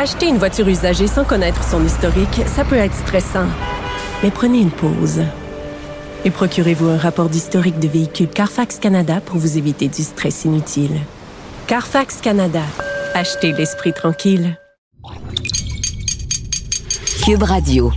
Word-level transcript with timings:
Acheter 0.00 0.28
une 0.28 0.38
voiture 0.38 0.68
usagée 0.68 1.08
sans 1.08 1.24
connaître 1.24 1.64
son 1.64 1.84
historique, 1.84 2.42
ça 2.46 2.64
peut 2.64 2.76
être 2.76 2.94
stressant. 2.94 3.48
Mais 4.22 4.30
prenez 4.30 4.60
une 4.60 4.70
pause. 4.70 5.24
Et 6.24 6.30
procurez-vous 6.30 6.86
un 6.86 6.96
rapport 6.96 7.28
d'historique 7.28 7.80
de 7.80 7.88
véhicule 7.88 8.28
Carfax 8.28 8.78
Canada 8.78 9.20
pour 9.20 9.38
vous 9.38 9.58
éviter 9.58 9.88
du 9.88 10.04
stress 10.04 10.44
inutile. 10.44 11.00
Carfax 11.66 12.20
Canada. 12.20 12.62
Achetez 13.12 13.50
l'esprit 13.50 13.92
tranquille. 13.92 14.56
Cube 17.24 17.42
Radio. 17.42 17.90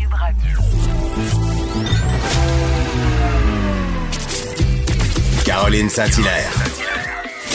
Caroline 5.45 5.89
Saint-Hilaire. 5.89 6.51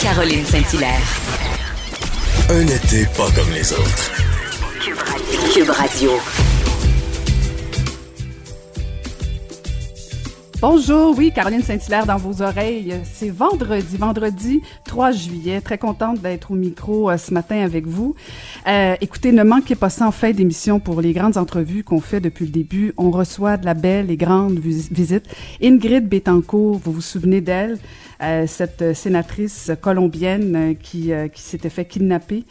Caroline 0.01 0.45
Saint-Hilaire. 0.45 1.01
Un 2.49 2.65
été 2.65 3.05
pas 3.07 3.29
comme 3.35 3.51
les 3.51 3.73
autres. 3.73 4.26
Cube 5.29 5.69
Radio. 5.69 6.11
Bonjour, 10.61 11.17
oui, 11.17 11.33
Caroline 11.33 11.61
Saint-Hilaire 11.61 12.05
dans 12.05 12.15
vos 12.15 12.41
oreilles. 12.41 12.95
C'est 13.03 13.29
vendredi, 13.29 13.97
vendredi 13.97 14.61
3 14.85 15.11
juillet. 15.11 15.59
Très 15.59 15.77
contente 15.77 16.21
d'être 16.21 16.51
au 16.51 16.55
micro 16.55 17.09
euh, 17.09 17.17
ce 17.17 17.33
matin 17.33 17.59
avec 17.59 17.85
vous. 17.85 18.15
Euh, 18.67 18.95
écoutez, 19.01 19.33
ne 19.33 19.43
manquez 19.43 19.75
pas 19.75 19.89
ça 19.89 20.07
en 20.07 20.11
fin 20.11 20.31
d'émission 20.31 20.79
pour 20.79 21.01
les 21.01 21.11
grandes 21.11 21.35
entrevues 21.35 21.83
qu'on 21.83 21.99
fait 21.99 22.21
depuis 22.21 22.45
le 22.45 22.51
début. 22.51 22.93
On 22.95 23.11
reçoit 23.11 23.57
de 23.57 23.65
la 23.65 23.73
belle 23.73 24.09
et 24.09 24.17
grande 24.17 24.57
visite. 24.59 25.25
Ingrid 25.61 26.07
Betancourt, 26.07 26.79
vous 26.83 26.93
vous 26.93 27.01
souvenez 27.01 27.41
d'elle? 27.41 27.77
Euh, 28.23 28.45
cette 28.47 28.95
sénatrice 28.95 29.71
colombienne 29.79 30.55
euh, 30.55 30.73
qui, 30.73 31.13
euh, 31.13 31.27
qui 31.27 31.43
s'était 31.43 31.69
fait 31.69 31.85
kidnapper 31.85 32.45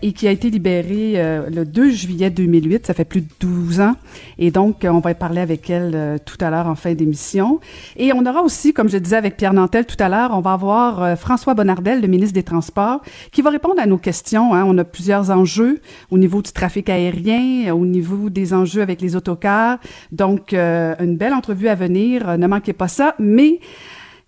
et 0.00 0.12
qui 0.12 0.26
a 0.28 0.30
été 0.30 0.48
libérée 0.48 1.14
le 1.50 1.64
2 1.64 1.90
juillet 1.90 2.30
2008. 2.30 2.86
Ça 2.86 2.94
fait 2.94 3.04
plus 3.04 3.22
de 3.22 3.26
12 3.40 3.80
ans. 3.80 3.96
Et 4.38 4.52
donc, 4.52 4.86
on 4.88 5.00
va 5.00 5.12
parler 5.14 5.40
avec 5.40 5.68
elle 5.70 6.20
tout 6.24 6.36
à 6.40 6.50
l'heure 6.50 6.68
en 6.68 6.76
fin 6.76 6.94
d'émission. 6.94 7.58
Et 7.96 8.12
on 8.12 8.24
aura 8.24 8.42
aussi, 8.42 8.72
comme 8.72 8.88
je 8.88 8.96
disais 8.98 9.16
avec 9.16 9.36
Pierre 9.36 9.54
Nantel 9.54 9.86
tout 9.86 9.96
à 9.98 10.08
l'heure, 10.08 10.30
on 10.34 10.40
va 10.40 10.52
avoir 10.52 11.18
François 11.18 11.54
Bonnardel, 11.54 12.00
le 12.00 12.06
ministre 12.06 12.34
des 12.34 12.44
Transports, 12.44 13.02
qui 13.32 13.42
va 13.42 13.50
répondre 13.50 13.80
à 13.80 13.86
nos 13.86 13.98
questions. 13.98 14.54
Hein. 14.54 14.64
On 14.64 14.78
a 14.78 14.84
plusieurs 14.84 15.32
enjeux 15.32 15.80
au 16.12 16.18
niveau 16.18 16.42
du 16.42 16.52
trafic 16.52 16.88
aérien, 16.88 17.74
au 17.74 17.84
niveau 17.84 18.30
des 18.30 18.54
enjeux 18.54 18.82
avec 18.82 19.00
les 19.00 19.16
autocars. 19.16 19.78
Donc, 20.12 20.52
une 20.52 21.16
belle 21.16 21.34
entrevue 21.34 21.66
à 21.66 21.74
venir. 21.74 22.38
Ne 22.38 22.46
manquez 22.46 22.72
pas 22.72 22.88
ça. 22.88 23.16
Mais 23.18 23.58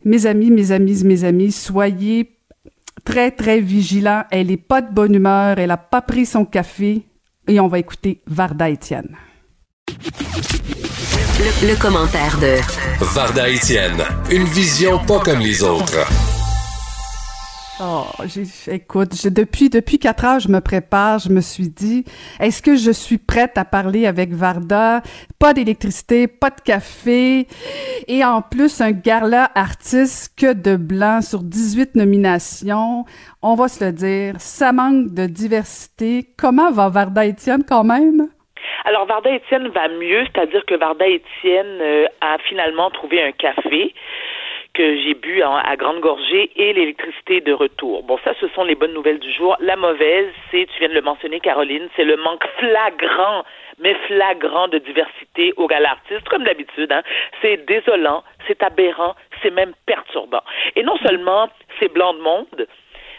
mes 0.05 0.27
amis, 0.27 0.51
mes 0.51 0.73
amis, 0.73 1.03
mes 1.05 1.25
amis, 1.25 1.53
soyez 1.53 2.39
très, 3.05 3.31
très 3.31 3.61
vigilants. 3.61 4.25
Elle 4.31 4.51
est 4.51 4.57
pas 4.57 4.83
de 4.83 4.93
bonne 4.93 5.15
humeur, 5.15 5.59
elle 5.59 5.71
a 5.71 5.77
pas 5.77 6.03
pris 6.03 6.27
son 6.27 6.45
café. 6.45 7.03
Et 7.47 7.61
on 7.61 7.69
va 7.69 7.79
écouter 7.79 8.23
Varda 8.27 8.71
Étienne. 8.71 9.17
Le, 11.63 11.79
commentaire 11.81 12.39
de 12.39 12.57
Varda 13.15 13.49
Étienne, 13.49 14.03
une 14.31 14.45
vision 14.45 14.99
pas 15.05 15.21
comme 15.21 15.41
les 15.41 15.63
autres. 15.63 16.07
Oh, 17.81 18.05
écoute, 18.71 19.27
depuis 19.27 19.69
depuis 19.69 19.99
quatre 19.99 20.25
heures, 20.25 20.39
je 20.39 20.49
me 20.49 20.61
prépare. 20.61 21.19
Je 21.19 21.29
me 21.29 21.41
suis 21.41 21.69
dit, 21.69 22.05
est-ce 22.39 22.63
que 22.63 22.77
je 22.77 22.93
suis 22.93 23.19
prête 23.19 23.59
à 23.59 23.65
parler 23.65 24.07
avec 24.07 24.31
Varda? 24.31 25.03
Pas 25.41 25.55
d'électricité, 25.55 26.29
pas 26.29 26.51
de 26.51 26.61
café, 26.61 27.49
et 28.07 28.25
en 28.25 28.43
plus 28.43 28.81
un 28.81 28.93
gala 28.93 29.51
artiste 29.57 30.39
que 30.39 30.53
de 30.53 30.77
blanc 30.77 31.21
sur 31.21 31.43
18 31.43 31.97
nominations. 31.97 33.07
On 33.43 33.57
va 33.57 33.67
se 33.67 33.85
le 33.85 33.91
dire, 33.91 34.35
ça 34.39 34.73
manque 34.73 35.13
de 35.13 35.27
diversité. 35.27 36.29
Comment 36.39 36.71
va 36.71 36.89
Varda 36.89 37.27
Étienne 37.27 37.65
quand 37.69 37.83
même? 37.83 38.29
Alors, 38.85 39.07
Varda 39.07 39.31
Étienne 39.33 39.69
va 39.69 39.89
mieux, 39.89 40.25
c'est-à-dire 40.27 40.65
que 40.67 40.75
Varda 40.77 41.09
Étienne 41.09 41.81
euh, 41.81 42.07
a 42.21 42.39
finalement 42.49 42.91
trouvé 42.91 43.21
un 43.23 43.33
café 43.33 43.93
que 44.75 44.97
j'ai 45.03 45.15
bu 45.15 45.41
à 45.43 45.77
grande 45.77 46.01
gorgée 46.01 46.51
et 46.57 46.73
l'électricité 46.73 47.41
de 47.41 47.53
retour. 47.53 48.03
Bon, 48.03 48.19
ça, 48.25 48.35
ce 48.41 48.49
sont 48.49 48.65
les 48.65 48.75
bonnes 48.75 48.93
nouvelles 48.93 49.21
du 49.21 49.33
jour. 49.33 49.57
La 49.61 49.77
mauvaise, 49.77 50.29
c'est, 50.51 50.67
tu 50.67 50.79
viens 50.81 50.89
de 50.89 50.95
le 50.95 51.01
mentionner, 51.01 51.41
Caroline, 51.41 51.89
c'est 51.95 52.05
le 52.05 52.17
manque 52.17 52.45
flagrant, 52.59 53.45
mais 53.79 53.95
flagrant 54.07 54.69
de 54.69 54.79
diversité 54.79 55.53
au 55.57 55.67
gala 55.69 55.93
artiste, 55.93 56.29
comme 56.29 56.45
d'habitude. 56.45 56.91
Hein. 56.91 57.03
C'est 57.41 57.65
désolant, 57.67 58.25
c'est 58.47 58.63
aberrant, 58.63 59.15
c'est 59.43 59.51
même 59.51 59.73
perturbant. 59.87 60.43
Et 60.75 60.83
non 60.83 60.97
seulement 60.99 61.49
c'est 61.79 61.93
blanc 61.93 62.15
de 62.15 62.21
monde, 62.21 62.67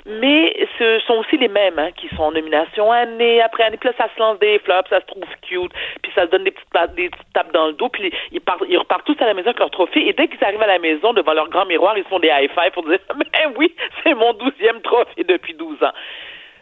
mais 0.06 0.56
ce 0.78 1.00
sont 1.08 1.16
aussi 1.16 1.38
les 1.38 1.48
mêmes 1.48 1.80
hein, 1.80 1.90
qui 1.96 2.08
sont 2.16 2.24
en 2.24 2.32
nomination 2.32 2.92
année 2.92 3.42
après 3.42 3.64
année. 3.64 3.78
Puis 3.78 3.90
là, 3.90 3.96
ça 3.98 4.08
se 4.14 4.20
lance 4.20 4.38
des 4.40 4.60
flops, 4.60 4.90
ça 4.90 5.02
se 5.02 5.06
trouve 5.08 5.24
cute, 5.42 5.72
puis 6.04 6.12
ça 6.14 6.26
se 6.26 6.32
donne 6.32 6.44
des 6.44 6.52
petites, 6.52 6.96
des 6.96 7.10
tapes 7.34 7.52
dans 7.54 7.68
le 7.68 7.74
dos, 7.74 7.90
puis 7.90 8.14
ils, 8.32 8.42
partent, 8.42 8.64
ils 8.70 8.78
repartent 8.78 9.06
tous 9.06 9.18
à 9.20 9.26
la 9.26 9.34
maison 9.34 9.48
avec 9.48 9.60
leur 9.60 9.72
trophée. 9.72 10.08
Et 10.08 10.14
dès 10.14 10.28
qu'ils 10.28 10.44
arrivent 10.44 10.62
à 10.62 10.68
la 10.68 10.80
maison, 10.80 11.14
devant 11.14 11.34
leur 11.34 11.50
grand 11.50 11.66
miroir, 11.66 11.98
ils 11.98 12.04
font 12.04 12.20
des 12.20 12.28
high-fives 12.28 12.72
pour 12.74 12.84
dire 12.84 13.00
«Mais 13.16 13.48
oui, 13.56 13.76
c'est 14.04 14.14
mon 14.14 14.34
douzième 14.34 14.82
trophée 14.82 15.24
depuis 15.24 15.56
douze 15.56 15.82
ans.» 15.84 15.94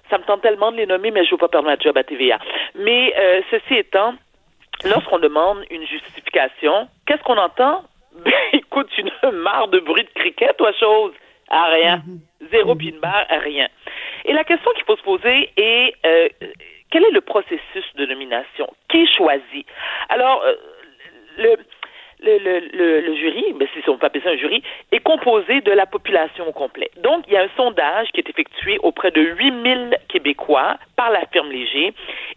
Ça 0.10 0.18
me 0.18 0.24
tente 0.24 0.42
tellement 0.42 0.72
de 0.72 0.78
les 0.78 0.86
nommer, 0.86 1.12
mais 1.12 1.24
je 1.24 1.30
ne 1.30 1.32
veux 1.32 1.38
pas 1.38 1.48
perdre 1.48 1.68
ma 1.68 1.78
job 1.78 1.98
à 1.98 2.04
TVA. 2.04 2.38
Mais 2.76 3.14
euh, 3.18 3.42
ceci 3.52 3.76
étant, 3.76 4.14
lorsqu'on 4.86 5.20
demande 5.20 5.66
une 5.70 5.86
justification, 5.86 6.88
qu'est-ce 7.06 7.24
qu'on 7.24 7.38
entend? 7.38 7.84
Ben, 8.24 8.32
écoute, 8.54 8.90
une 8.98 9.12
marre 9.32 9.68
de 9.70 9.80
bruit 9.80 10.04
de 10.04 10.10
cricket, 10.14 10.56
toi, 10.58 10.72
chose. 10.80 11.14
À 11.50 11.66
rien. 11.66 11.98
Mm-hmm. 11.98 12.50
Zéro 12.52 12.76
mm 12.76 13.00
barre, 13.02 13.26
à 13.30 13.40
rien. 13.40 13.68
Et 14.26 14.34
la 14.34 14.44
question 14.44 14.72
qu'il 14.72 14.86
faut 14.86 14.96
se 14.96 15.04
poser 15.04 15.50
est 15.58 15.94
euh, 16.06 16.30
quel 16.92 17.04
est 17.06 17.12
le 17.12 17.22
processus 17.22 17.86
de 17.96 18.06
nomination? 18.06 18.68
Qui 18.90 19.08
choisit? 19.08 19.66
Alors, 20.10 20.44
euh, 20.44 20.54
le, 21.38 21.58
le, 22.22 22.38
le, 22.38 23.00
le, 23.02 23.16
jury, 23.16 23.54
ben, 23.54 23.68
si 23.74 23.90
on 23.90 23.98
peut 23.98 24.06
appeler 24.06 24.24
ça 24.24 24.30
un 24.30 24.38
jury, 24.38 24.64
est 24.92 25.00
composé 25.00 25.62
de 25.62 25.72
la 25.72 25.86
population 25.86 26.48
au 26.48 26.52
complet. 26.52 26.90
Donc, 27.02 27.26
il 27.28 27.34
y 27.34 27.38
a 27.38 27.42
un 27.42 27.50
sondage 27.58 28.08
qui 28.14 28.22
est 28.22 28.30
effectué 28.30 28.78
auprès 28.84 29.12
de 29.12 29.22
8000 29.22 29.98
Québécois 30.08 30.78
par 30.96 31.10
la 31.10 31.26
firme 31.32 31.52
Léger, 31.52 31.94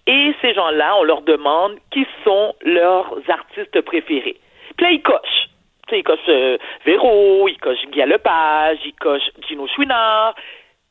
et 0.07 0.35
ces 0.41 0.55
gens-là, 0.55 0.97
on 0.99 1.05
leur 1.05 1.23
demande 1.23 1.77
qui 1.91 2.07
sont 2.25 2.55
leurs 2.65 3.15
artistes 3.29 3.81
préférés. 3.83 4.37
Puis 4.77 4.87
là, 4.87 4.93
ils 4.93 5.03
cochent 5.03 5.49
il 5.93 6.03
coche 6.03 6.19
euh, 6.29 6.59
Véro, 6.85 7.49
il 7.49 7.59
coche 7.59 7.85
Guy 7.93 8.03
Lepage, 8.03 8.79
il 8.85 8.95
coche 8.95 9.31
Gino 9.47 9.67
Chouinard, 9.69 10.35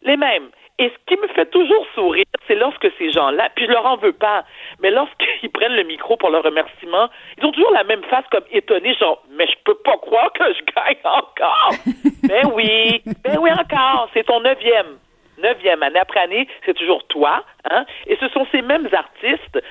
les 0.03 0.17
mêmes. 0.17 0.50
Et 0.78 0.89
ce 0.89 0.95
qui 1.07 1.22
me 1.22 1.28
fait 1.29 1.45
toujours 1.45 1.85
sourire, 1.95 2.25
c'est 2.47 2.56
lorsque 2.56 2.88
ces 2.97 3.09
gens-là, 3.11 3.50
puis 3.56 3.66
je 3.66 3.72
leur 3.72 3.85
en 3.85 3.95
veux 3.95 4.11
pas, 4.11 4.44
mais 4.81 4.91
lorsqu'ils 4.91 5.50
prennent 5.50 5.75
le 5.75 5.83
micro 5.83 6.17
pour 6.17 6.29
leur 6.29 6.44
remerciement, 6.44 7.09
ils 7.38 7.45
ont 7.45 7.51
toujours 7.51 7.72
la 7.72 7.85
même 7.85 8.03
face 8.03 8.25
comme 8.29 8.44
étonnés, 8.51 8.94
genre, 8.95 9.23
mais 9.31 9.47
je 9.47 9.56
peux 9.63 9.75
pas 9.75 9.97
croire 9.97 10.33
que 10.33 10.44
je 10.53 10.63
gagne 10.75 10.97
encore. 11.06 11.72
ben 12.27 12.51
oui, 12.53 13.01
ben 13.23 13.38
oui 13.39 13.51
encore, 13.51 14.09
c'est 14.13 14.25
ton 14.25 14.41
neuvième. 14.41 14.97
Neuvième, 15.38 15.81
année 15.83 16.00
après 16.00 16.22
année, 16.22 16.47
c'est 16.66 16.73
toujours 16.73 17.06
toi, 17.07 17.44
hein. 17.69 17.85
Et 18.07 18.17
ce 18.17 18.27
sont 18.29 18.45
ces 18.51 18.62
mêmes 18.62 18.89
artistes 18.91 19.62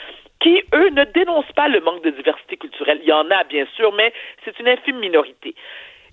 qui, 0.41 0.63
eux, 0.75 0.91
ne 0.91 1.05
dénoncent 1.05 1.53
pas 1.53 1.69
le 1.69 1.81
manque 1.81 2.03
de 2.03 2.11
diversité 2.11 2.57
culturelle. 2.57 3.01
Il 3.03 3.09
y 3.09 3.13
en 3.13 3.31
a, 3.31 3.45
bien 3.45 3.67
sûr, 3.77 3.93
mais 3.93 4.13
c'est 4.45 4.59
une 4.59 4.69
infime 4.69 4.99
minorité. 4.99 5.55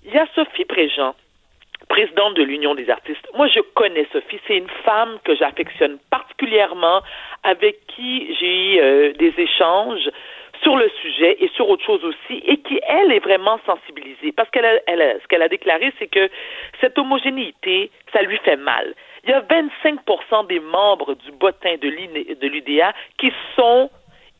Il 0.04 0.12
y 0.12 0.18
a 0.18 0.26
Sophie 0.34 0.64
Préjean, 0.64 1.14
présidente 1.88 2.34
de 2.34 2.42
l'Union 2.42 2.74
des 2.74 2.88
artistes. 2.90 3.26
Moi, 3.34 3.48
je 3.48 3.60
connais 3.74 4.06
Sophie. 4.12 4.40
C'est 4.46 4.56
une 4.56 4.70
femme 4.84 5.18
que 5.24 5.34
j'affectionne 5.36 5.98
particulièrement, 6.10 7.02
avec 7.42 7.86
qui 7.86 8.34
j'ai 8.38 8.74
eu 8.74 8.80
euh, 8.80 9.12
des 9.12 9.34
échanges 9.36 10.10
sur 10.62 10.76
le 10.76 10.88
sujet 11.00 11.36
et 11.40 11.48
sur 11.48 11.68
autre 11.68 11.84
chose 11.84 12.04
aussi, 12.04 12.42
et 12.46 12.56
qui, 12.58 12.80
elle, 12.86 13.12
est 13.12 13.18
vraiment 13.18 13.58
sensibilisée. 13.66 14.32
Parce 14.32 14.48
qu'elle 14.50 14.82
elle 14.86 15.18
ce 15.20 15.26
qu'elle 15.26 15.42
a 15.42 15.48
déclaré, 15.48 15.92
c'est 15.98 16.06
que 16.06 16.30
cette 16.80 16.96
homogénéité, 16.98 17.90
ça 18.12 18.22
lui 18.22 18.38
fait 18.38 18.56
mal. 18.56 18.94
Il 19.24 19.30
y 19.30 19.32
a 19.32 19.40
25% 19.40 20.46
des 20.46 20.60
membres 20.60 21.14
du 21.14 21.32
bottin 21.32 21.76
de 21.80 22.46
l'UDA 22.46 22.92
qui 23.18 23.32
sont 23.56 23.90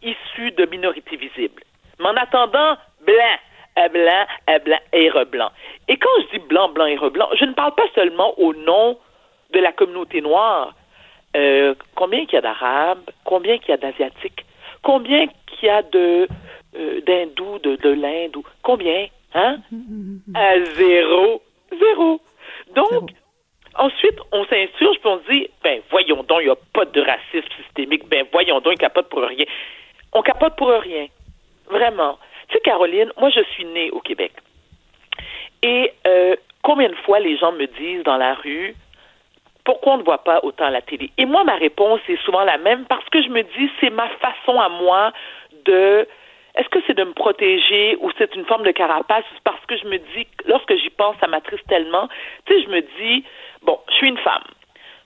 issus 0.02 0.52
de 0.52 0.66
minorités 0.66 1.16
visibles. 1.16 1.62
Mais 1.98 2.06
en 2.06 2.16
attendant, 2.16 2.76
blanc, 3.04 3.36
euh, 3.78 3.88
blanc, 3.88 4.26
euh, 4.50 4.58
blanc 4.60 4.78
et 4.92 5.10
reblanc. 5.10 5.50
Et 5.88 5.96
quand 5.96 6.10
je 6.22 6.38
dis 6.38 6.44
blanc, 6.46 6.68
blanc 6.68 6.86
et 6.86 6.96
reblanc, 6.96 7.28
je 7.38 7.44
ne 7.44 7.52
parle 7.52 7.74
pas 7.74 7.86
seulement 7.94 8.38
au 8.38 8.54
nom 8.54 8.98
de 9.52 9.60
la 9.60 9.72
communauté 9.72 10.20
noire. 10.20 10.74
Euh, 11.36 11.74
combien 11.94 12.24
qu'il 12.26 12.34
y 12.34 12.38
a 12.38 12.42
d'Arabes, 12.42 13.10
combien 13.24 13.58
qu'il 13.58 13.70
y 13.70 13.72
a 13.72 13.76
d'Asiatiques, 13.78 14.44
combien 14.82 15.26
qu'il 15.46 15.68
y 15.68 15.70
a 15.70 15.82
de 15.82 16.28
d'hindous, 17.06 17.58
de, 17.58 17.76
de 17.76 17.90
l'Inde, 17.90 18.38
combien, 18.62 19.06
hein? 19.34 19.58
À 20.34 20.58
zéro, 20.58 21.42
zéro. 21.70 22.18
Donc, 22.74 23.10
Ensuite, 23.74 24.18
on 24.32 24.44
s'insurge 24.44 24.98
puis 24.98 25.06
on 25.06 25.18
se 25.20 25.30
dit, 25.30 25.48
ben 25.64 25.80
voyons 25.90 26.22
donc, 26.24 26.40
il 26.40 26.46
n'y 26.46 26.50
a 26.50 26.56
pas 26.74 26.84
de 26.84 27.00
racisme 27.00 27.48
systémique, 27.62 28.06
ben 28.08 28.26
voyons 28.30 28.60
donc, 28.60 28.74
il 28.74 28.80
n'y 28.80 28.86
a 28.86 28.90
pas 28.90 29.02
de 29.02 29.06
pour 29.06 29.22
rien 29.22 29.46
on 30.12 30.22
capote 30.22 30.56
pour 30.56 30.68
rien. 30.68 31.06
Vraiment. 31.68 32.18
Tu 32.48 32.54
sais, 32.54 32.60
Caroline, 32.60 33.12
moi, 33.18 33.30
je 33.30 33.42
suis 33.52 33.64
née 33.64 33.90
au 33.90 34.00
Québec. 34.00 34.32
Et 35.62 35.92
euh, 36.06 36.36
combien 36.62 36.88
de 36.88 36.94
fois 36.96 37.20
les 37.20 37.36
gens 37.38 37.52
me 37.52 37.66
disent 37.66 38.02
dans 38.02 38.16
la 38.16 38.34
rue, 38.34 38.74
pourquoi 39.64 39.94
on 39.94 39.98
ne 39.98 40.02
voit 40.02 40.24
pas 40.24 40.40
autant 40.42 40.68
la 40.68 40.82
télé? 40.82 41.10
Et 41.18 41.24
moi, 41.24 41.44
ma 41.44 41.54
réponse 41.54 42.00
est 42.08 42.20
souvent 42.24 42.42
la 42.42 42.58
même 42.58 42.84
parce 42.86 43.08
que 43.10 43.22
je 43.22 43.28
me 43.28 43.42
dis, 43.42 43.70
c'est 43.80 43.90
ma 43.90 44.08
façon 44.08 44.58
à 44.60 44.68
moi 44.68 45.12
de 45.64 46.06
est-ce 46.54 46.68
que 46.68 46.80
c'est 46.86 46.96
de 46.96 47.04
me 47.04 47.12
protéger 47.12 47.96
ou 48.00 48.10
c'est 48.18 48.34
une 48.34 48.44
forme 48.44 48.64
de 48.64 48.72
carapace? 48.72 49.24
Parce 49.44 49.64
que 49.66 49.76
je 49.76 49.86
me 49.86 49.98
dis, 49.98 50.26
lorsque 50.46 50.74
j'y 50.76 50.90
pense, 50.90 51.16
ça 51.20 51.26
m'attriste 51.26 51.66
tellement. 51.68 52.08
Tu 52.44 52.54
sais, 52.54 52.62
je 52.62 52.68
me 52.68 52.80
dis, 52.98 53.24
bon, 53.62 53.78
je 53.88 53.94
suis 53.94 54.08
une 54.08 54.18
femme. 54.18 54.44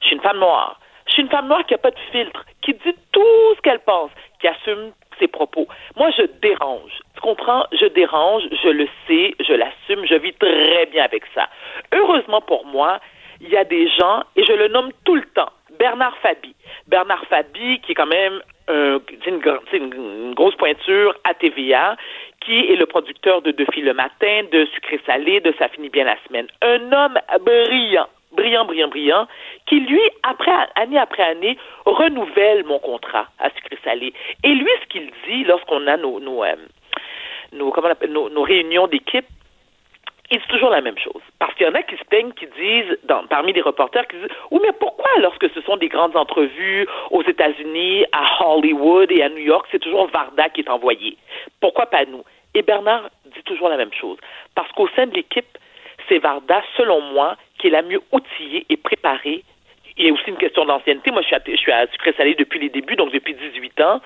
Je 0.01 0.07
suis 0.07 0.17
une 0.17 0.23
femme 0.23 0.39
noire. 0.39 0.81
Je 1.07 1.13
suis 1.13 1.23
une 1.23 1.29
femme 1.29 1.47
noire 1.47 1.65
qui 1.67 1.75
n'a 1.75 1.79
pas 1.79 1.93
de 1.93 1.99
filtre, 2.11 2.45
qui 2.63 2.73
dit 2.73 2.97
tout 3.13 3.55
ce 3.57 3.61
qu'elle 3.61 3.79
pense, 3.81 4.11
qui 4.41 4.49
assume 4.49 4.93
ses 5.19 5.29
propos. 5.29 5.67
Moi, 5.97 6.11
je 6.17 6.23
dérange. 6.43 6.93
Tu 7.15 7.21
comprends? 7.21 7.65
Je 7.73 7.87
dérange, 7.87 8.43
je 8.63 8.69
le 8.69 8.89
sais, 9.07 9.35
je 9.41 9.55
l'assume, 9.55 10.07
je 10.07 10.15
vis 10.15 10.35
très 10.35 10.87
bien 10.87 11.05
avec 11.05 11.25
ça. 11.35 11.49
Heureusement 11.93 12.41
pour 12.41 12.67
moi, 12.67 13.01
il 13.41 13.49
y 13.49 13.57
a 13.57 13.65
des 13.65 13.89
gens, 13.89 14.23
et 14.35 14.45
je 14.45 14.53
le 14.53 14.69
nomme 14.69 14.91
tout 15.05 15.15
le 15.15 15.25
temps, 15.35 15.51
Bernard 15.79 16.17
Fabi. 16.19 16.55
Bernard 16.87 17.25
Fabi, 17.27 17.81
qui 17.81 17.93
est 17.93 17.95
quand 17.95 18.07
même 18.07 18.41
une, 18.69 19.41
une, 19.73 20.35
grosse 20.35 20.57
pointure 20.57 21.15
à 21.25 21.35
TVA, 21.35 21.97
qui 22.41 22.59
est 22.73 22.77
le 22.77 22.87
producteur 22.87 23.43
de 23.43 23.51
Deux 23.51 23.67
filles 23.73 23.83
le 23.83 23.95
matin, 23.95 24.43
de 24.51 24.67
Sucré 24.67 25.01
Salé, 25.07 25.41
de 25.41 25.53
Ça 25.59 25.69
finit 25.69 25.89
bien 25.89 26.05
la 26.05 26.17
semaine. 26.27 26.47
Un 26.63 26.93
homme 26.93 27.19
brillant, 27.45 28.09
brillant, 28.33 28.65
brillant, 28.65 28.89
brillant, 28.89 29.27
qui 29.67 29.81
lui, 29.81 30.01
après 30.23 30.53
année 30.75 30.99
après 30.99 31.23
année, 31.23 31.59
renouvelle 31.85 32.65
mon 32.65 32.79
contrat 32.79 33.27
à 33.39 33.51
Sucré 33.51 33.79
Salé. 33.85 34.13
Et 34.45 34.55
lui, 34.55 34.71
ce 34.83 34.87
qu'il 34.89 35.11
dit 35.29 35.45
lorsqu'on 35.45 35.87
a 35.87 35.97
euh, 35.97 36.57
nos, 37.53 38.43
réunions 38.43 38.87
d'équipe, 38.87 39.27
il 40.31 40.39
dit 40.39 40.47
toujours 40.49 40.71
la 40.71 40.81
même 40.81 40.99
chose. 40.99 41.23
Parce 41.39 41.55
qu'il 41.55 41.67
y 41.67 41.71
en 41.71 41.75
a 41.75 41.83
qui 41.83 41.97
se 41.97 42.05
plaignent, 42.05 42.33
qui 42.33 42.47
disent, 42.47 42.99
parmi 43.31 43.53
les 43.53 43.61
reporters, 43.61 44.07
qui 44.09 44.17
disent 44.17 44.29
Oui, 44.51 44.59
mais 44.63 44.73
pourquoi, 44.73 45.09
lorsque 45.21 45.49
ce 45.51 45.61
sont 45.63 45.77
des 45.77 45.89
grandes 45.89 46.17
entrevues 46.17 46.87
aux 47.11 47.23
États-Unis, 47.23 48.05
à 48.13 48.45
Hollywood 48.45 49.11
et 49.13 49.23
à 49.23 49.29
New 49.29 49.39
York, 49.39 49.67
c'est 49.71 49.79
toujours 49.79 50.09
Varda 50.09 50.49
qui 50.49 50.63
est 50.63 50.71
envoyé? 50.71 51.17
Pourquoi 51.61 51.87
pas 51.87 52.05
nous? 52.07 52.25
Et 52.55 52.63
Bernard 52.63 53.11
dit 53.27 53.43
toujours 53.45 53.69
la 53.69 53.77
même 53.77 53.93
chose. 53.93 54.19
Parce 54.55 54.71
qu'au 54.73 54.89
sein 54.97 55.07
de 55.07 55.15
l'équipe, 55.15 55.59
c'est 56.09 56.19
Varda, 56.19 56.63
selon 56.77 57.01
moi, 57.01 57.37
qui 57.59 57.69
est 57.69 57.71
la 57.71 57.83
mieux 57.83 58.01
outillée 58.13 58.67
et 58.69 58.77
préparée. 58.77 59.45
Il 59.97 60.07
y 60.07 60.11
a 60.11 60.13
aussi 60.13 60.29
une 60.29 60.37
question 60.37 60.65
d'ancienneté. 60.65 61.11
Moi, 61.11 61.23
je 61.23 61.27
suis 61.27 61.37
à, 61.37 61.43
je 61.47 61.57
suis 61.57 61.73
à 61.73 61.87
Sucré 61.89 62.13
Salé 62.17 62.35
depuis 62.35 62.59
les 62.61 62.69
débuts, 62.69 62.97
donc 62.97 63.13
depuis 63.13 63.35
18 63.35 63.81
ans, 63.81 64.01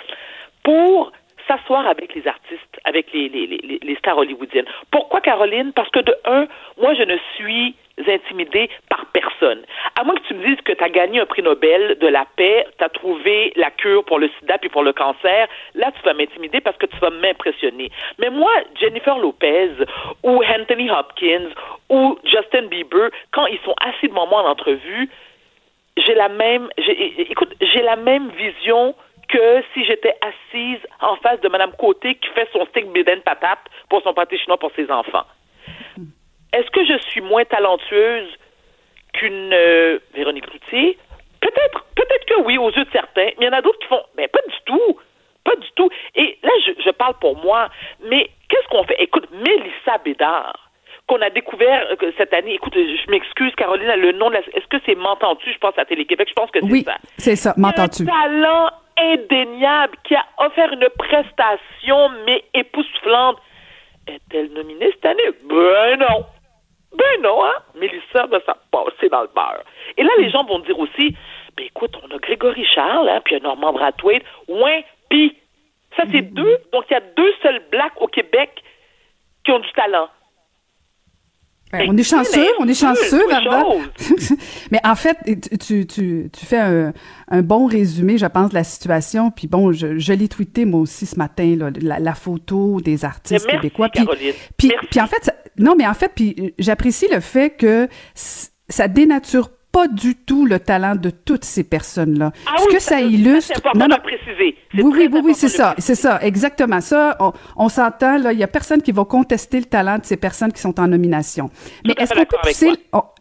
pour 0.63 1.13
s'asseoir 1.51 1.87
avec 1.87 2.15
les 2.15 2.27
artistes, 2.27 2.81
avec 2.85 3.13
les, 3.13 3.97
stars 3.99 4.19
hollywoodiennes. 4.19 4.67
Pourquoi 4.91 5.21
Caroline? 5.21 5.73
Parce 5.73 5.91
que 5.91 6.01
de 6.01 6.15
un, 6.25 6.47
moi, 6.81 6.95
je 6.95 7.03
ne 7.03 7.17
suis 7.37 7.75
intimidée 8.07 8.71
par 8.89 9.07
personne. 9.07 9.63
À 9.99 10.05
moins 10.05 10.15
que 10.15 10.27
tu 10.27 10.35
me 10.35 10.47
dises 10.47 10.61
que 10.65 10.73
tu 10.73 10.83
as 10.83 10.89
gagné 10.89 11.21
un 11.21 11.27
prix 11.27 11.43
Nobel 11.43 11.99
de 12.01 12.07
la 12.07 12.25
paix, 12.37 12.67
tu 12.79 12.85
as 12.85 12.89
trouvé 12.89 13.53
la 13.57 13.71
cure 13.71 14.05
pour 14.05 14.19
le 14.19 14.31
sida 14.39 14.59
puis 14.59 14.71
pour 14.71 14.83
le 14.83 14.93
cancer, 14.93 15.49
là, 15.75 15.91
tu 15.93 16.03
vas 16.05 16.15
m'intimider 16.15 16.61
parce 16.61 16.77
que 16.77 16.87
tu 16.87 16.97
vas 16.99 17.11
m'impressionner. 17.11 17.91
Mais 18.19 18.31
moi, 18.31 18.53
Jennifer 18.81 19.19
Lopez 19.19 19.71
ou 20.23 20.43
Anthony 20.45 20.91
Hopkins 20.91 21.51
ou 21.91 22.19
Justin 22.25 22.69
Bieber, 22.69 23.11
quand 23.33 23.47
ils 23.47 23.61
sont 23.65 23.75
assis 23.85 24.09
devant 24.09 24.27
moi 24.27 24.43
en 24.45 24.51
entrevue, 24.51 25.11
j'ai 25.97 26.15
la 26.15 26.29
même, 26.29 26.69
écoute, 26.79 27.55
j'ai 27.61 27.83
la 27.83 27.97
même 27.97 28.31
vision 28.31 28.95
que 29.31 29.63
si 29.73 29.85
j'étais 29.85 30.15
assise 30.21 30.81
en 31.01 31.17
face 31.17 31.41
de 31.41 31.49
Mme 31.49 31.73
Côté 31.79 32.17
qui 32.17 32.29
fait 32.31 32.49
son 32.53 32.65
steak 32.67 32.91
bédaine 32.93 33.21
patate 33.23 33.61
pour 33.89 34.03
son 34.03 34.13
pâté 34.13 34.39
chinois 34.39 34.59
pour 34.59 34.73
ses 34.75 34.91
enfants. 34.91 35.25
Est-ce 36.53 36.71
que 36.71 36.85
je 36.85 36.99
suis 37.09 37.21
moins 37.21 37.45
talentueuse 37.45 38.29
qu'une 39.13 39.53
euh, 39.53 39.99
Véronique 40.15 40.47
Cloutier? 40.47 40.99
Peut-être, 41.41 41.85
peut-être 41.95 42.25
que 42.27 42.43
oui, 42.43 42.59
aux 42.59 42.71
yeux 42.71 42.85
de 42.85 42.91
certains, 42.91 43.31
mais 43.39 43.43
il 43.43 43.45
y 43.47 43.49
en 43.49 43.53
a 43.53 43.63
d'autres 43.63 43.79
qui 43.79 43.87
font, 43.87 44.03
mais 44.17 44.29
pas 44.29 44.41
du 44.47 44.57
tout, 44.67 44.99
pas 45.45 45.57
du 45.57 45.69
tout. 45.77 45.89
Et 46.17 46.39
là, 46.43 46.51
je, 46.67 46.73
je 46.85 46.91
parle 46.91 47.15
pour 47.21 47.37
moi, 47.37 47.69
mais 48.05 48.29
qu'est-ce 48.49 48.69
qu'on 48.69 48.85
fait? 48.85 48.97
Écoute, 49.01 49.29
Mélissa 49.33 49.99
Bédard, 50.05 50.71
qu'on 51.07 51.21
a 51.23 51.31
découvert 51.31 51.87
euh, 52.03 52.13
cette 52.19 52.33
année. 52.35 52.55
Écoute, 52.55 52.75
je 52.75 53.11
m'excuse, 53.11 53.53
Caroline, 53.57 53.93
le 53.97 54.13
nom 54.13 54.29
de 54.29 54.35
la... 54.35 54.41
Est-ce 54.41 54.67
que 54.69 54.77
c'est 54.87 54.95
M'entends-tu? 54.95 55.53
Je 55.53 55.59
pense 55.59 55.77
à 55.79 55.85
Télé-Québec. 55.85 56.29
Je 56.29 56.35
pense 56.35 56.51
que 56.51 56.61
c'est 56.61 56.71
oui, 56.71 56.83
ça. 56.85 56.97
c'est 57.17 57.37
ça. 57.37 57.55
M'entends-tu? 57.57 58.05
talent 58.07 58.71
indéniable 59.01 59.97
qui 60.05 60.15
a 60.15 60.25
offert 60.39 60.73
une 60.73 60.89
prestation, 60.99 62.11
mais 62.27 62.45
époustouflante. 62.55 63.39
Est-elle 64.07 64.53
nominée 64.53 64.91
cette 64.93 65.07
année? 65.07 65.31
Ben 65.45 65.99
non. 65.99 66.27
Ben 66.97 67.23
non, 67.23 67.45
hein? 67.45 67.55
Mélissa, 67.77 68.27
ben, 68.27 68.41
ça 68.45 68.57
passé 68.71 69.09
dans 69.09 69.23
le 69.23 69.29
beurre. 69.29 69.65
Et 69.97 70.03
là, 70.03 70.11
les 70.19 70.31
gens 70.31 70.45
vont 70.45 70.59
dire 70.61 70.79
aussi, 70.79 71.17
ben 71.57 71.67
écoute, 71.67 71.95
on 72.03 72.15
a 72.15 72.19
Grégory 72.19 72.65
Charles, 72.65 73.09
hein, 73.09 73.21
puis 73.25 73.37
un 73.37 73.41
Normand 73.41 73.73
Brathwaite, 73.73 74.25
ouin, 74.49 74.81
puis 75.09 75.37
ça, 75.97 76.05
c'est 76.11 76.23
deux. 76.23 76.59
Donc, 76.73 76.85
il 76.91 76.95
y 76.95 76.97
a 76.97 77.01
deux 77.01 77.33
seuls 77.43 77.63
blacks 77.71 78.01
au 78.01 78.07
Québec 78.07 78.63
qui 79.45 79.53
ont 79.53 79.59
du 79.59 79.71
talent. 79.73 80.09
Ben, 81.73 81.87
on 81.89 81.97
est 81.97 82.03
chanceux, 82.03 82.49
on 82.59 82.67
est 82.67 82.75
chanceux, 82.75 83.29
Varda. 83.29 83.65
Mais 84.73 84.81
en 84.83 84.97
fait, 84.97 85.17
tu, 85.61 85.87
tu, 85.87 86.29
tu 86.33 86.47
fais 86.47 86.59
un, 86.59 86.93
un, 87.29 87.43
bon 87.43 87.67
résumé, 87.67 88.19
je 88.19 88.27
pense, 88.27 88.51
de 88.51 88.55
la 88.55 88.65
situation. 88.65 89.31
Puis 89.31 89.47
bon, 89.47 89.71
je, 89.71 89.99
je 89.99 90.13
l'ai 90.13 90.27
tweeté 90.27 90.65
moi 90.65 90.81
aussi 90.81 91.07
ce 91.07 91.17
matin, 91.17 91.57
là, 91.57 91.71
la, 91.81 92.15
photo 92.15 92.81
des 92.81 93.05
artistes 93.05 93.47
merci, 93.47 93.47
québécois. 93.47 93.89
Puis, 93.89 94.05
puis, 94.57 94.73
puis, 94.91 95.01
en 95.01 95.07
fait, 95.07 95.33
non, 95.59 95.77
mais 95.77 95.87
en 95.87 95.95
fait, 95.95 96.11
puis 96.15 96.55
j'apprécie 96.59 97.07
le 97.11 97.21
fait 97.21 97.51
que 97.51 97.89
ça 98.15 98.89
dénature 98.89 99.51
pas 99.73 99.87
du 99.89 100.17
tout 100.17 100.47
le 100.47 100.59
talent 100.59 100.97
de 100.97 101.11
toutes 101.11 101.45
ces 101.45 101.63
personnes-là. 101.65 102.33
Ah 102.47 102.57
Ce 102.59 102.65
oui, 102.67 102.75
que 102.75 102.81
ça, 102.81 102.91
ça 102.97 103.01
illustre, 103.01 103.61
non, 103.77 103.87
non, 103.89 103.97
préciser. 104.03 104.57
Oui, 104.75 104.83
oui, 104.85 105.09
oui, 105.13 105.21
oui, 105.25 105.35
c'est 105.35 105.49
ça, 105.49 105.75
c'est 105.79 105.95
ça, 105.95 106.19
exactement. 106.23 106.81
Ça, 106.81 107.17
on, 107.21 107.33
on 107.57 107.69
s'entend 107.69 108.19
là. 108.19 108.33
Il 108.33 108.39
y 108.39 108.43
a 108.43 108.49
personne 108.49 108.83
qui 108.83 108.93
va 108.93 109.05
contester 109.05 109.59
le 109.59 109.67
talent 109.67 109.99
de 109.99 110.05
ces 110.05 110.17
personnes 110.17 110.53
qui 110.53 110.61
sont 110.61 110.79
en 110.81 110.89
nomination. 110.89 111.51
Mais 111.87 111.95
est-ce 111.99 112.13
qu'on 112.15 112.25
peut 112.25 112.37
pousser, 112.43 112.71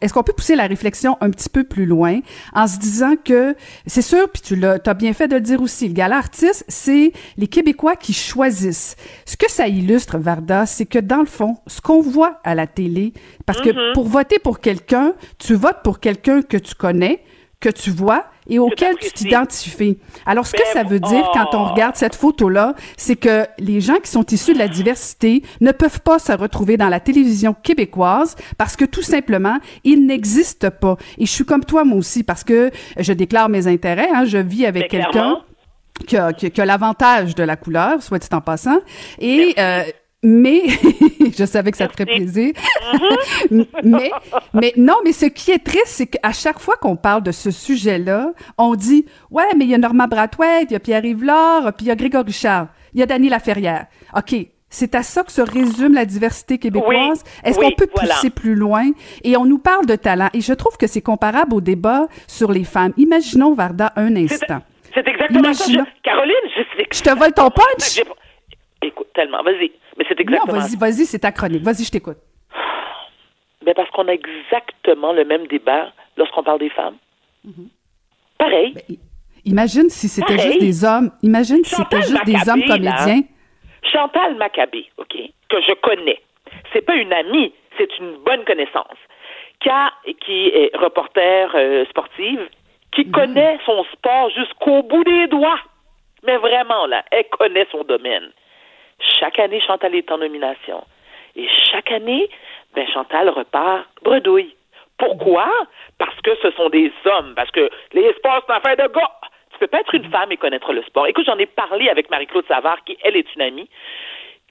est-ce 0.00 0.12
qu'on 0.12 0.22
peut 0.22 0.32
pousser 0.32 0.56
la 0.56 0.66
réflexion 0.66 1.16
un 1.20 1.30
petit 1.30 1.48
peu 1.48 1.64
plus 1.64 1.86
loin 1.86 2.18
en 2.54 2.66
se 2.66 2.78
disant 2.78 3.14
que 3.24 3.54
c'est 3.86 4.02
sûr, 4.02 4.28
puis 4.28 4.42
tu 4.42 4.56
l'as, 4.56 4.78
as 4.84 4.94
bien 4.94 5.12
fait 5.12 5.28
de 5.28 5.34
le 5.36 5.40
dire 5.40 5.62
aussi. 5.62 5.86
Le 5.88 5.94
gala 5.94 6.16
artiste, 6.16 6.64
c'est 6.68 7.12
les 7.36 7.46
Québécois 7.46 7.96
qui 7.96 8.12
choisissent. 8.12 8.96
Ce 9.24 9.36
que 9.36 9.50
ça 9.50 9.68
illustre, 9.68 10.18
Varda, 10.18 10.66
c'est 10.66 10.86
que 10.86 10.98
dans 10.98 11.20
le 11.20 11.26
fond, 11.26 11.56
ce 11.66 11.80
qu'on 11.80 12.00
voit 12.00 12.40
à 12.44 12.54
la 12.54 12.66
télé, 12.66 13.12
parce 13.46 13.60
que 13.60 13.70
Mhm. 13.70 13.92
pour 13.94 14.08
voter 14.08 14.38
pour 14.38 14.60
quelqu'un, 14.60 15.12
tu 15.38 15.54
votes 15.54 15.78
pour 15.84 16.00
quelqu'un 16.00 16.39
que 16.42 16.56
tu 16.56 16.74
connais, 16.74 17.22
que 17.60 17.68
tu 17.68 17.90
vois 17.90 18.24
et 18.48 18.58
auquel 18.58 18.96
tu 18.96 19.12
t'identifies. 19.12 19.98
Alors, 20.26 20.46
ce 20.46 20.52
que 20.52 20.58
Ben, 20.58 20.72
ça 20.72 20.82
veut 20.82 20.98
dire 20.98 21.24
oh. 21.24 21.30
quand 21.32 21.54
on 21.54 21.64
regarde 21.72 21.94
cette 21.94 22.16
photo-là, 22.16 22.74
c'est 22.96 23.16
que 23.16 23.46
les 23.58 23.80
gens 23.80 23.96
qui 24.02 24.10
sont 24.10 24.24
issus 24.26 24.54
de 24.54 24.58
la 24.58 24.66
diversité 24.66 25.42
ne 25.60 25.70
peuvent 25.70 26.00
pas 26.00 26.18
se 26.18 26.32
retrouver 26.32 26.76
dans 26.76 26.88
la 26.88 27.00
télévision 27.00 27.54
québécoise 27.54 28.34
parce 28.58 28.76
que 28.76 28.84
tout 28.84 29.02
simplement, 29.02 29.58
ils 29.84 30.04
n'existent 30.04 30.70
pas. 30.70 30.96
Et 31.18 31.26
je 31.26 31.30
suis 31.30 31.44
comme 31.44 31.64
toi, 31.64 31.84
moi 31.84 31.98
aussi, 31.98 32.24
parce 32.24 32.42
que 32.42 32.70
je 32.98 33.12
déclare 33.12 33.48
mes 33.48 33.66
intérêts. 33.66 34.08
Hein, 34.12 34.24
je 34.24 34.38
vis 34.38 34.66
avec 34.66 34.90
Ben, 34.90 35.02
quelqu'un 35.02 35.36
qui 36.06 36.16
a, 36.16 36.64
l'avantage 36.64 37.34
de 37.34 37.42
la 37.42 37.56
couleur, 37.56 38.02
soit 38.02 38.18
dit 38.18 38.28
en 38.32 38.40
passant. 38.40 38.78
Et 39.18 39.54
euh, 39.58 39.82
mais 40.22 40.62
je 41.38 41.44
savais 41.44 41.70
que 41.70 41.76
ça 41.76 41.88
te 41.88 41.92
ferait 41.92 42.06
plaisir. 42.06 42.52
mais 43.84 44.10
mais 44.52 44.72
non, 44.76 44.96
mais 45.04 45.12
ce 45.12 45.26
qui 45.26 45.50
est 45.50 45.64
triste, 45.64 45.86
c'est 45.86 46.06
qu'à 46.06 46.32
chaque 46.32 46.58
fois 46.58 46.76
qu'on 46.76 46.96
parle 46.96 47.22
de 47.22 47.32
ce 47.32 47.50
sujet-là, 47.50 48.32
on 48.58 48.74
dit 48.74 49.06
ouais, 49.30 49.44
mais 49.56 49.64
il 49.64 49.70
y 49.70 49.74
a 49.74 49.78
Normand 49.78 50.06
Brathwaite, 50.08 50.70
il 50.70 50.72
y 50.72 50.76
a 50.76 50.80
Pierre-Yves 50.80 51.24
Laure, 51.24 51.72
puis 51.76 51.86
il 51.86 51.88
y 51.88 51.90
a 51.90 51.96
Grégory 51.96 52.32
Charles, 52.32 52.68
il 52.94 53.00
y 53.00 53.02
a 53.02 53.06
Dany 53.06 53.28
Laferrière. 53.28 53.86
OK. 54.16 54.34
C'est 54.72 54.94
à 54.94 55.02
ça 55.02 55.24
que 55.24 55.32
se 55.32 55.40
résume 55.40 55.94
la 55.94 56.04
diversité 56.04 56.56
québécoise. 56.58 57.24
Oui, 57.24 57.30
Est-ce 57.42 57.58
oui, 57.58 57.64
qu'on 57.66 57.72
peut 57.72 57.88
voilà. 57.92 58.14
pousser 58.14 58.30
plus 58.30 58.54
loin? 58.54 58.92
Et 59.24 59.36
on 59.36 59.44
nous 59.44 59.58
parle 59.58 59.84
de 59.84 59.96
talent. 59.96 60.28
Et 60.32 60.40
je 60.40 60.52
trouve 60.52 60.76
que 60.76 60.86
c'est 60.86 61.00
comparable 61.00 61.54
au 61.54 61.60
débat 61.60 62.06
sur 62.28 62.52
les 62.52 62.62
femmes. 62.62 62.92
Imaginons, 62.96 63.52
Varda, 63.52 63.92
un 63.96 64.14
instant. 64.14 64.60
c'est 64.94 65.08
exactement 65.08 65.52
ça. 65.52 65.64
Je- 65.72 65.78
Caroline, 66.04 66.34
je, 66.56 66.84
Je 66.96 67.02
te 67.02 67.10
vole 67.18 67.32
ton 67.32 67.50
punch? 67.50 68.00
Écoute, 68.82 69.08
tellement, 69.12 69.42
vas-y. 69.42 69.72
Mais 70.00 70.06
c'est 70.08 70.18
Non, 70.18 70.22
exactement 70.22 70.58
vas-y, 70.58 70.76
vas-y, 70.76 71.04
c'est 71.06 71.18
ta 71.18 71.30
chronique. 71.30 71.62
Vas-y, 71.62 71.84
je 71.84 71.90
t'écoute. 71.92 72.16
Ben 73.64 73.74
parce 73.74 73.90
qu'on 73.90 74.08
a 74.08 74.12
exactement 74.14 75.12
le 75.12 75.22
même 75.26 75.46
débat 75.46 75.92
lorsqu'on 76.16 76.42
parle 76.42 76.60
des 76.60 76.70
femmes. 76.70 76.96
Mm-hmm. 77.46 77.68
Pareil. 78.38 78.72
Ben, 78.72 78.96
Imagine 79.44 79.90
si 79.90 80.08
c'était 80.08 80.38
juste 80.38 80.60
des 80.60 80.82
hommes. 80.84 81.10
Imagine 81.22 81.62
si 81.64 81.74
c'était 81.74 82.00
Chantal 82.00 82.08
juste 82.08 82.24
des 82.24 82.50
hommes 82.50 82.60
là. 82.60 82.76
comédiens. 82.76 83.22
Chantal 83.82 84.36
Maccabé, 84.36 84.86
OK, 84.96 85.14
que 85.50 85.60
je 85.60 85.74
connais. 85.82 86.20
C'est 86.72 86.80
pas 86.82 86.94
une 86.94 87.12
amie, 87.12 87.52
c'est 87.76 87.98
une 87.98 88.16
bonne 88.24 88.44
connaissance. 88.46 88.96
Qui, 89.60 89.68
est 90.48 90.70
reporter 90.76 91.50
euh, 91.54 91.84
sportive, 91.90 92.40
qui 92.92 93.02
Mm-hmm. 93.02 93.10
connaît 93.12 93.58
son 93.66 93.84
sport 93.92 94.30
jusqu'au 94.30 94.82
bout 94.82 95.04
des 95.04 95.26
doigts. 95.28 95.60
Mais 96.24 96.38
vraiment, 96.38 96.86
là, 96.86 97.04
elle 97.10 97.24
connaît 97.38 97.66
son 97.70 97.84
domaine. 97.84 98.30
Chaque 99.18 99.38
année, 99.38 99.60
Chantal 99.60 99.94
est 99.94 100.10
en 100.10 100.18
nomination. 100.18 100.84
Et 101.36 101.48
chaque 101.70 101.90
année, 101.92 102.28
ben 102.74 102.86
Chantal 102.88 103.28
repart 103.28 103.86
bredouille. 104.02 104.54
Pourquoi? 104.98 105.48
Parce 105.98 106.18
que 106.20 106.34
ce 106.42 106.50
sont 106.52 106.68
des 106.68 106.92
hommes, 107.06 107.34
parce 107.34 107.50
que 107.50 107.70
les 107.92 108.12
sports, 108.14 108.42
c'est 108.46 108.52
affaire 108.52 108.76
de 108.76 108.92
gars. 108.92 109.10
Tu 109.52 109.58
peux 109.58 109.66
pas 109.66 109.80
être 109.80 109.94
une 109.94 110.10
femme 110.10 110.32
et 110.32 110.36
connaître 110.36 110.72
le 110.72 110.82
sport. 110.82 111.06
Écoute, 111.06 111.26
j'en 111.26 111.38
ai 111.38 111.46
parlé 111.46 111.88
avec 111.88 112.10
Marie-Claude 112.10 112.46
Savard, 112.46 112.82
qui, 112.84 112.98
elle, 113.02 113.16
est 113.16 113.34
une 113.34 113.42
amie. 113.42 113.68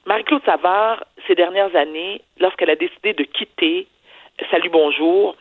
Marie-Claude 0.06 0.44
Savard, 0.46 1.04
ces 1.28 1.36
dernières 1.36 1.76
années, 1.76 2.22
lorsqu'elle 2.40 2.70
a 2.70 2.76
décidé 2.76 3.14
de 3.14 3.24
quitter 3.24 3.88
Salut 4.50 4.70
Bonjour, 4.70 5.36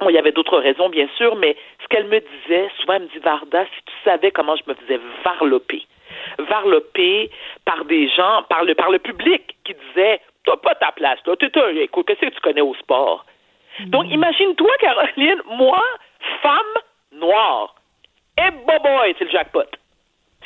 Bon, 0.00 0.08
il 0.08 0.14
y 0.14 0.18
avait 0.18 0.32
d'autres 0.32 0.58
raisons, 0.58 0.88
bien 0.88 1.08
sûr, 1.16 1.36
mais 1.36 1.56
ce 1.82 1.86
qu'elle 1.88 2.06
me 2.06 2.18
disait, 2.18 2.68
souvent, 2.80 2.94
elle 2.94 3.02
me 3.02 3.08
dit, 3.08 3.18
Varda, 3.18 3.64
si 3.64 3.82
tu 3.86 3.92
savais 4.04 4.32
comment 4.32 4.56
je 4.56 4.62
me 4.66 4.74
faisais 4.74 4.98
varloper, 5.24 5.86
varloper 6.38 7.30
par 7.64 7.84
des 7.84 8.08
gens, 8.08 8.42
par 8.48 8.64
le, 8.64 8.74
par 8.74 8.90
le 8.90 8.98
public 8.98 9.56
qui 9.64 9.74
disait, 9.88 10.20
t'as 10.44 10.56
pas 10.56 10.74
ta 10.74 10.92
place, 10.92 11.18
là, 11.26 11.36
t'es 11.36 11.58
un, 11.58 11.68
écoute, 11.76 12.06
qu'est-ce 12.06 12.20
que 12.20 12.34
tu 12.34 12.40
connais 12.40 12.60
au 12.60 12.74
sport? 12.74 13.24
Donc, 13.86 14.06
imagine-toi, 14.10 14.70
Caroline, 14.80 15.42
moi, 15.46 15.82
femme 16.42 16.82
noire, 17.12 17.74
et 18.38 18.50
boy, 18.50 19.14
c'est 19.18 19.24
le 19.24 19.30
jackpot. 19.30 19.64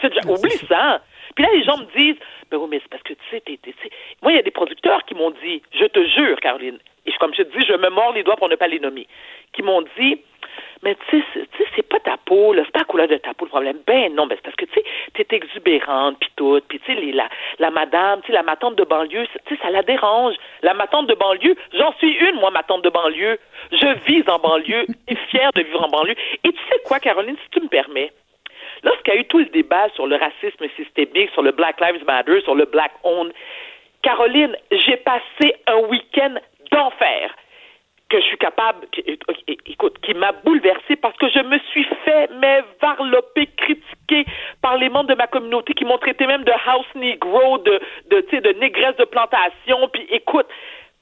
C'est 0.01 0.15
Oublie 0.27 0.51
ça. 0.69 1.03
Puis 1.35 1.45
là, 1.45 1.51
les 1.53 1.65
gens 1.65 1.79
me 1.79 1.85
disent, 1.97 2.21
ben 2.51 2.59
oui, 2.59 2.69
mais 2.71 2.81
c'est 2.83 2.89
parce 2.89 3.03
que, 3.03 3.15
tu 3.15 3.21
sais, 3.31 3.41
t'es, 3.41 3.59
moi, 4.23 4.33
il 4.33 4.37
y 4.37 4.39
a 4.39 4.43
des 4.43 4.51
producteurs 4.51 5.05
qui 5.05 5.15
m'ont 5.15 5.31
dit, 5.43 5.63
je 5.73 5.85
te 5.85 6.05
jure, 6.07 6.39
Caroline, 6.41 6.79
et 7.09 7.13
comme 7.19 7.35
je 7.35 7.43
te 7.43 7.57
dis, 7.59 7.65
je 7.67 7.75
me 7.75 7.89
mords 7.89 8.13
les 8.13 8.23
doigts 8.23 8.37
pour 8.37 8.49
ne 8.49 8.57
pas 8.57 8.69
les 8.69 8.81
nommer, 8.81 9.07
qui 9.53 9.63
m'ont 9.63 9.83
dit, 9.99 10.21
mais 10.83 10.95
tu 11.09 11.19
sais, 11.19 11.25
c'est- 11.75 11.89
pas 11.89 12.01
ta 12.01 12.17
peau, 12.19 12.55
c'est 12.55 12.71
pas 12.71 12.81
la 12.81 12.85
couleur 12.85 13.09
de 13.09 13.17
ta 13.17 13.33
peau 13.35 13.47
le 13.47 13.51
problème. 13.51 13.79
Ben 13.87 14.15
non, 14.15 14.27
ben 14.27 14.37
c'est 14.37 14.43
parce 14.43 14.57
que, 14.57 14.67
tu 14.67 14.75
sais, 14.75 15.25
t'es 15.25 15.37
exubérante, 15.37 16.19
puis 16.21 16.31
tout, 16.37 16.61
puis 16.69 16.79
tu 16.81 16.95
sais, 16.95 17.01
la, 17.13 17.29
la 17.59 17.71
madame, 17.71 18.21
tu 18.21 18.27
sais, 18.29 18.33
la 18.33 18.43
matante 18.43 18.77
de 18.77 18.85
banlieue, 18.85 19.27
tu 19.47 19.55
sais, 19.57 19.63
ça 19.63 19.71
la 19.71 19.83
dérange. 19.83 20.35
La 20.63 20.75
matante 20.75 21.07
de 21.07 21.15
banlieue, 21.15 21.57
j'en 21.73 21.93
suis 21.95 22.13
une, 22.13 22.37
moi, 22.37 22.51
ma 22.51 22.63
tante 22.63 22.83
de 22.83 22.91
banlieue. 22.91 23.39
Je 23.73 23.87
vis 24.07 24.29
en 24.29 24.39
banlieue, 24.39 24.85
et 25.09 25.17
fière 25.31 25.51
de 25.55 25.63
vivre 25.63 25.83
en 25.83 25.89
banlieue. 25.89 26.15
Et 26.45 26.53
tu 26.53 26.59
sais 26.69 26.79
quoi, 26.85 27.01
Caroline, 27.01 27.37
si 27.43 27.51
tu 27.51 27.61
me 27.61 27.69
permets, 27.69 28.13
Lorsqu'il 28.85 29.15
y 29.15 29.17
a 29.17 29.21
eu 29.21 29.25
tout 29.25 29.39
le 29.39 29.47
débat 29.47 29.89
sur 29.97 30.07
le 30.07 30.15
racisme 30.15 30.65
systémique, 30.77 31.31
sur 31.33 31.43
le 31.43 31.51
Black 31.51 31.81
Lives 31.81 32.05
Matter, 32.05 32.41
sur 32.43 32.55
le 32.55 32.65
Black 32.65 32.93
Owned, 33.03 33.33
Caroline, 34.03 34.57
j'ai 34.71 34.97
passé 34.99 35.57
un 35.67 35.79
week-end 35.89 36.37
d'enfer 36.73 37.35
que 38.09 38.19
je 38.21 38.25
suis 38.25 38.39
capable, 38.39 38.87
écoute, 39.67 39.99
qui 40.01 40.15
m'a 40.15 40.33
bouleversée 40.33 40.97
parce 40.97 41.17
que 41.19 41.29
je 41.29 41.41
me 41.41 41.59
suis 41.71 41.87
fait, 42.05 42.31
mais 42.41 42.63
varloper, 42.81 43.47
critiquer 43.59 44.25
par 44.63 44.79
les 44.79 44.89
membres 44.89 45.11
de 45.11 45.15
ma 45.15 45.27
communauté 45.27 45.75
qui 45.75 45.85
m'ont 45.85 45.99
traité 45.99 46.27
même 46.27 46.45
de 46.45 46.53
house 46.67 46.87
negro, 46.95 47.59
de, 47.59 47.81
de, 48.11 48.41
de 48.41 48.59
négresse 48.61 48.97
de 48.97 49.05
plantation, 49.05 49.89
puis 49.93 50.07
écoute, 50.11 50.47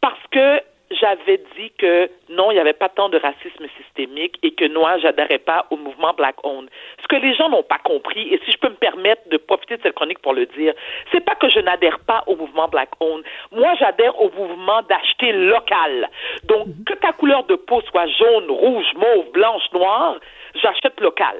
parce 0.01 0.19
que 0.33 0.61
j'avais 0.91 1.39
dit 1.57 1.71
que 1.79 2.09
non, 2.29 2.51
il 2.51 2.55
n'y 2.55 2.61
avait 2.61 2.73
pas 2.73 2.89
tant 2.89 3.09
de 3.09 3.19
racisme 3.19 3.67
systémique 3.77 4.39
et 4.43 4.53
que 4.53 4.67
moi, 4.73 4.99
j'adhérais 4.99 5.39
pas 5.39 5.67
au 5.71 5.77
mouvement 5.77 6.13
Black 6.15 6.37
Owned. 6.45 6.71
Ce 7.03 7.09
que 7.09 7.17
les 7.17 7.35
gens 7.35 7.49
n'ont 7.49 7.63
pas 7.63 7.79
compris, 7.79 8.33
et 8.33 8.41
si 8.45 8.53
je 8.53 8.59
peux 8.59 8.69
me 8.69 8.77
permettre 8.77 9.29
de 9.29 9.37
profiter 9.37 9.77
de 9.77 9.83
cette 9.83 9.95
chronique 9.95 10.21
pour 10.21 10.33
le 10.33 10.47
dire, 10.47 10.75
c'est 11.13 11.25
pas 11.25 11.35
que 11.35 11.49
je 11.49 11.61
n'adhère 11.61 11.99
pas 12.01 12.23
au 12.27 12.37
mouvement 12.37 12.69
Black 12.69 12.91
Owned. 13.01 13.25
Moi, 13.53 13.75
j'adhère 13.79 14.21
au 14.21 14.31
mouvement 14.31 14.83
d'acheter 14.83 15.33
local. 15.33 16.09
Donc, 16.45 16.69
que 16.87 16.95
ta 16.95 17.13
couleur 17.13 17.45
de 17.45 17.57
peau 17.57 17.81
soit 17.83 18.07
jaune, 18.07 18.51
rouge, 18.51 18.93
mauve, 18.95 19.31
blanche, 19.33 19.65
noire, 19.73 20.17
j'achète 20.55 21.01
local. 21.01 21.37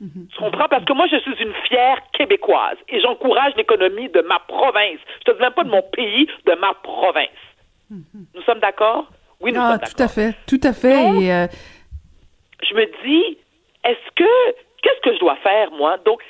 Tu 0.00 0.36
comprends? 0.36 0.66
Parce 0.68 0.84
que 0.84 0.92
moi, 0.92 1.06
je 1.06 1.16
suis 1.18 1.34
une 1.40 1.54
fière 1.68 1.98
québécoise 2.12 2.76
et 2.88 3.00
j'encourage 3.00 3.54
l'économie 3.56 4.08
de 4.08 4.20
ma 4.22 4.40
province. 4.40 4.98
Je 5.20 5.30
te 5.30 5.36
dis 5.36 5.40
même 5.40 5.52
pas 5.52 5.62
de 5.62 5.70
mon 5.70 5.82
pays, 5.82 6.26
de 6.44 6.54
ma 6.54 6.74
province. 6.74 7.28
Nous 8.34 8.42
sommes 8.42 8.60
d'accord? 8.60 9.10
Oui, 9.40 9.52
nous 9.52 9.60
Ah, 9.60 9.72
sommes 9.72 9.80
tout 9.80 9.96
d'accord. 9.96 10.04
à 10.04 10.08
fait, 10.08 10.36
tout 10.46 10.60
à 10.62 10.72
fait. 10.72 10.94
Donc, 10.94 11.22
Et, 11.22 11.32
euh, 11.32 11.46
Je 12.62 12.74
me 12.74 12.86
dis, 13.04 13.38
est-ce 13.84 14.10
que, 14.14 14.52
qu'est-ce 14.82 15.00
que 15.02 15.14
je 15.14 15.20
dois 15.20 15.36
faire, 15.36 15.70
moi? 15.72 15.98
Donc, 15.98 16.22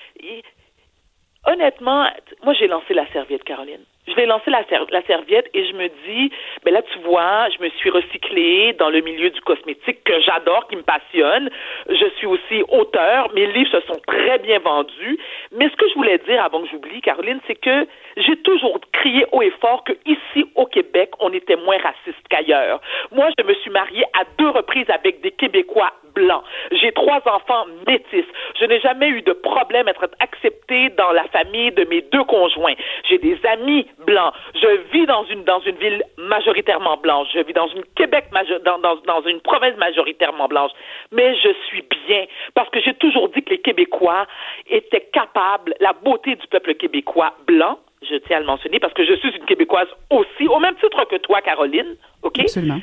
honnêtement, 1.47 2.07
moi, 2.43 2.55
j'ai 2.55 2.69
lancé 2.69 2.95
la 2.95 3.07
serviette, 3.13 3.45
Caroline. 3.45 3.85
Je 4.09 4.15
l'ai 4.17 4.27
lancé 4.27 4.51
la, 4.51 4.65
ser- 4.65 4.91
la 4.91 5.03
serviette 5.03 5.49
et 5.55 5.65
je 5.65 5.73
me 5.75 5.87
dis, 6.07 6.33
ben 6.65 6.75
là, 6.75 6.83
tu 6.83 6.99
vois, 7.01 7.49
je 7.51 7.63
me 7.63 7.69
suis 7.71 7.89
recyclée 7.89 8.73
dans 8.73 8.91
le 8.91 9.01
milieu 9.01 9.31
du 9.31 9.41
cosmétique 9.43 10.03
que 10.03 10.21
j'adore, 10.21 10.67
qui 10.67 10.75
me 10.75 10.83
passionne. 10.83 11.49
Je 11.89 12.07
suis 12.17 12.27
aussi 12.27 12.65
auteur. 12.69 13.33
Mes 13.33 13.47
livres 13.47 13.71
se 13.71 13.81
sont 13.87 14.01
très 14.09 14.39
bien 14.41 14.59
vendus. 14.59 15.19
Mais 15.53 15.69
ce 15.71 15.77
que 15.77 15.89
je 15.89 15.95
voulais 15.95 16.19
dire 16.19 16.43
avant 16.43 16.63
que 16.63 16.69
j'oublie, 16.69 17.01
Caroline, 17.01 17.39
c'est 17.47 17.55
que 17.55 17.87
j'ai 18.17 18.37
toujours 18.43 18.81
crié 18.93 19.25
haut 19.31 19.43
et 19.43 19.53
fort 19.61 19.85
que 19.85 19.93
ici 20.05 20.47
au 20.57 20.67
Québec, 20.67 21.11
on 21.21 21.33
était 21.33 21.57
moins 21.57 21.79
raciste 21.79 22.27
qu'ailleurs. 22.29 22.81
Moi, 23.13 23.29
je 23.39 23.45
me 23.45 23.55
suis 23.55 23.71
mariée 23.71 24.05
à 24.19 24.25
deux 24.37 24.49
reprises 24.51 24.91
avec 24.91 25.21
des 25.21 25.31
Québécois 25.31 25.93
blancs. 26.15 26.43
J'ai 26.73 26.93
trois 26.93 27.23
enfants 27.25 27.65
métis. 27.87 28.27
Je 28.61 28.65
n'ai 28.67 28.81
jamais 28.81 29.09
eu 29.09 29.23
de 29.23 29.33
problème 29.33 29.87
à 29.89 29.93
être 29.93 30.09
acceptée 30.21 30.91
dans 30.91 31.11
la 31.13 31.25
famille 31.29 31.71
de 31.73 31.85
mes 31.85 32.03
deux 32.03 32.25
conjoints. 32.25 32.75
J'ai 33.09 33.17
des 33.17 33.39
amis 33.47 33.87
blancs. 34.07 34.33
Je 34.55 34.81
vis 34.93 35.07
dans 35.07 35.25
une 35.25 35.45
dans 35.45 35.61
une 35.61 35.77
ville 35.77 36.03
majoritairement 36.19 36.97
blanche. 36.97 37.29
Je 37.35 37.41
vis 37.41 37.53
dans 37.53 37.69
une 37.69 37.85
Québec 37.97 38.27
dans, 38.65 38.79
dans, 38.79 38.97
dans 38.97 39.23
une 39.23 39.41
province 39.41 39.77
majoritairement 39.77 40.49
blanche. 40.49 40.73
Mais 41.11 41.35
je 41.37 41.49
suis 41.67 41.85
bien 42.07 42.27
parce 42.55 42.69
que 42.71 42.81
j'ai 42.81 42.95
toujours 42.95 43.29
dit 43.31 43.43
que 43.43 43.51
les 43.51 43.61
Québécois 43.61 44.27
étaient 44.69 45.09
capables, 45.13 45.75
la 45.81 45.93
beauté 45.93 46.37
du 46.37 46.47
peuple 46.47 46.75
québécois 46.75 47.35
blanc, 47.47 47.79
je 48.03 48.17
tiens 48.17 48.39
à 48.39 48.41
le 48.41 48.47
mentionner 48.47 48.81
parce 48.81 48.95
que 48.95 49.05
je 49.05 49.15
suis 49.15 49.31
une 49.31 49.45
Québécoise 49.45 49.89
aussi, 50.11 50.49
au 50.49 50.59
même 50.59 50.75
titre 50.77 51.05
que 51.05 51.17
toi, 51.17 51.41
Caroline, 51.41 51.97
OK? 52.23 52.41
absolument. 52.41 52.81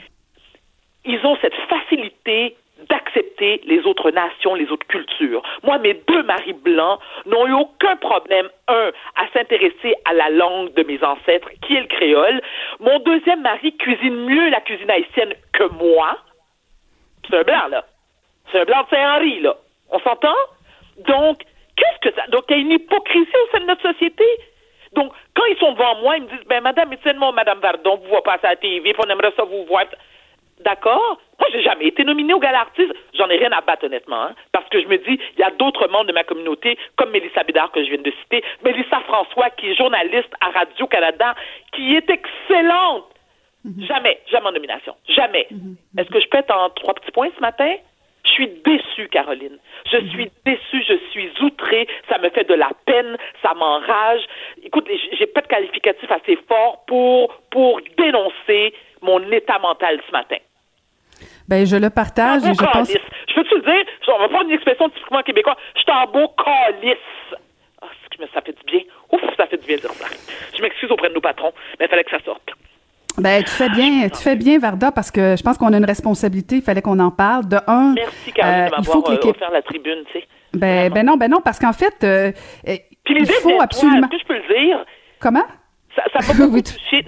ils 1.05 1.19
ont 1.25 1.38
cette 1.41 1.55
facilité 1.69 2.55
d'accepter 3.10 3.62
les 3.66 3.86
autres 3.86 4.12
nations, 4.12 4.56
les 4.56 4.72
autres 4.72 4.88
cultures. 4.88 5.42
Moi, 5.63 5.78
mes 5.80 5.94
deux 5.94 6.24
maris 6.24 6.54
blancs 6.54 7.00
n'ont 7.25 7.48
eu 7.48 7.54
aucun 7.54 7.96
problème, 7.98 8.50
un, 8.68 8.92
à 9.16 9.28
s'intéresser 9.34 9.96
à 10.06 10.13
la 10.13 10.30
langue 10.30 10.74
de 10.74 10.84
mes 10.84 11.04
ancêtres, 11.04 11.50
qui 11.66 11.75
est 11.75 11.82
le 11.82 11.88
créole. 11.88 12.42
Mon 12.80 13.00
deuxième 13.00 13.42
mari 13.42 13.75
cuisine 13.78 14.16
mieux 14.25 14.50
la 14.50 14.62
cuisine 14.62 14.89
haïtienne 14.89 15.34
que 15.54 15.63
moi. 15.74 16.18
C'est 17.30 17.38
un 17.38 17.44
blanc, 17.44 17.68
là. 17.70 17.86
C'est 18.51 18.62
un 18.62 18.66
blanc 18.66 18.84
de 18.84 18.96
Saint-Henri, 18.96 19.39
là. 19.42 19.56
On 19.92 20.00
s'entend? 20.00 20.36
Donc, 21.08 21.44
qu'est-ce 21.75 22.10
que 22.10 22.16
ça... 22.16 22.28
Donc, 22.28 22.44
il 22.50 22.56
y 22.56 22.60
a 22.60 22.62
une 22.62 22.72
hypocrisie 22.72 23.28
au 23.46 23.51
sein 23.51 23.62
de 23.62 23.66
notre 23.68 23.92
société? 23.92 24.25
Donc, 24.94 25.13
quand 25.36 25.46
ils 25.46 25.58
sont 25.58 25.74
devant 25.74 25.96
moi, 26.01 26.18
ils 26.18 26.24
me 26.24 26.30
disent, 26.30 26.48
ben, 26.48 26.62
madame, 26.62 26.92
étienne-moi, 26.94 27.32
madame 27.32 27.60
Vardon, 27.60 27.98
vous 27.98 28.08
voyez 28.08 28.24
passer 28.24 28.48
à 28.48 28.51
la 28.51 28.56
TV, 28.56 28.94
on 28.98 29.10
aimerait 29.10 29.34
ça 29.36 29.44
vous 29.44 29.66
voir. 29.66 29.86
D'accord? 30.60 31.20
Moi, 31.39 31.48
j'ai 31.51 31.62
jamais 31.62 31.88
été 31.88 32.04
nominée 32.04 32.34
au 32.34 32.39
Gala 32.39 32.62
Artiste. 32.62 32.92
J'en 33.13 33.30
ai 33.30 33.38
rien 33.38 33.51
à 33.51 33.62
battre, 33.62 33.86
honnêtement, 33.86 34.24
hein, 34.24 34.36
parce 34.51 34.68
que 34.70 34.82
je 34.82 34.88
me 34.88 34.98
dis, 34.98 35.20
il 35.38 35.39
y 35.39 35.44
a 35.44 35.51
d'autres 35.51 35.88
membres 35.88 36.06
de 36.06 36.13
ma 36.13 36.24
communauté, 36.24 36.78
comme 36.98 37.12
Mélissa 37.12 37.44
Bédard, 37.44 37.72
que 37.72 37.84
je 37.84 37.89
viens 37.89 38.01
de 38.01 38.12
citer, 38.24 38.44
Mélissa 38.63 39.00
François, 39.01 39.50
qui 39.51 39.70
est 39.70 39.75
journaliste 39.75 40.34
à 40.42 40.50
Radio-Canada, 40.50 41.36
qui 41.74 41.96
est 41.96 42.10
excellente. 42.10 43.06
Jamais, 43.88 44.20
jamais 44.32 44.48
en 44.48 44.51
nomination. 44.51 44.96
Jamais. 45.08 45.48
Est-ce 45.98 46.10
que 46.10 46.20
je 46.20 46.28
peux 46.28 46.38
être 46.38 46.56
en 46.56 46.70
trois 46.70 46.94
petits 46.94 47.12
points 47.12 47.30
ce 47.36 47.42
matin? 47.42 47.75
Je 48.24 48.32
suis 48.32 48.48
déçue, 48.48 49.08
Caroline. 49.10 49.58
Je 49.92 49.98
suis 50.10 50.32
déçue, 50.46 50.84
je 50.84 50.98
suis 51.12 51.32
outrée, 51.42 51.88
ça 52.10 52.18
me 52.20 52.30
fait 52.30 52.48
de 52.48 52.54
la 52.54 52.70
peine, 52.86 53.18
ça 53.42 53.54
m'enrage. 53.54 54.22
Écoute, 54.63 54.88
j'ai 55.18 55.25
pas 55.28 55.42
de 55.42 55.48
qualificatif 55.48 56.12
assez 56.12 56.38
fort 56.48 56.84
pour, 56.86 57.34
pour 57.50 57.80
dénoncer 57.98 58.74
mon 59.01 59.20
état 59.32 59.60
mental 59.60 60.00
ce 60.06 60.12
matin. 60.12 60.38
Ben, 61.50 61.65
je 61.65 61.75
le 61.75 61.89
partage 61.89 62.44
et 62.44 62.53
je 62.53 62.63
pense. 62.63 62.91
Je 62.91 63.34
peux-tu 63.34 63.56
le 63.56 63.62
dire? 63.62 63.86
On 64.08 64.20
va 64.20 64.29
prendre 64.29 64.46
une 64.46 64.51
expression 64.51 64.88
typiquement 64.89 65.24
québécoise. 65.24 65.56
Je 65.75 65.82
suis 65.82 65.91
un 65.91 66.06
beau 66.06 66.27
calice. 66.38 66.98
Ah, 67.82 67.88
que 68.12 68.24
ça 68.32 68.41
fait 68.41 68.53
du 68.53 68.63
bien. 68.72 68.82
Ouf, 69.12 69.22
ça 69.36 69.48
fait 69.48 69.58
du 69.58 69.65
bien 69.65 69.77
de 69.77 69.82
dire 69.82 69.91
ça. 69.94 70.06
Je 70.56 70.62
m'excuse 70.62 70.91
auprès 70.91 71.10
de 71.10 71.15
nos 71.15 71.22
patrons, 71.22 71.51
mais 71.79 71.88
il 71.88 71.89
fallait 71.89 72.03
que 72.03 72.12
ça 72.12 72.24
sorte. 72.24 72.51
Ben, 73.18 73.44
tu 73.44 73.50
fais 73.50 73.70
bien, 73.70 74.08
tu 74.10 74.22
fais 74.22 74.36
bien, 74.36 74.60
Varda, 74.60 74.91
parce 74.91 75.10
que 75.10 75.36
je 75.36 75.41
pense 75.41 75.58
qu'on 75.58 75.74
a 75.74 75.77
une 75.77 75.86
responsabilité. 75.86 76.58
Il 76.58 76.62
fallait 76.62 76.84
qu'on 76.84 77.00
en 77.00 77.10
parle. 77.10 77.48
De 77.48 77.58
un, 77.65 77.94
Merci, 77.96 78.32
Caroline, 78.32 78.65
euh, 78.65 78.70
de 78.70 78.82
il 78.82 78.86
faut 78.86 79.01
que 79.01 79.12
les 79.12 79.18
euh, 79.18 79.29
offert 79.32 79.51
la 79.51 79.62
tribune, 79.63 80.03
tu 80.12 80.20
sais. 80.20 80.27
Ben, 80.53 80.91
ben 80.94 81.03
non, 81.03 81.18
ben 81.18 81.32
non, 81.32 81.41
parce 81.44 81.58
qu'en 81.58 81.74
fait, 81.74 82.03
euh, 82.03 82.32
Puis 83.03 83.15
il 83.18 83.25
faut 83.25 83.60
absolument. 83.60 84.08
Est-ce 84.08 84.18
que 84.18 84.20
je 84.20 84.25
peux 84.25 84.36
le 84.36 84.68
dire? 84.68 84.86
Comment? 85.20 85.46
Ça 85.96 86.34
beaucoup. 86.34 86.58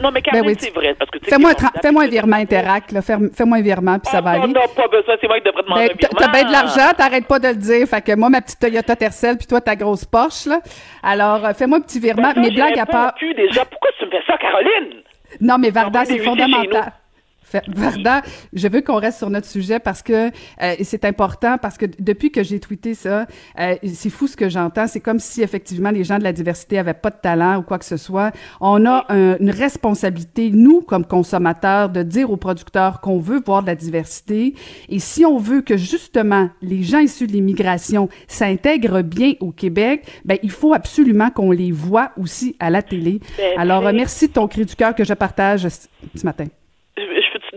Non, 0.02 0.12
mais 0.12 0.22
Caroline, 0.22 0.44
Ben 0.44 0.50
oui, 0.50 0.56
tu- 0.58 0.66
c'est 0.66 0.74
vrai. 0.74 0.94
Parce 0.98 1.10
que, 1.12 1.18
tu 1.20 1.26
sais, 1.26 1.32
Fais-moi 1.36 1.52
un, 1.52 1.54
tra- 1.54 2.10
virement 2.10 2.38
Interact, 2.38 2.92
là. 2.92 3.02
Fais- 3.02 3.18
Fais-moi 3.34 3.58
un 3.60 3.62
virement, 3.62 4.00
puis 4.00 4.10
ça 4.12 4.18
Ah, 4.18 4.22
va 4.22 4.38
non, 4.38 4.44
aller. 4.44 4.54
Non, 4.54 4.62
pas 4.76 4.88
besoin. 4.88 5.16
C'est 5.22 5.28
moi 5.28 5.38
qui 5.40 5.46
devrais 5.46 5.64
demander 5.64 5.88
Ben, 5.88 5.92
un 5.94 5.98
t'as 6.00 6.08
virement. 6.08 6.20
t'as 6.20 6.32
bien 6.40 6.48
de 6.48 6.52
l'argent, 6.52 6.94
t'arrêtes 6.98 7.28
pas 7.28 7.40
de 7.40 7.48
le 7.50 7.56
dire. 7.56 7.88
Fait 7.88 8.02
que 8.02 8.16
moi, 8.16 8.30
ma 8.30 8.42
petite 8.42 8.60
Toyota 8.60 8.96
Tercel, 8.96 9.38
puis 9.38 9.48
toi, 9.48 9.62
ta 9.62 9.76
grosse 9.76 10.06
Porsche, 10.06 10.46
là. 10.48 10.60
Alors, 11.04 11.46
euh, 11.46 11.54
fais-moi 11.54 11.78
un 11.78 11.82
petit 11.82 12.00
virement. 12.00 12.30
Ben, 12.30 12.36
ça, 12.36 12.42
Mes 12.42 12.52
blagues 12.52 12.80
à 12.80 12.86
part. 12.86 13.14
répondu 13.16 13.34
déjà. 13.36 13.66
Pourquoi 13.66 13.90
tu 14.00 14.06
me 14.06 14.12
fais 14.12 14.22
ça, 14.28 14.38
Caroline? 14.38 15.02
Non, 15.40 15.58
mais 15.58 15.70
Varda, 15.70 16.04
c'est 16.06 16.18
fondamental. 16.20 16.92
Varda, 17.68 18.22
je 18.54 18.68
veux 18.68 18.82
qu'on 18.82 18.98
reste 18.98 19.18
sur 19.18 19.30
notre 19.30 19.48
sujet 19.48 19.80
parce 19.80 20.02
que 20.02 20.28
euh, 20.28 20.76
c'est 20.84 21.06
important 21.06 21.58
parce 21.58 21.78
que 21.78 21.86
depuis 22.00 22.32
que 22.32 22.44
j'ai 22.44 22.60
tweeté 22.60 22.94
ça, 22.94 23.26
euh, 23.60 23.76
c'est 23.94 24.10
fou 24.10 24.28
ce 24.28 24.36
que 24.36 24.50
j'entends. 24.50 24.88
C'est 24.88 25.00
comme 25.00 25.20
si 25.20 25.42
effectivement 25.42 25.92
les 25.92 26.04
gens 26.04 26.18
de 26.18 26.24
la 26.24 26.34
diversité 26.34 26.78
avaient 26.80 26.94
pas 26.94 27.10
de 27.10 27.18
talent 27.22 27.60
ou 27.60 27.62
quoi 27.64 27.80
que 27.80 27.86
ce 27.86 27.98
soit. 27.98 28.32
On 28.60 28.86
a 28.86 29.06
une 29.10 29.50
responsabilité, 29.50 30.50
nous 30.52 30.82
comme 30.82 31.06
consommateurs, 31.06 31.90
de 31.90 32.04
dire 32.04 32.32
aux 32.32 32.38
producteurs 32.38 33.02
qu'on 33.02 33.20
veut 33.20 33.42
voir 33.46 33.62
de 33.62 33.68
la 33.68 33.76
diversité. 33.76 34.56
Et 34.90 35.00
si 35.00 35.26
on 35.26 35.38
veut 35.38 35.62
que 35.62 35.78
justement 35.78 36.50
les 36.62 36.84
gens 36.84 37.00
issus 37.00 37.28
de 37.28 37.34
l'immigration 37.34 38.10
s'intègrent 38.28 39.02
bien 39.02 39.34
au 39.40 39.52
Québec, 39.52 40.06
ben 40.26 40.38
il 40.44 40.52
faut 40.52 40.74
absolument 40.74 41.30
qu'on 41.30 41.52
les 41.52 41.72
voit 41.72 42.12
aussi 42.18 42.56
à 42.60 42.70
la 42.70 42.82
télé. 42.82 43.20
Ben, 43.38 43.60
Alors 43.60 43.84
merci 43.94 44.28
de 44.28 44.34
ton 44.34 44.48
cri 44.48 44.66
du 44.66 44.76
cœur 44.76 44.96
que 44.96 45.04
je 45.04 45.14
partage 45.14 45.68
ce 45.68 46.26
matin 46.26 46.46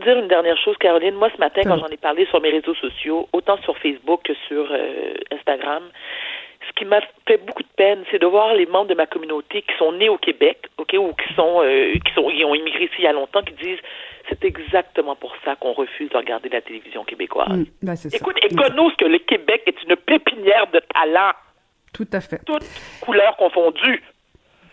dire 0.05 0.19
une 0.19 0.29
dernière 0.29 0.57
chose, 0.59 0.77
Caroline. 0.79 1.15
Moi, 1.15 1.31
ce 1.35 1.41
matin, 1.41 1.63
quand 1.65 1.79
j'en 1.79 1.89
ai 1.89 1.97
parlé 1.97 2.27
sur 2.27 2.41
mes 2.41 2.51
réseaux 2.51 2.75
sociaux, 2.75 3.29
autant 3.33 3.57
sur 3.63 3.77
Facebook 3.79 4.23
que 4.25 4.35
sur 4.49 4.69
euh, 4.71 5.15
Instagram, 5.33 5.83
ce 6.67 6.73
qui 6.75 6.85
m'a 6.85 7.01
fait 7.27 7.39
beaucoup 7.45 7.63
de 7.63 7.69
peine, 7.77 8.05
c'est 8.11 8.19
de 8.19 8.27
voir 8.27 8.55
les 8.55 8.67
membres 8.67 8.89
de 8.89 8.95
ma 8.95 9.07
communauté 9.07 9.63
qui 9.63 9.75
sont 9.79 9.93
nés 9.93 10.09
au 10.09 10.19
Québec, 10.19 10.67
ok, 10.79 10.95
ou 10.99 11.13
qui 11.13 11.35
sont, 11.35 11.63
euh, 11.63 11.93
qui 11.93 12.13
sont, 12.15 12.29
qui 12.29 12.45
ont 12.45 12.55
immigré 12.55 12.85
ici 12.85 12.95
il 12.99 13.05
y 13.05 13.07
a 13.07 13.13
longtemps, 13.13 13.43
qui 13.43 13.55
disent 13.55 13.81
c'est 14.29 14.45
exactement 14.45 15.17
pour 15.17 15.35
ça 15.45 15.57
qu'on 15.57 15.73
refuse 15.73 16.09
de 16.09 16.17
regarder 16.17 16.49
la 16.49 16.63
télévision 16.63 17.05
québécoise. 17.05 17.51
Mmh, 17.51 17.65
ben 17.83 17.95
Écoute, 18.13 18.39
ce 18.43 18.97
que 18.97 19.05
le 19.05 19.19
Québec 19.19 19.63
est 19.67 19.83
une 19.83 19.97
pépinière 19.97 20.67
de 20.73 20.81
talent. 20.95 21.33
Tout 21.93 22.09
à 22.13 22.21
fait. 22.21 22.41
Toutes 22.45 22.65
couleurs 23.01 23.37
confondues. 23.37 24.03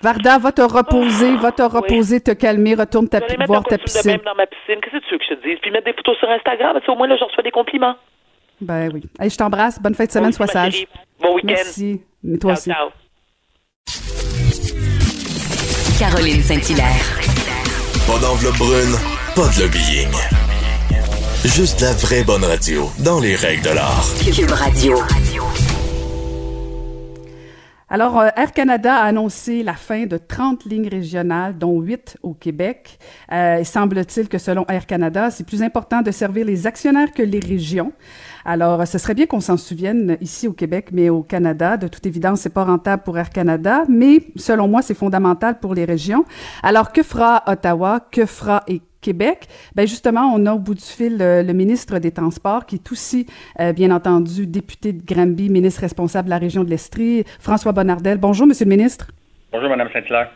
Varda, 0.02 0.38
va 0.40 0.52
te 0.52 0.62
reposer, 0.62 1.36
va 1.38 1.52
te 1.52 1.62
reposer, 1.62 2.22
te 2.22 2.32
calmer, 2.32 2.76
retourne 2.76 3.08
ta, 3.08 3.20
voir 3.46 3.64
ta 3.64 3.78
piscine. 3.78 4.02
Je 4.04 4.10
même 4.10 4.22
dans 4.26 4.36
ma 4.36 4.48
piscine. 4.48 4.82
Qu'est-ce 4.82 4.98
que 4.98 5.06
tu 5.06 5.12
veux 5.12 5.18
que 5.20 5.26
je 5.30 5.36
te 5.36 5.48
dise? 5.48 5.60
Puis 5.62 5.72
mettre 5.72 5.86
des 5.86 5.94
photos 5.94 6.18
sur 6.18 6.30
Instagram, 6.30 6.80
au 6.88 6.96
moins 6.96 7.08
là, 7.08 7.16
je 7.20 7.24
reçois 7.24 7.44
des 7.44 7.52
compliments. 7.52 7.96
Ben 8.60 8.90
oui. 8.94 9.04
Allez, 9.20 9.30
je 9.30 9.38
t'embrasse. 9.38 9.82
Bonne 9.82 9.96
fin 9.96 10.06
de 10.06 10.12
semaine, 10.12 10.32
sois 10.32 10.48
sage. 10.48 10.86
Bon 11.20 11.36
week-end. 11.36 11.54
Merci. 11.56 12.02
Mais 12.24 12.38
toi 12.38 12.54
aussi. 12.54 12.72
Ciao. 12.72 12.90
Caroline 16.00 16.42
Saint-Hilaire. 16.42 17.20
Pas 18.08 18.20
d'enveloppe 18.20 18.58
brune, 18.58 18.96
pas 19.36 19.48
de 19.56 19.62
lobbying. 19.62 20.12
Juste 21.46 21.82
la 21.82 21.94
vraie 21.94 22.24
bonne 22.24 22.44
radio, 22.44 22.90
dans 23.00 23.20
les 23.20 23.36
règles 23.36 23.64
de 23.64 23.70
l'art. 23.70 24.06
Cube 24.36 24.52
Radio. 24.52 24.98
Alors, 27.94 28.22
euh, 28.22 28.30
Air 28.38 28.54
Canada 28.54 28.96
a 28.96 29.04
annoncé 29.04 29.64
la 29.64 29.74
fin 29.74 30.06
de 30.06 30.16
30 30.16 30.64
lignes 30.64 30.88
régionales, 30.88 31.58
dont 31.58 31.82
8 31.82 32.20
au 32.24 32.34
Québec. 32.34 32.98
Euh, 33.34 33.66
semble-t-il 33.66 34.30
que 34.30 34.38
selon 34.38 34.66
Air 34.70 34.86
Canada, 34.86 35.30
c'est 35.30 35.46
plus 35.46 35.62
important 35.62 36.02
de 36.02 36.10
servir 36.10 36.46
les 36.46 36.68
actionnaires 36.68 37.12
que 37.12 37.22
les 37.22 37.42
régions. 37.42 37.92
Alors, 38.46 38.88
ce 38.88 38.98
serait 38.98 39.14
bien 39.14 39.26
qu'on 39.26 39.42
s'en 39.42 39.58
souvienne 39.58 40.16
ici 40.22 40.48
au 40.48 40.54
Québec, 40.54 40.88
mais 40.94 41.10
au 41.10 41.22
Canada. 41.22 41.76
De 41.76 41.90
toute 41.90 42.06
évidence, 42.06 42.40
c'est 42.40 42.54
pas 42.54 42.64
rentable 42.64 43.04
pour 43.04 43.18
Air 43.18 43.30
Canada, 43.30 43.84
mais 43.90 44.28
selon 44.38 44.70
moi, 44.70 44.82
c'est 44.82 44.94
fondamental 44.94 45.60
pour 45.60 45.76
les 45.76 45.84
régions. 45.84 46.24
Alors, 46.64 46.94
que 46.94 47.04
fera 47.04 47.44
Ottawa? 47.46 48.00
Que 48.10 48.26
fera 48.26 48.64
Québec, 49.02 49.48
ben 49.76 49.88
justement, 49.88 50.32
on 50.34 50.46
a 50.46 50.54
au 50.54 50.60
bout 50.60 50.76
du 50.76 50.84
fil 50.84 51.18
le, 51.18 51.54
ministre 51.54 52.00
des 52.00 52.12
Transports, 52.12 52.66
qui 52.66 52.76
est 52.76 52.92
aussi, 52.92 53.26
euh, 53.60 53.74
bien 53.74 53.92
entendu, 53.92 54.48
député 54.48 54.94
de 54.94 55.04
Granby, 55.04 55.50
ministre 55.50 55.82
responsable 55.82 56.26
de 56.26 56.30
la 56.30 56.38
région 56.38 56.64
de 56.64 56.70
l'Estrie, 56.70 57.24
François 57.40 57.72
Bonnardel. 57.72 58.18
Bonjour, 58.18 58.48
Monsieur 58.48 58.66
le 58.66 58.70
ministre. 58.70 59.08
Bonjour, 59.52 59.70
Madame 59.70 59.90
Saint-Hilaire. 59.92 60.32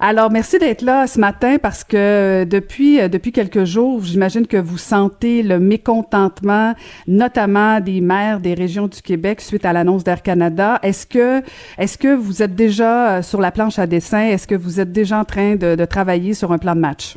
Alors, 0.00 0.30
merci 0.30 0.58
d'être 0.58 0.82
là 0.82 1.08
ce 1.08 1.18
matin 1.18 1.56
parce 1.60 1.82
que 1.82 1.96
euh, 1.96 2.44
depuis 2.44 3.00
euh, 3.00 3.08
depuis 3.08 3.32
quelques 3.32 3.64
jours, 3.64 4.02
j'imagine 4.04 4.46
que 4.46 4.56
vous 4.56 4.78
sentez 4.78 5.42
le 5.42 5.58
mécontentement, 5.58 6.74
notamment 7.08 7.80
des 7.80 8.00
maires 8.00 8.38
des 8.38 8.54
régions 8.54 8.86
du 8.86 9.02
Québec 9.02 9.40
suite 9.40 9.64
à 9.64 9.72
l'annonce 9.72 10.04
d'Air 10.04 10.22
Canada. 10.22 10.78
Est-ce 10.84 11.06
que 11.06 11.42
est-ce 11.78 11.98
que 11.98 12.14
vous 12.14 12.42
êtes 12.44 12.54
déjà 12.54 13.22
sur 13.22 13.40
la 13.40 13.50
planche 13.50 13.78
à 13.80 13.88
dessin? 13.88 14.22
Est-ce 14.22 14.46
que 14.46 14.54
vous 14.54 14.78
êtes 14.78 14.92
déjà 14.92 15.18
en 15.18 15.24
train 15.24 15.56
de 15.56 15.84
travailler 15.84 16.32
sur 16.32 16.52
un 16.52 16.58
plan 16.58 16.76
de 16.76 16.80
match? 16.80 17.16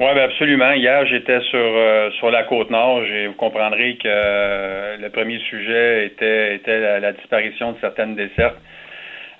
Oui, 0.00 0.06
ben 0.14 0.24
absolument. 0.30 0.72
Hier, 0.74 1.04
j'étais 1.06 1.40
sur 1.40 1.58
euh, 1.58 2.10
sur 2.12 2.30
la 2.30 2.44
côte 2.44 2.70
nord. 2.70 3.00
Vous 3.00 3.32
comprendrez 3.34 3.96
que 3.96 4.06
euh, 4.06 4.96
le 4.96 5.10
premier 5.10 5.40
sujet 5.40 6.06
était 6.06 6.54
était 6.54 7.00
la, 7.00 7.12
disparition 7.12 7.72
de 7.72 7.78
certaines 7.80 8.14
dessertes. 8.14 8.58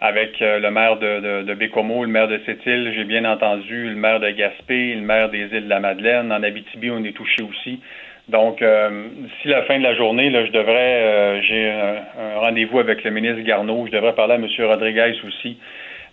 Avec 0.00 0.42
euh, 0.42 0.58
le 0.58 0.70
maire 0.72 0.96
de, 0.96 1.20
de, 1.20 1.42
de 1.42 1.54
Bécomo, 1.54 2.04
le 2.04 2.10
maire 2.10 2.26
de 2.26 2.40
Sept-Îles, 2.44 2.92
j'ai 2.96 3.04
bien 3.04 3.24
entendu 3.24 3.88
le 3.88 3.94
maire 3.94 4.18
de 4.18 4.30
Gaspé, 4.30 4.94
le 4.94 5.00
maire 5.00 5.28
des 5.28 5.42
îles 5.42 5.64
de 5.64 5.68
la 5.68 5.80
Madeleine. 5.80 6.32
En 6.32 6.42
Abitibi, 6.42 6.90
on 6.90 7.04
est 7.04 7.16
touché 7.16 7.42
aussi. 7.42 7.80
Donc, 8.28 8.62
d'ici 8.62 9.48
la 9.48 9.62
fin 9.62 9.78
de 9.78 9.84
la 9.84 9.94
journée, 9.94 10.28
là, 10.30 10.44
je 10.44 10.52
devrais, 10.52 11.42
j'ai 11.42 11.70
un, 11.70 11.96
un 12.20 12.38
rendez-vous 12.40 12.78
avec 12.78 13.02
le 13.02 13.10
ministre 13.10 13.40
Garneau. 13.42 13.86
Je 13.86 13.92
devrais 13.92 14.14
parler 14.14 14.34
à 14.34 14.36
M. 14.36 14.46
Rodriguez 14.66 15.14
aussi 15.26 15.56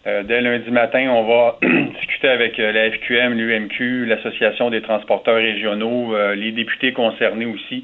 euh, 0.07 0.21
dès 0.21 0.39
lundi 0.39 0.69
matin, 0.69 1.09
on 1.09 1.23
va 1.23 1.57
discuter 1.95 2.27
avec 2.27 2.59
euh, 2.59 2.71
la 2.71 2.91
FQM, 2.91 3.33
l'UMQ, 3.33 4.05
l'Association 4.05 4.69
des 4.69 4.81
transporteurs 4.81 5.37
régionaux, 5.37 6.15
euh, 6.15 6.35
les 6.35 6.51
députés 6.51 6.93
concernés 6.93 7.47
aussi. 7.47 7.83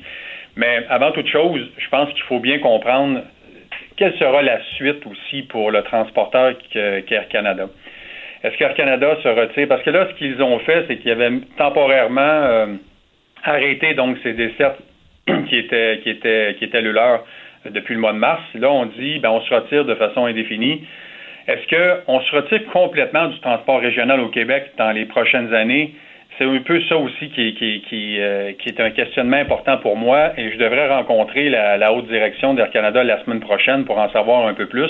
Mais 0.56 0.86
avant 0.90 1.12
toute 1.12 1.28
chose, 1.28 1.68
je 1.78 1.90
pense 1.90 2.14
qu'il 2.14 2.22
faut 2.24 2.40
bien 2.40 2.60
comprendre 2.60 3.22
quelle 3.98 4.16
sera 4.18 4.44
la 4.44 4.62
suite 4.76 5.04
aussi 5.08 5.44
pour 5.44 5.72
le 5.72 5.82
transporteur 5.82 6.54
qu'Air 6.72 7.28
Canada. 7.30 7.68
Est-ce 8.44 8.56
qu'Air 8.58 8.76
Canada 8.76 9.18
se 9.24 9.28
retire? 9.28 9.68
Parce 9.68 9.82
que 9.82 9.90
là, 9.90 10.08
ce 10.10 10.16
qu'ils 10.16 10.42
ont 10.44 10.60
fait, 10.60 10.86
c'est 10.88 10.98
qu'ils 10.98 11.12
avaient 11.12 11.32
temporairement 11.58 12.78
arrêté 13.44 13.94
donc 13.94 14.18
ces 14.24 14.34
dessertes 14.34 14.80
qui 15.48 15.58
étaient 15.58 16.00
qui 16.04 16.10
étaient 16.10 16.56
qui 16.58 16.66
étaient 16.66 16.82
le 16.82 16.92
leur 16.92 17.24
depuis 17.70 17.94
le 17.94 18.02
mois 18.02 18.14
de 18.14 18.18
mars. 18.18 18.42
Là, 18.56 18.72
on 18.72 18.88
dit 18.88 19.20
ben 19.20 19.30
on 19.30 19.42
se 19.42 19.54
retire 19.54 19.86
de 19.86 19.96
façon 19.96 20.26
indéfinie. 20.26 20.84
Est-ce 21.48 22.06
qu'on 22.06 22.22
se 22.22 22.36
retire 22.36 22.66
complètement 22.72 23.28
du 23.28 23.40
transport 23.40 23.80
régional 23.80 24.20
au 24.20 24.30
Québec 24.30 24.72
dans 24.78 24.92
les 24.92 25.06
prochaines 25.06 25.54
années? 25.54 25.94
C'est 26.38 26.46
un 26.46 26.60
peu 26.60 26.82
ça 26.90 26.98
aussi 26.98 27.30
qui, 27.30 28.18
euh, 28.20 28.52
est 28.66 28.80
un 28.80 28.92
questionnement 28.92 29.38
important 29.38 29.78
pour 29.78 29.98
moi 29.98 30.32
et 30.38 30.52
je 30.52 30.58
devrais 30.58 30.88
rencontrer 30.88 31.50
la, 31.50 31.78
la 31.78 31.94
haute 31.94 32.08
direction 32.08 32.54
d'Air 32.54 32.72
Canada 32.72 33.04
la 33.04 33.24
semaine 33.24 33.42
prochaine 33.42 33.86
pour 33.86 33.98
en 33.98 34.10
savoir 34.12 34.48
un 34.48 34.54
peu 34.54 34.68
plus. 34.68 34.90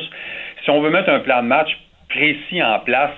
Si 0.64 0.70
on 0.70 0.82
veut 0.82 0.92
mettre 0.92 1.10
un 1.10 1.20
plan 1.20 1.42
de 1.42 1.48
match 1.48 1.78
précis 2.10 2.62
en 2.62 2.80
place 2.80 3.12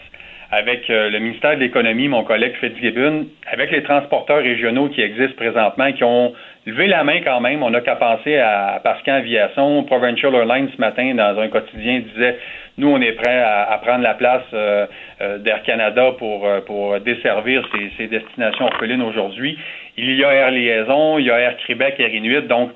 avec 0.52 0.88
euh, 0.89 1.10
le 1.10 1.19
ministère 1.19 1.56
de 1.56 1.62
l'Économie, 1.62 2.08
mon 2.08 2.24
collègue 2.24 2.54
Fitzgibbon, 2.60 3.26
avec 3.52 3.72
les 3.72 3.82
transporteurs 3.82 4.43
régionaux 4.43 4.89
qui 4.89 5.02
existent 5.02 5.36
présentement, 5.36 5.91
qui 5.91 6.04
ont 6.04 6.34
levé 6.65 6.88
la 6.88 7.04
main 7.04 7.21
quand 7.21 7.41
même. 7.41 7.63
On 7.63 7.69
n'a 7.69 7.82
qu'à 7.82 7.95
penser 7.95 8.38
à 8.38 8.80
Pascal 8.84 9.17
Aviation, 9.17 9.84
Provincial 9.84 10.34
Airlines 10.34 10.69
ce 10.76 10.80
matin 10.80 11.13
dans 11.15 11.39
un 11.39 11.47
quotidien 11.49 11.99
disait 11.99 12.38
nous, 12.78 12.88
on 12.88 12.99
est 13.02 13.12
prêt 13.12 13.39
à, 13.39 13.80
prendre 13.84 14.02
la 14.02 14.15
place 14.15 14.41
euh, 14.54 14.88
euh, 15.21 15.38
d'Air 15.38 15.62
Canada 15.62 16.13
pour, 16.17 16.47
euh, 16.47 16.62
pour 16.62 16.99
desservir 17.02 17.63
ces, 17.97 18.08
destinations 18.08 18.65
orphelines 18.65 19.04
aujourd'hui. 19.04 19.58
Il 19.95 20.15
y 20.15 20.23
a 20.23 20.34
Air 20.34 20.52
Liaison, 20.52 21.19
il 21.19 21.26
y 21.26 21.32
a 21.32 21.39
Air 21.39 21.58
Québec, 21.67 21.95
Air 21.99 22.13
Inuit. 22.13 22.47
Donc, 22.47 22.71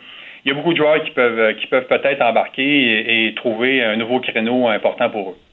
il 0.46 0.50
y 0.50 0.52
a 0.52 0.54
beaucoup 0.54 0.74
de 0.74 0.78
joueurs 0.78 1.04
qui 1.04 1.12
peuvent, 1.12 1.56
qui 1.56 1.66
peuvent 1.66 1.88
peut-être 1.88 2.22
embarquer 2.22 3.26
et, 3.26 3.34
trouver 3.34 3.84
un 3.84 3.96
nouveau 3.96 4.20
créneau 4.20 4.68
important 4.68 5.10
pour 5.10 5.32
eux 5.32 5.47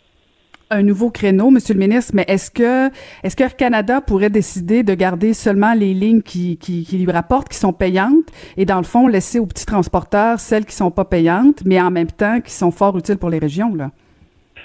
un 0.71 0.83
nouveau 0.83 1.11
créneau, 1.11 1.51
Monsieur 1.51 1.75
le 1.75 1.81
ministre, 1.81 2.13
mais 2.15 2.25
est-ce 2.29 2.51
que 2.51 2.89
est-ce 3.23 3.37
que 3.37 3.45
Air 3.45 3.57
Canada 3.57 4.01
pourrait 4.01 4.31
décider 4.31 4.83
de 4.83 4.95
garder 4.95 5.35
seulement 5.35 5.75
les 5.75 5.95
lignes 5.95 6.23
qui, 6.23 6.59
qui, 6.59 6.85
qui, 6.85 6.99
lui 6.99 7.13
rapportent, 7.13 7.49
qui 7.49 7.59
sont 7.59 7.73
payantes, 7.73 8.27
et 8.57 8.65
dans 8.65 8.79
le 8.79 8.85
fond 8.85 9.07
laisser 9.07 9.39
aux 9.39 9.47
petits 9.47 9.67
transporteurs 9.67 10.39
celles 10.39 10.65
qui 10.65 10.75
sont 10.75 10.91
pas 10.91 11.05
payantes, 11.05 11.63
mais 11.65 11.81
en 11.81 11.91
même 11.91 12.11
temps 12.11 12.41
qui 12.41 12.53
sont 12.53 12.71
fort 12.71 12.97
utiles 12.97 13.19
pour 13.19 13.31
les 13.31 13.39
régions 13.39 13.75
là? 13.75 13.91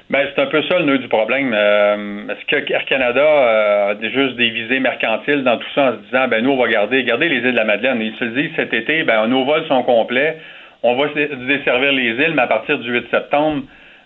Ben, 0.09 0.27
c'est 0.33 0.41
un 0.41 0.47
peu 0.47 0.63
ça 0.63 0.79
le 0.79 0.85
nœud 0.85 0.97
du 0.97 1.07
problème. 1.07 1.53
Euh, 1.53 2.27
est-ce 2.29 2.45
que 2.47 2.73
Air 2.73 2.83
Canada 2.85 3.21
euh, 3.21 3.93
a 3.93 4.09
juste 4.09 4.37
des 4.37 4.49
visées 4.49 4.79
mercantiles 4.79 5.43
dans 5.43 5.57
tout 5.57 5.67
ça 5.75 5.91
en 5.91 5.91
se 5.91 6.05
disant, 6.05 6.27
ben 6.27 6.43
nous, 6.43 6.49
on 6.49 6.57
va 6.57 6.67
garder, 6.67 7.03
garder 7.03 7.29
les 7.29 7.37
îles 7.37 7.51
de 7.51 7.57
la 7.57 7.63
Madeleine. 7.65 8.01
Ils 8.01 8.15
se 8.15 8.25
disent 8.25 8.49
cet 8.55 8.73
été, 8.73 9.03
ben 9.03 9.27
nos 9.27 9.45
vols 9.45 9.67
sont 9.67 9.83
complets, 9.83 10.39
on 10.81 10.95
va 10.95 11.09
desservir 11.47 11.91
les 11.91 12.09
îles, 12.09 12.33
mais 12.33 12.41
à 12.41 12.47
partir 12.47 12.79
du 12.79 12.91
8 12.91 13.05
septembre, 13.11 13.63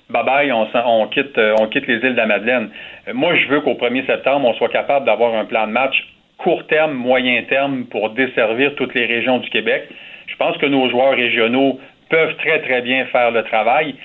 bye 0.10 0.24
bye, 0.24 0.52
on, 0.52 0.68
on 0.74 1.08
quitte, 1.08 1.38
euh, 1.38 1.56
on 1.60 1.68
quitte 1.68 1.88
les 1.88 1.96
îles 1.96 2.14
de 2.14 2.18
la 2.18 2.26
Madeleine. 2.26 2.70
Moi, 3.14 3.36
je 3.36 3.48
veux 3.48 3.62
qu'au 3.62 3.74
1er 3.74 4.06
septembre, 4.06 4.48
on 4.48 4.54
soit 4.56 4.70
capable 4.70 5.06
d'avoir 5.06 5.36
un 5.36 5.46
plan 5.46 5.68
de 5.68 5.72
match 5.72 5.96
court 6.38 6.66
terme, 6.68 6.94
moyen 6.94 7.44
terme 7.44 7.86
pour 7.86 8.10
desservir 8.12 8.76
toutes 8.76 8.94
les 8.94 9.06
régions 9.06 9.38
du 9.40 9.50
Québec. 9.50 9.88
Je 10.28 10.36
pense 10.36 10.58
que 10.58 10.66
nos 10.66 10.90
joueurs 10.90 11.16
régionaux 11.16 11.80
peuvent 12.10 12.36
très, 12.38 12.60
très 12.62 12.82
bien 12.82 13.06
faire 13.06 13.32
le 13.32 13.44
travail. 13.44 13.96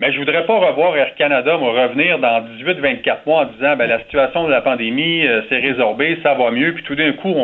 Mais 0.00 0.12
je 0.12 0.18
voudrais 0.18 0.46
pas 0.46 0.58
revoir 0.58 0.96
Air 0.96 1.14
Canada 1.16 1.58
me 1.58 1.70
revenir 1.70 2.20
dans 2.20 2.40
18-24 2.62 3.18
mois 3.26 3.42
en 3.42 3.44
disant 3.46 3.74
ben 3.76 3.88
la 3.88 3.98
situation 4.00 4.46
de 4.46 4.50
la 4.50 4.60
pandémie 4.60 5.26
euh, 5.26 5.42
s'est 5.48 5.58
résorbée, 5.58 6.18
ça 6.22 6.34
va 6.34 6.52
mieux, 6.52 6.72
puis 6.74 6.84
tout 6.84 6.94
d'un 6.94 7.12
coup 7.14 7.34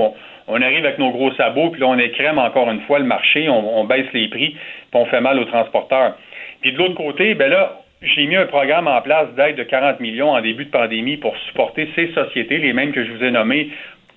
on, 0.47 0.63
arrive 0.63 0.85
avec 0.85 0.99
nos 0.99 1.11
gros 1.11 1.33
sabots, 1.33 1.71
puis 1.71 1.81
là 1.81 1.89
on 1.89 1.99
écrème 1.99 2.39
encore 2.39 2.71
une 2.71 2.81
fois 2.83 3.01
le 3.01 3.07
marché, 3.07 3.49
on, 3.49 3.81
on 3.81 3.85
baisse 3.85 4.07
les 4.13 4.29
prix, 4.29 4.51
puis 4.51 5.01
on 5.01 5.05
fait 5.07 5.21
mal 5.21 5.41
aux 5.41 5.47
transporteurs. 5.47 6.17
Puis 6.61 6.73
de 6.73 6.79
l'autre 6.79 6.95
côté, 6.95 7.35
ben 7.35 7.51
là 7.51 7.84
j'ai 8.05 8.27
mis 8.27 8.37
un 8.37 8.47
programme 8.47 8.89
en 8.89 9.01
place 9.01 9.33
d'aide 9.35 9.57
de 9.57 9.63
40 9.63 10.01
millions 10.01 10.31
en 10.31 10.41
début 10.41 10.67
de 10.67 10.71
pandémie 10.71 11.17
pour 11.17 11.37
supporter 11.49 11.89
ces 11.95 12.13
sociétés, 12.13 12.59
les 12.59 12.73
mêmes 12.73 12.93
que 12.93 13.05
je 13.05 13.11
vous 13.13 13.25
ai 13.25 13.31
nommées, 13.31 13.71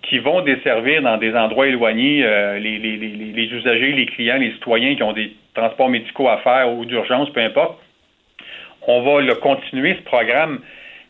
qui 0.04 0.20
vont 0.20 0.42
desservir 0.42 1.02
dans 1.02 1.18
des 1.18 1.36
endroits 1.36 1.68
éloignés 1.68 2.22
les, 2.60 2.78
les, 2.80 2.98
les, 2.98 3.08
les, 3.08 3.46
usagers, 3.54 3.92
les 3.92 4.06
clients, 4.06 4.38
les 4.38 4.52
citoyens 4.54 4.96
qui 4.96 5.04
ont 5.04 5.14
des 5.14 5.34
transports 5.54 5.90
médicaux 5.90 6.30
à 6.30 6.38
faire 6.38 6.72
ou 6.72 6.86
d'urgence, 6.86 7.30
peu 7.32 7.42
importe. 7.42 7.80
On 8.88 9.02
va 9.02 9.22
le 9.22 9.36
continuer, 9.36 9.96
ce 9.96 10.04
programme, 10.04 10.60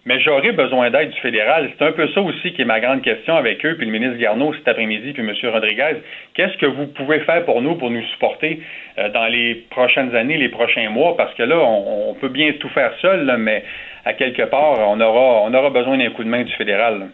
mais 0.08 0.22
j'aurais 0.22 0.54
besoin 0.54 0.90
d'aide 0.90 1.10
du 1.10 1.20
fédéral. 1.20 1.70
C'est 1.78 1.86
un 1.86 1.92
peu 1.92 2.08
ça 2.14 2.22
aussi 2.22 2.54
qui 2.54 2.62
est 2.62 2.66
ma 2.66 2.80
grande 2.80 3.02
question 3.02 3.36
avec 3.36 3.64
eux, 3.66 3.76
puis 3.76 3.86
le 3.86 3.92
ministre 3.92 4.18
Garneau 4.18 4.54
cet 4.54 4.66
après-midi, 4.70 5.12
puis 5.12 5.22
M. 5.22 5.34
Rodriguez. 5.52 5.98
Qu'est-ce 6.34 6.58
que 6.58 6.66
vous 6.66 6.88
pouvez 6.88 7.20
faire 7.20 7.44
pour 7.44 7.62
nous, 7.62 7.76
pour 7.76 7.92
nous 7.92 8.02
supporter 8.14 8.62
euh, 9.00 9.10
dans 9.10 9.28
les 9.28 9.66
prochaines 9.70 10.16
années, 10.16 10.38
les 10.38 10.48
prochains 10.48 10.90
mois? 10.90 11.18
Parce 11.18 11.34
que 11.34 11.44
là, 11.44 11.58
on, 11.60 12.14
peut 12.14 12.30
bien 12.30 12.54
tout 12.54 12.70
faire 12.70 12.94
seul, 13.02 13.36
mais 13.38 13.66
à 14.06 14.14
quelque 14.14 14.44
part, 14.44 14.80
on 14.80 15.02
aura, 15.02 15.42
on 15.44 15.54
aura 15.54 15.70
besoin 15.72 15.98
d'un 15.98 16.10
coup 16.12 16.24
de 16.24 16.30
main 16.30 16.44
du 16.44 16.54
fédéral. 16.54 17.10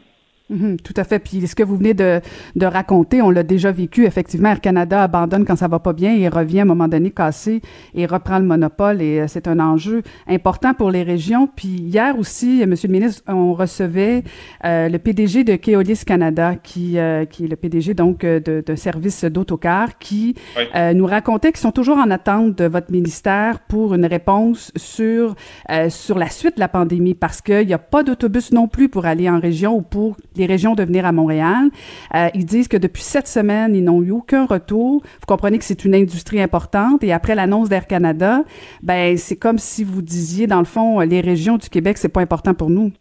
Mhm, 0.49 0.77
tout 0.81 0.93
à 0.97 1.05
fait. 1.05 1.19
Puis 1.19 1.47
ce 1.47 1.55
que 1.55 1.63
vous 1.63 1.77
venez 1.77 1.93
de, 1.93 2.19
de 2.57 2.65
raconter, 2.65 3.21
on 3.21 3.29
l'a 3.29 3.43
déjà 3.43 3.71
vécu. 3.71 4.05
Effectivement, 4.05 4.49
Air 4.49 4.59
Canada 4.59 5.01
abandonne 5.01 5.45
quand 5.45 5.55
ça 5.55 5.69
va 5.69 5.79
pas 5.79 5.93
bien 5.93 6.13
et 6.13 6.27
revient 6.27 6.59
à 6.59 6.61
un 6.63 6.65
moment 6.65 6.89
donné 6.89 7.11
cassé 7.11 7.61
et 7.95 8.05
reprend 8.05 8.39
le 8.39 8.45
monopole. 8.45 9.01
Et 9.01 9.21
euh, 9.21 9.25
c'est 9.27 9.47
un 9.47 9.59
enjeu 9.59 10.03
important 10.27 10.73
pour 10.73 10.91
les 10.91 11.03
régions. 11.03 11.47
Puis 11.47 11.69
hier 11.69 12.19
aussi, 12.19 12.61
euh, 12.61 12.67
Monsieur 12.67 12.89
le 12.89 12.93
ministre, 12.93 13.23
on 13.27 13.53
recevait 13.53 14.23
euh, 14.65 14.89
le 14.89 14.99
PDG 14.99 15.45
de 15.45 15.55
Keolis 15.55 16.03
Canada, 16.05 16.55
qui, 16.55 16.97
qui 17.29 17.45
est 17.45 17.47
le 17.47 17.55
PDG 17.55 17.93
donc 17.93 18.21
de, 18.21 18.63
de 18.65 18.75
service 18.75 19.23
d'autocar, 19.23 19.97
qui 19.97 20.35
nous 20.93 21.05
racontait 21.05 21.51
qu'ils 21.51 21.61
sont 21.61 21.71
toujours 21.71 21.97
en 21.97 22.09
attente 22.09 22.57
de 22.57 22.65
votre 22.65 22.91
ministère 22.91 23.59
pour 23.59 23.93
une 23.93 24.05
réponse 24.05 24.71
sur 24.75 25.35
sur 25.89 26.17
la 26.17 26.29
suite 26.29 26.55
de 26.55 26.59
la 26.59 26.67
pandémie, 26.67 27.13
parce 27.13 27.41
qu'il 27.41 27.65
n'y 27.65 27.73
a 27.73 27.77
pas 27.77 28.03
d'autobus 28.03 28.51
non 28.51 28.67
plus 28.67 28.89
pour 28.89 29.05
aller 29.05 29.29
en 29.29 29.39
région 29.39 29.75
ou 29.77 29.81
pour 29.81 30.17
les 30.35 30.45
régions 30.45 30.75
de 30.75 30.83
venir 30.83 31.05
à 31.05 31.11
Montréal. 31.11 31.69
Euh, 32.15 32.29
ils 32.33 32.45
disent 32.45 32.67
que 32.67 32.77
depuis 32.77 33.03
sept 33.03 33.27
semaines, 33.27 33.75
ils 33.75 33.83
n'ont 33.83 34.01
eu 34.01 34.11
aucun 34.11 34.45
retour. 34.45 35.01
Vous 35.03 35.25
comprenez 35.27 35.57
que 35.57 35.65
c'est 35.65 35.85
une 35.85 35.95
industrie 35.95 36.41
importante. 36.41 37.03
Et 37.03 37.11
après 37.11 37.35
l'annonce 37.35 37.69
d'Air 37.69 37.87
Canada, 37.87 38.43
ben 38.81 39.17
c'est 39.17 39.35
comme 39.35 39.57
si 39.57 39.83
vous 39.83 40.01
disiez, 40.01 40.47
dans 40.47 40.59
le 40.59 40.65
fond, 40.65 40.99
les 40.99 41.21
régions 41.21 41.57
du 41.57 41.69
Québec, 41.69 41.97
c'est 41.97 42.09
pas 42.09 42.21
important 42.21 42.53
pour 42.53 42.69
nous. 42.69 42.91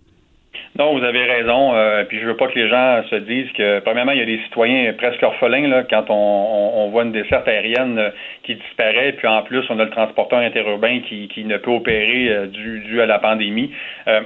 Non, 0.79 0.97
vous 0.97 1.05
avez 1.05 1.25
raison. 1.25 1.75
Euh, 1.75 2.05
puis 2.05 2.19
je 2.19 2.27
veux 2.27 2.37
pas 2.37 2.47
que 2.49 2.59
les 2.59 2.69
gens 2.69 3.03
se 3.11 3.17
disent 3.17 3.51
que, 3.53 3.81
premièrement, 3.81 4.12
il 4.12 4.19
y 4.19 4.23
a 4.23 4.27
des 4.27 4.41
citoyens 4.45 4.93
presque 4.95 5.23
orphelins 5.23 5.69
là, 5.69 5.85
quand 5.88 6.07
on, 6.09 6.88
voit 6.91 7.05
une 7.05 7.12
desserte 7.12 7.47
aérienne 7.47 7.99
euh, 7.99 8.11
qui 8.43 8.55
disparaît. 8.55 9.12
Puis 9.12 9.27
en 9.27 9.43
plus, 9.43 9.65
on 9.71 9.79
a 9.79 9.85
le 9.85 9.91
transporteur 9.91 10.38
interurbain 10.38 11.01
qui, 11.01 11.29
qui 11.29 11.45
ne 11.45 11.57
peut 11.59 11.71
opérer 11.71 12.29
euh, 12.29 12.47
dû, 12.47 13.01
à 13.01 13.07
la 13.07 13.19
pandémie. 13.19 13.71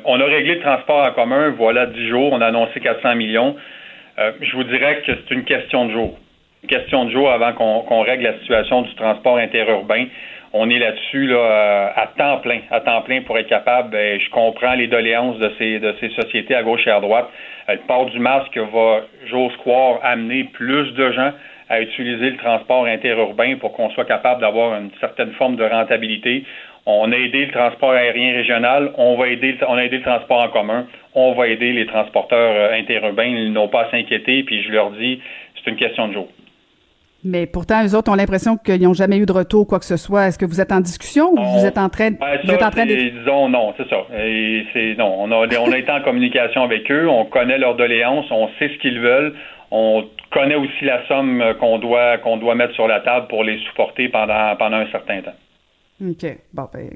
on 0.04 0.20
a 0.20 0.24
réglé 0.24 0.56
le 0.56 0.60
transport 0.60 1.06
en 1.06 1.12
commun, 1.12 1.50
voilà, 1.50 1.86
dix 1.86 2.08
jours. 2.08 2.32
On 2.32 2.40
a 2.40 2.46
annoncé 2.46 2.80
400 2.80 3.14
millions. 3.14 3.56
je 4.18 4.56
vous 4.56 4.64
dirais 4.64 5.02
que 5.06 5.12
c'est 5.12 5.34
une 5.34 5.44
question 5.44 5.86
de 5.86 5.92
jour. 5.92 6.18
Une 6.62 6.68
question 6.68 7.04
de 7.04 7.10
jour 7.10 7.30
avant 7.30 7.52
qu'on 7.52 8.00
règle 8.02 8.24
la 8.24 8.38
situation 8.40 8.82
du 8.82 8.94
transport 8.96 9.36
interurbain 9.36 10.06
on 10.58 10.70
est 10.70 10.78
là-dessus 10.78 11.26
là, 11.26 11.36
euh, 11.36 11.88
à 11.94 12.06
temps 12.16 12.38
plein, 12.38 12.60
à 12.70 12.80
temps 12.80 13.02
plein 13.02 13.22
pour 13.22 13.38
être 13.38 13.48
capable. 13.48 13.90
Ben, 13.90 14.20
je 14.20 14.30
comprends 14.30 14.74
les 14.74 14.86
doléances 14.86 15.38
de 15.38 15.52
ces, 15.58 16.10
sociétés 16.20 16.54
à 16.54 16.62
gauche 16.62 16.86
et 16.86 16.90
à 16.90 17.00
droite. 17.00 17.28
Euh, 17.68 17.74
le 17.74 17.80
port 17.86 18.06
du 18.06 18.18
masque 18.18 18.56
va, 18.56 19.02
j'ose 19.26 19.56
croire, 19.58 20.00
amener 20.02 20.44
plus 20.44 20.92
de 20.94 21.12
gens 21.12 21.32
à 21.68 21.80
utiliser 21.80 22.30
le 22.30 22.36
transport 22.36 22.86
interurbain 22.86 23.56
pour 23.56 23.72
qu'on 23.72 23.90
soit 23.90 24.04
capable 24.04 24.40
d'avoir 24.40 24.78
une 24.80 24.90
certaine 25.00 25.32
forme 25.32 25.56
de 25.56 25.64
rentabilité. 25.64 26.44
On 26.86 27.10
a 27.10 27.16
aidé 27.16 27.46
le 27.46 27.52
transport 27.52 27.90
aérien 27.90 28.32
régional, 28.32 28.92
on 28.96 29.16
va 29.16 29.28
aider, 29.28 29.56
on 29.66 29.76
aidé 29.76 29.96
le 29.96 30.04
transport 30.04 30.42
en 30.42 30.48
commun, 30.48 30.86
on 31.14 31.32
va 31.32 31.48
aider 31.48 31.72
les 31.72 31.86
transporteurs 31.86 32.54
euh, 32.54 32.78
interurbains. 32.78 33.24
Ils 33.24 33.52
n'ont 33.52 33.68
pas 33.68 33.86
à 33.86 33.90
s'inquiéter, 33.90 34.44
puis 34.44 34.62
je 34.62 34.70
leur 34.70 34.90
dis, 34.92 35.20
c'est 35.56 35.70
une 35.70 35.76
question 35.76 36.08
de 36.08 36.12
jour. 36.12 36.28
Mais 37.26 37.46
pourtant, 37.46 37.84
eux 37.84 37.94
autres 37.96 38.10
ont 38.10 38.14
l'impression 38.14 38.56
qu'ils 38.56 38.82
n'ont 38.82 38.94
jamais 38.94 39.18
eu 39.18 39.26
de 39.26 39.32
retour, 39.32 39.66
quoi 39.66 39.80
que 39.80 39.84
ce 39.84 39.96
soit. 39.96 40.28
Est-ce 40.28 40.38
que 40.38 40.46
vous 40.46 40.60
êtes 40.60 40.70
en 40.70 40.80
discussion 40.80 41.32
ou 41.32 41.42
vous 41.58 41.66
êtes 41.66 41.76
en 41.76 41.88
train, 41.88 42.12
de, 42.12 42.16
vous 42.44 42.52
êtes 42.52 42.62
en 42.62 42.70
train 42.70 42.86
de... 42.86 42.94
Disons 42.94 43.48
non, 43.48 43.74
c'est 43.76 43.88
ça. 43.88 43.96
c'est 44.72 44.94
non. 44.96 45.12
On 45.18 45.32
a, 45.32 45.58
on 45.58 45.72
a 45.72 45.78
été 45.78 45.90
en 45.90 46.02
communication 46.02 46.62
avec 46.62 46.90
eux. 46.90 47.08
On 47.08 47.24
connaît 47.24 47.58
leurs 47.58 47.74
doléances. 47.74 48.26
On 48.30 48.48
sait 48.58 48.68
ce 48.68 48.78
qu'ils 48.78 49.00
veulent. 49.00 49.34
On 49.72 50.04
connaît 50.30 50.54
aussi 50.54 50.84
la 50.84 51.04
somme 51.08 51.42
qu'on 51.58 51.78
doit 51.78 52.18
qu'on 52.18 52.36
doit 52.36 52.54
mettre 52.54 52.74
sur 52.74 52.86
la 52.86 53.00
table 53.00 53.26
pour 53.26 53.42
les 53.42 53.58
supporter 53.66 54.08
pendant 54.08 54.54
pendant 54.56 54.76
un 54.76 54.90
certain 54.92 55.20
temps. 55.22 55.34
OK. 55.98 56.26
Bon, 56.52 56.68
ben, 56.74 56.90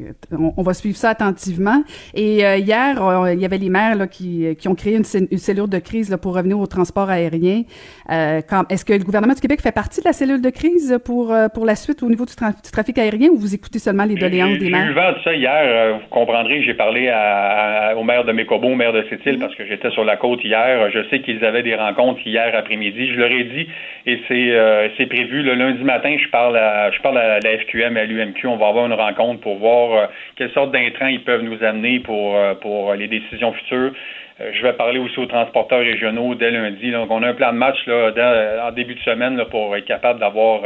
on, 0.59 0.63
va 0.63 0.75
suivre 0.75 0.97
ça 0.97 1.09
attentivement. 1.09 1.83
Et 2.15 2.45
euh, 2.45 2.57
hier, 2.59 3.01
il 3.33 3.41
y 3.41 3.47
avait 3.47 3.57
les 3.57 3.71
maires 3.71 3.97
là, 3.97 4.07
qui, 4.07 4.55
qui 4.59 4.69
ont 4.69 4.75
créé 4.75 4.95
une, 4.95 5.05
cellule 5.05 5.71
de 5.71 5.79
crise 5.79 6.11
là, 6.11 6.19
pour 6.19 6.37
revenir 6.37 6.59
au 6.59 6.67
transport 6.67 7.09
aérien. 7.09 7.63
Euh, 8.11 8.43
est-ce 8.69 8.85
que 8.85 8.93
le 8.93 9.03
gouvernement 9.03 9.33
du 9.33 9.41
Québec 9.41 9.63
fait 9.63 9.73
partie 9.73 10.03
de 10.03 10.05
la 10.05 10.13
cellule 10.13 10.43
de 10.43 10.51
crise 10.51 10.99
pour, 11.03 11.33
euh, 11.33 11.49
pour 11.49 11.65
la 11.65 11.77
suite 11.77 12.03
au 12.03 12.11
niveau 12.11 12.27
du, 12.27 12.35
trafic 12.35 12.99
aérien 12.99 13.31
ou 13.31 13.39
vous 13.39 13.55
écoutez 13.55 13.79
seulement 13.79 14.05
les 14.05 14.17
doléances 14.17 14.59
des 14.59 14.69
maires? 14.69 14.85
J'ai 14.85 14.93
eu 14.93 14.95
vent 14.95 15.13
de 15.13 15.19
ça 15.25 15.35
hier. 15.35 15.95
vous 15.95 16.09
comprendrez, 16.11 16.63
j'ai 16.63 16.75
parlé 16.75 17.09
à, 17.09 17.95
au 17.97 18.05
maire 18.05 18.27
de 18.27 18.33
Mécobo, 18.33 18.69
au 18.69 18.75
maire 18.75 18.93
de 18.93 19.03
Sept-Îles, 19.09 19.37
mm-hmm. 19.37 19.41
parce 19.41 19.55
que 19.55 19.67
j'étais 19.67 19.91
sur 19.93 20.05
la 20.05 20.19
côte 20.19 20.45
hier. 20.45 20.91
Je 20.91 21.09
sais 21.09 21.21
qu'ils 21.23 21.43
avaient 21.43 21.63
des 21.63 21.75
rencontres 21.75 22.21
hier 22.27 22.55
après-midi. 22.55 23.15
Je 23.15 23.19
leur 23.19 23.31
ai 23.31 23.45
dit, 23.45 23.67
et 24.05 24.21
c'est 24.29 25.07
prévu, 25.07 25.43
le 25.43 25.55
lundi 25.55 25.85
matin, 25.85 26.15
je 26.23 26.29
parle 26.29 26.59
à, 26.59 26.91
je 26.91 27.01
parle 27.01 27.17
à 27.17 27.41
la 27.41 27.59
FQM 27.61 27.97
à 27.97 28.05
l'UMQ. 28.05 28.47
On 28.47 28.59
va 28.59 28.69
avoir 28.69 28.90
rencontre 28.95 29.41
pour 29.41 29.57
voir 29.57 29.93
euh, 29.93 30.07
quelle 30.37 30.51
sorte 30.53 30.73
d'intrants 30.73 31.07
ils 31.07 31.23
peuvent 31.23 31.43
nous 31.43 31.63
amener 31.63 32.01
pour, 32.01 32.37
euh, 32.37 32.55
pour 32.55 32.95
les 32.95 33.09
décisions 33.09 33.53
futures. 33.53 33.93
Euh, 34.41 34.51
je 34.53 34.63
vais 34.63 34.73
parler 34.73 34.99
aussi 34.99 35.19
aux 35.19 35.27
transporteurs 35.27 35.81
régionaux 35.81 36.35
dès 36.35 36.51
lundi. 36.51 36.91
Donc, 36.91 37.11
on 37.11 37.23
a 37.23 37.29
un 37.29 37.35
plan 37.35 37.53
de 37.53 37.59
match 37.59 37.79
là, 37.87 38.67
en 38.67 38.73
début 38.73 38.95
de 38.95 39.01
semaine 39.01 39.43
pour 39.51 39.77
être 39.77 39.87
capable 39.87 40.21
d'avoir 40.21 40.61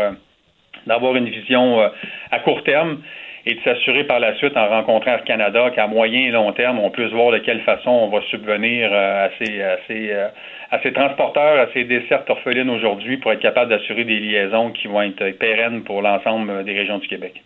d'avoir 0.87 1.16
une 1.16 1.28
vision 1.30 1.80
à 2.30 2.38
court 2.40 2.62
terme 2.62 2.98
et 3.46 3.54
de 3.54 3.60
s'assurer 3.62 4.04
par 4.04 4.20
la 4.20 4.34
suite 4.37 4.54
en 4.54 4.68
rencontrant 4.68 5.12
Air 5.12 5.24
Canada 5.24 5.70
qu'à 5.70 5.87
moyen 5.87 6.28
et 6.28 6.30
long 6.30 6.52
terme, 6.52 6.78
on 6.78 6.90
puisse 6.90 7.10
voir 7.10 7.30
de 7.32 7.38
quelle 7.38 7.62
façon 7.62 7.90
on 7.90 8.08
va 8.08 8.20
subvenir 8.28 8.92
à 8.92 9.30
ces, 9.38 9.62
à 9.62 9.78
ces, 9.87 10.12
à 10.74 10.80
ces 10.82 10.92
transporteurs, 10.92 11.60
à 11.60 11.72
ces 11.72 11.84
dessertes 11.84 12.28
orphelines 12.28 12.70
aujourd'hui 12.70 13.18
pour 13.18 13.32
être 13.32 13.40
capable 13.40 13.70
d'assurer 13.70 14.04
des 14.04 14.18
liaisons 14.18 14.72
qui 14.72 14.88
vont 14.88 15.02
être 15.02 15.30
pérennes 15.38 15.84
pour 15.84 16.02
l'ensemble 16.02 16.64
des 16.64 16.72
régions 16.72 16.98
du 16.98 17.06
Québec. 17.06 17.42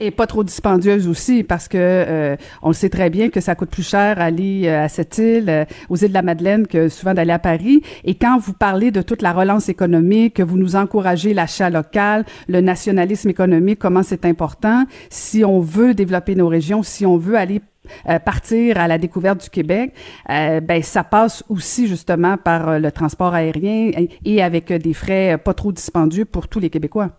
Et 0.00 0.12
pas 0.12 0.28
trop 0.28 0.44
dispendieuse 0.44 1.08
aussi, 1.08 1.42
parce 1.42 1.66
que 1.66 1.76
euh, 1.76 2.36
on 2.62 2.68
le 2.68 2.74
sait 2.74 2.88
très 2.88 3.10
bien 3.10 3.30
que 3.30 3.40
ça 3.40 3.56
coûte 3.56 3.70
plus 3.70 3.82
cher 3.82 4.20
aller 4.20 4.62
euh, 4.66 4.84
à 4.84 4.88
cette 4.88 5.18
île, 5.18 5.46
euh, 5.48 5.64
aux 5.88 5.96
îles 5.96 6.10
de 6.10 6.14
la 6.14 6.22
Madeleine, 6.22 6.68
que 6.68 6.88
souvent 6.88 7.14
d'aller 7.14 7.32
à 7.32 7.40
Paris. 7.40 7.82
Et 8.04 8.14
quand 8.14 8.38
vous 8.38 8.52
parlez 8.52 8.92
de 8.92 9.02
toute 9.02 9.22
la 9.22 9.32
relance 9.32 9.68
économique, 9.68 10.34
que 10.34 10.44
vous 10.44 10.56
nous 10.56 10.76
encouragez 10.76 11.34
l'achat 11.34 11.68
local, 11.68 12.24
le 12.46 12.60
nationalisme 12.60 13.28
économique, 13.28 13.80
comment 13.80 14.04
c'est 14.04 14.24
important, 14.24 14.84
si 15.10 15.44
on 15.44 15.58
veut 15.58 15.94
développer 15.94 16.36
nos 16.36 16.46
régions, 16.46 16.84
si 16.84 17.04
on 17.04 17.16
veut 17.16 17.36
aller 17.36 17.60
partir 18.24 18.78
à 18.78 18.86
la 18.86 18.98
découverte 18.98 19.42
du 19.42 19.48
Québec, 19.48 19.94
ben 20.28 20.82
ça 20.82 21.04
passe 21.04 21.42
aussi 21.48 21.86
justement 21.86 22.36
par 22.36 22.78
le 22.78 22.92
transport 22.92 23.32
aérien 23.32 23.92
et 24.24 24.42
avec 24.42 24.70
des 24.70 24.92
frais 24.92 25.38
pas 25.42 25.54
trop 25.54 25.72
dispendieux 25.72 26.26
pour 26.26 26.48
tous 26.48 26.60
les 26.60 26.68
Québécois. 26.68 27.12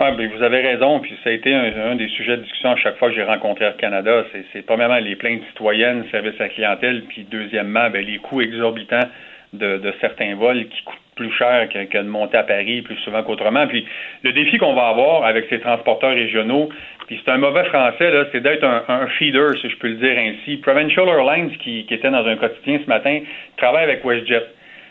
Ah, 0.00 0.12
ben, 0.12 0.30
vous 0.30 0.44
avez 0.44 0.60
raison, 0.60 1.00
puis 1.00 1.12
ça 1.24 1.30
a 1.30 1.32
été 1.32 1.52
un, 1.52 1.96
des 1.96 2.06
sujets 2.06 2.36
de 2.36 2.42
discussion 2.42 2.70
à 2.70 2.76
chaque 2.76 2.96
fois 2.98 3.08
que 3.08 3.16
j'ai 3.16 3.24
rencontré 3.24 3.64
Air 3.64 3.76
Canada. 3.78 4.24
C'est 4.52 4.64
premièrement 4.64 4.98
les 4.98 5.16
plaintes 5.16 5.42
citoyennes, 5.48 6.04
service 6.12 6.34
à 6.38 6.44
la 6.44 6.48
clientèle, 6.50 7.02
puis 7.08 7.26
deuxièmement, 7.28 7.90
ben, 7.90 8.06
les 8.06 8.18
coûts 8.18 8.40
exorbitants 8.40 9.08
de, 9.52 9.78
de, 9.78 9.92
certains 10.00 10.36
vols 10.36 10.68
qui 10.68 10.84
coûtent 10.84 10.98
plus 11.16 11.32
cher 11.32 11.68
que, 11.68 11.82
que, 11.86 11.98
de 11.98 12.04
monter 12.04 12.36
à 12.36 12.44
Paris 12.44 12.82
plus 12.82 12.94
souvent 12.98 13.24
qu'autrement. 13.24 13.66
Puis 13.66 13.84
le 14.22 14.32
défi 14.32 14.56
qu'on 14.58 14.74
va 14.74 14.86
avoir 14.86 15.24
avec 15.24 15.46
ces 15.50 15.58
transporteurs 15.58 16.14
régionaux, 16.14 16.68
puis 17.08 17.20
c'est 17.24 17.32
un 17.32 17.38
mauvais 17.38 17.64
français, 17.64 18.12
là, 18.12 18.26
c'est 18.30 18.40
d'être 18.40 18.62
un, 18.62 18.84
un, 18.86 19.08
feeder, 19.18 19.58
si 19.60 19.68
je 19.68 19.76
peux 19.78 19.88
le 19.88 19.96
dire 19.96 20.16
ainsi. 20.16 20.58
Provincial 20.58 21.08
Airlines, 21.08 21.50
qui, 21.56 21.86
qui 21.86 21.94
était 21.94 22.10
dans 22.10 22.24
un 22.24 22.36
quotidien 22.36 22.78
ce 22.84 22.88
matin, 22.88 23.18
travaille 23.56 23.82
avec 23.82 24.04
WestJet. 24.04 24.44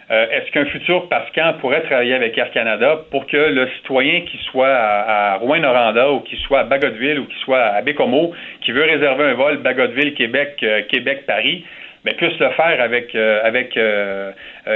Euh, 0.10 0.26
est-ce 0.32 0.52
qu'un 0.52 0.66
futur 0.66 1.10
Pascan 1.10 1.56
pourrait 1.60 1.82
travailler 1.82 2.14
avec 2.14 2.38
Air 2.38 2.52
Canada 2.52 3.02
pour 3.12 3.28
que 3.28 3.36
le 3.36 3.68
citoyen 3.78 4.22
qui 4.22 4.38
soit 4.50 4.70
à, 4.70 5.34
à 5.34 5.36
Rouen-Noranda 5.38 6.12
ou 6.12 6.22
qui 6.22 6.38
soit 6.38 6.62
à 6.62 6.64
Bagotville 6.64 7.20
ou 7.20 7.26
qui 7.26 7.38
soit 7.40 7.60
à 7.60 7.82
Bécomo, 7.82 8.34
qui 8.62 8.72
veut 8.72 8.84
réserver 8.84 9.26
un 9.26 9.34
vol 9.34 9.58
Bagotville-Québec, 9.58 10.60
euh, 10.64 10.82
Québec-Paris, 10.90 11.66
ben, 12.06 12.16
puisse 12.16 12.40
le 12.40 12.50
faire 12.52 12.82
avec, 12.82 13.14
euh, 13.16 13.42
avec 13.44 13.78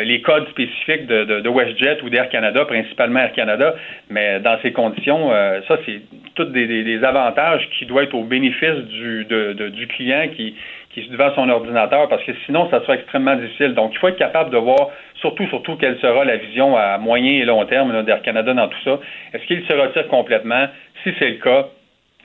les 0.04 0.22
codes 0.22 0.50
spécifiques 0.50 1.08
de, 1.08 1.24
de, 1.24 1.40
de 1.40 1.50
WestJet 1.50 2.00
ou 2.04 2.10
d'Air 2.10 2.28
Canada, 2.28 2.66
principalement 2.66 3.22
Air 3.22 3.32
Canada. 3.32 3.76
Mais 4.10 4.42
dans 4.42 4.58
ces 4.62 4.74
conditions, 4.74 5.30
ça, 5.68 5.78
c'est 5.86 6.02
tous 6.36 6.46
des, 6.46 6.84
des, 6.84 7.04
avantages 7.04 7.70
qui 7.78 7.86
doivent 7.86 8.06
être 8.06 8.16
au 8.16 8.24
bénéfice 8.24 8.84
du, 8.90 9.26
de, 9.26 9.70
du 9.70 9.88
client 9.88 10.28
qui, 10.36 10.56
qui 10.94 11.02
est 11.02 11.08
devant 11.10 11.34
son 11.36 11.50
ordinateur, 11.50 12.10
parce 12.10 12.24
que 12.24 12.32
sinon, 12.46 12.70
ça 12.70 12.82
sera 12.82 12.96
extrêmement 12.96 13.36
difficile. 13.36 13.74
Donc, 13.74 13.92
il 13.94 13.98
faut 13.98 14.10
être 14.10 14.18
capable 14.18 14.50
de 14.50 14.58
voir 14.58 14.90
surtout, 15.16 15.48
surtout, 15.48 15.76
quelle 15.78 15.98
sera 16.00 16.26
la 16.26 16.38
vision 16.38 16.76
à 16.76 16.98
moyen 16.98 17.32
et 17.42 17.46
long 17.46 17.66
terme 17.66 18.04
d'Air 18.04 18.22
Canada 18.22 18.54
dans 18.54 18.68
tout 18.68 18.82
ça. 18.84 19.00
Est-ce 19.34 19.46
qu'il 19.46 19.66
se 19.66 19.74
retire 19.74 20.08
complètement? 20.08 20.68
Si 21.04 21.12
c'est 21.20 21.30
le 21.30 21.38
cas, 21.38 21.68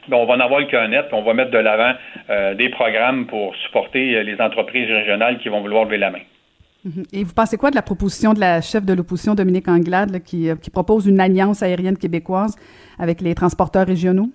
ben, 0.09 0.17
on 0.17 0.27
va 0.27 0.35
en 0.35 0.41
avoir 0.41 0.61
le 0.61 0.67
cœur 0.67 0.89
net, 0.89 1.07
on 1.13 1.23
va 1.23 1.35
mettre 1.35 1.51
de 1.51 1.59
l'avant 1.59 1.93
euh, 2.31 2.55
des 2.55 2.69
programmes 2.69 3.27
pour 3.27 3.55
supporter 3.57 4.17
euh, 4.17 4.23
les 4.23 4.41
entreprises 4.41 4.89
régionales 4.89 5.39
qui 5.39 5.49
vont 5.49 5.61
vouloir 5.61 5.85
lever 5.85 5.99
la 5.99 6.11
main. 6.11 6.21
Mhm. 6.85 7.03
Et 7.13 7.25
vous 7.25 7.35
pensez 7.35 7.57
quoi 7.57 7.71
de 7.71 7.77
la 7.77 7.83
proposition 7.83 8.33
de 8.33 8.41
la 8.41 8.61
chef 8.61 8.85
de 8.85 8.95
l'opposition, 8.95 9.35
Dominique 9.35 9.69
Anglade, 9.69 10.23
qui, 10.23 10.49
qui 10.63 10.71
propose 10.71 11.07
une 11.07 11.21
alliance 11.21 11.63
aérienne 11.63 11.99
québécoise 11.99 12.57
avec 12.99 13.21
les 13.21 13.35
transporteurs 13.35 13.87
régionaux? 13.87 14.31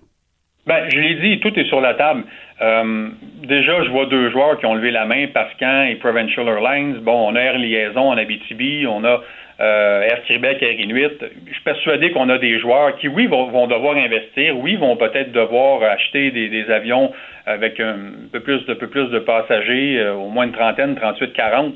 Ben, 0.67 0.87
je 0.89 0.99
l'ai 0.99 1.15
dit, 1.15 1.39
tout 1.39 1.57
est 1.57 1.65
sur 1.65 1.81
la 1.81 1.95
table. 1.95 2.23
Euh, 2.61 3.09
déjà, 3.43 3.83
je 3.83 3.89
vois 3.89 4.05
deux 4.05 4.29
joueurs 4.29 4.59
qui 4.59 4.65
ont 4.65 4.75
levé 4.75 4.91
la 4.91 5.05
main, 5.05 5.27
Pascan 5.27 5.83
et 5.83 5.95
Provincial 5.95 6.47
Airlines. 6.47 6.99
Bon, 6.99 7.29
on 7.29 7.35
a 7.35 7.39
Air 7.39 7.57
Liaison 7.57 8.09
en 8.09 8.17
Abitibi, 8.17 8.85
on 8.87 9.03
a 9.03 9.21
euh, 9.59 10.01
Air 10.03 10.23
Québec, 10.27 10.61
Air 10.61 10.79
Inuit. 10.79 11.17
Je 11.47 11.53
suis 11.53 11.63
persuadé 11.63 12.11
qu'on 12.11 12.29
a 12.29 12.37
des 12.37 12.59
joueurs 12.59 12.97
qui, 12.97 13.07
oui, 13.07 13.25
vont, 13.25 13.67
devoir 13.67 13.95
investir, 13.95 14.57
oui, 14.57 14.75
vont 14.75 14.95
peut-être 14.95 15.31
devoir 15.31 15.81
acheter 15.83 16.29
des, 16.29 16.69
avions 16.69 17.11
avec 17.47 17.79
un 17.79 17.97
peu 18.31 18.41
plus 18.41 18.63
de, 18.67 19.19
passagers, 19.19 19.97
euh, 19.99 20.13
au 20.13 20.29
moins 20.29 20.45
une 20.45 20.51
trentaine, 20.51 20.95
38, 20.95 21.33
40. 21.33 21.73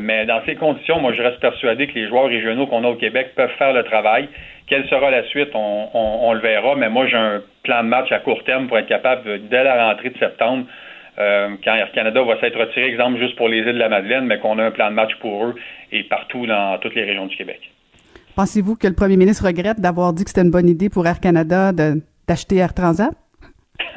mais 0.00 0.26
dans 0.26 0.42
ces 0.44 0.56
conditions, 0.56 0.98
moi, 1.00 1.12
je 1.12 1.22
reste 1.22 1.38
persuadé 1.38 1.86
que 1.86 1.94
les 1.94 2.08
joueurs 2.08 2.26
régionaux 2.26 2.66
qu'on 2.66 2.82
a 2.82 2.88
au 2.88 2.96
Québec 2.96 3.30
peuvent 3.36 3.54
faire 3.58 3.72
le 3.72 3.84
travail. 3.84 4.28
Quelle 4.70 4.88
sera 4.88 5.10
la 5.10 5.24
suite? 5.24 5.50
On, 5.52 6.32
le 6.32 6.38
verra, 6.38 6.76
mais 6.76 6.88
moi, 6.88 7.04
j'ai 7.08 7.16
un 7.16 7.42
plan 7.64 7.82
de 7.82 7.88
match 7.88 8.12
à 8.12 8.20
court 8.20 8.44
terme 8.44 8.68
pour 8.68 8.78
être 8.78 8.86
capable, 8.86 9.48
dès 9.48 9.64
la 9.64 9.88
rentrée 9.88 10.10
de 10.10 10.18
septembre, 10.18 10.64
euh, 11.18 11.48
quand 11.64 11.74
Air 11.74 11.90
Canada 11.90 12.22
va 12.22 12.38
s'être 12.38 12.56
retiré, 12.56 12.86
exemple, 12.86 13.18
juste 13.18 13.34
pour 13.34 13.48
les 13.48 13.58
îles 13.58 13.74
de 13.74 13.78
la 13.78 13.88
Madeleine, 13.88 14.26
mais 14.26 14.38
qu'on 14.38 14.60
a 14.60 14.64
un 14.64 14.70
plan 14.70 14.90
de 14.90 14.94
match 14.94 15.10
pour 15.20 15.44
eux 15.44 15.56
et 15.90 16.04
partout 16.04 16.46
dans 16.46 16.78
toutes 16.78 16.94
les 16.94 17.02
régions 17.02 17.26
du 17.26 17.36
Québec. 17.36 17.58
Pensez-vous 18.36 18.76
que 18.76 18.86
le 18.86 18.94
premier 18.94 19.16
ministre 19.16 19.44
regrette 19.44 19.80
d'avoir 19.80 20.12
dit 20.12 20.22
que 20.22 20.30
c'était 20.30 20.42
une 20.42 20.52
bonne 20.52 20.68
idée 20.68 20.88
pour 20.88 21.04
Air 21.04 21.18
Canada 21.18 21.72
d'acheter 21.72 22.58
Air 22.58 22.72
Transat? 22.72 23.10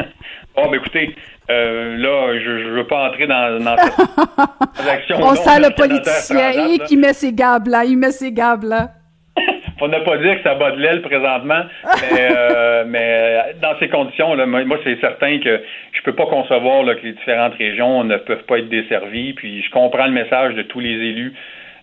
oh, 0.57 0.69
ben 0.71 0.73
écoutez, 0.73 1.15
euh, 1.51 1.97
là, 1.97 2.39
je 2.39 2.49
ne 2.49 2.71
veux 2.71 2.87
pas 2.87 3.09
entrer 3.09 3.27
dans, 3.27 3.63
dans 3.63 3.77
cette 3.77 4.87
action. 4.89 5.17
On 5.21 5.35
sent 5.35 5.59
le 5.59 5.75
politicien 5.75 6.77
qui 6.87 6.97
met 6.97 7.13
ses 7.13 7.31
gabes 7.31 7.67
là, 7.67 7.85
il 7.85 7.95
met 7.95 8.11
ses 8.11 8.31
gabes 8.31 8.63
là. 8.63 8.89
On 9.81 9.87
n'a 9.87 9.99
pas 10.01 10.17
dire 10.17 10.37
que 10.37 10.43
ça 10.43 10.55
bat 10.55 10.71
de 10.71 10.79
l'aile 10.79 11.01
présentement, 11.01 11.63
mais, 11.83 12.27
euh, 12.31 12.83
mais 12.87 12.99
euh, 12.99 13.53
dans 13.61 13.77
ces 13.79 13.89
conditions, 13.89 14.33
là, 14.35 14.45
moi, 14.45 14.77
c'est 14.83 14.99
certain 14.99 15.39
que 15.39 15.61
je 15.91 16.01
peux 16.03 16.13
pas 16.13 16.25
concevoir 16.25 16.85
que 16.95 17.05
les 17.05 17.13
différentes 17.13 17.55
régions 17.55 18.03
ne 18.03 18.17
peuvent 18.17 18.43
pas 18.43 18.59
être 18.59 18.69
desservies. 18.69 19.33
Puis 19.33 19.63
je 19.63 19.69
comprends 19.71 20.05
le 20.05 20.11
message 20.11 20.53
de 20.55 20.61
tous 20.63 20.79
les 20.79 20.91
élus. 20.91 21.33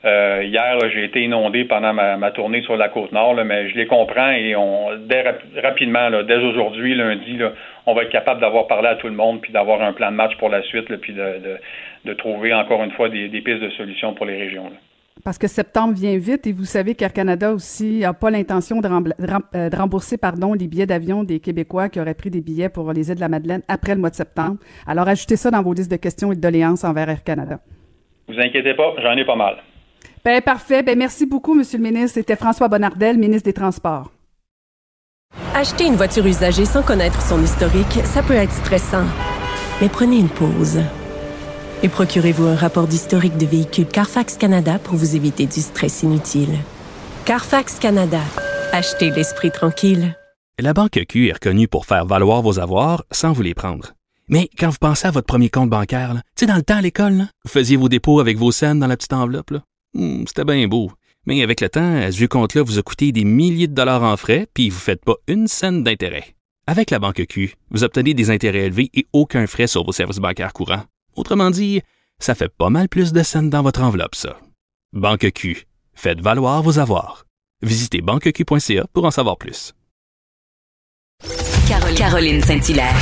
Euh, 0.04 0.42
hier, 0.44 0.78
j'ai 0.92 1.04
été 1.04 1.20
inondé 1.20 1.64
pendant 1.64 1.92
ma, 1.92 2.30
tournée 2.30 2.62
sur 2.62 2.76
la 2.76 2.88
côte 2.88 3.12
nord, 3.12 3.34
mais 3.44 3.68
je 3.68 3.76
les 3.76 3.86
comprends 3.86 4.30
et 4.30 4.56
on 4.56 4.96
dès, 4.96 5.22
rapidement, 5.62 6.10
dès 6.22 6.36
aujourd'hui, 6.36 6.94
lundi, 6.94 7.38
on 7.84 7.92
va 7.92 8.04
être 8.04 8.10
capable 8.10 8.40
d'avoir 8.40 8.66
parlé 8.66 8.88
à 8.88 8.94
tout 8.94 9.08
le 9.08 9.14
monde 9.14 9.42
puis 9.42 9.52
d'avoir 9.52 9.82
un 9.82 9.92
plan 9.92 10.10
de 10.10 10.16
match 10.16 10.36
pour 10.38 10.48
la 10.48 10.62
suite, 10.62 10.94
puis 10.96 11.12
de, 11.12 12.14
trouver 12.14 12.54
encore 12.54 12.82
une 12.82 12.92
fois 12.92 13.10
des, 13.10 13.28
pistes 13.28 13.60
de 13.60 13.70
solutions 13.70 14.14
pour 14.14 14.24
les 14.24 14.38
régions. 14.38 14.70
Parce 15.24 15.38
que 15.38 15.48
septembre 15.48 15.94
vient 15.94 16.16
vite 16.16 16.46
et 16.46 16.52
vous 16.52 16.64
savez 16.64 16.94
qu'Air 16.94 17.12
Canada 17.12 17.52
aussi 17.52 18.00
n'a 18.00 18.12
pas 18.12 18.30
l'intention 18.30 18.80
de, 18.80 18.88
euh, 18.88 19.70
rembourser 19.72 20.16
pardon, 20.16 20.54
les 20.54 20.66
billets 20.66 20.86
d'avion 20.86 21.24
des 21.24 21.40
Québécois 21.40 21.88
qui 21.88 22.00
auraient 22.00 22.14
pris 22.14 22.30
des 22.30 22.40
billets 22.40 22.68
pour 22.68 22.92
les 22.92 23.08
îles 23.08 23.16
de 23.16 23.20
la 23.20 23.28
Madeleine 23.28 23.62
après 23.68 23.94
le 23.94 24.00
mois 24.00 24.10
de 24.10 24.14
septembre. 24.14 24.56
Alors 24.86 25.08
ajoutez 25.08 25.36
ça 25.36 25.50
dans 25.50 25.62
vos 25.62 25.74
listes 25.74 25.90
de 25.90 25.96
questions 25.96 26.32
et 26.32 26.36
de 26.36 26.40
doléances 26.40 26.84
envers 26.84 27.08
Air 27.08 27.22
Canada. 27.22 27.60
Vous 28.28 28.38
inquiétez 28.38 28.74
pas, 28.74 28.94
j'en 29.02 29.16
ai 29.16 29.24
pas 29.24 29.36
mal. 29.36 29.56
Ben, 30.24 30.40
parfait. 30.40 30.82
Ben, 30.82 30.96
merci 30.96 31.26
beaucoup, 31.26 31.54
Monsieur 31.54 31.78
le 31.78 31.84
ministre. 31.84 32.14
C'était 32.14 32.36
François 32.36 32.68
Bonnardel, 32.68 33.18
ministre 33.18 33.44
des 33.44 33.52
Transports. 33.52 34.10
Acheter 35.54 35.86
une 35.86 35.94
voiture 35.94 36.26
usagée 36.26 36.64
sans 36.64 36.82
connaître 36.82 37.20
son 37.20 37.42
historique, 37.42 38.04
ça 38.04 38.22
peut 38.22 38.34
être 38.34 38.52
stressant. 38.52 39.04
Mais 39.80 39.88
prenez 39.88 40.18
une 40.18 40.28
pause 40.28 40.80
et 41.82 41.88
procurez-vous 41.88 42.46
un 42.46 42.56
rapport 42.56 42.86
d'historique 42.86 43.36
de 43.36 43.46
véhicule 43.46 43.86
Carfax 43.86 44.36
Canada 44.36 44.78
pour 44.78 44.96
vous 44.96 45.16
éviter 45.16 45.46
du 45.46 45.60
stress 45.60 46.02
inutile. 46.02 46.58
Carfax 47.24 47.78
Canada. 47.78 48.20
Achetez 48.72 49.10
l'esprit 49.10 49.50
tranquille. 49.50 50.16
La 50.58 50.74
Banque 50.74 51.00
Q 51.08 51.28
est 51.28 51.32
reconnue 51.32 51.68
pour 51.68 51.86
faire 51.86 52.04
valoir 52.04 52.42
vos 52.42 52.58
avoirs 52.58 53.04
sans 53.10 53.32
vous 53.32 53.42
les 53.42 53.54
prendre. 53.54 53.94
Mais 54.28 54.48
quand 54.58 54.68
vous 54.68 54.78
pensez 54.78 55.08
à 55.08 55.10
votre 55.10 55.26
premier 55.26 55.48
compte 55.48 55.70
bancaire, 55.70 56.14
tu 56.14 56.20
sais, 56.40 56.46
dans 56.46 56.56
le 56.56 56.62
temps 56.62 56.76
à 56.76 56.82
l'école, 56.82 57.26
vous 57.44 57.50
faisiez 57.50 57.76
vos 57.76 57.88
dépôts 57.88 58.20
avec 58.20 58.36
vos 58.36 58.52
scènes 58.52 58.78
dans 58.78 58.86
la 58.86 58.96
petite 58.96 59.12
enveloppe. 59.12 59.54
Hmm, 59.94 60.24
c'était 60.26 60.44
bien 60.44 60.68
beau. 60.68 60.92
Mais 61.26 61.42
avec 61.42 61.60
le 61.60 61.68
temps, 61.68 62.00
ce 62.10 62.16
vieux 62.16 62.28
compte-là 62.28 62.62
vous 62.62 62.78
a 62.78 62.82
coûté 62.82 63.10
des 63.10 63.24
milliers 63.24 63.66
de 63.66 63.74
dollars 63.74 64.02
en 64.02 64.16
frais, 64.16 64.46
puis 64.54 64.70
vous 64.70 64.76
ne 64.76 64.80
faites 64.80 65.04
pas 65.04 65.16
une 65.26 65.48
scène 65.48 65.82
d'intérêt. 65.82 66.34
Avec 66.66 66.90
la 66.90 66.98
Banque 66.98 67.24
Q, 67.28 67.54
vous 67.70 67.82
obtenez 67.82 68.14
des 68.14 68.30
intérêts 68.30 68.66
élevés 68.66 68.90
et 68.94 69.06
aucun 69.12 69.46
frais 69.46 69.66
sur 69.66 69.84
vos 69.84 69.92
services 69.92 70.18
bancaires 70.18 70.52
courants. 70.52 70.84
Autrement 71.16 71.50
dit, 71.50 71.82
ça 72.18 72.34
fait 72.34 72.48
pas 72.48 72.70
mal 72.70 72.88
plus 72.88 73.12
de 73.12 73.22
scènes 73.22 73.50
dans 73.50 73.62
votre 73.62 73.82
enveloppe, 73.82 74.14
ça. 74.14 74.38
Banque 74.92 75.30
Q. 75.32 75.66
Faites 75.94 76.20
valoir 76.20 76.62
vos 76.62 76.78
avoirs. 76.78 77.26
Visitez 77.62 78.00
banqueq.ca 78.00 78.86
pour 78.92 79.04
en 79.04 79.10
savoir 79.10 79.36
plus. 79.36 79.74
Caroline 81.96 82.40
Saint-Hilaire. 82.40 82.94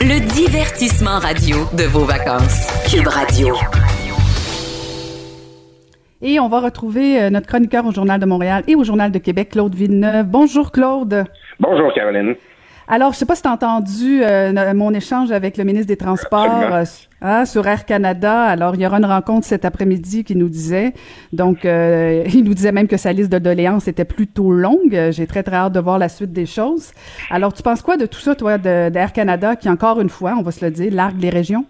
Le 0.00 0.20
divertissement 0.34 1.18
radio 1.18 1.58
de 1.76 1.84
vos 1.84 2.04
vacances. 2.04 2.66
Cube 2.90 3.06
Radio. 3.06 3.54
Et 6.22 6.40
on 6.40 6.48
va 6.48 6.60
retrouver 6.60 7.20
euh, 7.20 7.30
notre 7.30 7.46
chroniqueur 7.46 7.86
au 7.86 7.92
Journal 7.92 8.20
de 8.20 8.26
Montréal 8.26 8.64
et 8.66 8.74
au 8.74 8.84
Journal 8.84 9.10
de 9.10 9.18
Québec, 9.18 9.50
Claude 9.50 9.74
Villeneuve. 9.74 10.26
Bonjour 10.26 10.70
Claude. 10.72 11.24
Bonjour 11.58 11.92
Caroline. 11.94 12.34
Alors, 12.92 13.12
je 13.12 13.18
sais 13.18 13.24
pas 13.24 13.36
si 13.36 13.42
tu 13.42 13.48
as 13.48 13.52
entendu 13.52 14.20
euh, 14.24 14.74
mon 14.74 14.92
échange 14.92 15.30
avec 15.30 15.56
le 15.56 15.62
ministre 15.62 15.86
des 15.86 15.96
Transports 15.96 16.60
euh, 16.72 16.84
hein, 17.22 17.44
sur 17.44 17.64
Air 17.68 17.86
Canada. 17.86 18.42
Alors, 18.42 18.74
il 18.74 18.80
y 18.80 18.86
aura 18.86 18.98
une 18.98 19.04
rencontre 19.04 19.46
cet 19.46 19.64
après-midi 19.64 20.24
qui 20.24 20.34
nous 20.34 20.48
disait. 20.48 20.92
Donc, 21.32 21.64
euh, 21.64 22.24
il 22.34 22.42
nous 22.42 22.52
disait 22.52 22.72
même 22.72 22.88
que 22.88 22.96
sa 22.96 23.12
liste 23.12 23.30
de 23.30 23.38
doléances 23.38 23.86
était 23.86 24.04
plutôt 24.04 24.50
longue. 24.50 25.10
J'ai 25.12 25.28
très, 25.28 25.44
très 25.44 25.54
hâte 25.54 25.72
de 25.72 25.78
voir 25.78 26.00
la 26.00 26.08
suite 26.08 26.32
des 26.32 26.46
choses. 26.46 26.90
Alors, 27.30 27.52
tu 27.52 27.62
penses 27.62 27.80
quoi 27.80 27.96
de 27.96 28.06
tout 28.06 28.18
ça, 28.18 28.34
toi, 28.34 28.58
d'Air 28.58 29.12
Canada, 29.12 29.54
qui, 29.54 29.68
encore 29.68 30.00
une 30.00 30.08
fois, 30.08 30.34
on 30.36 30.42
va 30.42 30.50
se 30.50 30.64
le 30.64 30.72
dire, 30.72 30.92
largue 30.92 31.22
les 31.22 31.30
régions? 31.30 31.66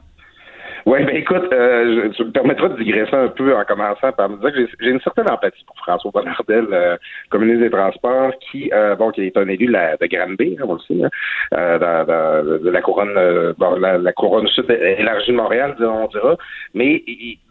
Oui, 0.90 1.05
ben 1.05 1.14
écoute, 1.14 1.53
euh, 1.53 2.03
je, 2.03 2.09
tu 2.09 2.24
me 2.24 2.33
permettras 2.33 2.68
de 2.70 2.83
digresser 2.83 3.14
un 3.14 3.29
peu 3.29 3.57
en 3.57 3.62
commençant 3.64 4.11
par 4.11 4.29
me 4.29 4.38
dire 4.38 4.53
que 4.53 4.66
j'ai 4.81 4.90
une 4.90 5.00
certaine 5.03 5.31
empathie 5.31 5.64
pour 5.64 5.76
François 5.76 6.11
Bonnardel, 6.11 6.66
euh, 6.72 6.96
communiste 7.29 7.61
des 7.61 7.70
Transports, 7.70 8.33
qui 8.40 8.72
euh, 8.72 8.96
bon, 8.96 9.12
qui 9.12 9.22
est 9.22 9.37
un 9.37 9.46
élu 9.46 9.66
de, 9.66 9.70
la, 9.70 9.96
de 9.96 10.07
Granby, 10.07 10.57
hein, 10.59 10.64
on 10.66 10.74
le 10.74 10.81
sait, 10.81 11.05
hein, 11.05 11.09
euh, 11.55 11.79
dans, 11.79 12.64
de 12.64 12.68
la 12.68 12.83
couronne 12.83 13.16
euh, 13.16 13.53
bon, 13.57 13.76
la, 13.76 14.12
couronne 14.12 14.48
sud 14.48 14.68
élargie 14.68 15.31
de 15.31 15.37
Montréal, 15.37 15.76
on 15.79 16.09
dira. 16.09 16.37
Mais 16.74 17.05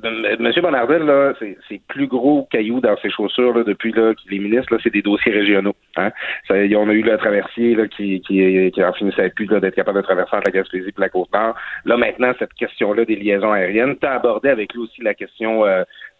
M. 0.03 0.51
Bonnardel, 0.61 1.03
là, 1.03 1.31
c'est 1.39 1.81
plus 1.87 2.07
gros 2.07 2.45
caillou 2.51 2.81
dans 2.81 2.97
ses 2.97 3.09
chaussures 3.09 3.55
là, 3.55 3.63
depuis 3.63 3.93
là, 3.93 4.15
qu'il 4.15 4.33
est 4.33 4.39
ministre, 4.39 4.73
là, 4.73 4.81
c'est 4.83 4.91
des 4.91 5.01
dossiers 5.01 5.31
régionaux. 5.31 5.75
Hein. 5.95 6.11
Ça, 6.45 6.55
on 6.55 6.89
a 6.89 6.93
eu 6.93 7.03
le 7.03 7.17
traversier 7.17 7.75
là, 7.75 7.87
qui, 7.87 8.19
qui, 8.19 8.69
qui 8.73 8.83
en 8.83 8.91
finissait 8.91 9.29
plus 9.29 9.47
d'être 9.47 9.75
capable 9.75 9.99
de 9.99 10.03
traverser 10.03 10.35
entre 10.35 10.47
la 10.47 10.59
Gaspésie 10.59 10.89
et 10.89 10.93
la 10.97 11.07
Côte-Nord. 11.07 11.55
Là, 11.85 11.95
maintenant, 11.95 12.33
cette 12.37 12.53
question-là 12.55 13.05
des 13.05 13.28
liaisons 13.29 13.51
aériennes. 13.51 13.95
Tu 13.99 14.07
as 14.07 14.13
abordé 14.13 14.49
avec 14.49 14.73
lui 14.73 14.81
aussi 14.81 15.01
la 15.01 15.13
question 15.13 15.65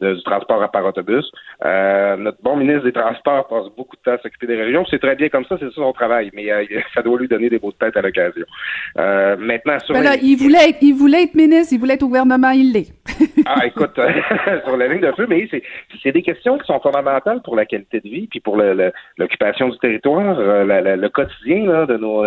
euh, 0.01 0.15
du 0.15 0.23
transport 0.23 0.69
par 0.71 0.85
autobus. 0.85 1.29
Euh, 1.65 2.15
notre 2.15 2.41
bon 2.41 2.55
ministre 2.55 2.85
des 2.85 2.93
Transports 2.93 3.47
passe 3.47 3.65
beaucoup 3.75 3.97
de 3.97 4.01
temps 4.01 4.13
à 4.13 4.17
s'occuper 4.19 4.47
des 4.47 4.55
régions. 4.55 4.85
C'est 4.89 4.99
très 4.99 5.15
bien 5.15 5.27
comme 5.27 5.43
ça, 5.43 5.57
c'est 5.59 5.65
ça 5.65 5.75
son 5.75 5.91
travail, 5.91 6.31
mais 6.33 6.49
euh, 6.49 6.63
ça 6.93 7.01
doit 7.01 7.19
lui 7.19 7.27
donner 7.27 7.49
des 7.49 7.59
beaux 7.59 7.71
de 7.71 7.77
tête 7.77 7.97
à 7.97 8.01
l'occasion. 8.01 8.45
maintenant, 8.95 9.77
sur 9.79 9.93
ben 9.93 10.15
il, 10.21 10.37
voulait 10.37 10.69
être, 10.69 10.77
il 10.81 10.93
voulait 10.93 11.23
être 11.23 11.35
ministre, 11.35 11.73
il 11.73 11.79
voulait 11.79 11.95
être 11.95 12.03
au 12.03 12.07
gouvernement, 12.07 12.51
il 12.51 12.71
l'est. 12.71 12.93
ah, 13.45 13.65
écoute, 13.65 13.99
sur 14.65 14.77
la 14.77 14.87
ligne 14.87 15.01
de 15.01 15.11
feu, 15.11 15.25
mais 15.27 15.49
c'est 16.01 16.11
des 16.11 16.21
questions 16.21 16.57
qui 16.57 16.65
sont 16.65 16.79
fondamentales 16.79 17.41
pour 17.43 17.57
la 17.57 17.65
qualité 17.65 17.99
de 17.99 18.09
vie, 18.09 18.27
puis 18.27 18.39
pour 18.39 18.57
l'occupation 19.17 19.67
du 19.67 19.77
territoire, 19.79 20.35
le 20.39 21.07
quotidien 21.09 21.85
de 21.85 21.97
nos 21.97 22.23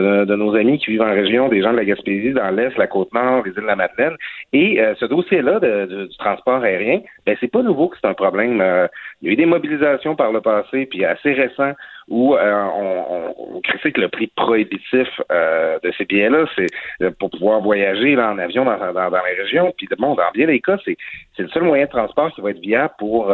de, 0.00 0.36
nos 0.36 0.54
amis 0.54 0.78
qui 0.78 0.90
vivent 0.90 1.02
en 1.02 1.12
région, 1.12 1.48
des 1.48 1.62
gens 1.62 1.72
de 1.72 1.78
la 1.78 1.84
Gaspésie, 1.84 2.32
dans 2.32 2.50
l'Est, 2.50 2.76
la 2.76 2.86
Côte-Nord, 2.86 3.44
les 3.44 3.52
îles 3.52 3.62
de 3.62 3.66
la 3.66 3.76
Madeleine. 3.76 4.16
Et 4.52 4.80
euh, 4.80 4.94
ce 4.98 5.06
dossier-là 5.06 5.60
du 5.86 6.16
transport 6.18 6.62
aérien, 6.62 7.00
ben 7.24 7.36
c'est 7.40 7.50
pas 7.50 7.62
nouveau 7.62 7.88
que 7.88 7.96
c'est 8.00 8.08
un 8.08 8.14
problème. 8.14 8.60
Euh, 8.60 8.86
il 9.22 9.28
y 9.28 9.30
a 9.30 9.32
eu 9.32 9.36
des 9.36 9.46
mobilisations 9.46 10.14
par 10.14 10.32
le 10.32 10.40
passé, 10.40 10.86
puis 10.86 11.04
assez 11.04 11.32
récent, 11.32 11.72
où 12.08 12.36
euh, 12.36 12.64
on, 12.74 13.34
on, 13.56 13.60
critique 13.62 13.98
le 13.98 14.08
prix 14.08 14.28
prohibitif 14.28 15.08
euh, 15.32 15.78
de 15.82 15.92
ces 15.98 16.04
billets-là, 16.04 16.46
c'est 16.54 16.68
euh, 17.02 17.10
pour 17.18 17.30
pouvoir 17.30 17.60
voyager 17.60 18.14
là, 18.14 18.30
en 18.30 18.38
avion 18.38 18.64
dans, 18.64 18.78
dans, 18.78 19.10
dans 19.10 19.24
les 19.24 19.42
régions. 19.42 19.74
Puis 19.76 19.88
bon, 19.98 20.14
dans 20.14 20.30
bien 20.32 20.46
des 20.46 20.60
cas, 20.60 20.76
c'est, 20.84 20.96
c'est 21.36 21.42
le 21.42 21.48
seul 21.48 21.64
moyen 21.64 21.86
de 21.86 21.90
transport 21.90 22.32
qui 22.32 22.40
va 22.40 22.50
être 22.50 22.60
viable 22.60 22.94
pour 22.98 23.32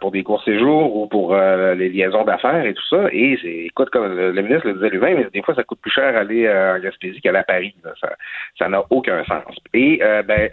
pour 0.00 0.10
des 0.10 0.22
courts 0.22 0.42
séjours 0.44 0.96
ou 0.96 1.06
pour 1.08 1.36
les 1.36 1.88
liaisons 1.88 2.24
d'affaires 2.24 2.64
et 2.64 2.74
tout 2.74 2.86
ça. 2.88 3.08
Et 3.12 3.38
c'est, 3.42 3.48
écoute, 3.48 3.90
comme 3.90 4.16
le, 4.16 4.32
ministre 4.42 4.68
le 4.68 4.74
disait 4.74 4.90
lui-même, 4.90 5.18
mais 5.18 5.26
des 5.32 5.42
fois 5.42 5.54
ça 5.54 5.64
coûte 5.64 5.80
plus 5.80 5.90
cher 5.90 6.16
aller 6.16 6.48
en 6.48 6.78
Gaspésie 6.78 7.20
qu'aller 7.20 7.38
à 7.38 7.44
Paris. 7.44 7.74
Ça, 8.00 8.10
ça 8.58 8.68
n'a 8.68 8.82
aucun 8.90 9.24
sens. 9.24 9.56
Et 9.74 10.00
ben 10.26 10.50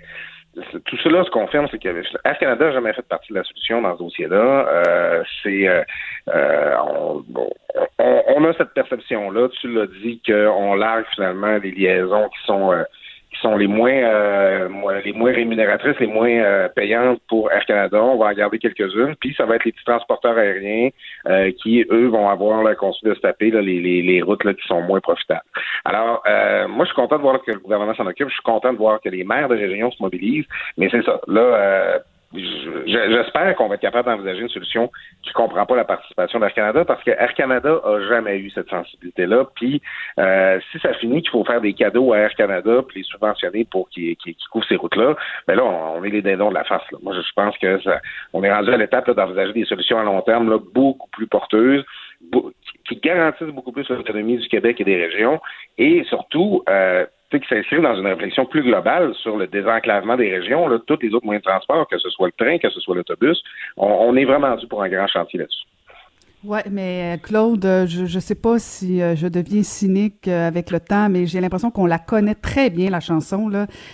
tout 0.85 0.97
cela 0.97 1.23
se 1.23 1.31
confirme, 1.31 1.67
c'est 1.71 1.81
que 1.81 1.89
Air 2.25 2.37
Canada 2.37 2.65
n'a 2.65 2.71
jamais 2.73 2.93
fait 2.93 3.07
partie 3.07 3.33
de 3.33 3.37
la 3.39 3.43
solution 3.43 3.81
dans 3.81 3.93
ce 3.95 4.03
dossier-là. 4.03 4.67
Euh, 4.67 5.23
c'est 5.41 5.67
euh, 5.67 5.81
euh 6.29 6.75
on, 7.97 8.45
a 8.45 8.53
cette 8.53 8.73
perception-là, 8.73 9.49
tu 9.59 9.73
l'as 9.73 9.87
dit, 9.87 10.21
qu'on 10.25 10.75
largue 10.75 11.05
finalement 11.15 11.57
des 11.59 11.71
liaisons 11.71 12.29
qui 12.29 12.45
sont 12.45 12.71
euh, 12.71 12.83
sont 13.43 13.57
les 13.57 13.67
moins 13.67 13.91
euh, 13.91 14.69
les 15.03 15.13
moins 15.13 15.33
rémunératrices, 15.33 15.99
les 15.99 16.07
moins 16.07 16.29
euh, 16.29 16.69
payantes 16.69 17.19
pour 17.27 17.51
Air 17.51 17.65
Canada. 17.65 18.01
On 18.01 18.17
va 18.17 18.27
en 18.27 18.33
garder 18.33 18.57
quelques-unes. 18.57 19.15
Puis 19.19 19.35
ça 19.35 19.45
va 19.45 19.55
être 19.55 19.65
les 19.65 19.71
petits 19.71 19.85
transporteurs 19.85 20.37
aériens 20.37 20.89
euh, 21.27 21.51
qui, 21.61 21.85
eux, 21.91 22.07
vont 22.07 22.29
avoir 22.29 22.63
le 22.63 22.73
conçu 22.75 23.05
de 23.05 23.13
se 23.13 23.19
taper 23.19 23.51
là, 23.51 23.61
les, 23.61 23.79
les, 23.79 24.01
les, 24.01 24.21
routes 24.21 24.43
là, 24.45 24.53
qui 24.53 24.65
sont 24.67 24.81
moins 24.81 25.01
profitables. 25.01 25.43
Alors, 25.85 26.23
moi, 26.69 26.85
je 26.85 26.91
suis 26.91 26.95
content 26.95 27.17
de 27.17 27.21
voir 27.21 27.41
que 27.43 27.51
le 27.51 27.59
gouvernement 27.59 27.93
s'en 27.93 28.07
occupe. 28.07 28.29
Je 28.29 28.33
suis 28.33 28.43
content 28.43 28.71
de 28.71 28.77
voir 28.77 29.01
que 29.01 29.09
les 29.09 29.23
maires 29.23 29.49
de 29.49 29.55
région 29.55 29.91
se 29.91 30.01
mobilisent. 30.01 30.45
Mais 30.77 30.87
c'est 30.89 31.03
ça. 31.03 31.19
Là, 31.27 31.99
J'espère 32.33 33.55
qu'on 33.55 33.67
va 33.67 33.75
être 33.75 33.81
capable 33.81 34.09
d'envisager 34.09 34.41
une 34.41 34.49
solution 34.49 34.89
qui 35.21 35.29
ne 35.29 35.33
comprend 35.33 35.65
pas 35.65 35.75
la 35.75 35.85
participation 35.85 36.39
d'Air 36.39 36.53
Canada 36.53 36.83
parce 36.83 37.03
que 37.03 37.11
Air 37.11 37.33
Canada 37.35 37.79
a 37.83 37.99
jamais 38.07 38.39
eu 38.39 38.49
cette 38.49 38.69
sensibilité-là. 38.69 39.45
Puis 39.55 39.81
euh, 40.19 40.59
si 40.71 40.79
ça 40.79 40.93
finit 40.95 41.21
qu'il 41.21 41.29
faut 41.29 41.45
faire 41.45 41.61
des 41.61 41.73
cadeaux 41.73 42.11
à 42.13 42.19
Air 42.19 42.33
Canada 42.35 42.81
puis 42.87 43.01
les 43.01 43.05
subventionner 43.05 43.65
pour 43.65 43.87
qu'ils 43.89 44.15
qu 44.17 44.35
couvrent 44.51 44.65
ces 44.67 44.77
routes-là, 44.77 45.15
ben 45.47 45.55
là, 45.55 45.63
on, 45.63 46.03
est 46.03 46.09
les 46.09 46.21
dindons 46.21 46.49
de 46.49 46.55
la 46.55 46.63
face. 46.63 46.83
Là. 46.91 46.97
Moi, 47.03 47.13
je 47.13 47.33
pense 47.35 47.55
que 47.59 47.79
ça, 47.81 48.01
on 48.33 48.43
est 48.43 48.51
rendu 48.51 48.71
à 48.71 48.77
l'étape 48.77 49.09
d'envisager 49.11 49.53
des 49.53 49.65
solutions 49.65 49.99
à 49.99 50.03
long 50.03 50.21
terme 50.21 50.49
là, 50.49 50.57
beaucoup 50.73 51.09
plus 51.11 51.27
porteuses 51.27 51.85
qui 52.87 52.95
garantissent 52.97 53.47
beaucoup 53.47 53.71
plus 53.71 53.87
l'autonomie 53.89 54.37
du 54.37 54.47
Québec 54.47 54.79
et 54.81 54.83
des 54.83 54.95
régions 54.95 55.39
et 55.77 56.03
surtout 56.05 56.63
euh, 56.69 57.05
qui 57.39 57.47
s'inscrit 57.47 57.81
dans 57.81 57.95
une 57.95 58.07
réflexion 58.07 58.45
plus 58.45 58.63
globale 58.63 59.13
sur 59.15 59.37
le 59.37 59.47
désenclavement 59.47 60.15
des 60.17 60.29
régions, 60.31 60.67
là, 60.67 60.79
tous 60.85 60.99
les 61.01 61.13
autres 61.13 61.25
moyens 61.25 61.43
de 61.43 61.49
transport, 61.49 61.87
que 61.87 61.97
ce 61.97 62.09
soit 62.09 62.27
le 62.27 62.45
train, 62.45 62.57
que 62.57 62.69
ce 62.69 62.79
soit 62.79 62.95
l'autobus. 62.95 63.41
On, 63.77 64.15
est 64.15 64.25
vraiment 64.25 64.55
dû 64.55 64.67
pour 64.67 64.83
un 64.83 64.89
grand 64.89 65.07
chantier 65.07 65.39
là-dessus. 65.39 65.65
Oui, 66.45 66.59
mais 66.69 67.15
euh, 67.15 67.17
Claude, 67.21 67.63
euh, 67.63 67.87
je 67.87 68.01
ne 68.01 68.19
sais 68.19 68.35
pas 68.35 68.59
si 68.59 69.01
euh, 69.01 69.15
je 69.15 69.27
deviens 69.27 69.63
cynique 69.63 70.27
avec 70.27 70.71
le 70.71 70.81
temps, 70.81 71.07
mais 71.07 71.25
j'ai 71.25 71.39
l'impression 71.39 71.71
qu'on 71.71 71.85
la 71.85 71.99
connaît 71.99 72.35
très 72.35 72.69
bien, 72.69 72.89
la 72.89 72.99
chanson. 72.99 73.49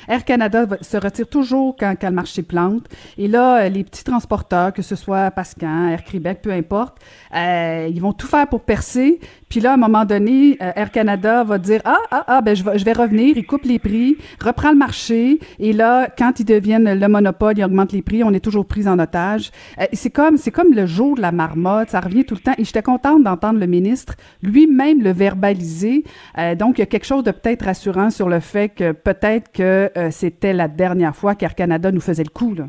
Air 0.07 0.25
Canada 0.25 0.65
se 0.81 0.97
retire 0.97 1.27
toujours 1.27 1.75
quand, 1.77 1.93
quand 2.01 2.09
le 2.09 2.15
marché 2.15 2.41
plante. 2.41 2.87
Et 3.19 3.27
là, 3.27 3.69
les 3.69 3.83
petits 3.83 4.03
transporteurs, 4.03 4.73
que 4.73 4.81
ce 4.81 4.95
soit 4.95 5.29
Pascan, 5.29 5.89
Air 5.89 6.03
Québec, 6.03 6.39
peu 6.41 6.51
importe, 6.51 6.97
ils 7.35 7.99
vont 8.01 8.13
tout 8.13 8.27
faire 8.27 8.47
pour 8.47 8.61
percer. 8.61 9.19
Puis 9.49 9.59
là, 9.59 9.71
à 9.71 9.73
un 9.75 9.77
moment 9.77 10.05
donné, 10.05 10.57
Air 10.59 10.91
Canada 10.91 11.43
va 11.43 11.57
dire 11.57 11.81
ah 11.85 11.97
ah 12.11 12.23
ah 12.27 12.41
ben 12.41 12.55
je 12.55 12.63
vais, 12.63 12.77
je 12.77 12.85
vais 12.85 12.93
revenir, 12.93 13.37
il 13.37 13.45
coupe 13.45 13.65
les 13.65 13.79
prix, 13.79 14.17
reprend 14.43 14.71
le 14.71 14.77
marché. 14.77 15.39
Et 15.59 15.73
là, 15.73 16.07
quand 16.17 16.39
ils 16.39 16.45
deviennent 16.45 16.99
le 16.99 17.07
monopole, 17.07 17.57
ils 17.57 17.63
augmentent 17.63 17.93
les 17.93 18.01
prix, 18.01 18.23
on 18.23 18.33
est 18.33 18.43
toujours 18.43 18.65
pris 18.65 18.87
en 18.87 18.99
otage. 18.99 19.51
c'est 19.93 20.11
comme 20.11 20.37
c'est 20.37 20.51
comme 20.51 20.73
le 20.73 20.85
jour 20.85 21.15
de 21.15 21.21
la 21.21 21.31
marmotte, 21.31 21.89
ça 21.89 21.99
revient 21.99 22.25
tout 22.25 22.37
et 22.57 22.63
j'étais 22.63 22.81
contente 22.81 23.23
d'entendre 23.23 23.59
le 23.59 23.67
ministre 23.67 24.15
lui-même 24.41 25.01
le 25.01 25.11
verbaliser. 25.11 26.03
Euh, 26.37 26.55
donc, 26.55 26.77
il 26.77 26.81
y 26.81 26.83
a 26.83 26.87
quelque 26.87 27.05
chose 27.05 27.23
de 27.23 27.31
peut-être 27.31 27.65
rassurant 27.65 28.09
sur 28.09 28.29
le 28.29 28.39
fait 28.39 28.69
que 28.69 28.91
peut-être 28.91 29.51
que 29.51 29.89
euh, 29.97 30.09
c'était 30.11 30.53
la 30.53 30.67
dernière 30.67 31.15
fois 31.15 31.35
qu'Air 31.35 31.55
Canada 31.55 31.91
nous 31.91 32.01
faisait 32.01 32.23
le 32.23 32.29
coup. 32.29 32.55
Là. 32.55 32.65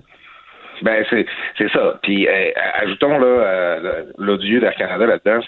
Ben, 0.83 1.05
c'est, 1.11 1.27
ça. 1.73 1.99
Puis, 2.03 2.27
euh, 2.27 2.51
ajoutons 2.83 3.19
là, 3.19 3.81
l'odieux 4.19 4.61
d'Air 4.61 4.75
Canada 4.77 5.07
là-dedans. 5.07 5.40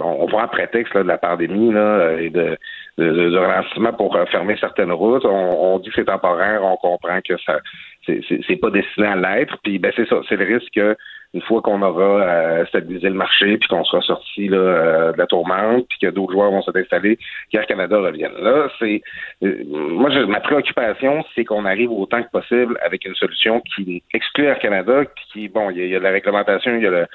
On, 0.00 0.26
voit 0.26 0.42
un 0.42 0.48
prétexte 0.48 0.94
là, 0.94 1.02
de 1.02 1.08
la 1.08 1.18
pandémie 1.18 1.72
là, 1.72 2.12
et 2.18 2.30
de, 2.30 2.56
de, 2.98 3.36
ralentissement 3.36 3.92
pour 3.92 4.16
fermer 4.30 4.56
certaines 4.58 4.92
routes. 4.92 5.24
On, 5.24 5.78
dit 5.78 5.88
que 5.90 5.96
c'est 5.96 6.04
temporaire, 6.04 6.62
on 6.64 6.76
comprend 6.76 7.20
que 7.20 7.36
ça 7.44 7.58
c'est, 8.06 8.56
pas 8.56 8.70
destiné 8.70 9.06
à 9.06 9.16
l'être. 9.16 9.56
Puis 9.62 9.78
ben 9.78 9.92
c'est 9.94 10.08
ça, 10.08 10.20
c'est 10.28 10.36
le 10.36 10.44
risque 10.44 10.72
que 10.74 10.96
une 11.32 11.42
fois 11.42 11.62
qu'on 11.62 11.80
aura 11.82 12.22
euh, 12.22 12.66
stabilisé 12.66 13.08
le 13.08 13.14
marché, 13.14 13.56
puis 13.56 13.68
qu'on 13.68 13.84
sera 13.84 14.02
sorti 14.02 14.48
euh, 14.50 15.12
de 15.12 15.18
la 15.18 15.26
tourmente, 15.26 15.86
puis 15.88 15.98
que 16.00 16.08
d'autres 16.08 16.32
joueurs 16.32 16.50
vont 16.50 16.62
s'installer, 16.62 17.18
qu'Air 17.50 17.66
Canada 17.66 17.98
revienne. 17.98 18.32
Là, 18.40 18.68
c'est 18.80 19.00
euh, 19.44 19.62
moi 19.68 20.10
ma 20.26 20.40
préoccupation, 20.40 21.24
c'est 21.34 21.44
qu'on 21.44 21.64
arrive 21.66 21.92
autant 21.92 22.22
que 22.22 22.30
possible 22.30 22.76
avec 22.84 23.04
une 23.04 23.14
solution 23.14 23.60
qui 23.60 24.02
exclut 24.12 24.46
Air 24.46 24.58
Canada, 24.58 25.04
qui, 25.32 25.48
bon, 25.48 25.70
il 25.70 25.86
y, 25.86 25.94
a 25.94 25.98
de 26.00 26.04
la 26.04 26.10
réglementation, 26.10 26.74
il 26.74 26.82
y 26.82 26.86
a 26.86 26.90
le 26.90 27.06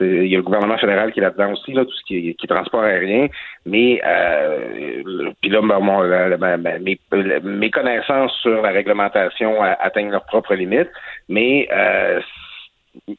il 0.00 0.26
y 0.26 0.34
a 0.34 0.38
le 0.38 0.42
gouvernement 0.42 0.78
fédéral 0.78 1.12
qui 1.12 1.20
est 1.20 1.22
là-dedans 1.22 1.52
aussi, 1.52 1.72
tout 1.72 1.90
ce 1.90 2.04
qui 2.04 2.34
qui 2.34 2.46
transport 2.46 2.82
aérien. 2.82 3.28
Mais 3.66 4.00
euh, 4.04 5.32
puis 5.40 5.50
là, 5.50 5.60
mes, 5.62 6.98
mes, 7.42 7.70
connaissances 7.70 8.32
sur 8.40 8.62
la 8.62 8.70
réglementation 8.70 9.62
atteignent 9.62 10.10
leurs 10.10 10.24
propres 10.24 10.54
limites. 10.54 10.90
Mais 11.28 11.68
euh, 11.72 12.20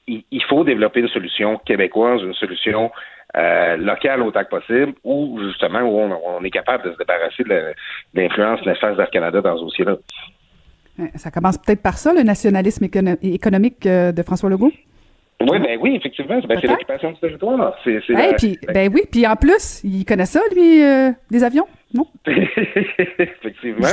il 0.08 0.44
faut 0.50 0.64
développer 0.64 1.02
une 1.02 1.10
solution 1.10 1.58
québécoise, 1.58 2.22
une 2.22 2.34
solution 2.34 2.92
euh, 3.36 3.78
locale 3.78 4.22
autant 4.22 4.44
que 4.44 4.50
possible, 4.50 4.94
ou 5.04 5.40
justement 5.44 5.82
où 5.82 5.98
on, 6.00 6.44
est 6.44 6.52
capable 6.52 6.86
de 6.86 6.94
se 6.94 6.98
débarrasser 6.98 7.44
de 7.44 7.74
l'influence 8.14 8.64
néfaste 8.66 8.98
d'Air 8.98 9.10
Canada 9.10 9.42
dans 9.42 9.58
ce 9.58 9.64
dossier-là. 9.64 9.96
Ça 11.16 11.32
commence 11.32 11.58
peut-être 11.58 11.82
par 11.82 11.98
ça, 11.98 12.14
le 12.14 12.22
nationalisme 12.22 12.84
économique 12.86 13.88
de 13.88 14.24
François 14.24 14.50
Legault? 14.50 14.72
Oui, 15.50 15.60
ben 15.60 15.78
oui, 15.82 15.96
effectivement. 15.96 16.40
Ben, 16.48 16.58
c'est 16.60 16.68
l'occupation 16.68 17.12
du 17.12 17.20
territoire. 17.20 17.76
C'est, 17.84 18.00
puis, 18.38 18.58
ben 18.74 18.92
oui, 18.94 19.02
puis 19.12 19.28
en 19.28 19.36
plus, 19.36 19.82
il 19.84 20.06
connaît 20.06 20.26
ça, 20.26 20.42
lui, 20.56 20.84
euh, 20.84 21.12
des 21.30 21.44
avions, 21.44 21.68
non? 21.94 22.08
effectivement. 22.28 23.88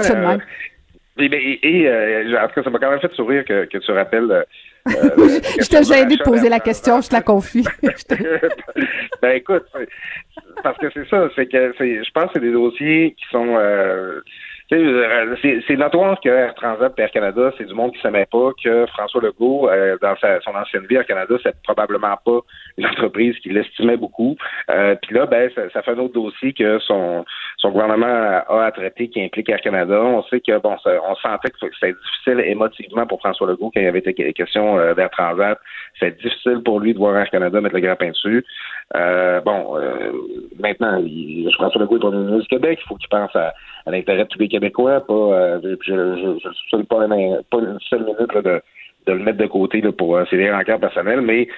et, 1.18 1.58
et, 1.62 2.38
en 2.38 2.48
tout 2.48 2.54
cas, 2.54 2.62
ça 2.62 2.70
m'a 2.70 2.78
quand 2.78 2.90
même 2.90 3.00
fait 3.00 3.12
sourire 3.12 3.44
que, 3.44 3.66
que 3.66 3.78
tu 3.78 3.92
rappelles 3.92 4.44
euh, 4.88 4.92
je 5.60 5.68
t'ai 5.68 5.84
gêné 5.84 6.16
de 6.16 6.22
poser 6.22 6.48
la 6.48 6.60
question, 6.60 7.00
je 7.00 7.08
te 7.08 7.14
la 7.14 7.20
confie. 7.20 7.64
ben 9.22 9.36
écoute, 9.36 9.64
parce 10.62 10.78
que 10.78 10.86
c'est 10.94 11.08
ça, 11.08 11.28
c'est 11.36 11.46
que 11.46 11.74
je 11.78 12.10
pense 12.12 12.26
que 12.26 12.30
c'est 12.34 12.40
des 12.40 12.52
dossiers 12.52 13.14
qui 13.18 13.24
sont 13.30 13.56
euh, 13.56 13.60
euh, 13.60 14.20
c'est 14.70 15.76
notoire 15.76 16.20
que 16.20 16.28
Air 16.28 16.54
Transat 16.54 16.92
et 16.96 17.02
Air 17.02 17.10
Canada, 17.10 17.50
c'est 17.58 17.64
du 17.64 17.74
monde 17.74 17.90
qui 17.90 17.98
ne 17.98 18.02
savait 18.02 18.26
pas 18.26 18.50
que 18.62 18.86
François 18.86 19.20
Legault, 19.20 19.68
euh, 19.68 19.98
dans 20.00 20.14
sa, 20.16 20.40
son 20.42 20.54
ancienne 20.54 20.86
vie 20.88 20.94
Air 20.94 21.06
Canada, 21.06 21.34
c'est 21.42 21.60
probablement 21.64 22.16
pas 22.24 22.38
une 22.78 22.86
entreprise 22.86 23.36
qu'il 23.40 23.56
estimait 23.56 23.96
beaucoup. 23.96 24.36
Euh, 24.70 24.94
Puis 25.02 25.16
là, 25.16 25.26
ben, 25.26 25.50
ça, 25.56 25.68
ça, 25.70 25.82
fait 25.82 25.90
un 25.90 25.98
autre 25.98 26.14
dossier 26.14 26.52
que 26.52 26.78
son, 26.78 27.24
son 27.56 27.70
gouvernement 27.70 28.06
a 28.06 28.64
à 28.64 28.70
traiter 28.70 29.08
qui 29.08 29.20
implique 29.20 29.48
Air 29.48 29.60
Canada. 29.60 30.00
On 30.00 30.22
sait 30.24 30.40
que 30.40 30.56
bon, 30.60 30.76
on 30.86 31.14
sentait 31.16 31.50
que 31.50 31.56
c'était 31.74 31.92
difficile 31.92 32.40
émotivement 32.48 33.06
pour 33.06 33.18
François 33.18 33.48
Legault 33.48 33.72
quand 33.74 33.80
il 33.80 33.86
y 33.86 33.88
avait 33.88 33.98
été 33.98 34.32
question 34.32 34.78
euh, 34.78 34.94
d'Air 34.94 35.10
Transat. 35.10 35.58
C'est 35.98 36.16
difficile 36.22 36.62
pour 36.64 36.78
lui 36.78 36.94
de 36.94 36.98
voir 36.98 37.16
Air 37.16 37.28
Canada 37.30 37.60
mettre 37.60 37.74
le 37.74 37.80
grappin 37.80 38.10
dessus. 38.10 38.44
Euh, 38.94 39.40
bon, 39.40 39.76
maintenant, 40.60 41.02
il, 41.04 41.50
François 41.54 41.80
Legault 41.80 41.96
est 41.96 42.00
premier 42.00 42.18
ministre 42.18 42.42
du 42.42 42.48
Québec. 42.48 42.78
Il 42.84 42.88
faut 42.88 42.94
qu'il 42.94 43.08
pense 43.08 43.34
à, 43.34 43.52
à 43.86 43.90
l'intérêt 43.90 44.24
de 44.24 44.28
tous 44.28 44.38
les 44.38 44.48
Québécois, 44.48 45.00
pas, 45.06 45.14
euh, 45.14 45.76
je 45.82 45.94
ne 45.94 46.38
suis 46.38 46.84
pas, 46.84 47.06
pas 47.08 47.58
une 47.58 47.78
seule 47.88 48.04
minute 48.04 48.32
là, 48.34 48.42
de, 48.42 48.62
de 49.10 49.18
le 49.18 49.24
mettre 49.24 49.38
de 49.38 49.46
côté 49.46 49.80
là, 49.80 49.92
pour 49.92 50.16
euh, 50.16 50.24
ses 50.30 50.50
rencarts 50.50 50.78
personnels, 50.80 51.20
mais 51.20 51.48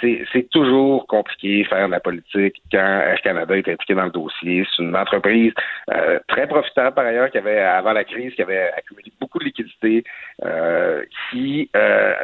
c'est 0.00 0.48
toujours 0.50 1.06
compliqué 1.06 1.64
faire 1.64 1.86
de 1.86 1.92
la 1.92 2.00
politique 2.00 2.62
quand 2.72 2.78
Air 2.78 3.20
Canada 3.22 3.56
est 3.56 3.68
impliqué 3.68 3.94
dans 3.94 4.04
le 4.04 4.10
dossier. 4.10 4.64
C'est 4.76 4.82
une 4.82 4.96
entreprise 4.96 5.52
euh, 5.92 6.18
très 6.28 6.46
profitable 6.46 6.94
par 6.94 7.04
ailleurs 7.04 7.30
qui 7.30 7.38
avait 7.38 7.58
avant 7.58 7.92
la 7.92 8.04
crise, 8.04 8.32
qui 8.34 8.42
avait 8.42 8.70
accumulé 8.76 9.12
beaucoup 9.20 9.38
de 9.38 9.44
liquidités, 9.44 10.04
euh, 10.44 11.02
qui 11.30 11.68
euh, 11.76 12.14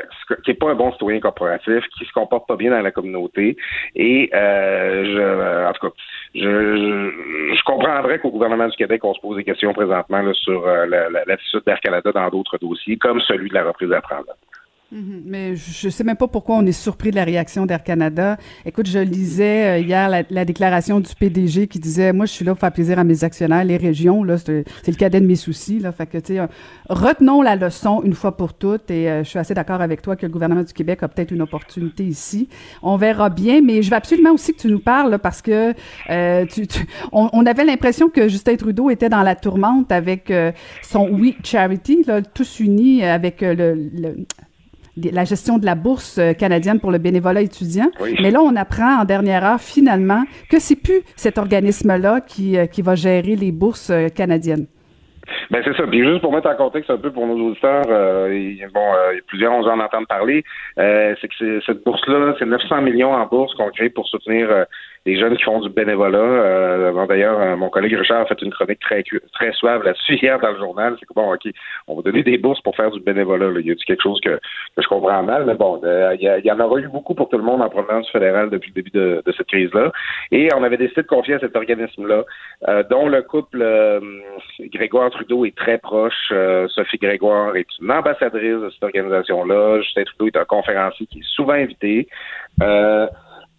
qui 0.44 0.52
est 0.52 0.54
pas 0.54 0.70
un 0.70 0.74
bon 0.74 0.92
citoyen 0.92 1.20
corporatif, 1.20 1.84
qui 1.98 2.04
se 2.04 2.12
comporte 2.12 2.46
pas 2.48 2.56
bien 2.56 2.70
dans 2.70 2.80
la 2.80 2.90
communauté. 2.90 3.56
Et 3.94 4.30
euh, 4.34 5.04
je, 5.04 5.68
en 5.68 5.72
tout 5.72 5.88
cas, 5.88 5.94
je, 6.34 6.40
je, 7.54 7.62
comprendrais 7.64 8.18
qu'au 8.18 8.30
gouvernement 8.30 8.68
du 8.68 8.76
Québec, 8.76 9.04
on 9.04 9.14
se 9.14 9.20
pose 9.20 9.36
des 9.36 9.44
questions 9.44 9.72
présentement 9.72 10.22
là, 10.22 10.32
sur 10.34 10.66
euh, 10.66 10.86
l'attitude 11.26 11.62
d'Air 11.66 11.80
Canada 11.80 12.12
dans 12.12 12.28
d'autres 12.28 12.58
dossiers, 12.58 12.96
comme 12.96 13.20
celui 13.20 13.48
de 13.48 13.54
la 13.54 13.64
reprise 13.64 13.92
à 13.92 14.00
prendre. 14.00 14.26
Mhm. 14.92 15.22
Mais 15.24 15.56
je 15.56 15.88
sais 15.88 16.04
même 16.04 16.16
pas 16.16 16.28
pourquoi 16.28 16.56
on 16.56 16.64
est 16.64 16.70
surpris 16.70 17.10
de 17.10 17.16
la 17.16 17.24
réaction 17.24 17.66
d'Air 17.66 17.82
Canada. 17.82 18.36
Écoute, 18.64 18.86
je 18.86 19.00
lisais 19.00 19.66
euh, 19.66 19.78
hier 19.80 20.08
la, 20.08 20.44
déclaration 20.44 21.00
du 21.00 21.12
PDG 21.12 21.66
qui 21.66 21.80
disait 21.80 22.12
moi 22.12 22.26
je 22.26 22.30
suis 22.30 22.44
là 22.44 22.52
pour 22.52 22.60
faire 22.60 22.70
plaisir 22.72 22.96
à 22.96 23.02
mes 23.02 23.24
actionnaires, 23.24 23.64
les 23.64 23.78
régions 23.78 24.22
là, 24.22 24.38
c'est 24.38 24.64
le 24.86 24.94
cadet 24.94 25.20
de 25.20 25.26
mes 25.26 25.34
soucis 25.34 25.80
là. 25.80 25.90
Fait 25.90 26.06
que 26.06 26.18
tu 26.18 26.34
sais, 26.34 26.38
euh, 26.38 26.46
retenons 26.88 27.42
la 27.42 27.56
leçon 27.56 28.00
une 28.04 28.14
fois 28.14 28.36
pour 28.36 28.54
toutes. 28.54 28.88
Et 28.92 29.10
euh, 29.10 29.24
je 29.24 29.28
suis 29.28 29.40
assez 29.40 29.54
d'accord 29.54 29.80
avec 29.80 30.02
toi 30.02 30.14
que 30.14 30.24
le 30.24 30.30
gouvernement 30.30 30.62
du 30.62 30.72
Québec 30.72 31.02
a 31.02 31.08
peut-être 31.08 31.32
une 31.32 31.42
opportunité 31.42 32.04
ici. 32.04 32.48
On 32.80 32.96
verra 32.96 33.28
bien, 33.28 33.62
mais 33.62 33.82
je 33.82 33.90
veux 33.90 33.96
absolument 33.96 34.30
aussi 34.30 34.54
que 34.54 34.60
tu 34.60 34.68
nous 34.68 34.78
parles 34.78 35.18
parce 35.18 35.42
que 35.42 35.72
tu, 36.44 36.66
on, 37.10 37.44
avait 37.46 37.64
l'impression 37.64 38.08
que 38.08 38.28
Justin 38.28 38.54
Trudeau 38.54 38.90
était 38.90 39.08
dans 39.08 39.22
la 39.22 39.34
tourmente 39.34 39.90
avec 39.90 40.32
son 40.82 41.08
We 41.08 41.34
Charity, 41.42 42.04
là, 42.06 42.22
tous 42.22 42.60
unis 42.60 43.02
avec 43.02 43.40
le, 43.40 43.74
le 43.74 44.16
la 44.96 45.24
gestion 45.24 45.58
de 45.58 45.66
la 45.66 45.74
bourse 45.74 46.18
euh, 46.18 46.32
canadienne 46.32 46.80
pour 46.80 46.90
le 46.90 46.98
bénévolat 46.98 47.42
étudiant. 47.42 47.90
Mais 48.20 48.30
là, 48.30 48.40
on 48.40 48.56
apprend 48.56 49.00
en 49.00 49.04
dernière 49.04 49.44
heure 49.44 49.60
finalement 49.60 50.24
que 50.50 50.58
c'est 50.58 50.76
plus 50.76 51.02
cet 51.16 51.38
organisme-là 51.38 52.20
qui, 52.20 52.56
euh, 52.56 52.66
qui 52.66 52.82
va 52.82 52.94
gérer 52.94 53.36
les 53.36 53.52
bourses 53.52 53.90
euh, 53.90 54.08
canadiennes. 54.08 54.66
Ben 55.50 55.62
c'est 55.64 55.76
ça. 55.76 55.86
Puis 55.86 56.04
juste 56.04 56.20
pour 56.20 56.32
mettre 56.32 56.48
en 56.48 56.56
contexte 56.56 56.90
un 56.90 56.98
peu 56.98 57.10
pour 57.10 57.26
nos 57.26 57.48
auditeurs, 57.48 57.84
euh, 57.88 58.28
bon, 58.72 58.92
euh, 58.94 59.18
plusieurs 59.26 59.52
ont 59.52 59.66
en 59.66 59.80
entendre 59.80 60.06
parler. 60.06 60.44
c'est 60.76 61.28
que 61.28 61.60
cette 61.60 61.84
bourse-là, 61.84 62.34
c'est 62.38 62.46
900 62.46 62.82
millions 62.82 63.12
en 63.12 63.26
bourse 63.26 63.54
qu'on 63.54 63.70
crée 63.70 63.90
pour 63.90 64.06
soutenir 64.06 64.48
des 65.06 65.18
jeunes 65.18 65.36
qui 65.36 65.44
font 65.44 65.60
du 65.60 65.70
bénévolat. 65.70 66.18
Euh, 66.18 67.06
D'ailleurs, 67.06 67.56
mon 67.56 67.70
collègue 67.70 67.94
Richard 67.94 68.22
a 68.22 68.26
fait 68.26 68.42
une 68.42 68.50
chronique 68.50 68.80
très 68.80 69.04
très 69.32 69.52
suave 69.52 69.84
là-dessus 69.84 70.14
hier 70.22 70.38
dans 70.40 70.50
le 70.50 70.58
journal. 70.58 70.96
C'est 70.98 71.06
que 71.06 71.14
bon, 71.14 71.32
ok, 71.32 71.48
on 71.86 71.94
va 71.94 72.02
donner 72.02 72.22
des 72.22 72.36
bourses 72.36 72.60
pour 72.60 72.74
faire 72.74 72.90
du 72.90 73.00
bénévolat. 73.00 73.50
Là. 73.50 73.60
Il 73.60 73.66
y 73.66 73.70
a 73.70 73.74
quelque 73.74 74.02
chose 74.02 74.20
que, 74.20 74.30
que 74.30 74.82
je 74.82 74.88
comprends 74.88 75.22
mal, 75.22 75.44
mais 75.46 75.54
bon, 75.54 75.80
il 75.84 76.42
y, 76.44 76.50
en 76.50 76.60
aura 76.60 76.80
eu 76.80 76.88
beaucoup 76.88 77.14
pour 77.14 77.28
tout 77.28 77.38
le 77.38 77.44
monde 77.44 77.62
en 77.62 77.68
provenance 77.68 78.10
fédérale 78.10 78.50
depuis 78.50 78.72
le 78.74 78.82
début 78.82 78.90
de, 78.90 79.22
de 79.24 79.32
cette 79.32 79.46
crise-là. 79.46 79.92
Et 80.32 80.48
on 80.54 80.64
avait 80.64 80.76
décidé 80.76 81.02
de 81.02 81.06
confier 81.06 81.34
à 81.34 81.38
cet 81.38 81.54
organisme-là, 81.54 82.24
dont 82.90 83.08
le 83.08 83.22
couple 83.22 83.64
Grégoire 84.58 85.10
Trudeau 85.10 85.44
est 85.44 85.56
très 85.56 85.78
proche. 85.78 86.32
Sophie 86.68 86.98
Grégoire 86.98 87.54
est 87.54 87.68
une 87.80 87.92
ambassadrice 87.92 88.60
de 88.60 88.70
cette 88.70 88.82
organisation-là. 88.82 89.80
Justin 89.82 90.04
Trudeau 90.04 90.26
est 90.26 90.36
un 90.36 90.44
conférencier 90.44 91.06
qui 91.06 91.20
est 91.20 91.34
souvent 91.34 91.52
invité. 91.52 92.08
Euh, 92.62 93.06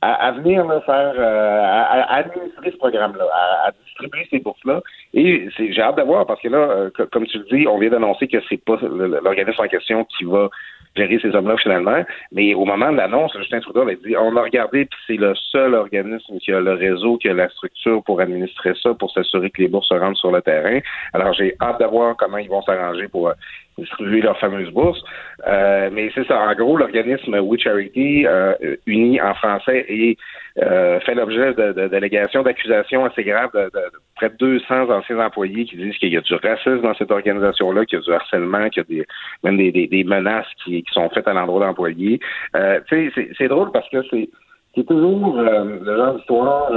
à, 0.01 0.31
venir 0.31 0.63
faire, 0.85 1.13
euh, 1.17 1.61
à, 1.63 2.17
administrer 2.17 2.71
ce 2.71 2.77
programme-là, 2.77 3.25
à, 3.65 3.71
distribuer 3.85 4.27
ces 4.29 4.39
bourses-là. 4.39 4.81
Et 5.13 5.49
j'ai 5.57 5.81
hâte 5.81 5.97
de 5.97 6.03
voir 6.03 6.25
parce 6.25 6.41
que 6.41 6.49
là, 6.49 6.57
euh, 6.57 6.89
comme 7.11 7.25
tu 7.25 7.39
le 7.39 7.45
dis, 7.45 7.67
on 7.67 7.79
vient 7.79 7.89
d'annoncer 7.89 8.27
que 8.27 8.37
c'est 8.47 8.63
pas 8.63 8.77
l'organisme 8.81 9.61
en 9.61 9.67
question 9.67 10.05
qui 10.05 10.25
va 10.25 10.49
gérer 10.95 11.19
ces 11.21 11.35
hommes-là 11.35 11.57
finalement. 11.57 12.03
Mais 12.31 12.53
au 12.53 12.65
moment 12.65 12.91
de 12.91 12.97
l'annonce, 12.97 13.35
Justin 13.37 13.59
Trudeau 13.59 13.81
avait 13.81 13.97
dit 13.97 14.15
on 14.17 14.35
a 14.35 14.41
regardé, 14.41 14.85
puis 14.85 14.99
c'est 15.07 15.17
le 15.17 15.33
seul 15.51 15.73
organisme 15.73 16.39
qui 16.39 16.51
a 16.51 16.59
le 16.59 16.73
réseau, 16.73 17.17
qui 17.17 17.29
a 17.29 17.33
la 17.33 17.49
structure 17.49 18.03
pour 18.03 18.19
administrer 18.21 18.73
ça, 18.81 18.93
pour 18.93 19.11
s'assurer 19.11 19.49
que 19.49 19.61
les 19.61 19.67
bourses 19.67 19.89
se 19.89 19.93
rendent 19.93 20.17
sur 20.17 20.31
le 20.31 20.41
terrain. 20.41 20.79
Alors 21.13 21.33
j'ai 21.33 21.55
hâte 21.61 21.79
de 21.79 21.85
voir 21.85 22.15
comment 22.17 22.37
ils 22.37 22.49
vont 22.49 22.61
s'arranger 22.61 23.07
pour 23.07 23.31
distribuer 23.77 24.21
leur 24.21 24.37
fameuse 24.39 24.69
bourse. 24.71 25.01
Euh, 25.47 25.89
mais 25.91 26.09
c'est 26.15 26.25
ça. 26.27 26.39
En 26.39 26.53
gros, 26.55 26.77
l'organisme 26.77 27.35
We 27.39 27.59
Charity, 27.61 28.25
euh, 28.25 28.53
uni 28.85 29.21
en 29.21 29.33
français, 29.35 29.85
et 29.87 30.17
euh, 30.61 30.99
fait 31.01 31.15
l'objet 31.15 31.53
de, 31.53 31.87
d'allégations, 31.87 32.41
d'accusations 32.43 33.05
assez 33.05 33.23
graves 33.23 33.51
de, 33.53 33.69
près 34.15 34.29
de 34.29 34.35
200 34.37 34.89
anciens 34.89 35.19
employés 35.19 35.65
qui 35.65 35.77
disent 35.77 35.97
qu'il 35.97 36.11
y 36.11 36.17
a 36.17 36.21
du 36.21 36.33
racisme 36.35 36.81
dans 36.81 36.95
cette 36.95 37.11
organisation-là, 37.11 37.85
qu'il 37.85 37.99
y 37.99 38.01
a 38.01 38.05
du 38.05 38.13
harcèlement, 38.13 38.69
qu'il 38.69 38.83
y 38.89 38.99
a 38.99 39.03
des, 39.03 39.05
même 39.43 39.57
des, 39.57 39.87
des, 39.87 40.03
menaces 40.03 40.47
qui, 40.63 40.83
qui, 40.83 40.93
sont 40.93 41.09
faites 41.09 41.27
à 41.27 41.33
l'endroit 41.33 41.65
d'employés. 41.65 42.19
Euh, 42.55 42.79
c'est, 42.89 43.47
drôle 43.47 43.71
parce 43.71 43.87
que 43.89 44.01
c'est, 44.09 44.29
c'est 44.75 44.87
toujours 44.87 45.37
le 45.37 45.85
genre 45.85 46.15
d'histoire 46.15 46.71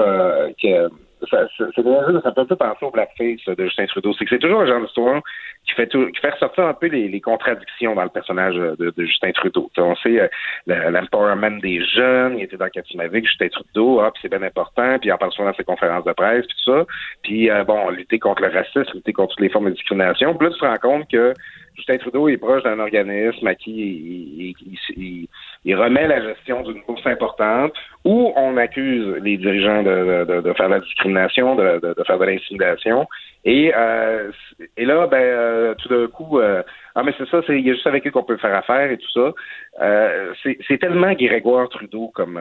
que 0.62 0.88
ça, 1.28 1.46
ça, 1.56 1.64
ça, 1.74 1.82
ça 2.22 2.32
peut 2.32 2.40
un 2.40 2.44
peu 2.44 2.56
penser 2.56 2.84
au 2.84 2.90
blackface 2.90 3.44
de 3.46 3.64
Justin 3.64 3.86
Trudeau. 3.86 4.12
C'est 4.14 4.24
que 4.24 4.30
c'est 4.30 4.38
toujours 4.38 4.60
un 4.60 4.66
genre 4.66 4.80
d'histoire 4.80 5.22
qui 5.66 5.74
fait 5.74 5.86
tout, 5.86 6.06
qui 6.06 6.20
fait 6.20 6.30
ressortir 6.30 6.64
un 6.64 6.74
peu 6.74 6.86
les, 6.86 7.08
les 7.08 7.20
contradictions 7.20 7.94
dans 7.94 8.04
le 8.04 8.08
personnage 8.08 8.54
de, 8.54 8.92
de 8.96 9.04
Justin 9.04 9.32
Trudeau. 9.32 9.70
on 9.76 9.96
sait 9.96 10.20
euh, 10.20 10.90
l'empowerment 10.90 11.58
des 11.60 11.84
jeunes, 11.84 12.38
il 12.38 12.44
était 12.44 12.56
dans 12.56 12.68
Katimavik, 12.68 13.26
Justin 13.26 13.48
Trudeau, 13.48 14.00
ah, 14.00 14.12
c'est 14.20 14.30
bien 14.30 14.42
important, 14.42 14.98
puis 14.98 15.12
en 15.12 15.18
parle 15.18 15.32
souvent 15.32 15.48
dans 15.48 15.56
ses 15.56 15.64
conférences 15.64 16.04
de 16.04 16.12
presse, 16.12 16.46
puis 16.46 16.56
ça. 16.64 16.86
Puis 17.22 17.50
euh, 17.50 17.64
bon, 17.64 17.90
lutter 17.90 18.18
contre 18.18 18.42
le 18.42 18.48
racisme, 18.48 18.94
lutter 18.94 19.12
contre 19.12 19.34
toutes 19.34 19.40
les 19.40 19.50
formes 19.50 19.66
de 19.66 19.74
discrimination. 19.74 20.34
Puis 20.34 20.48
là, 20.48 20.52
tu 20.54 20.60
te 20.60 20.64
rends 20.64 20.78
compte 20.78 21.10
que 21.10 21.34
Justin 21.76 21.98
Trudeau 21.98 22.28
est 22.28 22.36
proche 22.36 22.62
d'un 22.62 22.78
organisme 22.78 23.46
à 23.46 23.54
qui 23.54 23.70
il, 23.70 24.54
il, 24.96 25.28
il, 25.64 25.76
remet 25.76 26.06
la 26.06 26.22
gestion 26.22 26.62
d'une 26.62 26.82
bourse 26.86 27.06
importante 27.06 27.72
où 28.04 28.32
on 28.36 28.56
accuse 28.56 29.16
les 29.22 29.36
dirigeants 29.36 29.82
de, 29.82 30.24
de, 30.24 30.40
de 30.40 30.52
faire 30.54 30.68
de 30.68 30.74
la 30.74 30.80
discrimination, 30.80 31.54
de, 31.54 31.80
de 31.80 32.04
faire 32.04 32.18
de 32.18 32.24
l'intimidation. 32.24 33.06
Et, 33.44 33.72
euh, 33.74 34.30
et 34.76 34.84
là, 34.84 35.06
ben, 35.06 35.16
euh, 35.16 35.74
tout 35.76 35.88
d'un 35.88 36.06
coup, 36.08 36.38
euh, 36.38 36.62
ah 36.94 37.02
mais 37.02 37.14
c'est 37.16 37.28
ça, 37.28 37.40
c'est 37.46 37.58
il 37.58 37.66
y 37.66 37.70
a 37.70 37.74
juste 37.74 37.86
avec 37.86 38.06
eux 38.06 38.10
qu'on 38.10 38.22
peut 38.22 38.36
faire 38.36 38.54
affaire 38.54 38.90
et 38.90 38.98
tout 38.98 39.10
ça. 39.12 39.32
Euh, 39.80 40.34
c'est 40.42 40.78
tellement 40.78 41.12
Grégoire 41.12 41.68
Trudeau 41.70 42.10
comme 42.14 42.38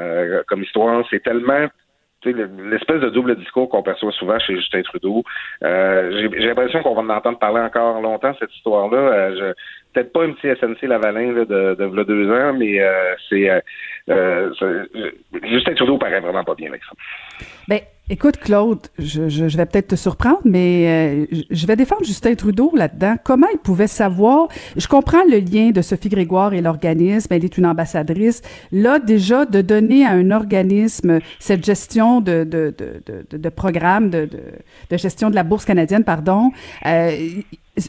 comme 0.48 0.64
histoire, 0.64 1.06
c'est 1.10 1.24
tellement 1.24 1.68
l'espèce 2.26 3.02
de 3.02 3.10
double 3.10 3.36
discours 3.36 3.70
qu'on 3.70 3.84
perçoit 3.84 4.12
souvent 4.12 4.40
chez 4.40 4.56
Justin 4.56 4.82
Trudeau. 4.84 5.24
J'ai 5.62 6.48
l'impression 6.48 6.82
qu'on 6.82 6.96
va 6.96 7.02
en 7.02 7.18
entendre 7.18 7.40
parler 7.40 7.62
encore 7.62 8.02
longtemps 8.02 8.36
cette 8.40 8.54
histoire-là. 8.56 9.36
je 9.36 9.54
peut-être 9.94 10.14
pas 10.14 10.24
un 10.24 10.34
petit 10.34 10.48
SNC 10.60 10.88
Lavalin 10.88 11.34
là, 11.34 11.46
de, 11.46 11.74
de, 11.76 12.04
deux 12.04 12.30
ans, 12.32 12.54
mais 12.54 12.80
c'est 13.30 13.50
Justin 15.44 15.74
Trudeau 15.76 15.98
paraît 15.98 16.20
vraiment 16.20 16.44
pas 16.44 16.56
bien 16.56 16.70
avec 16.70 16.84
ça. 16.84 16.92
Ben, 17.68 17.80
Écoute, 18.12 18.38
Claude, 18.38 18.80
je, 18.98 19.30
je, 19.30 19.46
vais 19.56 19.68
peut-être 19.68 19.90
te 19.90 19.96
surprendre, 19.96 20.40
mais 20.44 21.28
euh, 21.32 21.44
je 21.52 21.68
vais 21.68 21.76
défendre 21.76 22.04
Justin 22.04 22.34
Trudeau 22.34 22.72
là-dedans. 22.76 23.18
Comment 23.24 23.46
il 23.54 23.60
pouvait 23.60 23.86
savoir? 23.86 24.48
Je 24.76 24.88
comprends 24.88 25.24
le 25.30 25.38
lien 25.38 25.70
de 25.70 25.84
Sophie 25.84 26.10
Grégoire 26.10 26.56
et 26.56 26.62
l'organisme. 26.62 27.28
Elle 27.32 27.46
est 27.46 27.56
une 27.60 27.68
ambassadrice. 27.68 28.42
Là, 28.72 28.98
déjà, 28.98 29.46
de 29.46 29.62
donner 29.62 30.08
à 30.08 30.14
un 30.14 30.32
organisme 30.32 31.20
cette 31.38 31.64
gestion 31.64 32.20
de, 32.20 32.44
de, 32.46 32.74
de, 32.76 33.04
de, 33.30 33.38
de 33.38 33.50
programme, 33.50 34.10
de, 34.10 34.26
de, 34.26 34.42
de, 34.90 34.98
gestion 34.98 35.30
de 35.30 35.36
la 35.36 35.44
Bourse 35.44 35.66
canadienne, 35.66 36.04
pardon, 36.04 36.52
euh, 36.88 37.12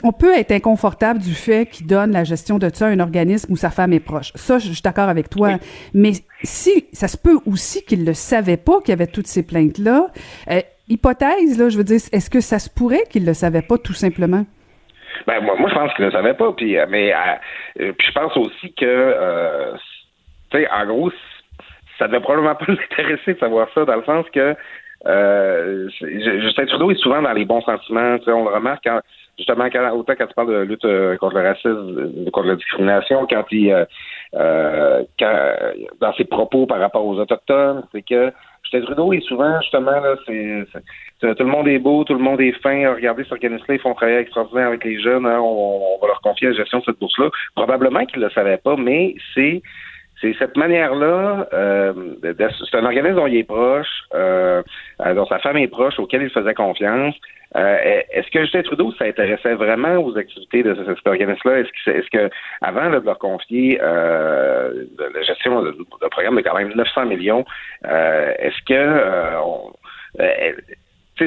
on 0.03 0.13
peut 0.13 0.37
être 0.37 0.53
inconfortable 0.53 1.21
du 1.21 1.35
fait 1.35 1.67
qu'il 1.67 1.87
donne 1.87 2.13
la 2.13 2.25
gestion 2.25 2.59
de 2.59 2.69
ça 2.73 2.87
à 2.87 2.91
un 2.91 3.01
organisme 3.01 3.53
où 3.53 3.57
sa 3.57 3.71
femme 3.71 3.93
est 3.93 4.01
proche. 4.01 4.33
Ça, 4.35 4.59
je 4.59 4.73
suis 4.73 4.83
d'accord 4.83 5.09
avec 5.09 5.29
toi. 5.31 5.53
Mais 5.95 6.13
si, 6.43 6.87
ça 6.93 7.09
se 7.09 7.17
peut 7.17 7.39
aussi 7.47 7.85
qu'il 7.85 8.05
ne 8.05 8.13
savait 8.13 8.57
pas 8.57 8.81
qu'il 8.81 8.91
y 8.91 8.93
avait 8.93 9.07
toutes 9.07 9.27
ces 9.27 9.47
plaintes-là. 9.47 10.07
Euh, 10.51 10.61
hypothèse, 10.89 11.59
là, 11.59 11.69
je 11.69 11.77
veux 11.77 11.85
dire, 11.85 12.01
est-ce 12.13 12.31
que 12.31 12.41
ça 12.41 12.59
se 12.59 12.69
pourrait 12.71 13.05
qu'il 13.11 13.25
le 13.25 13.35
savait 13.35 13.63
pas 13.63 13.79
tout 13.79 13.93
simplement? 13.93 14.45
Ben, 15.27 15.41
moi, 15.41 15.55
moi, 15.59 15.69
je 15.69 15.75
pense 15.75 15.93
qu'il 15.95 16.05
ne 16.05 16.11
le 16.11 16.17
savait 16.17 16.35
pas. 16.35 16.53
Puis, 16.53 16.79
euh, 16.79 16.87
mais 16.89 17.13
euh, 17.13 17.93
puis 17.93 18.07
je 18.07 18.13
pense 18.13 18.37
aussi 18.37 18.73
que, 18.75 19.75
tu 20.51 20.59
sais, 20.59 20.69
en 20.71 20.87
gros, 20.87 21.11
ça 21.99 22.07
ne 22.07 22.13
devait 22.13 22.23
probablement 22.23 22.55
pas 22.55 22.67
l'intéresser 22.69 23.35
de 23.35 23.39
savoir 23.39 23.69
ça, 23.75 23.85
dans 23.85 23.97
le 23.97 24.05
sens 24.05 24.27
que 24.33 24.55
Justin 26.43 26.67
Trudeau 26.67 26.91
est 26.91 27.01
souvent 27.01 27.23
dans 27.23 27.33
les 27.33 27.45
bons 27.45 27.63
sentiments. 27.63 28.19
On 28.27 28.45
le 28.45 28.55
remarque 28.55 28.85
quand 28.85 29.01
justement, 29.41 29.69
quand, 29.71 29.91
autant 29.93 30.13
quand 30.17 30.27
tu 30.27 30.35
parles 30.35 30.53
de 30.53 30.61
lutte 30.63 30.85
euh, 30.85 31.17
contre 31.17 31.37
le 31.37 31.49
racisme, 31.49 31.69
euh, 31.69 32.31
contre 32.31 32.49
la 32.49 32.57
discrimination, 32.57 33.27
quand 33.29 33.45
il, 33.51 33.87
euh, 34.35 35.03
dans 36.01 36.13
ses 36.15 36.25
propos 36.25 36.67
par 36.67 36.79
rapport 36.79 37.05
aux 37.05 37.19
Autochtones, 37.19 37.83
c'est 37.93 38.03
que 38.03 38.33
Justin 38.63 38.83
Trudeau 38.83 39.13
est 39.13 39.21
souvent, 39.21 39.61
justement, 39.63 39.91
là, 39.91 40.15
c'est, 40.27 40.65
tout 41.21 41.45
le 41.45 41.51
monde 41.51 41.67
est 41.69 41.79
beau, 41.79 42.05
tout 42.05 42.15
le 42.15 42.21
monde 42.21 42.41
est 42.41 42.53
fin. 42.63 42.93
Regardez, 42.95 43.25
cet 43.25 43.33
organisme-là, 43.33 43.75
ils 43.75 43.81
font 43.81 43.95
travailler 43.95 44.19
extraordinaire 44.19 44.69
avec 44.69 44.85
les 44.85 45.01
jeunes. 45.01 45.27
Hein, 45.27 45.41
on, 45.41 45.99
va 46.01 46.07
leur 46.07 46.21
confier 46.21 46.49
la 46.49 46.55
gestion 46.55 46.79
de 46.79 46.85
cette 46.85 46.99
bourse-là. 46.99 47.31
Probablement 47.57 48.05
qu'ils 48.05 48.21
ne 48.21 48.27
le 48.27 48.31
savaient 48.31 48.59
pas, 48.59 48.77
mais 48.77 49.15
c'est 49.35 49.63
c'est 50.21 50.35
cette 50.39 50.57
manière-là, 50.57 51.49
euh, 51.53 51.93
c'est 52.23 52.77
un 52.77 52.85
organisme 52.85 53.17
dont 53.17 53.27
il 53.27 53.39
est 53.39 53.45
proche, 53.45 54.03
euh, 54.15 54.63
dont 55.15 55.27
sa 55.27 55.39
femme 55.39 55.57
est 55.57 55.69
proche, 55.69 55.99
auquel 55.99 56.23
il 56.23 56.31
faisait 56.31 56.55
confiance. 56.55 57.15
Euh, 57.57 58.03
est-ce 58.13 58.31
que 58.31 58.43
Justin 58.43 58.63
Trudeau 58.63 58.93
s'intéressait 58.93 59.55
vraiment 59.55 59.97
aux 59.97 60.17
activités 60.17 60.63
de 60.63 60.75
cet 60.75 61.07
organisme-là? 61.07 61.61
Est-ce 61.61 61.71
que, 61.85 61.91
est-ce 61.91 62.11
que 62.11 62.31
avant 62.61 62.91
de 62.91 63.05
leur 63.05 63.19
confier 63.19 63.81
euh, 63.83 64.85
la 64.99 65.23
gestion 65.23 65.63
d'un 65.63 66.09
programme 66.11 66.37
de 66.37 66.43
quand 66.43 66.57
même 66.57 66.73
900 66.75 67.07
millions, 67.07 67.45
euh, 67.87 68.35
est-ce 68.39 68.63
que 68.67 68.75
euh, 68.75 69.41
on, 69.41 69.73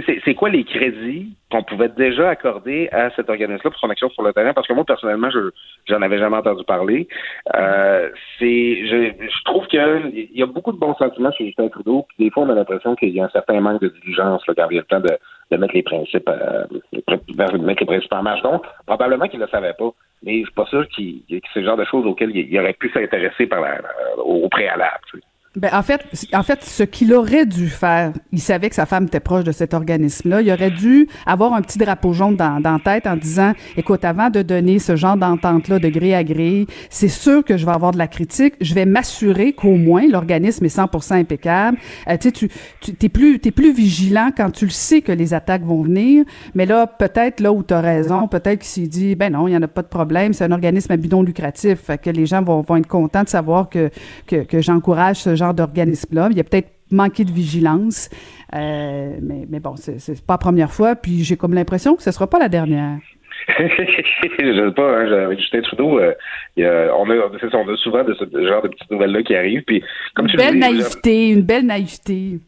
c'est 0.01 0.33
quoi 0.33 0.49
les 0.49 0.63
crédits 0.63 1.35
qu'on 1.51 1.63
pouvait 1.63 1.89
déjà 1.89 2.29
accorder 2.29 2.89
à 2.91 3.09
cet 3.11 3.29
organisme-là 3.29 3.69
pour 3.69 3.79
son 3.79 3.89
action 3.89 4.09
sur 4.09 4.23
le 4.23 4.33
terrain? 4.33 4.53
Parce 4.53 4.67
que 4.67 4.73
moi, 4.73 4.83
personnellement, 4.85 5.29
je 5.29 5.51
j'en 5.87 6.01
avais 6.01 6.17
jamais 6.17 6.37
entendu 6.37 6.63
parler. 6.63 7.07
Euh, 7.55 8.09
c'est, 8.39 8.87
je, 8.87 9.13
je, 9.19 9.43
trouve 9.43 9.67
qu'il 9.67 10.29
y 10.33 10.41
a 10.41 10.45
beaucoup 10.45 10.71
de 10.71 10.77
bons 10.77 10.95
sentiments 10.95 11.31
chez 11.31 11.45
Justin 11.45 11.67
Trudeau, 11.67 12.05
puis 12.09 12.25
des 12.25 12.31
fois, 12.31 12.43
on 12.43 12.49
a 12.49 12.55
l'impression 12.55 12.95
qu'il 12.95 13.09
y 13.09 13.21
a 13.21 13.25
un 13.25 13.29
certain 13.29 13.59
manque 13.59 13.81
de 13.81 13.89
diligence 13.89 14.45
là, 14.47 14.53
quand 14.55 14.67
il 14.69 14.75
y 14.75 14.79
a 14.79 14.81
le 14.81 14.87
temps 14.87 14.99
de, 14.99 15.17
de 15.51 15.57
mettre 15.57 15.73
les 15.73 15.83
principes, 15.83 16.29
euh, 16.29 16.65
de 16.91 17.57
mettre 17.65 17.81
les 17.81 17.85
principes 17.85 18.13
en 18.13 18.23
marche. 18.23 18.41
Donc, 18.41 18.63
probablement 18.85 19.27
qu'il 19.27 19.39
ne 19.39 19.45
le 19.45 19.51
savait 19.51 19.73
pas, 19.73 19.91
mais 20.23 20.39
je 20.39 20.45
suis 20.45 20.53
pas 20.53 20.65
sûr 20.65 20.87
qu'il, 20.89 21.21
que 21.29 21.47
c'est 21.53 21.59
le 21.59 21.65
genre 21.65 21.77
de 21.77 21.85
choses 21.85 22.05
auxquelles 22.05 22.35
il, 22.35 22.59
aurait 22.59 22.73
pu 22.73 22.89
s'intéresser 22.91 23.47
par 23.47 23.61
la, 23.61 23.79
au 24.17 24.47
préalable. 24.49 24.99
Ben, 25.55 25.69
en 25.71 25.83
fait, 25.83 26.01
en 26.33 26.41
fait, 26.41 26.63
ce 26.63 26.81
qu'il 26.81 27.13
aurait 27.13 27.45
dû 27.45 27.69
faire, 27.69 28.11
il 28.31 28.41
savait 28.41 28.69
que 28.69 28.75
sa 28.75 28.87
femme 28.87 29.05
était 29.05 29.19
proche 29.19 29.43
de 29.43 29.51
cet 29.51 29.75
organisme-là. 29.75 30.41
Il 30.41 30.51
aurait 30.51 30.71
dû 30.71 31.07
avoir 31.27 31.53
un 31.53 31.61
petit 31.61 31.77
drapeau 31.77 32.11
jaune 32.11 32.35
dans, 32.35 32.59
dans 32.59 32.79
tête 32.79 33.05
en 33.05 33.15
disant, 33.15 33.53
écoute, 33.77 34.03
avant 34.03 34.31
de 34.31 34.41
donner 34.41 34.79
ce 34.79 34.95
genre 34.95 35.15
d'entente-là 35.15 35.77
de 35.77 35.89
gré 35.89 36.15
à 36.15 36.23
gré, 36.23 36.65
c'est 36.89 37.07
sûr 37.07 37.43
que 37.43 37.55
je 37.55 37.67
vais 37.67 37.71
avoir 37.71 37.91
de 37.91 37.99
la 37.99 38.07
critique. 38.07 38.55
Je 38.61 38.73
vais 38.73 38.85
m'assurer 38.85 39.53
qu'au 39.53 39.75
moins 39.75 40.07
l'organisme 40.07 40.65
est 40.65 40.75
100% 40.75 41.13
impeccable. 41.13 41.77
Euh, 42.07 42.17
tu 42.17 42.29
sais, 42.29 42.49
tu, 42.81 42.95
t'es 42.95 43.09
plus, 43.09 43.39
t'es 43.39 43.51
plus 43.51 43.73
vigilant 43.73 44.31
quand 44.35 44.49
tu 44.49 44.65
le 44.65 44.71
sais 44.71 45.01
que 45.01 45.11
les 45.11 45.35
attaques 45.35 45.63
vont 45.63 45.83
venir. 45.83 46.25
Mais 46.55 46.65
là, 46.65 46.87
peut-être 46.87 47.41
là 47.41 47.53
où 47.53 47.61
tu 47.61 47.75
as 47.75 47.81
raison, 47.81 48.27
peut-être 48.27 48.61
qu'il 48.61 48.69
s'est 48.69 48.89
dit, 48.89 49.13
ben 49.13 49.31
non, 49.33 49.47
il 49.47 49.51
y 49.51 49.57
en 49.57 49.61
a 49.61 49.67
pas 49.67 49.83
de 49.83 49.87
problème. 49.87 50.33
C'est 50.33 50.45
un 50.45 50.51
organisme 50.51 50.91
à 50.91 50.97
bidon 50.97 51.21
lucratif, 51.21 51.79
fait 51.79 51.99
que 51.99 52.09
les 52.09 52.25
gens 52.25 52.41
vont, 52.41 52.61
vont 52.61 52.77
être 52.77 52.87
contents 52.87 53.23
de 53.23 53.29
savoir 53.29 53.69
que 53.69 53.91
que, 54.25 54.37
que 54.37 54.59
j'encourage 54.59 55.17
ce 55.17 55.35
genre 55.35 55.42
d'organisme-là. 55.51 56.29
Il 56.31 56.37
y 56.37 56.39
a 56.39 56.43
peut-être 56.43 56.69
manqué 56.91 57.25
de 57.25 57.31
vigilance, 57.31 58.09
euh, 58.55 59.17
mais, 59.21 59.45
mais 59.49 59.59
bon, 59.59 59.75
c'est 59.75 60.25
pas 60.25 60.35
la 60.35 60.37
première 60.37 60.71
fois, 60.71 60.95
puis 60.95 61.23
j'ai 61.23 61.35
comme 61.35 61.53
l'impression 61.53 61.95
que 61.95 62.03
ce 62.03 62.11
sera 62.11 62.27
pas 62.27 62.39
la 62.39 62.49
dernière. 62.49 62.99
je 63.59 64.65
sais 64.65 64.71
pas, 64.73 64.99
hein, 64.99 65.11
avec 65.25 65.39
Justin 65.39 65.61
Trudeau, 65.61 65.99
euh, 65.99 66.13
on, 66.57 67.09
a, 67.09 67.15
on 67.15 67.73
a 67.73 67.77
souvent 67.77 68.03
de 68.03 68.13
ce 68.13 68.47
genre 68.47 68.61
de 68.61 68.69
petites 68.69 68.91
nouvelles-là 68.91 69.23
qui 69.23 69.35
arrivent. 69.35 69.63
Puis, 69.63 69.83
comme 70.15 70.27
une 70.27 70.37
belle 70.37 70.59
naïveté, 70.59 71.29
une 71.29 71.41
belle 71.41 71.65
naïveté. 71.65 72.39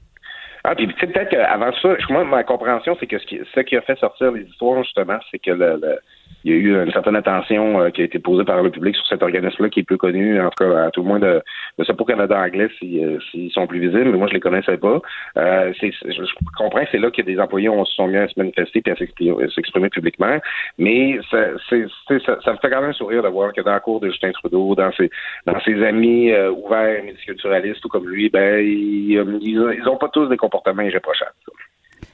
Ah, 0.64 0.74
puis 0.74 0.88
peut-être 0.88 1.30
qu'avant 1.30 1.72
ça, 1.82 1.96
moi, 2.10 2.24
ma 2.24 2.44
compréhension, 2.44 2.96
c'est 3.00 3.08
que 3.08 3.20
ce 3.20 3.26
qui, 3.26 3.40
ce 3.54 3.60
qui 3.60 3.76
a 3.76 3.82
fait 3.82 4.00
sortir 4.00 4.32
les 4.32 4.44
histoires, 4.44 4.84
justement, 4.84 5.18
c'est 5.30 5.40
que 5.40 5.52
le, 5.52 5.80
le 5.82 6.00
il 6.46 6.52
y 6.52 6.54
a 6.54 6.58
eu 6.58 6.84
une 6.84 6.92
certaine 6.92 7.16
attention 7.16 7.82
euh, 7.82 7.90
qui 7.90 8.02
a 8.02 8.06
été 8.06 8.20
posée 8.20 8.44
par 8.44 8.62
le 8.62 8.70
public 8.70 8.96
sur 8.96 9.06
cet 9.08 9.24
organisme-là 9.24 9.70
qui 9.70 9.80
est 9.80 9.84
peu 9.84 9.98
connu, 9.98 10.40
en 10.40 10.50
tout 10.52 10.64
cas 10.64 10.86
à 10.86 10.92
tout 10.92 11.02
le 11.02 11.08
moins 11.08 11.20
de, 11.20 11.42
de 11.80 11.94
pour 11.94 12.06
Canada 12.06 12.40
anglais 12.40 12.70
euh, 12.84 13.20
s'ils 13.32 13.52
sont 13.52 13.66
plus 13.66 13.80
visibles, 13.80 14.12
mais 14.12 14.18
moi 14.18 14.28
je 14.28 14.34
les 14.34 14.40
connaissais 14.40 14.78
pas. 14.78 15.02
Euh, 15.38 15.74
c'est, 15.80 15.92
je, 15.92 16.22
comprends 16.56 16.84
c'est 16.92 17.00
là 17.00 17.10
que 17.10 17.22
des 17.24 17.40
employés 17.40 17.68
ont, 17.68 17.84
se 17.84 17.96
sont 17.96 18.08
mis 18.08 18.18
à 18.18 18.28
se 18.28 18.34
manifester 18.38 18.84
et 18.86 18.92
à 18.92 18.96
s'exprimer, 18.96 19.90
publiquement, 19.90 20.38
mais 20.78 21.20
ça, 21.32 21.48
c'est, 21.68 21.88
ça, 22.08 22.40
ça, 22.44 22.54
me 22.54 22.58
fait 22.58 22.70
quand 22.70 22.82
même 22.82 22.94
sourire 22.94 23.24
de 23.24 23.28
voir 23.28 23.52
que 23.52 23.62
dans 23.62 23.72
la 23.72 23.80
cour 23.80 24.00
de 24.00 24.10
Justin 24.10 24.32
Trudeau, 24.32 24.76
dans 24.76 24.92
ses, 24.92 25.10
dans 25.48 25.60
ses 25.62 25.84
amis 25.84 26.32
euh, 26.32 26.52
ouverts 26.52 27.04
multiculturalistes 27.04 27.84
ou 27.86 27.90
comme 27.90 28.08
lui, 28.08 28.30
ben 28.30 28.60
ils, 28.60 29.14
ils, 29.42 29.90
ont 29.90 29.98
pas 29.98 30.10
tous 30.10 30.28
des 30.28 30.38
comportements 30.38 30.84
irréprochables. 30.84 31.34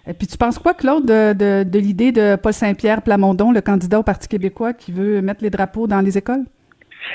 Et 0.08 0.14
puis 0.14 0.28
tu 0.28 0.38
penses 0.38 0.58
quoi, 0.58 0.74
Claude, 0.74 1.06
de, 1.06 1.34
de, 1.34 1.64
de 1.64 1.80
l'idée 1.80 2.12
de 2.12 2.36
Paul 2.36 2.54
Saint-Pierre 2.54 3.02
Plamondon, 3.04 3.52
le 3.52 3.62
candidat 3.62 4.00
au 4.00 4.04
Parti 4.04 4.28
québécois 4.28 4.74
qui 4.74 4.92
veut 4.92 5.22
mettre 5.22 5.44
les 5.44 5.50
drapeaux 5.50 5.88
dans 5.88 6.02
les 6.02 6.18
écoles? 6.18 6.44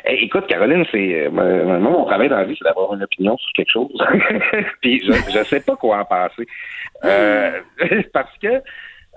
Eh, 0.05 0.25
écoute, 0.25 0.47
Caroline, 0.47 0.85
c'est 0.91 1.27
euh, 1.27 1.31
moi, 1.31 1.79
mon 1.79 2.05
travail 2.05 2.29
dans 2.29 2.37
la 2.37 2.45
vie, 2.45 2.57
c'est 2.59 2.65
d'avoir 2.65 2.95
une 2.95 3.03
opinion 3.03 3.37
sur 3.39 3.53
quelque 3.53 3.71
chose. 3.71 3.97
puis 4.81 5.03
je 5.05 5.39
ne 5.39 5.45
sais 5.45 5.61
pas 5.61 5.77
quoi 5.77 5.99
en 5.99 6.05
passer. 6.05 6.47
Euh, 7.05 7.61
parce 8.13 8.37
que 8.39 8.63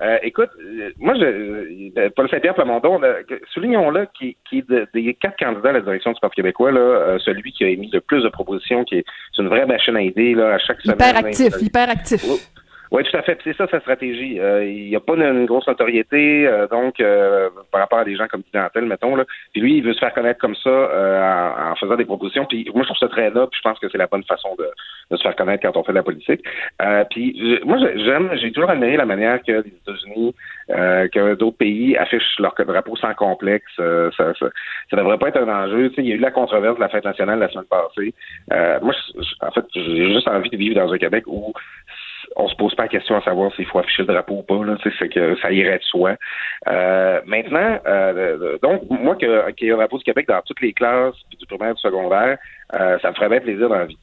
euh, 0.01 0.17
écoute, 0.23 0.49
moi, 0.97 1.13
je, 1.15 2.09
Paul 2.09 2.29
Saint-Pierre 2.29 2.55
Plamondon, 2.55 3.01
soulignons-le, 3.53 4.07
qui, 4.17 4.37
qui 4.49 4.63
des 4.93 5.13
quatre 5.15 5.37
candidats 5.37 5.69
à 5.69 5.73
la 5.73 5.81
direction 5.81 6.13
du 6.13 6.19
Parti 6.21 6.37
québécois, 6.37 6.71
là, 6.71 7.17
celui 7.19 7.51
qui 7.51 7.65
a 7.65 7.67
émis 7.67 7.89
le 7.91 7.99
plus 7.99 8.23
de 8.23 8.29
propositions, 8.29 8.85
qui 8.85 8.99
est, 8.99 9.05
une 9.37 9.49
vraie 9.49 9.65
machine 9.65 9.97
à 9.97 10.01
idées 10.01 10.35
là, 10.35 10.53
à 10.53 10.57
chaque 10.59 10.79
semaine. 10.81 10.95
Hyper 10.95 11.17
actif, 11.17 11.61
hyper 11.61 11.89
actif. 11.89 12.23
Oui, 12.91 13.03
tout 13.03 13.15
à 13.15 13.21
fait. 13.21 13.37
C'est 13.43 13.55
ça 13.55 13.67
sa 13.67 13.79
stratégie. 13.79 14.39
Euh, 14.39 14.65
il 14.65 14.89
n'y 14.89 14.95
a 14.95 14.99
pas 14.99 15.13
une, 15.13 15.45
grosse 15.45 15.67
notoriété, 15.67 16.47
euh, 16.47 16.67
donc 16.67 16.99
euh, 16.99 17.49
par 17.71 17.81
rapport 17.81 17.99
à 17.99 18.03
des 18.03 18.15
gens 18.15 18.27
comme 18.27 18.41
Pidentel, 18.41 18.85
mettons. 18.85 19.15
Là. 19.15 19.25
Puis 19.53 19.61
lui, 19.61 19.77
il 19.77 19.83
veut 19.83 19.93
se 19.93 19.99
faire 19.99 20.13
connaître 20.13 20.39
comme 20.39 20.55
ça 20.55 20.69
en, 20.69 21.71
en, 21.71 21.75
faisant 21.75 21.95
des 21.95 22.05
propositions. 22.05 22.45
Puis 22.45 22.67
moi, 22.73 22.81
je 22.83 22.87
trouve 22.87 22.97
ça 22.97 23.07
très 23.07 23.29
noble. 23.29 23.51
je 23.55 23.61
pense 23.61 23.77
que 23.77 23.87
c'est 23.89 23.99
la 23.99 24.07
bonne 24.07 24.23
façon 24.23 24.55
de, 24.57 24.67
de, 25.11 25.17
se 25.17 25.21
faire 25.21 25.35
connaître 25.35 25.61
quand 25.61 25.77
on 25.79 25.83
fait 25.83 25.91
de 25.91 25.97
la 25.97 26.03
politique. 26.03 26.43
puis 27.11 27.59
moi, 27.63 27.77
j'aime, 27.95 28.31
j'ai 28.41 28.51
toujours 28.51 28.71
admiré 28.71 28.97
la 28.97 29.05
manière 29.05 29.39
que 29.43 29.51
les 29.51 29.59
États-Unis, 29.67 30.35
que 30.67 31.35
d'autres 31.35 31.57
pays 31.57 31.95
affichent 31.95 32.39
leur 32.39 32.55
drapeau 32.57 32.95
sans 32.95 33.13
complexe. 33.13 33.71
ça, 33.77 34.33
ça 34.33 34.97
devrait 34.97 35.19
pas 35.19 35.27
être 35.27 35.41
un 35.41 35.65
enjeu. 35.65 35.89
Tu 35.89 35.95
sais, 35.95 36.01
il 36.01 36.07
y 36.07 36.11
a 36.13 36.15
eu 36.15 36.19
la 36.19 36.31
controverse 36.31 36.75
de 36.75 36.81
la 36.81 36.89
fête 36.89 37.05
nationale 37.05 37.37
la 37.37 37.49
semaine 37.49 37.65
passée. 37.65 38.13
moi, 38.81 38.95
en 39.41 39.51
fait, 39.51 39.65
j'ai 39.75 40.11
juste 40.11 40.27
envie 40.27 40.49
de 40.49 40.57
vivre 40.57 40.75
dans 40.75 40.91
un 40.91 40.97
Québec 40.97 41.25
où 41.27 41.53
on 42.35 42.47
se 42.47 42.55
pose 42.55 42.75
pas 42.75 42.83
la 42.83 42.89
question 42.89 43.15
à 43.15 43.21
savoir 43.21 43.53
s'il 43.55 43.65
faut 43.65 43.79
afficher 43.79 44.03
le 44.03 44.13
drapeau 44.13 44.35
ou 44.35 44.43
pas. 44.43 44.59
C'est 44.99 45.09
que 45.09 45.35
ça 45.41 45.51
irait 45.51 45.79
de 45.79 45.83
soi. 45.83 46.15
Euh, 46.67 47.21
maintenant, 47.25 47.79
euh, 47.85 48.57
donc 48.61 48.83
moi 48.89 49.15
qu'il 49.15 49.27
y 49.27 49.69
ait 49.69 49.71
un 49.71 49.77
drapeau 49.77 49.97
du 49.97 50.03
Québec 50.03 50.27
dans 50.27 50.41
toutes 50.41 50.61
les 50.61 50.73
classes, 50.73 51.15
du 51.37 51.45
primaire, 51.45 51.75
du 51.75 51.81
secondaire, 51.81 52.37
euh, 52.73 52.99
ça 52.99 53.09
me 53.09 53.15
ferait 53.15 53.29
bien 53.29 53.39
plaisir 53.39 53.69
dans 53.69 53.75
la 53.75 53.85
vie. 53.85 53.97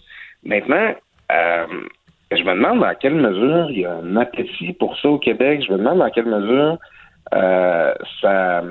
Maintenant, 0.45 0.95
je 1.31 2.43
me 2.43 2.55
demande 2.55 2.81
dans 2.81 2.95
quelle 2.95 3.15
mesure 3.15 3.71
il 3.71 3.81
y 3.81 3.85
a 3.85 3.93
un 3.93 4.17
appétit 4.17 4.73
pour 4.75 4.99
ça 4.99 5.09
au 5.09 5.19
Québec. 5.19 5.63
Je 5.67 5.73
me 5.73 5.79
demande 5.79 5.99
dans 5.99 6.11
quelle 6.11 6.27
mesure 6.27 6.79
ça, 7.33 8.63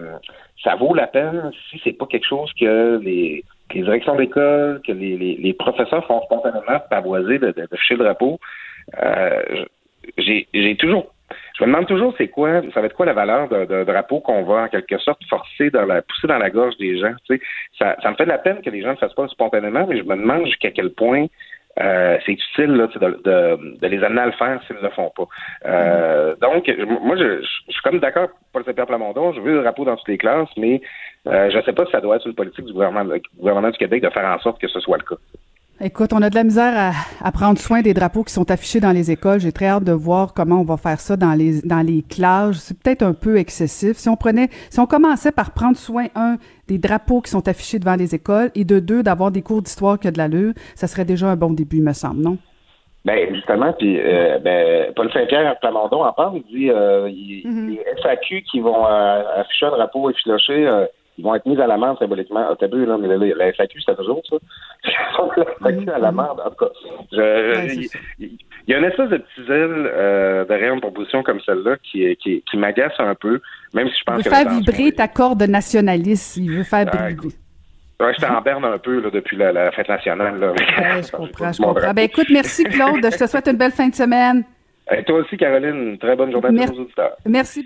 ça 0.63 0.75
vaut 0.75 0.93
la 0.93 1.07
peine 1.07 1.51
si 1.69 1.79
c'est 1.83 1.93
pas 1.93 2.05
quelque 2.05 2.27
chose 2.27 2.51
que 2.59 2.99
les, 3.03 3.43
directions 3.73 4.15
d'école, 4.15 4.81
que 4.85 4.91
les, 4.91 5.55
professeurs 5.57 6.05
font 6.07 6.21
spontanément 6.23 6.79
pavoiser 6.89 7.39
de, 7.39 7.51
de, 7.51 7.67
le 7.71 7.97
drapeau. 7.97 8.39
Euh, 9.01 9.65
j'ai 10.17 10.75
toujours 10.77 11.11
je 11.57 11.63
me 11.63 11.69
demande 11.69 11.87
toujours 11.87 12.13
c'est 12.17 12.27
quoi, 12.27 12.61
ça 12.73 12.81
va 12.81 12.87
être 12.87 12.95
quoi 12.95 13.05
la 13.05 13.13
valeur 13.13 13.47
de, 13.47 13.83
drapeau 13.83 14.19
qu'on 14.19 14.43
va 14.43 14.63
en 14.63 14.67
quelque 14.67 14.97
sorte 14.97 15.23
forcer 15.29 15.69
dans 15.69 15.85
la 15.85 16.01
pousser 16.01 16.27
dans 16.27 16.37
la 16.37 16.49
gorge 16.49 16.77
des 16.77 16.99
gens. 16.99 17.13
Tu 17.25 17.37
sais, 17.37 17.41
ça, 17.79 17.95
ça 18.03 18.11
me 18.11 18.15
fait 18.15 18.25
de 18.25 18.29
la 18.29 18.37
peine 18.37 18.61
que 18.61 18.69
les 18.69 18.81
gens 18.81 18.91
ne 18.91 18.95
fassent 18.95 19.13
pas 19.13 19.27
spontanément, 19.29 19.87
mais 19.87 19.97
je 19.97 20.03
me 20.03 20.15
demande 20.15 20.45
jusqu'à 20.45 20.71
quel 20.71 20.91
point 20.91 21.27
euh, 21.79 22.17
c'est 22.25 22.33
utile 22.33 22.71
là, 22.73 22.87
de, 22.87 22.99
de, 22.99 23.77
de, 23.79 23.87
les 23.87 24.03
amener 24.03 24.21
à 24.21 24.25
le 24.27 24.31
faire 24.33 24.61
s'ils 24.65 24.77
ne 24.77 24.81
le 24.81 24.89
font 24.89 25.11
pas. 25.15 25.27
Euh, 25.65 26.35
donc, 26.41 26.71
moi, 27.01 27.17
je, 27.17 27.41
je, 27.41 27.71
suis 27.71 27.81
comme 27.83 27.99
d'accord, 27.99 28.29
Paul 28.53 28.63
Saint-Pierre 28.63 28.87
Plamondon, 28.87 29.33
je 29.33 29.41
veux 29.41 29.55
le 29.55 29.61
drapeau 29.61 29.83
dans 29.83 29.97
toutes 29.97 30.07
les 30.07 30.17
classes, 30.17 30.49
mais 30.55 30.81
euh, 31.27 31.49
je 31.49 31.57
ne 31.57 31.61
sais 31.63 31.73
pas 31.73 31.85
si 31.85 31.91
ça 31.91 31.99
doit 31.99 32.15
être 32.15 32.27
une 32.27 32.35
politique 32.35 32.65
du 32.65 32.71
gouvernement, 32.73 33.13
du 33.13 33.21
gouvernement 33.37 33.71
du 33.71 33.77
Québec 33.77 34.03
de 34.03 34.09
faire 34.09 34.25
en 34.25 34.39
sorte 34.39 34.61
que 34.61 34.69
ce 34.69 34.79
soit 34.79 34.97
le 34.97 35.03
cas. 35.03 35.21
Écoute, 35.81 36.13
on 36.13 36.21
a 36.21 36.29
de 36.29 36.35
la 36.35 36.45
misère 36.45 36.93
à, 37.21 37.31
prendre 37.33 37.59
soin 37.59 37.81
des 37.81 37.93
drapeaux 37.93 38.23
qui 38.23 38.31
sont 38.31 38.49
affichés 38.49 38.79
dans 38.79 38.93
les 38.93 39.11
écoles. 39.11 39.41
J'ai 39.41 39.51
très 39.51 39.67
hâte 39.67 39.83
de 39.83 39.91
voir 39.91 40.33
comment 40.33 40.61
on 40.61 40.63
va 40.63 40.77
faire 40.77 41.01
ça 41.01 41.17
dans 41.17 41.33
les 41.33 41.61
dans 41.63 41.85
les 41.85 42.01
classes. 42.01 42.59
C'est 42.59 42.81
peut-être 42.81 43.03
un 43.03 43.13
peu 43.13 43.35
excessif. 43.37 43.97
Si 43.97 44.07
on 44.07 44.15
prenait, 44.15 44.47
si 44.69 44.79
on 44.79 44.85
commençait 44.85 45.33
par 45.33 45.51
prendre 45.51 45.75
soin 45.75 46.05
un 46.15 46.37
des 46.69 46.77
drapeaux 46.77 47.19
qui 47.19 47.29
sont 47.29 47.45
affichés 47.49 47.77
devant 47.77 47.95
les 47.97 48.15
écoles 48.15 48.51
et 48.55 48.63
de 48.63 48.79
deux 48.79 49.03
d'avoir 49.03 49.31
des 49.31 49.41
cours 49.41 49.61
d'histoire 49.61 49.99
qui 49.99 50.07
a 50.07 50.11
de 50.11 50.17
l'allure, 50.17 50.53
ça 50.75 50.87
serait 50.87 51.03
déjà 51.03 51.27
un 51.27 51.35
bon 51.35 51.51
début, 51.51 51.81
me 51.81 51.91
semble, 51.91 52.21
non? 52.21 52.37
Ben 53.03 53.35
justement, 53.35 53.73
puis 53.73 53.99
euh, 53.99 54.39
ben, 54.39 54.93
Paul 54.95 55.11
Saint-Pierre 55.11 55.59
Plamondon 55.59 56.05
en 56.05 56.13
parle. 56.13 56.37
Il 56.37 56.57
dit 56.57 56.69
euh, 56.71 57.09
mm-hmm. 57.09 57.67
les 57.67 57.83
FAQ 58.01 58.43
qui 58.43 58.61
vont 58.61 58.87
euh, 58.87 59.41
afficher 59.41 59.65
un 59.65 59.71
drapeau 59.71 60.09
effiloché 60.09 60.85
ils 61.17 61.23
vont 61.23 61.35
être 61.35 61.45
mis 61.45 61.59
à 61.59 61.67
l'amende 61.67 61.97
symboliquement. 61.97 62.45
Ah, 62.49 62.55
t'as 62.59 62.67
vu, 62.67 62.85
là, 62.85 62.97
mais 62.97 63.07
la, 63.07 63.53
FAQ, 63.53 63.79
c'était 63.79 63.95
toujours 63.95 64.21
ça. 64.29 64.37
la 65.37 65.45
FAQ 65.61 65.89
à 65.89 65.99
l'amende. 65.99 66.41
En 66.43 66.49
tout 66.49 66.65
cas, 66.65 66.71
il, 67.11 68.37
y 68.67 68.73
a 68.73 68.79
une 68.79 68.85
espèce 68.85 69.09
de 69.09 69.17
petit 69.17 69.47
zèle 69.47 69.91
euh, 69.93 70.45
derrière 70.45 70.73
une 70.73 70.81
proposition 70.81 71.23
comme 71.23 71.39
celle-là 71.41 71.77
qui, 71.83 72.15
qui, 72.17 72.43
qui 72.49 72.57
m'agace 72.57 72.93
un 72.99 73.15
peu, 73.15 73.39
même 73.73 73.87
si 73.89 73.95
je 73.99 74.03
pense 74.03 74.19
il 74.19 74.29
veut 74.29 74.35
faire 74.35 74.49
vibrer 74.49 74.91
ta 74.91 75.07
corde 75.07 75.43
nationaliste. 75.43 76.37
Il 76.37 76.51
veut 76.51 76.63
faire 76.63 76.85
vibrer. 76.85 77.35
Ouais, 77.99 78.13
j'étais 78.13 78.27
en 78.27 78.41
berne 78.41 78.65
un 78.65 78.77
peu 78.77 78.99
là, 78.99 79.09
depuis 79.09 79.37
la, 79.37 79.71
fête 79.71 79.87
nationale. 79.87 80.37
Là. 80.37 80.53
je 81.01 81.11
comprends, 81.11 81.53
je 81.53 81.61
comprends. 81.61 81.93
Ben, 81.93 82.03
écoute, 82.03 82.27
merci 82.29 82.65
Claude. 82.65 82.99
je 83.03 83.17
te 83.17 83.27
souhaite 83.27 83.47
une 83.47 83.57
belle 83.57 83.71
fin 83.71 83.87
de 83.87 83.95
semaine. 83.95 84.43
Et 84.91 85.03
toi 85.03 85.19
aussi, 85.19 85.37
Caroline, 85.37 85.91
une 85.91 85.97
très 85.97 86.15
bonne 86.15 86.31
journée 86.31 86.63
à 86.63 86.67
tous 86.67 86.73
nos 86.73 86.81
auditeurs. 86.81 87.15
Merci. 87.25 87.65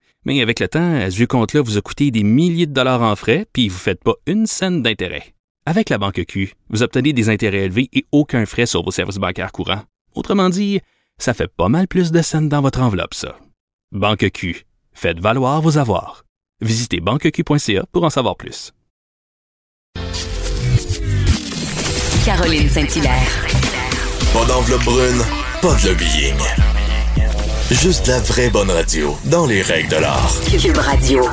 Mais 0.25 0.41
avec 0.41 0.59
le 0.59 0.67
temps, 0.67 0.95
à 0.95 1.09
ce 1.09 1.23
compte-là 1.23 1.61
vous 1.61 1.77
a 1.77 1.81
coûté 1.81 2.11
des 2.11 2.23
milliers 2.23 2.67
de 2.67 2.73
dollars 2.73 3.01
en 3.01 3.15
frais, 3.15 3.45
puis 3.53 3.69
vous 3.69 3.75
ne 3.75 3.79
faites 3.79 4.03
pas 4.03 4.13
une 4.27 4.45
scène 4.45 4.81
d'intérêt. 4.81 5.33
Avec 5.65 5.89
la 5.89 5.97
banque 5.97 6.23
Q, 6.27 6.53
vous 6.69 6.83
obtenez 6.83 7.13
des 7.13 7.29
intérêts 7.29 7.65
élevés 7.65 7.89
et 7.93 8.05
aucun 8.11 8.45
frais 8.45 8.65
sur 8.65 8.83
vos 8.83 8.91
services 8.91 9.17
bancaires 9.17 9.51
courants. 9.51 9.83
Autrement 10.13 10.49
dit, 10.49 10.81
ça 11.17 11.33
fait 11.33 11.47
pas 11.47 11.69
mal 11.69 11.87
plus 11.87 12.11
de 12.11 12.21
scènes 12.21 12.49
dans 12.49 12.61
votre 12.61 12.81
enveloppe, 12.81 13.13
ça. 13.13 13.37
Banque 13.91 14.29
Q, 14.31 14.65
faites 14.93 15.19
valoir 15.19 15.61
vos 15.61 15.77
avoirs. 15.77 16.23
Visitez 16.61 16.99
banqueq.ca 16.99 17.85
pour 17.91 18.03
en 18.03 18.09
savoir 18.09 18.35
plus. 18.37 18.73
Caroline 22.25 22.69
Saint-Hilaire. 22.69 23.47
Pas 24.33 24.45
d'enveloppe 24.45 24.83
brune, 24.83 25.21
pas 25.61 25.75
de 25.75 25.89
lobbying. 25.89 26.70
Juste 27.71 28.07
la 28.09 28.19
vraie 28.19 28.49
bonne 28.49 28.69
radio, 28.69 29.11
dans 29.31 29.47
les 29.47 29.61
règles 29.61 29.87
de 29.87 29.95
l'art. 29.95 30.29
Cube 30.61 30.75
Radio. 30.75 31.23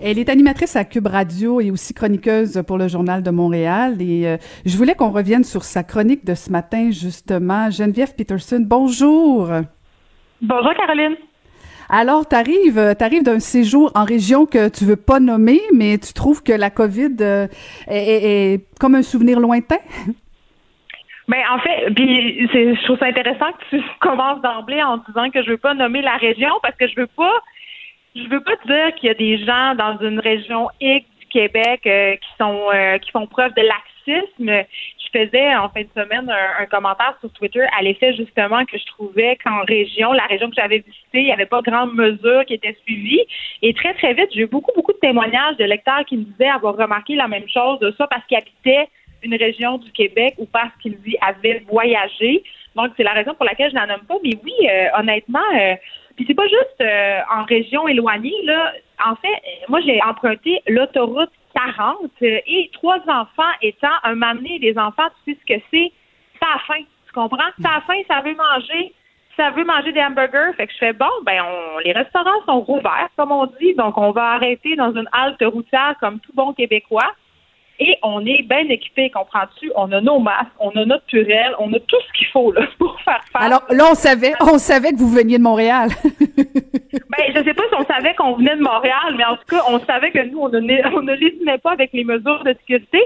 Elle 0.00 0.20
est 0.20 0.28
animatrice 0.28 0.76
à 0.76 0.84
Cube 0.84 1.08
Radio 1.08 1.60
et 1.60 1.72
aussi 1.72 1.92
chroniqueuse 1.92 2.62
pour 2.64 2.78
le 2.78 2.86
Journal 2.86 3.24
de 3.24 3.30
Montréal. 3.32 4.00
Et 4.00 4.28
euh, 4.28 4.36
je 4.64 4.76
voulais 4.76 4.94
qu'on 4.94 5.10
revienne 5.10 5.42
sur 5.42 5.64
sa 5.64 5.82
chronique 5.82 6.24
de 6.24 6.36
ce 6.36 6.50
matin, 6.50 6.92
justement. 6.92 7.68
Geneviève 7.68 8.14
Peterson, 8.14 8.62
bonjour. 8.64 9.50
Bonjour, 10.40 10.74
Caroline. 10.76 11.16
Alors, 11.88 12.26
tu 12.26 12.36
arrives, 12.36 12.78
arrives 12.78 13.24
d'un 13.24 13.40
séjour 13.40 13.90
en 13.96 14.04
région 14.04 14.46
que 14.46 14.68
tu 14.68 14.84
veux 14.84 14.96
pas 14.96 15.18
nommer, 15.18 15.60
mais 15.74 15.98
tu 15.98 16.12
trouves 16.12 16.44
que 16.44 16.52
la 16.52 16.70
COVID 16.70 17.16
euh, 17.20 17.48
est, 17.88 18.64
comme 18.78 18.94
un 18.94 19.02
souvenir 19.02 19.40
lointain? 19.40 19.78
Ben 21.28 21.42
en 21.50 21.58
fait, 21.60 21.90
puis 21.94 22.48
je 22.52 22.84
trouve 22.84 22.98
ça 22.98 23.06
intéressant 23.06 23.52
que 23.52 23.76
tu 23.76 23.82
commences 24.00 24.40
d'emblée 24.42 24.82
en 24.82 24.98
disant 24.98 25.30
que 25.30 25.42
je 25.42 25.50
veux 25.50 25.58
pas 25.58 25.74
nommer 25.74 26.02
la 26.02 26.16
région 26.16 26.50
parce 26.62 26.76
que 26.76 26.88
je 26.88 26.96
veux 26.96 27.06
pas 27.06 27.42
je 28.14 28.28
veux 28.28 28.42
pas 28.42 28.56
dire 28.66 28.94
qu'il 28.96 29.08
y 29.08 29.10
a 29.10 29.14
des 29.14 29.38
gens 29.38 29.74
dans 29.74 29.98
une 30.00 30.18
région 30.18 30.68
X 30.80 31.06
du 31.20 31.26
Québec 31.26 31.80
euh, 31.86 32.16
qui 32.16 32.28
sont 32.38 32.68
euh, 32.74 32.98
qui 32.98 33.10
font 33.10 33.26
preuve 33.26 33.54
de 33.54 33.62
laxisme. 33.62 34.66
Je 34.98 35.18
faisais 35.18 35.54
en 35.54 35.68
fin 35.68 35.82
de 35.82 35.88
semaine 35.94 36.30
un, 36.30 36.66
commentaire 36.66 37.14
sur 37.20 37.30
Twitter 37.32 37.64
à 37.78 37.82
l'effet 37.82 38.14
justement 38.14 38.64
que 38.64 38.76
je 38.76 38.84
trouvais 38.86 39.36
qu'en 39.44 39.62
région, 39.62 40.12
la 40.12 40.24
région 40.24 40.48
que 40.48 40.56
j'avais 40.56 40.78
visitée, 40.78 41.20
il 41.20 41.24
n'y 41.24 41.32
avait 41.32 41.46
pas 41.46 41.60
grande 41.62 41.94
mesure 41.94 42.44
qui 42.46 42.54
était 42.54 42.76
suivie. 42.84 43.22
Et 43.60 43.74
très, 43.74 43.94
très 43.94 44.14
vite, 44.14 44.28
j'ai 44.34 44.40
eu 44.40 44.46
beaucoup, 44.46 44.72
beaucoup 44.74 44.92
de 44.92 44.98
témoignages 44.98 45.56
de 45.58 45.64
lecteurs 45.64 46.04
qui 46.06 46.16
me 46.16 46.24
disaient 46.24 46.48
avoir 46.48 46.76
remarqué 46.76 47.14
la 47.14 47.28
même 47.28 47.48
chose, 47.48 47.78
ça 47.96 48.06
parce 48.06 48.24
qu'ils 48.26 48.38
habitaient 48.38 48.88
une 49.22 49.34
région 49.36 49.78
du 49.78 49.90
Québec 49.92 50.34
ou 50.38 50.46
parce 50.46 50.72
qu'ils 50.80 50.98
y 51.06 51.16
avaient 51.20 51.62
voyagé. 51.68 52.42
Donc, 52.74 52.92
c'est 52.96 53.02
la 53.02 53.12
raison 53.12 53.34
pour 53.34 53.44
laquelle 53.44 53.70
je 53.70 53.76
n'en 53.76 53.86
nomme 53.86 54.06
pas. 54.06 54.16
Mais 54.22 54.38
oui, 54.42 54.52
euh, 54.68 54.88
honnêtement, 54.98 55.40
euh, 55.54 55.74
puis 56.16 56.24
c'est 56.26 56.34
pas 56.34 56.46
juste 56.46 56.80
euh, 56.80 57.20
en 57.30 57.44
région 57.44 57.88
éloignée, 57.88 58.42
là. 58.44 58.72
En 59.04 59.16
fait, 59.16 59.42
moi, 59.68 59.80
j'ai 59.80 60.00
emprunté 60.02 60.62
l'autoroute 60.68 61.30
40 61.54 62.10
et 62.22 62.70
trois 62.72 63.00
enfants 63.08 63.52
étant 63.60 63.88
un 64.04 64.14
m'amener 64.14 64.58
des 64.58 64.78
enfants, 64.78 65.08
tu 65.24 65.32
sais 65.32 65.38
ce 65.40 65.54
que 65.54 65.60
c'est, 65.70 65.92
ça 66.40 66.46
a 66.54 66.58
faim. 66.60 66.82
Tu 67.06 67.12
comprends? 67.12 67.50
Ça 67.60 67.76
a 67.76 67.80
faim, 67.82 68.00
ça 68.08 68.20
veut 68.20 68.34
manger. 68.34 68.94
Ça 69.36 69.50
veut 69.50 69.64
manger 69.64 69.92
des 69.92 70.02
hamburgers. 70.02 70.52
Fait 70.56 70.66
que 70.66 70.72
je 70.72 70.78
fais 70.78 70.92
bon, 70.92 71.10
ben 71.24 71.42
on, 71.42 71.78
les 71.78 71.92
restaurants 71.92 72.44
sont 72.46 72.60
rouverts, 72.60 73.08
comme 73.16 73.32
on 73.32 73.46
dit, 73.60 73.74
donc 73.74 73.96
on 73.96 74.10
va 74.10 74.32
arrêter 74.32 74.76
dans 74.76 74.94
une 74.94 75.08
halte 75.12 75.42
routière 75.42 75.94
comme 76.00 76.20
tout 76.20 76.32
bon 76.34 76.52
Québécois. 76.52 77.14
Et 77.84 77.98
on 78.04 78.24
est 78.24 78.42
bien 78.42 78.68
équipé, 78.68 79.10
comprends-tu? 79.10 79.72
On 79.74 79.90
a 79.90 80.00
nos 80.00 80.20
masques, 80.20 80.52
on 80.60 80.70
a 80.70 80.84
notre 80.84 81.04
purelle, 81.06 81.52
on 81.58 81.72
a 81.72 81.80
tout 81.80 81.96
ce 82.06 82.12
qu'il 82.16 82.28
faut 82.28 82.52
là, 82.52 82.64
pour 82.78 82.96
faire 83.00 83.20
face. 83.32 83.44
Alors 83.44 83.64
là, 83.70 83.86
on 83.90 83.94
savait, 83.94 84.34
on 84.40 84.56
savait 84.58 84.92
que 84.92 84.98
vous 84.98 85.10
veniez 85.10 85.38
de 85.38 85.42
Montréal. 85.42 85.88
ben, 86.04 87.24
je 87.34 87.42
sais 87.42 87.54
pas 87.54 87.64
si 87.64 87.74
on 87.76 87.84
savait 87.84 88.14
qu'on 88.14 88.34
venait 88.34 88.54
de 88.54 88.62
Montréal, 88.62 89.16
mais 89.16 89.24
en 89.24 89.34
tout 89.34 89.46
cas, 89.48 89.62
on 89.68 89.80
savait 89.80 90.12
que 90.12 90.24
nous, 90.30 90.38
on 90.38 90.48
ne, 90.48 90.58
on 90.96 91.02
ne 91.02 91.56
pas 91.56 91.72
avec 91.72 91.92
les 91.92 92.04
mesures 92.04 92.44
de 92.44 92.52
sécurité. 92.52 93.00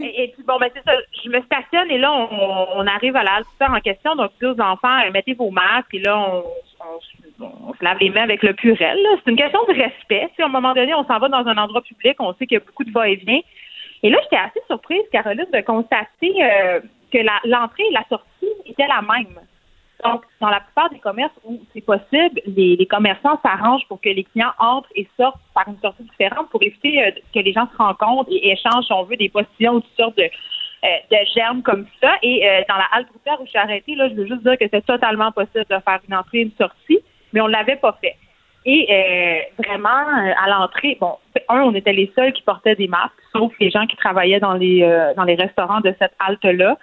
Et, 0.00 0.32
puis 0.34 0.42
bon, 0.44 0.58
ben 0.58 0.68
c'est 0.74 0.82
ça, 0.82 0.96
je 1.24 1.30
me 1.30 1.40
stationne 1.42 1.88
et 1.88 1.98
là, 1.98 2.12
on, 2.12 2.86
arrive 2.88 3.14
à 3.14 3.22
la 3.22 3.40
en 3.68 3.80
question. 3.80 4.16
Donc, 4.16 4.32
dis 4.40 4.46
aux 4.46 4.60
enfants, 4.60 4.98
euh, 5.06 5.12
mettez 5.12 5.34
vos 5.34 5.50
masques 5.50 5.94
et 5.94 6.00
là, 6.00 6.18
on, 6.18 6.42
on, 7.40 7.72
se 7.72 7.84
lave 7.84 7.98
les 8.00 8.10
mains 8.10 8.24
avec 8.24 8.42
le 8.42 8.52
purel. 8.52 8.98
C'est 9.24 9.30
une 9.30 9.36
question 9.36 9.60
de 9.68 9.74
respect. 9.74 10.28
Si 10.34 10.42
à 10.42 10.46
un 10.46 10.48
moment 10.48 10.74
donné, 10.74 10.92
on 10.94 11.04
s'en 11.04 11.18
va 11.20 11.28
dans 11.28 11.46
un 11.46 11.56
endroit 11.56 11.82
public, 11.82 12.16
on 12.18 12.32
sait 12.34 12.46
qu'il 12.46 12.58
y 12.58 12.60
a 12.60 12.64
beaucoup 12.64 12.82
de 12.82 12.90
va-et-vient. 12.90 13.40
Et 14.02 14.10
là, 14.10 14.18
j'étais 14.22 14.36
assez 14.36 14.60
surprise, 14.66 15.02
Caroline, 15.12 15.46
de 15.52 15.60
constater 15.60 16.34
euh, 16.42 16.80
que 17.12 17.18
l'entrée 17.48 17.84
et 17.90 17.92
la 17.92 18.04
sortie 18.08 18.48
étaient 18.66 18.86
la 18.86 19.02
même. 19.02 19.40
Donc, 20.04 20.22
dans 20.40 20.50
la 20.50 20.60
plupart 20.60 20.90
des 20.90 21.00
commerces 21.00 21.34
où 21.44 21.60
c'est 21.72 21.80
possible, 21.80 22.40
les, 22.46 22.86
commerçants 22.86 23.40
s'arrangent 23.42 23.86
pour 23.88 24.00
que 24.00 24.08
les 24.08 24.22
clients 24.22 24.52
entrent 24.60 24.90
et 24.94 25.08
sortent 25.16 25.40
par 25.52 25.66
une 25.66 25.78
sortie 25.80 26.04
différente 26.04 26.48
pour 26.50 26.62
éviter 26.62 27.02
euh, 27.02 27.10
que 27.34 27.40
les 27.40 27.52
gens 27.52 27.68
se 27.72 27.76
rencontrent 27.76 28.30
et 28.30 28.52
échangent, 28.52 28.84
si 28.86 28.92
on 28.92 29.02
veut, 29.02 29.16
des 29.16 29.28
postillons 29.28 29.74
ou 29.74 29.80
toutes 29.80 29.96
sortes 29.96 30.16
de, 30.16 30.22
euh, 30.22 30.88
de 31.10 31.16
germes 31.34 31.62
comme 31.62 31.86
ça. 32.00 32.12
Et 32.22 32.42
dans 32.68 32.76
la 32.76 32.86
halte 32.92 33.08
routière 33.12 33.40
où 33.40 33.44
je 33.44 33.50
suis 33.50 33.58
arrêtée, 33.58 33.96
là, 33.96 34.08
je 34.08 34.14
veux 34.14 34.26
juste 34.26 34.44
dire 34.44 34.56
que 34.56 34.66
c'est 34.70 34.86
totalement 34.86 35.32
possible 35.32 35.66
de 35.68 35.78
faire 35.80 35.98
une 36.08 36.14
entrée 36.14 36.38
et 36.38 36.42
une 36.42 36.52
sortie, 36.52 37.00
mais 37.32 37.40
on 37.40 37.48
ne 37.48 37.52
l'avait 37.52 37.76
pas 37.76 37.98
fait. 38.00 38.14
Et 38.64 38.86
euh, 38.90 39.62
vraiment, 39.64 39.88
euh, 39.88 40.32
à 40.42 40.48
l'entrée, 40.48 40.98
bon, 41.00 41.14
un, 41.48 41.60
on 41.62 41.74
était 41.74 41.92
les 41.92 42.10
seuls 42.14 42.32
qui 42.32 42.42
portaient 42.42 42.74
des 42.74 42.88
masques, 42.88 43.12
sauf 43.32 43.52
les 43.60 43.70
gens 43.70 43.86
qui 43.86 43.96
travaillaient 43.96 44.40
dans 44.40 44.54
les 44.54 44.82
euh, 44.82 45.14
dans 45.14 45.24
les 45.24 45.36
restaurants 45.36 45.80
de 45.80 45.94
cette 45.98 46.12
halte-là. 46.18 46.76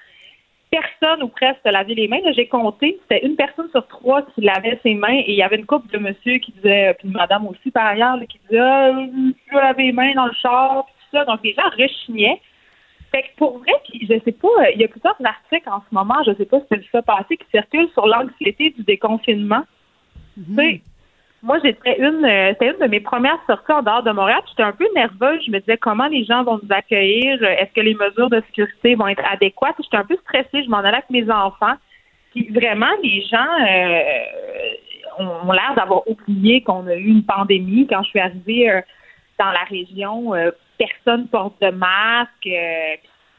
Personne 0.71 1.23
ou 1.23 1.27
presque 1.27 1.63
lavait 1.65 1.93
les 1.93 2.07
mains. 2.07 2.19
J'ai 2.35 2.47
compté, 2.47 2.99
c'était 3.01 3.25
une 3.25 3.35
personne 3.35 3.69
sur 3.69 3.85
trois 3.87 4.23
qui 4.23 4.41
lavait 4.41 4.79
ses 4.83 4.93
mains 4.93 5.13
et 5.13 5.31
il 5.31 5.35
y 5.35 5.43
avait 5.43 5.57
une 5.57 5.65
couple 5.65 5.91
de 5.91 5.99
monsieur 5.99 6.37
qui 6.39 6.51
disait, 6.53 6.95
puis 6.97 7.09
madame 7.09 7.47
aussi 7.47 7.71
par 7.71 7.85
ailleurs, 7.85 8.17
qui 8.27 8.39
disait 8.49 8.59
ah, 8.59 8.91
je 8.91 9.55
vais 9.55 9.61
laver 9.61 9.83
les 9.83 9.91
mains 9.91 10.13
dans 10.15 10.25
le 10.25 10.33
char, 10.33 10.85
puis 10.85 10.95
tout 10.99 11.17
ça. 11.17 11.25
Donc 11.25 11.41
les 11.43 11.53
gens 11.53 11.69
rechignaient. 11.77 12.41
Fait 13.11 13.21
que 13.21 13.27
pour 13.37 13.59
vrai, 13.59 13.73
puis 13.87 14.07
je 14.09 14.19
sais 14.25 14.31
pas, 14.31 14.71
il 14.73 14.81
y 14.81 14.83
a 14.83 14.87
plusieurs 14.87 15.15
articles 15.23 15.69
en 15.69 15.81
ce 15.87 15.93
moment, 15.93 16.15
je 16.25 16.33
sais 16.33 16.45
pas 16.45 16.59
si 16.61 16.65
c'est 16.71 16.83
ça 16.91 17.01
passé, 17.01 17.37
qui 17.37 17.45
circulent 17.51 17.89
sur 17.93 18.07
l'anxiété 18.07 18.71
du 18.71 18.83
déconfinement. 18.83 19.63
Mm 20.35 20.79
moi, 21.45 21.59
j'étais 21.63 21.99
une, 21.99 22.25
euh, 22.25 22.53
c'était 22.53 22.71
une 22.71 22.79
de 22.79 22.87
mes 22.87 22.99
premières 22.99 23.37
sorties 23.45 23.71
en 23.71 23.83
dehors 23.83 24.01
de 24.01 24.09
Montréal. 24.09 24.41
J'étais 24.49 24.63
un 24.63 24.71
peu 24.71 24.87
nerveuse. 24.95 25.43
Je 25.45 25.51
me 25.51 25.59
disais 25.59 25.77
comment 25.77 26.07
les 26.07 26.25
gens 26.25 26.43
vont 26.43 26.59
nous 26.61 26.75
accueillir? 26.75 27.41
Est-ce 27.43 27.71
que 27.71 27.81
les 27.81 27.93
mesures 27.93 28.31
de 28.31 28.41
sécurité 28.47 28.95
vont 28.95 29.07
être 29.07 29.23
adéquates? 29.31 29.75
J'étais 29.79 29.97
un 29.97 30.05
peu 30.05 30.17
stressée. 30.23 30.63
Je 30.63 30.69
m'en 30.69 30.79
allais 30.79 30.97
avec 30.97 31.09
mes 31.11 31.29
enfants. 31.29 31.75
Puis 32.31 32.49
vraiment, 32.49 32.89
les 33.03 33.21
gens 33.27 33.45
euh, 33.61 35.43
ont 35.45 35.51
l'air 35.51 35.73
d'avoir 35.75 36.01
oublié 36.09 36.61
qu'on 36.61 36.87
a 36.87 36.95
eu 36.95 37.09
une 37.09 37.23
pandémie. 37.23 37.85
Quand 37.87 38.01
je 38.01 38.09
suis 38.09 38.19
arrivée 38.19 38.71
euh, 38.71 38.81
dans 39.37 39.51
la 39.51 39.65
région, 39.69 40.33
personne 40.79 41.27
porte 41.27 41.61
de 41.61 41.69
masque 41.69 42.49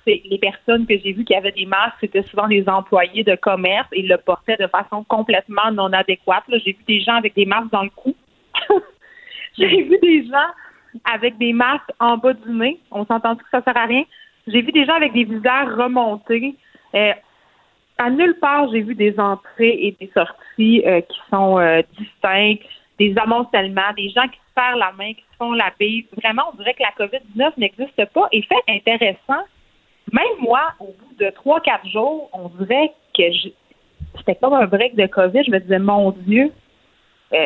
les 0.07 0.39
personnes 0.39 0.87
que 0.87 0.97
j'ai 0.99 1.13
vues 1.13 1.25
qui 1.25 1.35
avaient 1.35 1.53
des 1.53 1.67
masques, 1.67 1.97
c'était 2.01 2.23
souvent 2.23 2.47
des 2.47 2.69
employés 2.69 3.25
de 3.25 3.35
commerce 3.35 3.89
et 3.93 4.01
ils 4.01 4.09
le 4.09 4.19
portaient 4.19 4.57
de 4.57 4.67
façon 4.69 5.05
complètement 5.05 5.71
non 5.73 5.93
adéquate. 5.93 6.45
J'ai 6.49 6.73
vu 6.73 6.85
des 6.87 7.01
gens 7.01 7.15
avec 7.15 7.35
des 7.35 7.45
masques 7.45 7.73
dans 7.73 7.83
le 7.83 7.91
cou. 7.91 8.15
j'ai 9.59 9.83
vu 9.83 9.99
des 10.01 10.25
gens 10.27 10.51
avec 11.13 11.37
des 11.39 11.53
masques 11.53 11.91
en 11.99 12.17
bas 12.17 12.33
du 12.33 12.51
nez. 12.51 12.79
On 12.91 13.05
s'entend 13.05 13.37
que 13.37 13.45
ça 13.51 13.63
sert 13.63 13.77
à 13.77 13.87
rien? 13.87 14.05
J'ai 14.47 14.63
vu 14.63 14.71
des 14.71 14.85
gens 14.85 14.95
avec 14.95 15.13
des 15.13 15.25
visages 15.25 15.69
remontés. 15.77 16.55
Euh, 16.95 17.13
à 17.99 18.11
nulle 18.11 18.39
part, 18.39 18.71
j'ai 18.71 18.83
vu 18.83 18.95
des 18.95 19.19
entrées 19.19 19.79
et 19.87 19.97
des 19.99 20.11
sorties 20.15 20.83
euh, 20.87 21.01
qui 21.01 21.19
sont 21.31 21.59
euh, 21.59 21.83
distinctes, 21.99 22.65
des 22.99 23.15
amoncellements, 23.19 23.93
des 23.97 24.11
gens 24.11 24.29
qui 24.29 24.39
se 24.39 24.55
serrent 24.55 24.77
la 24.77 24.93
main, 24.93 25.13
qui 25.15 25.23
se 25.33 25.37
font 25.37 25.53
la 25.53 25.73
bise. 25.79 26.05
Vraiment, 26.23 26.45
on 26.53 26.57
dirait 26.57 26.75
que 26.75 26.83
la 26.83 27.07
COVID-19 27.07 27.53
n'existe 27.57 28.05
pas. 28.13 28.29
Et 28.33 28.43
fait 28.43 28.55
intéressant, 28.69 29.45
même 30.13 30.25
moi, 30.41 30.73
au 30.81 30.87
bout 30.87 31.15
de 31.19 31.31
trois, 31.31 31.61
quatre 31.61 31.87
jours, 31.89 32.31
on 32.33 32.49
dirait 32.63 32.93
que 33.17 33.23
c'était 34.19 34.37
comme 34.37 34.55
un 34.55 34.67
break 34.67 34.95
de 34.95 35.07
COVID. 35.07 35.45
Je 35.45 35.51
me 35.51 35.59
disais, 35.59 35.79
mon 35.79 36.11
Dieu, 36.11 36.53
euh, 37.33 37.37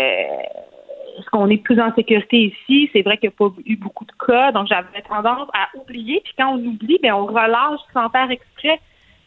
est-ce 1.18 1.28
qu'on 1.30 1.48
est 1.48 1.58
plus 1.58 1.80
en 1.80 1.94
sécurité 1.94 2.54
ici? 2.54 2.90
C'est 2.92 3.02
vrai 3.02 3.16
qu'il 3.16 3.30
n'y 3.30 3.34
a 3.34 3.38
pas 3.38 3.54
eu 3.64 3.76
beaucoup 3.76 4.04
de 4.04 4.12
cas, 4.26 4.52
donc 4.52 4.68
j'avais 4.68 5.02
tendance 5.08 5.48
à 5.52 5.68
oublier. 5.78 6.20
Puis 6.24 6.34
quand 6.38 6.54
on 6.54 6.58
oublie, 6.58 6.98
ben 7.02 7.12
on 7.12 7.26
relâche 7.26 7.80
sans 7.92 8.08
faire 8.10 8.30
exprès 8.30 8.80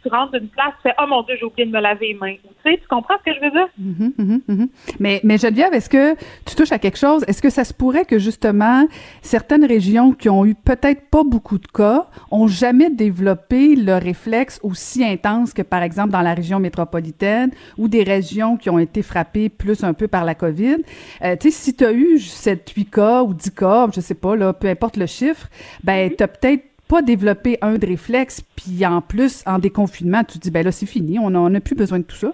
tu 0.03 0.09
rentres 0.09 0.33
d'une 0.33 0.49
place, 0.49 0.73
tu 0.77 0.89
fais 0.89 0.95
Oh 1.01 1.05
mon 1.07 1.23
Dieu, 1.23 1.35
j'ai 1.39 1.45
oublié 1.45 1.65
de 1.65 1.71
me 1.71 1.81
laver 1.81 2.07
les 2.07 2.13
mains. 2.13 2.35
Tu 2.35 2.71
sais, 2.71 2.77
tu 2.77 2.87
comprends 2.87 3.15
ce 3.25 3.31
que 3.31 3.35
je 3.35 3.41
veux 3.43 3.51
dire? 3.51 3.67
Mm-hmm, 3.81 4.13
mm-hmm, 4.19 4.41
mm-hmm. 4.49 4.69
Mais, 4.99 5.21
mais 5.23 5.37
Geneviève, 5.37 5.73
est-ce 5.73 5.89
que 5.89 6.15
tu 6.45 6.55
touches 6.55 6.71
à 6.71 6.79
quelque 6.79 6.97
chose? 6.97 7.23
Est-ce 7.27 7.41
que 7.41 7.49
ça 7.49 7.63
se 7.63 7.73
pourrait 7.73 8.05
que 8.05 8.19
justement 8.19 8.85
certaines 9.21 9.65
régions 9.65 10.11
qui 10.11 10.29
ont 10.29 10.45
eu 10.45 10.55
peut-être 10.55 11.09
pas 11.09 11.23
beaucoup 11.23 11.57
de 11.57 11.67
cas 11.67 12.07
ont 12.31 12.47
jamais 12.47 12.89
développé 12.89 13.75
le 13.75 13.97
réflexe 13.97 14.59
aussi 14.63 15.03
intense 15.03 15.53
que 15.53 15.61
par 15.61 15.83
exemple 15.83 16.11
dans 16.11 16.21
la 16.21 16.33
région 16.33 16.59
métropolitaine 16.59 17.51
ou 17.77 17.87
des 17.87 18.03
régions 18.03 18.57
qui 18.57 18.69
ont 18.69 18.79
été 18.79 19.01
frappées 19.01 19.49
plus 19.49 19.83
un 19.83 19.93
peu 19.93 20.07
par 20.07 20.25
la 20.25 20.35
COVID? 20.35 20.77
Euh, 21.23 21.35
tu 21.39 21.49
sais, 21.49 21.57
si 21.57 21.75
tu 21.75 21.85
as 21.85 21.93
eu 21.93 22.19
7, 22.19 22.69
8 22.69 22.85
cas 22.91 23.23
ou 23.23 23.33
10 23.33 23.51
cas, 23.51 23.87
je 23.93 24.01
sais 24.01 24.15
pas, 24.15 24.35
là, 24.35 24.53
peu 24.53 24.67
importe 24.67 24.97
le 24.97 25.05
chiffre, 25.05 25.47
ben, 25.83 26.11
tu 26.15 26.23
as 26.23 26.27
peut-être 26.27 26.72
pas 26.93 27.01
développer 27.01 27.57
un 27.63 27.79
de 27.79 27.87
réflexe, 27.87 28.43
puis 28.55 28.85
en 28.85 29.01
plus, 29.01 29.43
en 29.47 29.57
déconfinement, 29.57 30.23
tu 30.23 30.37
te 30.37 30.43
dis, 30.43 30.51
ben 30.51 30.63
là, 30.63 30.71
c'est 30.71 30.85
fini, 30.85 31.17
on 31.17 31.31
n'a 31.31 31.59
plus 31.59 31.75
besoin 31.75 31.97
de 31.97 32.03
tout 32.03 32.15
ça. 32.15 32.31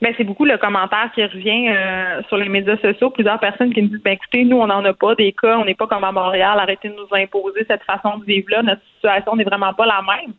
Ben, 0.00 0.14
c'est 0.16 0.24
beaucoup 0.24 0.46
le 0.46 0.56
commentaire 0.56 1.10
qui 1.14 1.22
revient 1.22 1.68
euh, 1.68 2.22
sur 2.28 2.38
les 2.38 2.48
médias 2.48 2.78
sociaux. 2.78 3.10
Plusieurs 3.10 3.38
personnes 3.38 3.74
qui 3.74 3.82
me 3.82 3.88
disent, 3.88 4.02
ben 4.02 4.12
écoutez, 4.12 4.44
nous, 4.44 4.56
on 4.56 4.68
n'en 4.68 4.82
a 4.86 4.94
pas 4.94 5.14
des 5.16 5.32
cas, 5.32 5.58
on 5.58 5.66
n'est 5.66 5.74
pas 5.74 5.86
comme 5.86 6.04
à 6.04 6.12
Montréal, 6.12 6.58
arrêtez 6.58 6.88
de 6.88 6.94
nous 6.94 7.08
imposer 7.12 7.66
cette 7.68 7.82
façon 7.82 8.16
de 8.16 8.24
vivre-là, 8.24 8.62
notre 8.62 8.80
situation 8.94 9.36
n'est 9.36 9.44
vraiment 9.44 9.74
pas 9.74 9.84
la 9.84 10.00
même. 10.00 10.32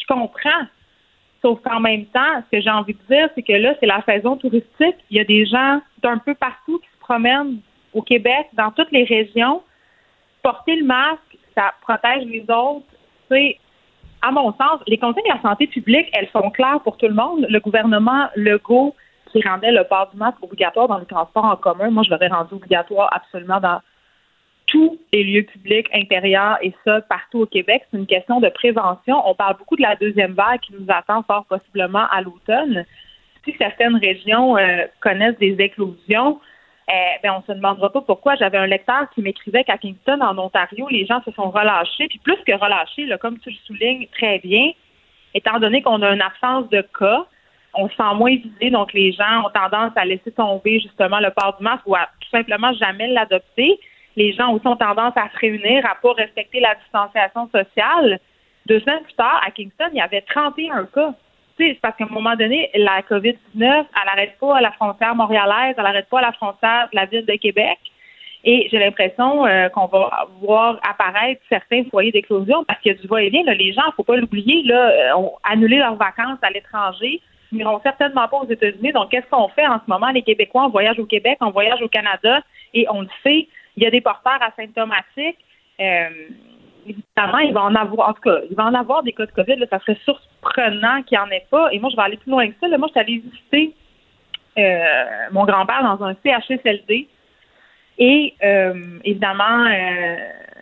Je 0.00 0.06
comprends. 0.06 0.64
Sauf 1.42 1.60
qu'en 1.62 1.80
même 1.80 2.06
temps, 2.06 2.42
ce 2.46 2.56
que 2.56 2.62
j'ai 2.62 2.70
envie 2.70 2.94
de 2.94 3.14
dire, 3.14 3.28
c'est 3.34 3.42
que 3.42 3.52
là, 3.52 3.74
c'est 3.80 3.86
la 3.86 4.02
saison 4.06 4.38
touristique. 4.38 4.96
Il 5.10 5.18
y 5.18 5.20
a 5.20 5.24
des 5.24 5.44
gens 5.44 5.82
d'un 6.02 6.16
peu 6.18 6.34
partout 6.34 6.78
qui 6.78 6.88
se 6.94 7.00
promènent 7.00 7.58
au 7.92 8.00
Québec, 8.00 8.46
dans 8.54 8.70
toutes 8.70 8.92
les 8.92 9.04
régions. 9.04 9.62
Porter 10.42 10.76
le 10.76 10.86
masque, 10.86 11.31
ça 11.54 11.72
protège 11.82 12.24
les 12.24 12.42
autres. 12.42 12.86
C'est, 13.30 13.58
à 14.20 14.30
mon 14.30 14.52
sens, 14.52 14.80
les 14.86 14.98
conseils 14.98 15.24
de 15.24 15.34
la 15.34 15.42
santé 15.42 15.66
publique, 15.66 16.08
elles 16.12 16.28
sont 16.32 16.50
claires 16.50 16.80
pour 16.82 16.96
tout 16.96 17.08
le 17.08 17.14
monde. 17.14 17.46
Le 17.48 17.60
gouvernement 17.60 18.28
Legault, 18.36 18.94
qui 19.30 19.42
rendait 19.46 19.72
le 19.72 19.84
port 19.84 20.10
du 20.10 20.18
masque 20.18 20.42
obligatoire 20.42 20.88
dans 20.88 20.98
les 20.98 21.06
transports 21.06 21.44
en 21.44 21.56
commun, 21.56 21.90
moi, 21.90 22.02
je 22.02 22.10
l'aurais 22.10 22.28
rendu 22.28 22.54
obligatoire 22.54 23.08
absolument 23.12 23.60
dans 23.60 23.80
tous 24.66 24.98
les 25.12 25.24
lieux 25.24 25.42
publics 25.42 25.88
intérieurs 25.92 26.58
et 26.62 26.72
ça 26.84 27.00
partout 27.02 27.40
au 27.40 27.46
Québec. 27.46 27.82
C'est 27.90 27.98
une 27.98 28.06
question 28.06 28.40
de 28.40 28.48
prévention. 28.48 29.20
On 29.28 29.34
parle 29.34 29.56
beaucoup 29.58 29.76
de 29.76 29.82
la 29.82 29.96
deuxième 29.96 30.32
vague 30.32 30.60
qui 30.60 30.72
nous 30.72 30.86
attend 30.88 31.22
fort 31.22 31.44
possiblement 31.46 32.06
à 32.10 32.22
l'automne. 32.22 32.84
Si 33.44 33.54
certaines 33.58 33.96
régions 33.96 34.56
euh, 34.56 34.86
connaissent 35.00 35.38
des 35.38 35.56
éclosions, 35.58 36.40
euh, 36.90 36.92
ben, 37.22 37.34
on 37.38 37.42
se 37.42 37.52
demandera 37.52 37.90
pas 37.92 38.00
pourquoi. 38.00 38.34
J'avais 38.36 38.58
un 38.58 38.66
lecteur 38.66 39.08
qui 39.14 39.22
m'écrivait 39.22 39.64
qu'à 39.64 39.78
Kingston, 39.78 40.20
en 40.20 40.36
Ontario, 40.38 40.88
les 40.90 41.06
gens 41.06 41.22
se 41.24 41.30
sont 41.32 41.50
relâchés. 41.50 42.08
Puis 42.08 42.18
plus 42.18 42.38
que 42.46 42.52
relâchés, 42.52 43.08
comme 43.20 43.38
tu 43.38 43.50
le 43.50 43.56
soulignes 43.66 44.06
très 44.08 44.38
bien, 44.40 44.72
étant 45.34 45.58
donné 45.60 45.82
qu'on 45.82 46.02
a 46.02 46.12
une 46.12 46.22
absence 46.22 46.68
de 46.70 46.82
cas, 46.98 47.26
on 47.74 47.88
se 47.88 47.94
sent 47.94 48.14
moins 48.16 48.36
visé, 48.36 48.70
donc 48.70 48.92
les 48.92 49.12
gens 49.12 49.46
ont 49.46 49.50
tendance 49.50 49.92
à 49.96 50.04
laisser 50.04 50.30
tomber 50.32 50.80
justement 50.80 51.20
le 51.20 51.30
port 51.30 51.56
du 51.56 51.64
masque 51.64 51.86
ou 51.86 51.94
à 51.94 52.08
tout 52.20 52.28
simplement 52.30 52.72
jamais 52.74 53.08
l'adopter. 53.08 53.78
Les 54.16 54.32
gens 54.34 54.52
aussi 54.52 54.66
ont 54.66 54.76
tendance 54.76 55.14
à 55.16 55.30
se 55.30 55.38
réunir, 55.38 55.86
à 55.86 55.94
pas 55.94 56.12
respecter 56.12 56.60
la 56.60 56.74
distanciation 56.74 57.48
sociale. 57.48 58.20
Deux 58.66 58.80
semaines 58.80 59.02
plus 59.04 59.14
tard, 59.14 59.40
à 59.46 59.50
Kingston, 59.50 59.88
il 59.92 59.98
y 59.98 60.00
avait 60.02 60.20
31 60.20 60.84
cas. 60.86 61.14
C'est 61.58 61.78
parce 61.80 61.96
qu'à 61.96 62.04
un 62.04 62.12
moment 62.12 62.34
donné, 62.36 62.70
la 62.74 63.02
COVID-19, 63.02 63.36
elle 63.54 63.84
n'arrête 64.06 64.38
pas 64.40 64.56
à 64.56 64.60
la 64.60 64.72
frontière 64.72 65.14
montréalaise, 65.14 65.74
elle 65.76 65.84
n'arrête 65.84 66.08
pas 66.08 66.18
à 66.18 66.22
la 66.22 66.32
frontière 66.32 66.88
de 66.92 66.96
la 66.96 67.06
ville 67.06 67.26
de 67.26 67.34
Québec. 67.34 67.78
Et 68.44 68.68
j'ai 68.70 68.78
l'impression 68.78 69.46
euh, 69.46 69.68
qu'on 69.68 69.86
va 69.86 70.26
voir 70.40 70.80
apparaître 70.88 71.40
certains 71.48 71.84
foyers 71.84 72.10
d'éclosion 72.10 72.64
parce 72.64 72.80
qu'il 72.80 72.92
y 72.92 72.94
a 72.96 72.98
du 72.98 73.06
va-et-vient. 73.06 73.44
Les 73.44 73.72
gens, 73.72 73.82
faut 73.96 74.02
pas 74.02 74.16
l'oublier, 74.16 74.64
euh, 74.72 75.16
ont 75.16 75.34
annulé 75.44 75.78
leurs 75.78 75.94
vacances 75.94 76.38
à 76.42 76.50
l'étranger. 76.50 77.20
N'iront 77.52 77.80
certainement 77.82 78.26
pas 78.26 78.38
aux 78.38 78.48
États-Unis. 78.48 78.92
Donc, 78.92 79.10
qu'est-ce 79.10 79.28
qu'on 79.30 79.48
fait 79.48 79.66
en 79.66 79.78
ce 79.78 79.88
moment? 79.88 80.10
Les 80.10 80.22
Québécois, 80.22 80.64
on 80.64 80.70
voyage 80.70 80.98
au 80.98 81.06
Québec, 81.06 81.38
on 81.40 81.50
voyage 81.50 81.80
au 81.82 81.88
Canada 81.88 82.40
et 82.74 82.86
on 82.90 83.02
le 83.02 83.08
sait, 83.22 83.46
il 83.76 83.84
y 83.84 83.86
a 83.86 83.90
des 83.90 84.00
porteurs 84.00 84.40
asymptomatiques. 84.42 85.38
Euh, 85.80 86.08
évidemment, 86.86 87.38
il 87.38 87.52
va 87.52 87.62
en 87.62 87.74
avoir, 87.74 88.10
en 88.10 88.12
tout 88.14 88.22
cas, 88.22 88.38
il 88.50 88.56
va 88.56 88.64
en 88.64 88.74
avoir 88.74 89.02
des 89.02 89.12
cas 89.12 89.26
de 89.26 89.32
COVID. 89.32 89.66
Ça 89.70 89.78
serait 89.80 89.98
surprenant 90.04 91.02
qu'il 91.02 91.18
n'y 91.18 91.24
en 91.24 91.30
ait 91.30 91.46
pas. 91.50 91.72
Et 91.72 91.78
moi, 91.78 91.90
je 91.90 91.96
vais 91.96 92.02
aller 92.02 92.16
plus 92.16 92.30
loin 92.30 92.48
que 92.48 92.54
ça. 92.60 92.68
Moi, 92.76 92.88
je 92.88 92.92
suis 92.92 93.00
allée 93.00 93.18
visiter 93.18 93.74
euh, 94.58 95.28
mon 95.30 95.44
grand-père 95.44 95.82
dans 95.82 96.04
un 96.04 96.14
CHSLD. 96.22 97.08
Et 97.98 98.34
euh, 98.42 98.74
évidemment, 99.04 99.66
euh, 99.66 100.16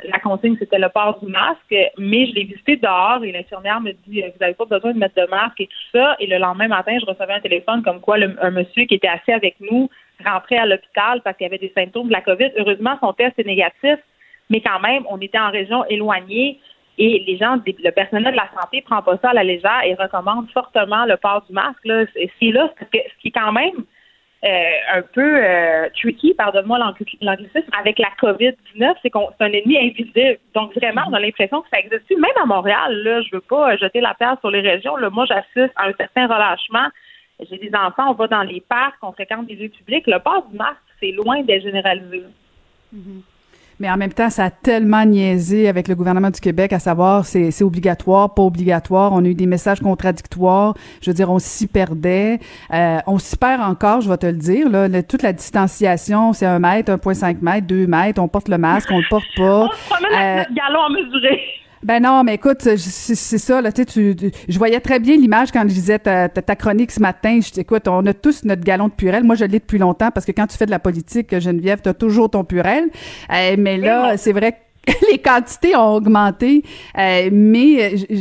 la 0.05 0.19
consigne, 0.19 0.57
c'était 0.59 0.79
le 0.79 0.89
port 0.89 1.19
du 1.21 1.31
masque, 1.31 1.75
mais 1.99 2.27
je 2.27 2.35
l'ai 2.35 2.45
visité 2.45 2.77
dehors 2.77 3.23
et 3.25 3.33
l'infirmière 3.33 3.81
me 3.81 3.93
dit 3.93 4.23
Vous 4.23 4.39
n'avez 4.41 4.55
pas 4.55 4.65
besoin 4.65 4.93
de 4.93 4.99
mettre 4.99 5.15
de 5.15 5.29
masque 5.31 5.61
et 5.61 5.67
tout 5.67 5.99
ça. 5.99 6.17
Et 6.19 6.27
le 6.27 6.39
lendemain 6.39 6.69
matin, 6.69 6.97
je 7.01 7.07
recevais 7.07 7.35
un 7.35 7.41
téléphone 7.41 7.83
comme 7.83 8.01
quoi 8.01 8.17
un 8.17 8.51
monsieur 8.51 8.85
qui 8.85 8.95
était 8.95 9.09
assis 9.09 9.33
avec 9.33 9.57
nous 9.61 9.89
rentrait 10.25 10.59
à 10.59 10.67
l'hôpital 10.67 11.23
parce 11.23 11.37
qu'il 11.37 11.47
avait 11.47 11.59
des 11.59 11.73
symptômes 11.75 12.09
de 12.09 12.13
la 12.13 12.21
COVID. 12.21 12.51
Heureusement, 12.59 12.97
son 13.01 13.13
test 13.13 13.39
est 13.39 13.47
négatif 13.47 13.99
mais 14.51 14.61
quand 14.61 14.81
même, 14.81 15.05
on 15.09 15.19
était 15.21 15.39
en 15.39 15.51
région 15.51 15.85
éloignée 15.87 16.61
et 16.99 17.25
les 17.27 17.39
gens, 17.39 17.57
le 17.67 17.91
personnel 17.93 18.33
de 18.33 18.37
la 18.37 18.51
santé 18.61 18.83
prend 18.83 19.01
pas 19.01 19.17
ça 19.23 19.31
à 19.31 19.33
la 19.33 19.43
légère 19.43 19.81
et 19.85 19.95
recommande 19.95 20.51
fortement 20.51 21.07
le 21.07 21.17
port 21.17 21.43
du 21.49 21.55
masque. 21.55 21.81
C'est 21.85 22.51
là, 22.51 22.71
ce 22.79 22.85
qui 22.91 23.29
est 23.29 23.31
quand 23.31 23.53
même 23.53 23.85
euh, 24.45 24.97
un 24.97 25.03
peu 25.03 25.45
euh, 25.45 25.89
tricky, 25.95 26.35
pardonne-moi 26.35 26.79
l'anglicisme, 26.79 27.71
avec 27.79 27.99
la 27.99 28.09
COVID-19, 28.21 28.95
c'est 29.03 29.11
qu'on 29.11 29.31
c'est 29.39 29.45
un 29.45 29.53
ennemi 29.53 29.79
invisible. 29.79 30.39
Donc 30.55 30.75
vraiment, 30.75 31.03
on 31.09 31.15
a 31.15 31.21
l'impression 31.21 31.63
que 31.63 31.69
ça 31.73 31.79
existe. 31.79 32.11
Même 32.11 32.31
à 32.43 32.47
Montréal, 32.47 33.03
là, 33.03 33.23
je 33.23 33.31
veux 33.33 33.41
pas 33.41 33.77
jeter 33.77 34.01
la 34.01 34.13
pierre 34.15 34.37
sur 34.41 34.51
les 34.51 34.61
régions. 34.61 34.97
Moi, 35.11 35.25
j'assiste 35.27 35.73
à 35.77 35.89
un 35.89 35.93
certain 35.93 36.27
relâchement. 36.27 36.89
J'ai 37.49 37.57
des 37.57 37.75
enfants, 37.75 38.11
on 38.11 38.15
va 38.15 38.27
dans 38.27 38.43
les 38.43 38.61
parcs, 38.61 38.97
on 39.01 39.13
fréquente 39.13 39.47
des 39.47 39.55
lieux 39.55 39.71
publics. 39.71 40.07
Le 40.07 40.19
port 40.19 40.47
du 40.51 40.57
masque, 40.59 40.77
c'est 41.01 41.13
loin 41.13 41.43
d'être 41.43 41.63
généralisé. 41.63 42.25
Mm-hmm. 42.95 43.23
Mais 43.81 43.91
en 43.91 43.97
même 43.97 44.13
temps, 44.13 44.29
ça 44.29 44.45
a 44.45 44.51
tellement 44.51 45.07
niaisé 45.07 45.67
avec 45.67 45.89
le 45.89 45.95
gouvernement 45.95 46.29
du 46.29 46.39
Québec 46.39 46.75
à 46.75 46.79
savoir 46.79 47.25
c'est, 47.25 47.51
c'est 47.51 47.65
obligatoire, 47.65 48.35
pas 48.35 48.43
obligatoire. 48.43 49.13
On 49.15 49.25
a 49.25 49.29
eu 49.29 49.35
des 49.35 49.47
messages 49.47 49.81
contradictoires. 49.81 50.75
Je 51.01 51.11
veux 51.11 51.15
dire, 51.15 51.31
on 51.31 51.39
s'y 51.39 51.67
perdait. 51.67 52.41
Euh, 52.75 52.99
on 53.07 53.19
s'y 53.19 53.39
perd 53.39 53.63
encore, 53.63 54.03
je 54.03 54.11
vais 54.11 54.19
te 54.19 54.27
le 54.27 54.35
dire. 54.35 54.69
Là, 54.69 55.03
toute 55.03 55.23
la 55.23 55.33
distanciation, 55.33 56.35
c'est 56.35 56.45
un 56.45 56.59
mètre, 56.59 56.93
1,5 56.93 57.39
mètre, 57.41 57.67
deux 57.67 57.87
mètres. 57.87 58.21
On 58.21 58.29
porte 58.29 58.49
le 58.49 58.59
masque, 58.59 58.91
on 58.93 58.99
le 58.99 59.09
porte 59.09 59.25
pas. 59.35 59.65
on 59.65 59.71
se 59.71 59.89
promène 59.89 60.13
euh, 60.13 60.45
galon 60.55 60.83
à 60.83 60.89
mesurer. 60.91 61.41
Ben 61.83 62.03
non, 62.03 62.25
mais 62.25 62.35
écoute, 62.35 62.61
c'est 62.77 63.39
ça, 63.39 63.63
là, 63.63 63.73
tu, 63.73 63.87
tu, 63.87 64.15
je 64.49 64.59
voyais 64.59 64.81
très 64.81 65.01
bien 65.01 65.17
l'image 65.17 65.51
quand 65.51 65.63
je 65.63 65.75
lisais 65.75 65.99
ta, 65.99 66.29
ta, 66.29 66.55
chronique 66.55 66.91
ce 66.91 67.01
matin. 67.01 67.41
Je 67.41 67.59
écoute, 67.59 67.89
on 67.89 68.05
a 68.05 68.13
tous 68.13 68.45
notre 68.45 68.63
galon 68.63 68.89
de 68.89 68.93
purel. 68.93 69.25
Moi, 69.25 69.35
je 69.35 69.47
l'ai 69.47 69.61
depuis 69.61 69.79
longtemps 69.79 70.11
parce 70.11 70.27
que 70.27 70.33
quand 70.33 70.47
tu 70.47 70.59
fais 70.59 70.67
de 70.67 70.71
la 70.71 70.79
politique, 70.79 71.39
Geneviève, 71.39 71.81
tu 71.83 71.89
as 71.89 71.95
toujours 71.95 72.29
ton 72.31 72.45
purel. 72.45 72.85
Euh, 73.33 73.57
mais 73.59 73.79
là, 73.79 74.17
c'est 74.19 74.33
vrai 74.33 74.53
que 74.53 74.59
les 75.11 75.19
quantités 75.19 75.77
ont 75.77 75.95
augmenté, 75.95 76.63
euh, 76.97 77.29
mais 77.31 77.95
euh, 77.95 78.17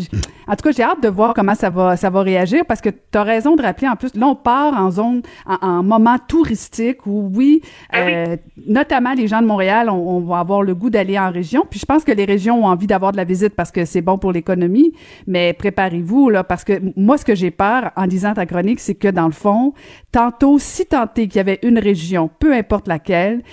en 0.45 0.55
tout 0.55 0.63
cas, 0.63 0.71
j'ai 0.71 0.83
hâte 0.83 1.01
de 1.01 1.07
voir 1.07 1.33
comment 1.33 1.55
ça 1.55 1.69
va 1.69 1.95
ça 1.95 2.09
va 2.09 2.21
réagir 2.21 2.65
parce 2.65 2.81
que 2.81 2.89
tu 2.89 3.17
as 3.17 3.23
raison 3.23 3.55
de 3.55 3.61
rappeler 3.61 3.87
en 3.87 3.95
plus 3.95 4.13
là 4.15 4.27
on 4.27 4.35
part 4.35 4.73
en 4.73 4.91
zone 4.91 5.21
en, 5.45 5.83
moment 5.83 6.17
touristique 6.27 7.05
où 7.05 7.31
oui, 7.33 7.61
ah 7.91 7.99
euh, 7.99 8.37
notamment 8.67 9.13
les 9.13 9.27
gens 9.27 9.41
de 9.41 9.47
Montréal 9.47 9.89
on, 9.89 10.19
va 10.19 10.39
avoir 10.39 10.61
le 10.61 10.75
goût 10.75 10.89
d'aller 10.89 11.17
en 11.17 11.31
région, 11.31 11.65
puis 11.69 11.79
je 11.79 11.85
pense 11.85 12.03
que 12.03 12.11
les 12.11 12.25
régions 12.25 12.65
ont 12.65 12.67
envie 12.67 12.87
d'avoir 12.87 13.13
de 13.13 13.17
la 13.17 13.23
visite 13.23 13.55
parce 13.55 13.71
que 13.71 13.85
c'est 13.85 14.01
bon 14.01 14.17
pour 14.17 14.33
l'économie, 14.33 14.91
mais 15.27 15.53
préparez-vous 15.53 16.29
là 16.29 16.43
parce 16.43 16.65
que 16.65 16.73
moi 16.97 17.17
ce 17.17 17.23
que 17.23 17.35
j'ai 17.35 17.51
peur 17.51 17.91
en 17.95 18.05
disant 18.05 18.33
ta 18.33 18.45
chronique, 18.45 18.81
c'est 18.81 18.95
que 18.95 19.07
dans 19.07 19.27
le 19.27 19.31
fond, 19.31 19.73
tantôt 20.11 20.59
si 20.59 20.85
tenté 20.85 21.27
qu'il 21.27 21.37
y 21.37 21.39
avait 21.39 21.59
une 21.63 21.79
région, 21.79 22.29
peu 22.39 22.53
importe 22.53 22.87
laquelle, 22.89 23.43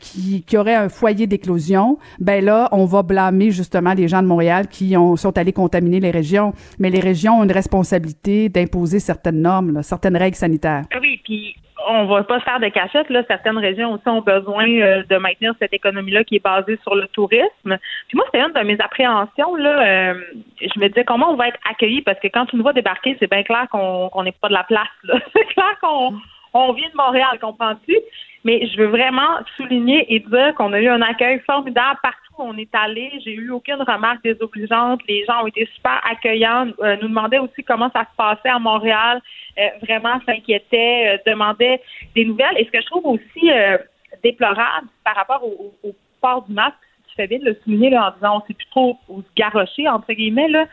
qui 0.00 0.42
qui 0.42 0.56
aurait 0.56 0.74
un 0.74 0.88
foyer 0.88 1.28
d'éclosion, 1.28 1.98
ben 2.18 2.44
là 2.44 2.55
on 2.72 2.84
va 2.84 3.02
blâmer 3.02 3.50
justement 3.50 3.94
les 3.94 4.08
gens 4.08 4.22
de 4.22 4.26
Montréal 4.26 4.68
qui 4.68 4.96
ont, 4.96 5.16
sont 5.16 5.36
allés 5.38 5.52
contaminer 5.52 6.00
les 6.00 6.10
régions. 6.10 6.52
Mais 6.78 6.90
les 6.90 7.00
régions 7.00 7.40
ont 7.40 7.44
une 7.44 7.52
responsabilité 7.52 8.48
d'imposer 8.48 9.00
certaines 9.00 9.40
normes, 9.40 9.82
certaines 9.82 10.16
règles 10.16 10.36
sanitaires. 10.36 10.84
Ah 10.92 10.98
oui, 11.00 11.20
puis 11.24 11.56
on 11.88 12.06
va 12.06 12.22
pas 12.24 12.40
faire 12.40 12.60
de 12.60 12.68
cachette. 12.68 13.06
Certaines 13.28 13.58
régions 13.58 13.92
aussi 13.92 14.08
ont 14.08 14.20
besoin 14.20 14.68
euh, 14.68 15.02
de 15.08 15.16
maintenir 15.16 15.54
cette 15.58 15.72
économie-là 15.72 16.24
qui 16.24 16.36
est 16.36 16.44
basée 16.44 16.78
sur 16.82 16.94
le 16.94 17.06
tourisme. 17.08 17.78
Puis 18.08 18.16
moi, 18.16 18.24
c'était 18.26 18.44
une 18.44 18.52
de 18.52 18.66
mes 18.66 18.80
appréhensions. 18.80 19.56
Euh, 19.56 20.14
je 20.60 20.80
me 20.80 20.88
disais 20.88 21.04
comment 21.04 21.30
on 21.30 21.36
va 21.36 21.48
être 21.48 21.60
accueillis 21.70 22.02
parce 22.02 22.18
que 22.20 22.28
quand 22.28 22.46
tu 22.46 22.56
nous 22.56 22.62
vois 22.62 22.72
débarquer, 22.72 23.16
c'est 23.20 23.30
bien 23.30 23.42
clair 23.42 23.66
qu'on 23.70 24.22
n'est 24.22 24.32
pas 24.32 24.48
de 24.48 24.54
la 24.54 24.64
place. 24.64 24.88
c'est 25.32 25.46
clair 25.46 25.78
qu'on 25.80 26.14
on 26.58 26.72
vient 26.72 26.88
de 26.88 26.96
Montréal, 26.96 27.38
comprends-tu? 27.40 27.96
Mais 28.44 28.66
je 28.66 28.76
veux 28.76 28.86
vraiment 28.86 29.38
souligner 29.56 30.06
et 30.14 30.20
dire 30.20 30.54
qu'on 30.56 30.72
a 30.72 30.80
eu 30.80 30.88
un 30.88 31.02
accueil 31.02 31.40
formidable 31.40 31.98
partout 32.02 32.26
on 32.38 32.56
est 32.56 32.74
allé, 32.74 33.10
j'ai 33.24 33.34
eu 33.34 33.50
aucune 33.50 33.82
remarque 33.82 34.22
désobligeante. 34.22 35.00
Les 35.08 35.24
gens 35.24 35.42
ont 35.42 35.46
été 35.46 35.66
super 35.74 36.00
accueillants, 36.08 36.68
euh, 36.80 36.96
nous 37.00 37.08
demandaient 37.08 37.38
aussi 37.38 37.62
comment 37.64 37.90
ça 37.92 38.02
se 38.02 38.16
passait 38.16 38.48
à 38.48 38.58
Montréal, 38.58 39.20
euh, 39.58 39.68
vraiment 39.82 40.20
s'inquiétaient, 40.26 41.14
euh, 41.14 41.30
demandaient 41.30 41.80
des 42.14 42.24
nouvelles. 42.24 42.58
Et 42.58 42.64
ce 42.64 42.70
que 42.70 42.80
je 42.80 42.86
trouve 42.86 43.06
aussi 43.06 43.50
déplorable 44.22 44.88
par 45.04 45.16
rapport 45.16 45.42
au, 45.44 45.72
port 46.20 46.42
du 46.42 46.52
masque, 46.52 46.76
tu 47.08 47.14
fais 47.16 47.26
bien 47.26 47.38
de 47.38 47.46
le 47.46 47.58
souligner 47.62 47.96
en 47.96 48.10
disant 48.12 48.38
on 48.42 48.46
sait 48.46 48.54
plus 48.54 48.68
trop 48.70 48.98
où 49.08 49.22
se 49.22 49.28
garrocher, 49.36 49.88
entre 49.88 50.12
guillemets, 50.12 50.48
là. 50.48 50.66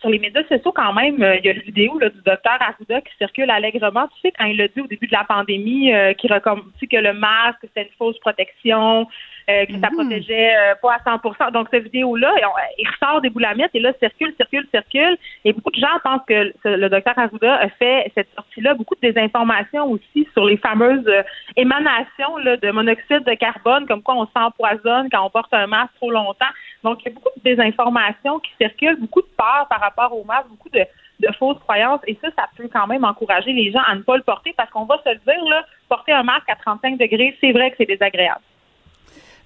Sur 0.00 0.10
les 0.10 0.18
médias 0.18 0.44
sociaux, 0.44 0.72
quand 0.72 0.92
même, 0.92 1.16
il 1.16 1.44
y 1.44 1.48
a 1.48 1.52
une 1.52 1.62
vidéo 1.62 1.98
là, 1.98 2.10
du 2.10 2.20
docteur 2.22 2.58
Arruda 2.60 3.00
qui 3.00 3.16
circule 3.18 3.50
allègrement. 3.50 4.06
Tu 4.08 4.20
sais, 4.22 4.32
quand 4.38 4.44
il 4.44 4.60
a 4.60 4.68
dit 4.68 4.80
au 4.80 4.86
début 4.86 5.06
de 5.06 5.12
la 5.12 5.24
pandémie 5.24 5.92
qu'il 6.18 6.32
recommande 6.32 6.64
que 6.90 6.96
le 6.96 7.12
masque, 7.12 7.66
c'est 7.74 7.82
une 7.82 7.88
fausse 7.98 8.18
protection, 8.18 9.06
euh, 9.50 9.66
que 9.66 9.72
ça 9.72 9.90
mm. 9.90 9.94
protégeait 9.94 10.56
euh, 10.56 10.74
pas 10.80 10.94
à 10.94 11.16
100% 11.16 11.52
Donc, 11.52 11.68
cette 11.70 11.84
vidéo-là, 11.84 12.32
il 12.78 12.88
ressort 12.88 13.20
des 13.20 13.30
boulamites 13.30 13.70
et 13.74 13.80
là, 13.80 13.92
circule, 14.00 14.34
circule, 14.36 14.66
circule. 14.70 15.18
Et 15.44 15.52
beaucoup 15.52 15.70
de 15.70 15.80
gens 15.80 15.98
pensent 16.02 16.22
que 16.26 16.52
le 16.64 16.88
docteur 16.88 17.18
Arruda 17.18 17.56
a 17.56 17.68
fait 17.68 18.10
cette 18.14 18.28
sortie-là 18.34 18.74
beaucoup 18.74 18.94
de 18.94 19.00
désinformation 19.00 19.90
aussi 19.90 20.26
sur 20.32 20.46
les 20.46 20.56
fameuses 20.56 21.06
euh, 21.08 21.22
émanations 21.56 22.36
là, 22.42 22.56
de 22.56 22.70
monoxyde 22.70 23.24
de 23.24 23.34
carbone, 23.34 23.86
comme 23.86 24.02
quoi 24.02 24.14
on 24.16 24.26
s'empoisonne 24.34 25.08
quand 25.10 25.24
on 25.24 25.30
porte 25.30 25.52
un 25.52 25.66
masque 25.66 25.94
trop 25.96 26.10
longtemps. 26.10 26.46
Donc, 26.84 26.98
il 27.02 27.08
y 27.08 27.12
a 27.12 27.14
beaucoup 27.14 27.30
de 27.36 27.42
désinformations 27.42 28.38
qui 28.40 28.50
circulent, 28.60 29.00
beaucoup 29.00 29.22
de 29.22 29.30
peur 29.36 29.66
par 29.68 29.80
rapport 29.80 30.16
au 30.16 30.22
masque, 30.24 30.48
beaucoup 30.48 30.68
de, 30.68 30.84
de 31.20 31.32
fausses 31.38 31.58
croyances. 31.60 32.00
Et 32.06 32.16
ça, 32.20 32.28
ça 32.36 32.44
peut 32.56 32.68
quand 32.72 32.86
même 32.86 33.04
encourager 33.04 33.52
les 33.52 33.72
gens 33.72 33.82
à 33.88 33.94
ne 33.94 34.02
pas 34.02 34.16
le 34.16 34.22
porter 34.22 34.54
parce 34.56 34.70
qu'on 34.70 34.84
va 34.84 35.00
se 35.04 35.10
le 35.10 35.16
dire, 35.16 35.44
là, 35.48 35.64
porter 35.88 36.12
un 36.12 36.22
masque 36.22 36.48
à 36.48 36.56
35 36.56 36.98
degrés, 36.98 37.36
c'est 37.40 37.52
vrai 37.52 37.70
que 37.70 37.76
c'est 37.78 37.86
désagréable. 37.86 38.42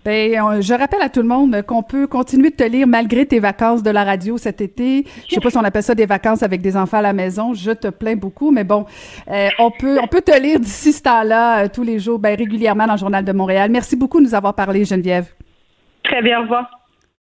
Ben, 0.05 0.61
je 0.63 0.75
rappelle 0.75 1.03
à 1.03 1.09
tout 1.09 1.21
le 1.21 1.29
monde 1.29 1.61
qu'on 1.63 1.83
peut 1.83 2.07
continuer 2.07 2.51
de 2.51 2.57
te 2.57 2.63
lire 2.63 2.87
malgré 2.87 3.27
tes 3.27 3.41
vacances 3.41 3.83
de 3.83 3.91
la 3.91 4.05
radio 4.05 4.39
cet 4.39 4.61
été. 4.61 5.05
Je 5.29 5.35
sais 5.35 5.41
pas 5.41 5.51
si 5.51 5.59
on 5.59 5.65
appelle 5.65 5.83
ça 5.83 5.95
des 5.95 6.07
vacances 6.07 6.43
avec 6.43 6.63
des 6.63 6.77
enfants 6.77 6.99
à 6.99 7.03
la 7.03 7.13
maison. 7.13 7.53
Je 7.53 7.73
te 7.73 7.89
plains 7.89 8.17
beaucoup, 8.17 8.51
mais 8.51 8.65
bon, 8.65 8.87
euh, 9.29 9.49
on 9.59 9.71
peut 9.71 9.99
on 10.01 10.07
peut 10.07 10.23
te 10.23 10.41
lire 10.41 10.61
d'ici 10.61 10.93
ce 10.93 11.03
temps-là 11.03 11.65
euh, 11.65 11.69
tous 11.73 11.83
les 11.83 11.99
jours, 11.99 12.19
ben, 12.19 12.37
régulièrement 12.37 12.87
dans 12.87 12.95
le 12.95 12.99
Journal 12.99 13.25
de 13.25 13.33
Montréal. 13.33 13.71
Merci 13.71 13.97
beaucoup 13.97 14.21
de 14.21 14.25
nous 14.25 14.35
avoir 14.35 14.55
parlé, 14.55 14.85
Geneviève. 14.85 15.27
Très 16.05 16.23
bien, 16.23 16.39
au 16.39 16.43
revoir. 16.43 16.78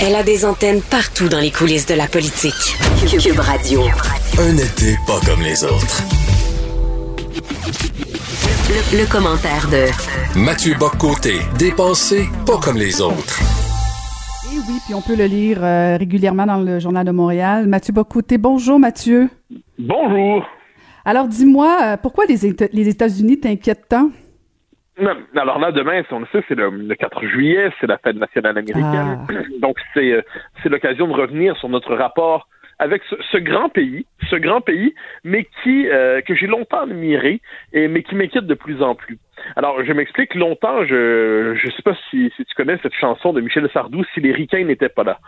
Elle 0.00 0.14
a 0.16 0.22
des 0.22 0.44
antennes 0.44 0.80
partout 0.82 1.28
dans 1.28 1.38
les 1.40 1.50
coulisses 1.50 1.86
de 1.86 1.94
la 1.94 2.06
politique. 2.06 2.76
Cube 3.20 3.38
Radio. 3.38 3.82
Un 4.38 4.56
été 4.56 4.96
pas 5.06 5.20
comme 5.24 5.40
les 5.42 5.62
autres. 5.64 6.02
Le, 8.68 8.98
le 8.98 9.06
commentaire 9.10 9.68
de 9.70 10.38
Mathieu 10.38 10.74
Boccoté, 10.78 11.34
dépensé 11.58 12.24
pas 12.46 12.58
comme 12.58 12.76
les 12.78 13.00
autres. 13.00 13.40
Et 14.52 14.56
oui, 14.68 14.78
puis 14.84 14.94
on 14.94 15.02
peut 15.02 15.14
le 15.16 15.26
lire 15.26 15.58
euh, 15.62 15.96
régulièrement 15.98 16.46
dans 16.46 16.58
le 16.58 16.78
Journal 16.80 17.06
de 17.06 17.12
Montréal. 17.12 17.66
Mathieu 17.68 17.92
Bocouté, 17.92 18.38
bonjour 18.38 18.78
Mathieu. 18.78 19.28
Bonjour. 19.78 20.42
Alors 21.04 21.26
dis-moi, 21.28 21.78
euh, 21.82 21.96
pourquoi 21.96 22.24
les, 22.26 22.46
Éta- 22.50 22.68
les 22.72 22.88
États-Unis 22.88 23.38
t'inquiètent 23.40 23.88
tant? 23.88 24.10
Non, 25.00 25.16
Alors 25.36 25.58
là, 25.58 25.72
demain, 25.72 26.02
si 26.02 26.12
on 26.12 26.20
le 26.20 26.26
sait, 26.32 26.44
c'est 26.48 26.54
le, 26.54 26.68
le 26.68 26.94
4 26.94 27.24
juillet, 27.26 27.70
c'est 27.80 27.86
la 27.86 27.98
fête 27.98 28.16
nationale 28.16 28.58
américaine. 28.58 29.26
Donc 29.60 29.78
c'est 29.94 30.12
euh, 30.12 30.22
c'est 30.62 30.68
l'occasion 30.68 31.06
de 31.06 31.14
revenir 31.14 31.56
sur 31.56 31.68
notre 31.68 31.94
rapport 31.94 32.48
avec 32.78 33.02
ce, 33.08 33.16
ce 33.30 33.38
grand 33.38 33.68
pays, 33.68 34.06
ce 34.30 34.36
grand 34.36 34.60
pays, 34.60 34.94
mais 35.24 35.46
qui 35.62 35.88
euh, 35.88 36.20
que 36.20 36.34
j'ai 36.34 36.46
longtemps 36.46 36.82
admiré, 36.82 37.40
et 37.72 37.88
mais 37.88 38.02
qui 38.02 38.14
m'inquiète 38.14 38.46
de 38.46 38.54
plus 38.54 38.82
en 38.82 38.94
plus. 38.94 39.18
Alors, 39.56 39.82
je 39.84 39.92
m'explique. 39.92 40.34
Longtemps, 40.34 40.84
je 40.84 41.54
je 41.54 41.70
sais 41.70 41.82
pas 41.82 41.96
si, 42.10 42.32
si 42.36 42.44
tu 42.44 42.54
connais 42.54 42.78
cette 42.82 42.94
chanson 42.94 43.32
de 43.32 43.40
Michel 43.40 43.68
Sardou, 43.72 44.04
si 44.14 44.20
les 44.20 44.32
ricains 44.32 44.64
n'étaient 44.64 44.88
pas 44.88 45.04
là. 45.04 45.18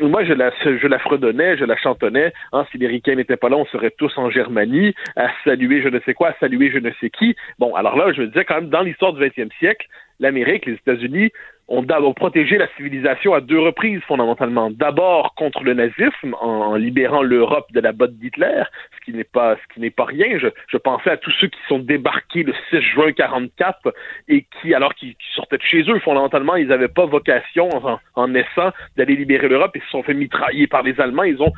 Moi, 0.00 0.24
je 0.24 0.32
la 0.32 0.50
je 0.64 0.86
la 0.86 0.98
fredonnais, 0.98 1.56
je 1.56 1.64
la 1.64 1.76
chantonnais. 1.76 2.32
Hein, 2.52 2.66
si 2.70 2.78
les 2.78 2.86
ricains 2.86 3.14
n'étaient 3.14 3.36
pas 3.36 3.48
là, 3.48 3.56
on 3.56 3.66
serait 3.66 3.92
tous 3.96 4.16
en 4.16 4.30
Germanie 4.30 4.94
à 5.16 5.28
saluer 5.44 5.82
je 5.82 5.88
ne 5.88 6.00
sais 6.00 6.14
quoi, 6.14 6.28
à 6.30 6.34
saluer 6.40 6.70
je 6.70 6.78
ne 6.78 6.90
sais 7.00 7.10
qui. 7.10 7.36
Bon, 7.58 7.74
alors 7.74 7.96
là, 7.96 8.12
je 8.12 8.22
me 8.22 8.26
disais 8.28 8.44
quand 8.44 8.56
même 8.56 8.70
dans 8.70 8.82
l'histoire 8.82 9.12
du 9.12 9.22
20e 9.22 9.50
siècle, 9.58 9.86
l'Amérique, 10.18 10.66
les 10.66 10.74
États-Unis 10.74 11.30
ont 11.72 11.82
d'abord 11.82 12.14
protégé 12.14 12.58
la 12.58 12.68
civilisation 12.76 13.32
à 13.32 13.40
deux 13.40 13.58
reprises 13.58 14.00
fondamentalement. 14.06 14.70
D'abord 14.70 15.34
contre 15.34 15.64
le 15.64 15.72
nazisme 15.72 16.34
en, 16.40 16.76
libérant 16.76 17.22
l'Europe 17.22 17.66
de 17.72 17.80
la 17.80 17.92
botte 17.92 18.14
d'Hitler, 18.18 18.62
ce 18.94 19.04
qui 19.04 19.16
n'est 19.16 19.24
pas 19.24 19.56
ce 19.56 19.74
qui 19.74 19.80
n'est 19.80 19.90
pas 19.90 20.04
rien. 20.04 20.38
Je, 20.38 20.76
pensais 20.76 21.10
à 21.10 21.16
tous 21.16 21.30
ceux 21.40 21.46
qui 21.46 21.58
sont 21.68 21.78
débarqués 21.78 22.42
le 22.42 22.52
6 22.70 22.82
juin 22.82 23.12
44 23.12 23.94
et 24.28 24.46
qui 24.60 24.74
alors 24.74 24.94
qu'ils 24.94 25.14
qui 25.14 25.26
sortaient 25.34 25.56
de 25.56 25.62
chez 25.62 25.82
eux 25.88 25.98
fondamentalement, 26.00 26.56
ils 26.56 26.68
n'avaient 26.68 26.88
pas 26.88 27.06
vocation 27.06 27.70
en, 28.14 28.28
naissant 28.28 28.70
d'aller 28.96 29.16
libérer 29.16 29.48
l'Europe 29.48 29.74
et 29.74 29.80
se 29.80 29.88
sont 29.88 30.02
fait 30.02 30.14
mitrailler 30.14 30.66
par 30.66 30.82
les 30.82 31.00
Allemands. 31.00 31.24
Ils 31.24 31.40
ont 31.40 31.52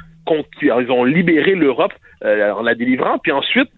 ils 0.62 0.90
ont 0.90 1.04
libéré 1.04 1.54
l'Europe 1.54 1.92
euh, 2.24 2.52
en 2.52 2.62
la 2.62 2.74
délivrant, 2.74 3.18
puis 3.18 3.32
ensuite 3.32 3.68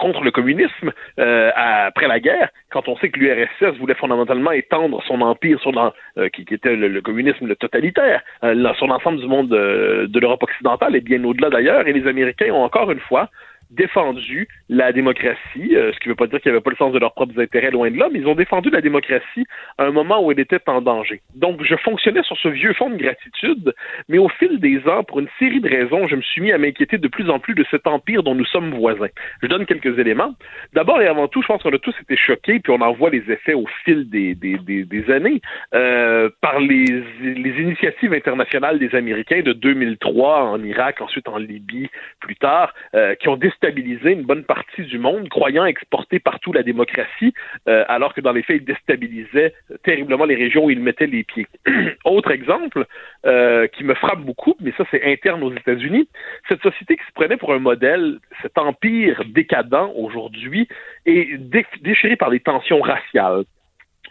contre 0.00 0.22
le 0.24 0.30
communisme 0.30 0.92
euh, 1.18 1.50
après 1.54 2.08
la 2.08 2.18
guerre, 2.18 2.48
quand 2.70 2.88
on 2.88 2.96
sait 2.96 3.10
que 3.10 3.20
l'URSS 3.20 3.78
voulait 3.78 3.94
fondamentalement 3.94 4.50
étendre 4.50 5.02
son 5.06 5.20
empire 5.20 5.60
sur 5.60 5.72
euh, 6.16 6.28
qui, 6.30 6.42
était 6.50 6.74
le, 6.74 7.00
communisme 7.02 7.54
totalitaire 7.54 8.22
euh, 8.42 8.74
sur 8.74 8.86
l'ensemble 8.86 9.20
du 9.20 9.26
monde 9.26 9.48
de 9.48 10.20
l'Europe 10.20 10.42
occidentale 10.42 10.96
et 10.96 11.00
bien 11.00 11.22
au-delà 11.22 11.50
d'ailleurs, 11.50 11.86
et 11.86 11.92
les 11.92 12.06
Américains 12.08 12.52
ont 12.52 12.64
encore 12.64 12.90
une 12.90 13.00
fois 13.00 13.28
défendu 13.70 14.48
la 14.68 14.92
démocratie, 14.92 15.76
euh, 15.76 15.92
ce 15.92 16.00
qui 16.00 16.08
ne 16.08 16.12
veut 16.12 16.16
pas 16.16 16.26
dire 16.26 16.40
qu'ils 16.40 16.50
n'avaient 16.50 16.62
pas 16.62 16.70
le 16.70 16.76
sens 16.76 16.92
de 16.92 16.98
leurs 16.98 17.14
propres 17.14 17.38
intérêts, 17.40 17.70
loin 17.70 17.90
de 17.90 17.98
là, 17.98 18.08
mais 18.12 18.18
ils 18.18 18.26
ont 18.26 18.34
défendu 18.34 18.70
la 18.70 18.80
démocratie 18.80 19.46
à 19.78 19.84
un 19.84 19.90
moment 19.90 20.24
où 20.24 20.32
elle 20.32 20.40
était 20.40 20.60
en 20.66 20.80
danger. 20.80 21.20
Donc, 21.34 21.62
je 21.62 21.76
fonctionnais 21.76 22.22
sur 22.22 22.36
ce 22.38 22.48
vieux 22.48 22.72
fond 22.74 22.90
de 22.90 22.96
gratitude, 22.96 23.72
mais 24.08 24.18
au 24.18 24.28
fil 24.28 24.58
des 24.60 24.86
ans, 24.88 25.04
pour 25.04 25.20
une 25.20 25.28
série 25.38 25.60
de 25.60 25.68
raisons, 25.68 26.08
je 26.08 26.16
me 26.16 26.22
suis 26.22 26.40
mis 26.40 26.52
à 26.52 26.58
m'inquiéter 26.58 26.98
de 26.98 27.08
plus 27.08 27.30
en 27.30 27.38
plus 27.38 27.54
de 27.54 27.64
cet 27.70 27.86
empire 27.86 28.22
dont 28.22 28.34
nous 28.34 28.44
sommes 28.44 28.70
voisins. 28.70 29.08
Je 29.42 29.46
donne 29.46 29.66
quelques 29.66 29.98
éléments. 29.98 30.34
D'abord 30.72 31.00
et 31.00 31.06
avant 31.06 31.28
tout, 31.28 31.42
je 31.42 31.46
pense 31.46 31.62
qu'on 31.62 31.72
a 31.72 31.78
tous 31.78 31.94
été 32.00 32.16
choqués, 32.16 32.60
puis 32.60 32.72
on 32.72 32.80
en 32.80 32.92
voit 32.92 33.10
les 33.10 33.30
effets 33.30 33.54
au 33.54 33.66
fil 33.84 34.08
des, 34.10 34.34
des, 34.34 34.58
des, 34.58 34.84
des 34.84 35.10
années, 35.10 35.40
euh, 35.74 36.28
par 36.40 36.60
les, 36.60 36.84
les 37.22 37.62
initiatives 37.62 38.12
internationales 38.12 38.78
des 38.78 38.94
Américains 38.94 39.42
de 39.42 39.52
2003 39.52 40.42
en 40.42 40.62
Irak, 40.64 41.00
ensuite 41.00 41.28
en 41.28 41.38
Libye, 41.38 41.88
plus 42.20 42.36
tard, 42.36 42.74
euh, 42.94 43.14
qui 43.14 43.28
ont 43.28 43.36
une 43.68 44.22
bonne 44.22 44.44
partie 44.44 44.82
du 44.82 44.98
monde, 44.98 45.28
croyant 45.28 45.64
exporter 45.64 46.18
partout 46.18 46.52
la 46.52 46.62
démocratie, 46.62 47.32
euh, 47.68 47.84
alors 47.88 48.14
que 48.14 48.20
dans 48.20 48.32
les 48.32 48.42
faits, 48.42 48.58
ils 48.60 48.64
déstabilisaient 48.64 49.54
terriblement 49.82 50.24
les 50.24 50.34
régions 50.34 50.64
où 50.64 50.70
ils 50.70 50.80
mettaient 50.80 51.06
les 51.06 51.24
pieds. 51.24 51.46
Autre 52.04 52.30
exemple 52.30 52.86
euh, 53.26 53.66
qui 53.68 53.84
me 53.84 53.94
frappe 53.94 54.20
beaucoup, 54.20 54.54
mais 54.60 54.72
ça 54.76 54.84
c'est 54.90 55.04
interne 55.04 55.42
aux 55.42 55.52
États-Unis, 55.52 56.08
cette 56.48 56.62
société 56.62 56.96
qui 56.96 57.04
se 57.06 57.12
prenait 57.12 57.36
pour 57.36 57.52
un 57.52 57.58
modèle, 57.58 58.18
cet 58.42 58.58
empire 58.58 59.22
décadent 59.26 59.90
aujourd'hui, 59.94 60.68
est 61.06 61.38
dé- 61.38 61.66
déchiré 61.82 62.16
par 62.16 62.30
des 62.30 62.40
tensions 62.40 62.80
raciales. 62.80 63.44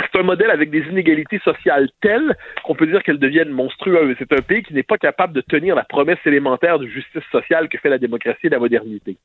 C'est 0.02 0.20
un 0.20 0.24
modèle 0.24 0.50
avec 0.50 0.70
des 0.70 0.82
inégalités 0.82 1.39
sociales 1.39 1.89
telles 2.02 2.36
qu'on 2.64 2.76
peut 2.76 2.88
dire 2.88 3.04
qu'elles 3.04 3.20
deviennent 3.20 3.50
monstrueuses. 3.50 4.16
C'est 4.18 4.32
un 4.32 4.41
pays 4.41 4.64
qui 4.64 4.74
n'est 4.74 4.84
pas 4.84 4.97
capable 4.97 5.34
de 5.34 5.41
tenir 5.41 5.76
la 5.76 5.84
promesse 5.84 6.20
élémentaire 6.26 6.80
de 6.80 6.88
justice 6.88 7.24
sociale 7.32 7.68
que 7.68 7.78
fait 7.78 7.89
la 7.89 7.97
démocratie 7.97 8.47
et 8.47 8.50
la 8.50 8.60
modernité. 8.60 9.18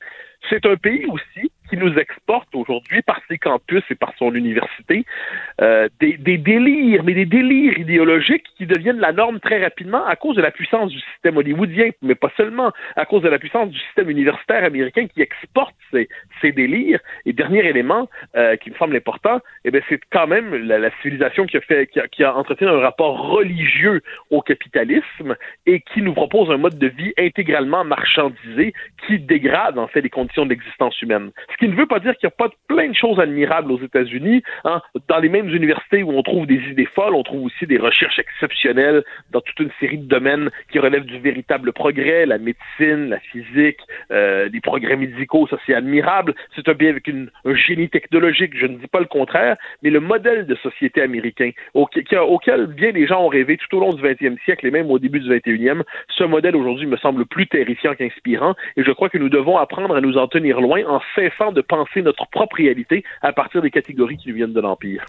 C'est 0.51 0.67
un 0.67 0.77
pays 0.77 1.07
aussi 1.07 1.51
qui 1.71 1.77
nous 1.77 1.95
exporte 1.97 2.55
aujourd'hui 2.55 3.03
par 3.03 3.21
ses 3.29 3.39
campus 3.39 3.83
et 3.91 3.95
par 3.95 4.13
son 4.19 4.35
université 4.35 5.05
euh, 5.61 5.89
des, 6.01 6.17
des 6.19 6.37
délires, 6.39 7.03
mais 7.05 7.15
des 7.15 7.25
délires 7.25 7.79
idéologiques 7.79 8.45
qui 8.57 8.67
deviennent 8.67 9.01
la 9.01 9.13
norme 9.13 9.41
très 9.41 9.63
rapidement 9.63 10.05
à 10.05 10.17
cause 10.17 10.37
de 10.37 10.43
la 10.43 10.51
puissance 10.51 10.91
du 10.91 11.01
système 11.01 11.37
hollywoodien, 11.37 11.91
mais 12.03 12.15
pas 12.15 12.31
seulement, 12.37 12.73
à 12.97 13.07
cause 13.07 13.23
de 13.23 13.29
la 13.29 13.39
puissance 13.39 13.71
du 13.71 13.79
système 13.79 14.11
universitaire 14.11 14.65
américain 14.65 15.07
qui 15.07 15.23
exporte 15.23 15.75
ces, 15.91 16.09
ces 16.41 16.53
délires. 16.53 17.01
Et 17.25 17.33
dernier 17.33 17.67
élément 17.67 18.09
euh, 18.37 18.57
qui 18.57 18.71
me 18.71 18.77
semble 18.77 18.97
important, 18.97 19.41
eh 19.65 19.71
c'est 19.89 20.01
quand 20.11 20.27
même 20.27 20.55
la, 20.65 20.91
civilisation 21.03 21.47
qui 21.47 21.57
a 21.57 21.61
fait, 21.61 21.89
qui 22.11 22.25
a, 22.25 22.37
entretenu 22.37 22.69
un 22.69 22.81
rapport 22.81 23.31
religieux 23.31 24.03
au 24.31 24.41
capitalisme 24.41 25.37
et 25.67 25.81
qui 25.81 26.03
nous 26.03 26.15
propose 26.15 26.51
un 26.51 26.57
mode 26.57 26.79
de 26.79 26.89
vie 26.89 27.13
intégralement 27.19 27.85
marchandisé 27.85 28.73
qui 29.07 29.19
dégrade 29.19 29.79
en 29.79 29.87
fait 29.87 30.01
les 30.01 30.11
conditions 30.11 30.45
de 30.45 30.51
l'existence 30.51 31.01
humaine. 31.03 31.31
Ce 31.53 31.57
qui 31.59 31.69
ne 31.69 31.75
veut 31.75 31.87
pas 31.87 32.01
dire 32.01 32.17
qu'il 32.17 32.27
n'y 32.27 32.33
a 32.33 32.49
pas 32.49 32.55
plein 32.69 32.89
de 32.89 32.95
choses 32.95 33.19
admirables 33.21 33.73
aux 33.73 33.81
États-Unis. 33.81 34.43
Hein. 34.65 34.81
Dans 35.09 35.19
les 35.19 35.29
mêmes 35.29 35.49
universités 35.49 36.03
où 36.03 36.11
on 36.11 36.23
trouve 36.23 36.47
des 36.47 36.61
idées 36.71 36.89
folles, 36.95 37.15
on 37.15 37.23
trouve 37.23 37.45
aussi 37.45 37.67
des 37.67 37.79
recherches 37.79 38.19
exceptionnelles 38.19 39.03
dans 39.31 39.41
toute 39.41 39.59
une 39.61 39.71
série 39.81 39.99
de 39.99 40.07
domaines 40.07 40.51
qui 40.71 40.79
relèvent 40.79 41.05
du 41.05 41.19
véritable 41.19 41.73
progrès, 41.73 42.27
la 42.27 42.39
médecine, 42.39 43.11
la 43.11 43.21
physique, 43.21 43.81
euh, 44.11 44.49
les 44.53 44.61
progrès 44.61 44.97
médicaux, 44.97 45.47
ça 45.49 45.57
c'est 45.67 45.75
admirable. 45.75 46.35
C'est 46.55 46.69
un 46.69 46.75
pays 46.75 46.89
avec 46.89 47.09
un 47.09 47.55
génie 47.55 47.89
technologique, 47.89 48.57
je 48.57 48.67
ne 48.67 48.77
dis 48.77 48.87
pas 48.87 49.01
le 49.01 49.07
contraire, 49.07 49.57
mais 49.83 49.91
le 49.91 50.01
modèle 50.01 50.47
de 50.47 50.54
société 50.57 51.03
américain 51.03 51.51
auquel, 51.75 52.67
bien 52.67 52.93
des 52.93 53.07
gens 53.07 53.25
ont 53.25 53.29
rêvé 53.29 53.57
tout 53.57 53.77
au 53.77 53.81
long 53.81 53.93
du 53.93 54.03
20e 54.03 54.37
siècle 54.45 54.67
et 54.67 54.71
même 54.71 54.91
au 54.91 54.99
début 54.99 55.21
du 55.21 55.29
21e, 55.29 55.83
ce 56.17 56.25
modèle 56.25 56.57
aujourd'hui 56.57 56.87
me 56.87 56.97
semble 56.97 57.27
plus 57.27 57.47
terrifiant 57.47 57.95
qu'inspirant 57.95 58.55
et 58.77 58.83
je 58.83 58.91
crois 58.91 59.09
que 59.09 59.19
nous 59.19 59.29
devons 59.29 59.57
apprendre 59.57 59.95
à 59.95 60.01
nous 60.01 60.17
en 60.17 60.29
tenir 60.29 60.61
loin 60.61 60.83
en 60.87 61.01
cessant 61.15 61.53
de 61.53 61.61
penser 61.61 62.03
notre 62.03 62.29
propre 62.29 62.57
réalité 62.57 63.05
à 63.23 63.33
partir 63.33 63.63
des 63.63 63.71
catégories 63.71 64.17
qui 64.17 64.29
nous 64.29 64.37
viennent 64.37 64.53
de 64.53 64.61
l'Empire. 64.61 65.05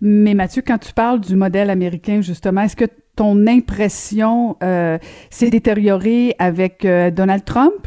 Mais 0.00 0.34
Mathieu, 0.34 0.62
quand 0.66 0.78
tu 0.78 0.92
parles 0.92 1.20
du 1.20 1.36
modèle 1.36 1.70
américain, 1.70 2.22
justement, 2.22 2.62
est-ce 2.62 2.74
que 2.74 2.86
ton 3.14 3.46
impression 3.46 4.56
euh, 4.62 4.98
s'est 5.30 5.50
détériorée 5.50 6.34
avec 6.40 6.84
euh, 6.84 7.12
Donald 7.12 7.44
Trump? 7.44 7.86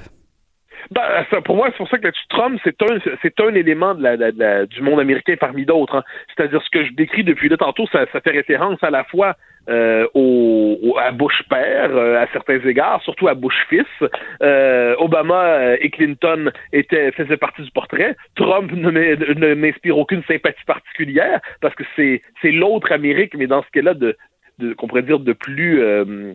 Ben, 0.91 1.01
ça, 1.31 1.41
pour 1.41 1.55
moi, 1.55 1.67
c'est 1.71 1.77
pour 1.77 1.89
ça 1.89 1.97
que 1.97 2.03
là-dessus, 2.03 2.27
Trump, 2.29 2.59
c'est 2.63 2.81
un, 2.83 2.97
c'est 3.21 3.39
un 3.39 3.53
élément 3.55 3.95
de 3.95 4.03
la, 4.03 4.17
de 4.17 4.33
la- 4.39 4.65
du 4.65 4.81
monde 4.81 4.99
américain 4.99 5.35
parmi 5.39 5.65
d'autres. 5.65 5.95
hein. 5.95 6.03
C'est-à-dire 6.35 6.61
ce 6.63 6.69
que 6.69 6.85
je 6.85 6.93
décris 6.93 7.23
depuis 7.23 7.49
là 7.49 7.57
tantôt, 7.57 7.87
ça, 7.91 8.05
ça 8.11 8.21
fait 8.21 8.31
référence 8.31 8.81
à 8.83 8.89
la 8.91 9.03
fois 9.03 9.35
euh, 9.67 10.05
au, 10.13 10.77
au- 10.83 10.97
à 10.99 11.11
Bush 11.11 11.41
père, 11.49 11.89
euh, 11.95 12.21
à 12.21 12.27
certains 12.31 12.59
égards, 12.59 13.01
surtout 13.01 13.27
à 13.27 13.33
Bush 13.33 13.55
fils. 13.67 13.85
Euh, 14.43 14.95
Obama 14.99 15.75
et 15.79 15.89
Clinton 15.89 16.51
étaient, 16.71 17.11
faisaient 17.13 17.37
partie 17.37 17.63
du 17.63 17.71
portrait. 17.71 18.15
Trump 18.35 18.71
ne 18.71 19.53
m'inspire 19.55 19.97
aucune 19.97 20.21
sympathie 20.25 20.63
particulière 20.67 21.39
parce 21.61 21.73
que 21.73 21.83
c'est, 21.95 22.21
c'est 22.43 22.51
l'autre 22.51 22.91
Amérique, 22.91 23.33
mais 23.35 23.47
dans 23.47 23.63
ce 23.63 23.69
cas-là, 23.71 23.95
de, 23.95 24.15
de, 24.59 24.73
qu'on 24.73 24.87
pourrait 24.87 25.01
dire 25.01 25.19
de 25.19 25.33
plus 25.33 25.81
euh, 25.81 26.33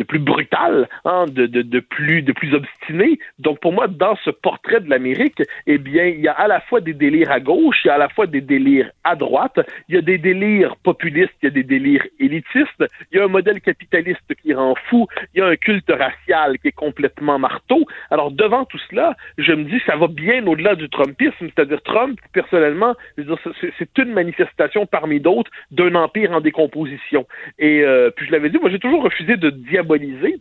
de 0.00 0.04
plus 0.04 0.18
brutal, 0.18 0.88
hein, 1.04 1.26
de, 1.28 1.44
de, 1.46 1.60
de 1.60 1.80
plus 1.80 2.22
de 2.22 2.32
plus 2.32 2.54
obstiné. 2.54 3.18
Donc 3.38 3.60
pour 3.60 3.72
moi, 3.74 3.86
dans 3.86 4.16
ce 4.24 4.30
portrait 4.30 4.80
de 4.80 4.88
l'Amérique, 4.88 5.42
eh 5.66 5.76
bien, 5.76 6.06
il 6.06 6.20
y 6.20 6.28
a 6.28 6.32
à 6.32 6.48
la 6.48 6.60
fois 6.60 6.80
des 6.80 6.94
délires 6.94 7.30
à 7.30 7.38
gauche, 7.38 7.80
il 7.84 7.88
y 7.88 7.90
a 7.90 7.94
à 7.94 7.98
la 7.98 8.08
fois 8.08 8.26
des 8.26 8.40
délires 8.40 8.90
à 9.04 9.14
droite, 9.14 9.60
il 9.88 9.94
y 9.96 9.98
a 9.98 10.00
des 10.00 10.16
délires 10.16 10.74
populistes, 10.76 11.34
il 11.42 11.46
y 11.46 11.48
a 11.48 11.50
des 11.50 11.64
délires 11.74 12.06
élitistes, 12.18 12.82
il 13.12 13.18
y 13.18 13.20
a 13.20 13.24
un 13.24 13.28
modèle 13.28 13.60
capitaliste 13.60 14.30
qui 14.42 14.54
rend 14.54 14.74
fou, 14.86 15.06
il 15.34 15.40
y 15.40 15.42
a 15.42 15.48
un 15.48 15.56
culte 15.56 15.92
racial 16.06 16.58
qui 16.60 16.68
est 16.68 16.72
complètement 16.86 17.38
marteau. 17.38 17.84
Alors 18.10 18.30
devant 18.30 18.64
tout 18.64 18.80
cela, 18.88 19.14
je 19.36 19.52
me 19.52 19.64
dis 19.64 19.80
ça 19.84 19.96
va 19.96 20.06
bien 20.06 20.46
au-delà 20.46 20.76
du 20.76 20.88
Trumpisme, 20.88 21.46
c'est-à-dire 21.50 21.82
Trump, 21.82 22.18
personnellement, 22.32 22.94
c'est 23.18 23.98
une 23.98 24.12
manifestation 24.14 24.86
parmi 24.86 25.20
d'autres 25.20 25.50
d'un 25.70 25.94
empire 25.94 26.32
en 26.32 26.40
décomposition. 26.40 27.26
Et 27.58 27.82
euh, 27.82 28.10
puis 28.16 28.26
je 28.26 28.32
l'avais 28.32 28.48
dit, 28.48 28.58
moi 28.58 28.70
j'ai 28.70 28.78
toujours 28.78 29.02
refusé 29.02 29.36
de 29.36 29.50
diaboliser 29.50 29.89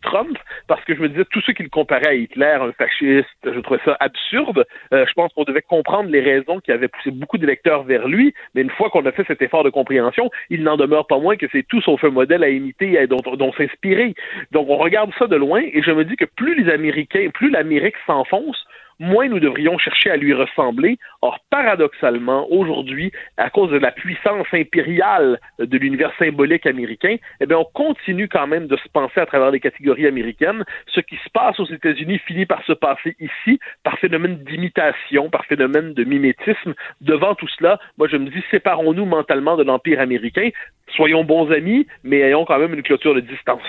Trump 0.02 0.38
parce 0.68 0.84
que 0.86 0.96
je 0.96 1.02
me 1.02 1.10
disais 1.10 1.26
tous 1.32 1.42
ceux 1.42 1.54
qui 1.54 1.64
le 1.64 1.70
comparaient 1.70 2.08
à 2.08 2.14
Hitler, 2.14 2.58
un 2.62 2.72
fasciste, 2.74 3.28
je 3.44 3.60
trouvais 3.60 3.80
ça 3.86 3.98
absurde. 4.00 4.66
Euh, 4.94 5.06
je 5.08 5.14
pense 5.14 5.34
qu'on 5.34 5.44
devait 5.44 5.62
comprendre 5.62 6.10
les 6.10 6.22
raisons 6.22 6.60
qui 6.60 6.72
avaient 6.72 6.88
poussé 6.88 7.12
beaucoup 7.12 7.38
d'électeurs 7.38 7.84
vers 7.84 8.08
lui, 8.08 8.34
mais 8.56 8.62
une 8.62 8.70
fois 8.70 8.90
qu'on 8.90 9.06
a 9.06 9.12
fait 9.12 9.26
cet 9.28 9.42
effort 9.42 9.64
de 9.64 9.70
compréhension, 9.70 10.30
il 10.50 10.64
n'en 10.64 10.78
demeure 10.78 11.08
pas 11.08 11.20
moins 11.20 11.36
que 11.36 11.48
c'est 11.52 11.68
tout 11.68 11.82
sauf 11.82 12.04
un 12.04 12.10
modèle 12.10 12.44
à 12.44 12.50
imiter 12.50 12.94
et 12.94 13.08
dont, 13.08 13.18
dont 13.18 13.54
s'inspirer. 13.54 14.14
Donc 14.52 14.70
on 14.70 14.78
regarde 14.78 15.12
ça 15.18 15.28
de 15.28 15.36
loin 15.36 15.62
et 15.62 15.82
je 15.82 15.92
me 15.92 16.06
dis 16.06 16.16
que 16.16 16.26
plus 16.26 16.62
les 16.62 16.72
Américains, 16.72 17.30
plus 17.34 17.50
l'Amérique 17.50 17.96
s'enfonce, 18.06 18.66
moins 19.00 19.28
nous 19.28 19.40
devrions 19.40 19.78
chercher 19.78 20.12
à 20.12 20.18
lui 20.18 20.34
ressembler. 20.34 20.98
Or, 21.22 21.40
paradoxalement, 21.50 22.48
aujourd'hui, 22.52 23.12
à 23.38 23.50
cause 23.50 23.72
de 23.72 23.78
la 23.78 23.92
puissance 23.92 24.48
impériale 24.54 25.40
de 25.60 25.78
l'univers 25.78 26.12
symbolique 26.20 26.66
américain, 26.66 27.16
eh 27.40 27.46
bien, 27.46 27.58
on 27.58 27.66
continue 27.66 28.28
quand 28.28 28.48
même 28.48 28.68
de 28.68 28.78
se 28.78 28.88
penser 28.90 29.20
à 29.20 29.26
travers 29.26 29.52
les 29.52 29.60
catégories 29.60 30.08
américaines. 30.08 30.64
Ce 30.88 31.00
qui 31.00 31.16
se 31.18 31.30
passe 31.34 31.60
aux 31.60 31.66
États-Unis 31.66 32.20
finit 32.20 32.46
par 32.46 32.64
se 32.66 32.74
passer 32.74 33.16
ici, 33.20 33.60
par 33.84 33.98
phénomène 34.00 34.44
d'imitation, 34.44 35.30
par 35.30 35.46
phénomène 35.46 35.94
de 35.94 36.04
mimétisme. 36.04 36.74
Devant 37.02 37.36
tout 37.36 37.48
cela, 37.58 37.80
moi, 37.98 38.08
je 38.08 38.18
me 38.18 38.30
dis, 38.30 38.44
séparons-nous 38.52 39.06
mentalement 39.06 39.58
de 39.58 39.64
l'Empire 39.64 40.00
américain. 40.00 40.50
Soyons 40.96 41.24
bons 41.24 41.52
amis, 41.52 41.88
mais 42.04 42.20
ayons 42.20 42.46
quand 42.46 42.60
même 42.60 42.74
une 42.74 42.84
clôture 42.84 43.16
de 43.16 43.22
distance. 43.22 43.62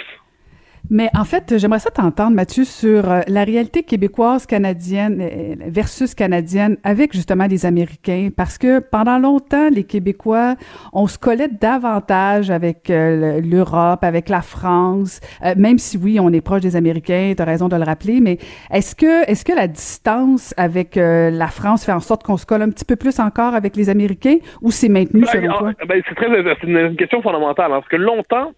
Mais 0.90 1.08
en 1.16 1.22
fait, 1.24 1.56
j'aimerais 1.56 1.78
ça 1.78 1.90
t'entendre, 1.90 2.34
Mathieu, 2.34 2.64
sur 2.64 3.08
euh, 3.08 3.20
la 3.28 3.44
réalité 3.44 3.84
québécoise, 3.84 4.44
canadienne 4.44 5.20
euh, 5.20 5.54
versus 5.68 6.16
canadienne 6.16 6.78
avec 6.82 7.12
justement 7.12 7.46
les 7.46 7.64
Américains, 7.64 8.30
parce 8.36 8.58
que 8.58 8.80
pendant 8.80 9.18
longtemps, 9.18 9.68
les 9.70 9.84
Québécois, 9.84 10.56
on 10.92 11.06
se 11.06 11.16
collait 11.16 11.48
davantage 11.48 12.50
avec 12.50 12.90
euh, 12.90 13.40
l'Europe, 13.40 14.02
avec 14.02 14.28
la 14.28 14.42
France, 14.42 15.20
même 15.56 15.78
si 15.78 15.96
oui, 15.96 16.18
on 16.20 16.32
est 16.32 16.40
proche 16.40 16.62
des 16.62 16.74
Américains, 16.74 17.34
tu 17.36 17.42
as 17.42 17.44
raison 17.44 17.68
de 17.68 17.76
le 17.76 17.84
rappeler, 17.84 18.20
mais 18.20 18.38
est-ce 18.72 18.96
que, 18.96 19.30
est-ce 19.30 19.44
que 19.44 19.52
la 19.52 19.68
distance 19.68 20.54
avec 20.56 20.96
la 20.96 21.46
France 21.46 21.84
fait 21.84 21.92
en 21.92 22.00
sorte 22.00 22.24
qu'on 22.24 22.36
se 22.36 22.46
colle 22.46 22.62
un 22.62 22.70
petit 22.70 22.84
peu 22.84 22.96
plus 22.96 23.20
encore 23.20 23.54
avec 23.54 23.76
les 23.76 23.88
Américains 23.90 24.38
ou 24.60 24.70
c'est 24.70 24.88
maintenu 24.88 25.20
ben, 25.20 25.26
selon 25.28 25.58
toi? 25.58 25.72
Ben, 25.86 26.02
c'est 26.08 26.14
très, 26.14 26.26
c'est 26.60 26.66
une 26.66 26.96
question 26.96 27.22
fondamentale, 27.22 27.72
hein, 27.72 27.80
parce 27.80 27.88
que 27.88 27.96
longtemps, 27.96 28.52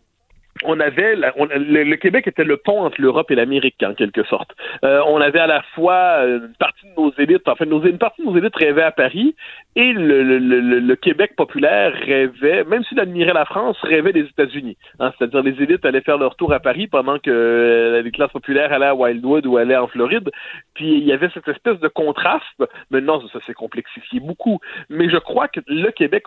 on 0.64 0.80
avait 0.80 1.16
le, 1.16 1.94
Québec 1.96 2.26
était 2.26 2.44
le 2.44 2.56
pont 2.56 2.82
entre 2.82 3.00
l'Europe 3.00 3.30
et 3.30 3.34
l'Amérique 3.34 3.82
en 3.82 3.94
quelque 3.94 4.24
sorte. 4.24 4.50
Euh, 4.84 5.00
on 5.06 5.20
avait 5.20 5.38
à 5.38 5.46
la 5.46 5.62
fois 5.74 6.24
une 6.24 6.52
partie 6.58 6.86
de 6.86 7.00
nos 7.00 7.12
élites, 7.18 7.48
enfin 7.48 7.64
nos, 7.64 7.82
une 7.82 7.98
partie 7.98 8.22
de 8.22 8.26
nos 8.26 8.36
élites 8.36 8.56
rêvait 8.56 8.82
à 8.82 8.92
Paris 8.92 9.34
et 9.74 9.92
le, 9.92 10.22
le, 10.38 10.96
Québec 10.96 11.34
populaire 11.36 11.94
rêvait, 11.94 12.64
même 12.64 12.84
s'il 12.84 13.00
admirait 13.00 13.32
la 13.32 13.44
France, 13.44 13.76
rêvait 13.82 14.12
des 14.12 14.24
États-Unis. 14.24 14.76
Hein, 15.00 15.12
C'est-à-dire 15.16 15.42
les 15.42 15.62
élites 15.62 15.84
allaient 15.84 16.02
faire 16.02 16.18
leur 16.18 16.36
tour 16.36 16.52
à 16.52 16.60
Paris 16.60 16.86
pendant 16.86 17.18
que 17.18 17.30
euh, 17.30 18.02
les 18.02 18.10
classes 18.10 18.32
populaires 18.32 18.72
allaient 18.72 18.86
à 18.86 18.94
Wildwood 18.94 19.46
ou 19.46 19.56
allaient 19.56 19.76
en 19.76 19.88
Floride. 19.88 20.30
Puis 20.74 20.92
il 20.92 21.04
y 21.04 21.12
avait 21.12 21.30
cette 21.32 21.48
espèce 21.48 21.78
de 21.80 21.88
contraste. 21.88 22.62
Maintenant, 22.90 23.20
ça 23.32 23.40
s'est 23.40 23.54
complexifié 23.54 24.20
beaucoup. 24.20 24.60
Mais 24.90 25.08
je 25.08 25.16
crois 25.16 25.48
que 25.48 25.60
le 25.66 25.90
Québec 25.90 26.24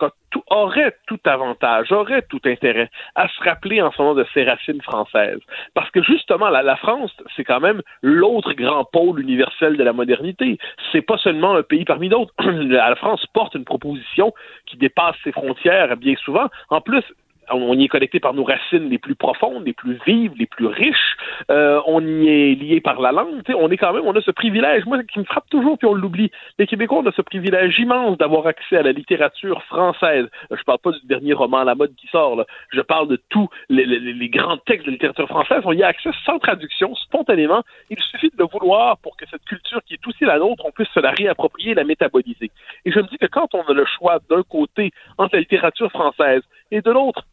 aurait 0.50 0.96
tout 1.06 1.20
avantage, 1.24 1.92
aurait 1.92 2.22
tout 2.22 2.40
intérêt 2.44 2.90
à 3.14 3.28
se 3.28 3.42
rappeler 3.42 3.80
en 3.80 3.92
ce 3.92 4.02
moment 4.02 4.14
de 4.14 4.25
ses 4.32 4.44
racines 4.44 4.82
françaises. 4.82 5.40
Parce 5.74 5.90
que 5.90 6.02
justement, 6.02 6.48
la, 6.48 6.76
France, 6.76 7.12
c'est 7.34 7.44
quand 7.44 7.60
même 7.60 7.82
l'autre 8.02 8.52
grand 8.52 8.84
pôle 8.84 9.20
universel 9.20 9.76
de 9.76 9.82
la 9.82 9.92
modernité. 9.92 10.58
C'est 10.92 11.02
pas 11.02 11.18
seulement 11.18 11.54
un 11.54 11.62
pays 11.62 11.84
parmi 11.84 12.08
d'autres. 12.08 12.32
la 12.42 12.94
France 12.96 13.24
porte 13.32 13.54
une 13.54 13.64
proposition 13.64 14.32
qui 14.66 14.76
dépasse 14.76 15.16
ses 15.24 15.32
frontières 15.32 15.96
bien 15.96 16.14
souvent. 16.16 16.48
En 16.70 16.80
plus, 16.80 17.04
on 17.50 17.78
y 17.78 17.84
est 17.84 17.88
connecté 17.88 18.20
par 18.20 18.34
nos 18.34 18.44
racines 18.44 18.88
les 18.88 18.98
plus 18.98 19.14
profondes, 19.14 19.64
les 19.64 19.72
plus 19.72 19.98
vives, 20.06 20.32
les 20.36 20.46
plus 20.46 20.66
riches. 20.66 21.16
Euh, 21.50 21.80
on 21.86 22.04
y 22.06 22.28
est 22.28 22.54
lié 22.54 22.80
par 22.80 23.00
la 23.00 23.12
langue. 23.12 23.42
On 23.56 23.70
est 23.70 23.76
quand 23.76 23.92
même, 23.92 24.02
on 24.04 24.14
a 24.14 24.20
ce 24.20 24.30
privilège, 24.30 24.84
moi, 24.86 25.02
qui 25.04 25.18
me 25.18 25.24
frappe 25.24 25.48
toujours, 25.50 25.78
puis 25.78 25.86
on 25.86 25.94
l'oublie. 25.94 26.30
Les 26.58 26.66
Québécois, 26.66 26.98
on 27.04 27.06
a 27.06 27.12
ce 27.12 27.22
privilège 27.22 27.78
immense 27.78 28.18
d'avoir 28.18 28.46
accès 28.46 28.76
à 28.76 28.82
la 28.82 28.92
littérature 28.92 29.62
française. 29.64 30.26
Je 30.50 30.62
parle 30.64 30.78
pas 30.78 30.92
du 30.92 31.06
dernier 31.06 31.32
roman 31.32 31.58
à 31.58 31.64
la 31.64 31.74
mode 31.74 31.94
qui 31.96 32.06
sort. 32.08 32.36
Là. 32.36 32.46
Je 32.70 32.80
parle 32.80 33.08
de 33.08 33.20
tous 33.28 33.48
les, 33.68 33.84
les, 33.84 34.28
grands 34.28 34.58
textes 34.58 34.86
de 34.86 34.90
littérature 34.90 35.28
française. 35.28 35.62
On 35.64 35.72
y 35.72 35.82
a 35.82 35.88
accès 35.88 36.10
sans 36.24 36.38
traduction, 36.38 36.94
spontanément. 36.96 37.62
Il 37.90 37.98
suffit 37.98 38.28
de 38.28 38.38
le 38.38 38.46
vouloir 38.46 38.98
pour 38.98 39.16
que 39.16 39.24
cette 39.30 39.44
culture 39.44 39.80
qui 39.84 39.94
est 39.94 40.06
aussi 40.06 40.24
la 40.24 40.38
nôtre, 40.38 40.64
on 40.66 40.72
puisse 40.72 40.88
se 40.88 41.00
la 41.00 41.10
réapproprier 41.10 41.74
la 41.74 41.84
métaboliser. 41.84 42.50
Et 42.84 42.92
je 42.92 42.98
me 42.98 43.06
dis 43.06 43.18
que 43.18 43.26
quand 43.26 43.54
on 43.54 43.62
a 43.62 43.72
le 43.72 43.84
choix 43.84 44.18
d'un 44.28 44.42
côté 44.42 44.90
entre 45.18 45.34
la 45.34 45.40
littérature 45.40 45.90
française 45.90 46.42
et 46.70 46.80
de 46.80 46.90
l'autre, 46.90 47.26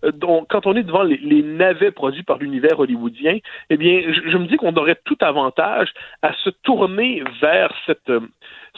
quand 0.49 0.67
on 0.67 0.75
est 0.75 0.83
devant 0.83 1.03
les, 1.03 1.43
navets 1.43 1.91
produits 1.91 2.23
par 2.23 2.37
l'univers 2.37 2.79
hollywoodien, 2.79 3.37
eh 3.69 3.77
bien, 3.77 4.01
je, 4.07 4.29
je 4.29 4.37
me 4.37 4.45
dis 4.47 4.57
qu'on 4.57 4.75
aurait 4.75 4.99
tout 5.05 5.17
avantage 5.21 5.93
à 6.21 6.33
se 6.33 6.49
tourner 6.49 7.23
vers 7.41 7.73
cette, 7.85 8.09
euh, 8.09 8.21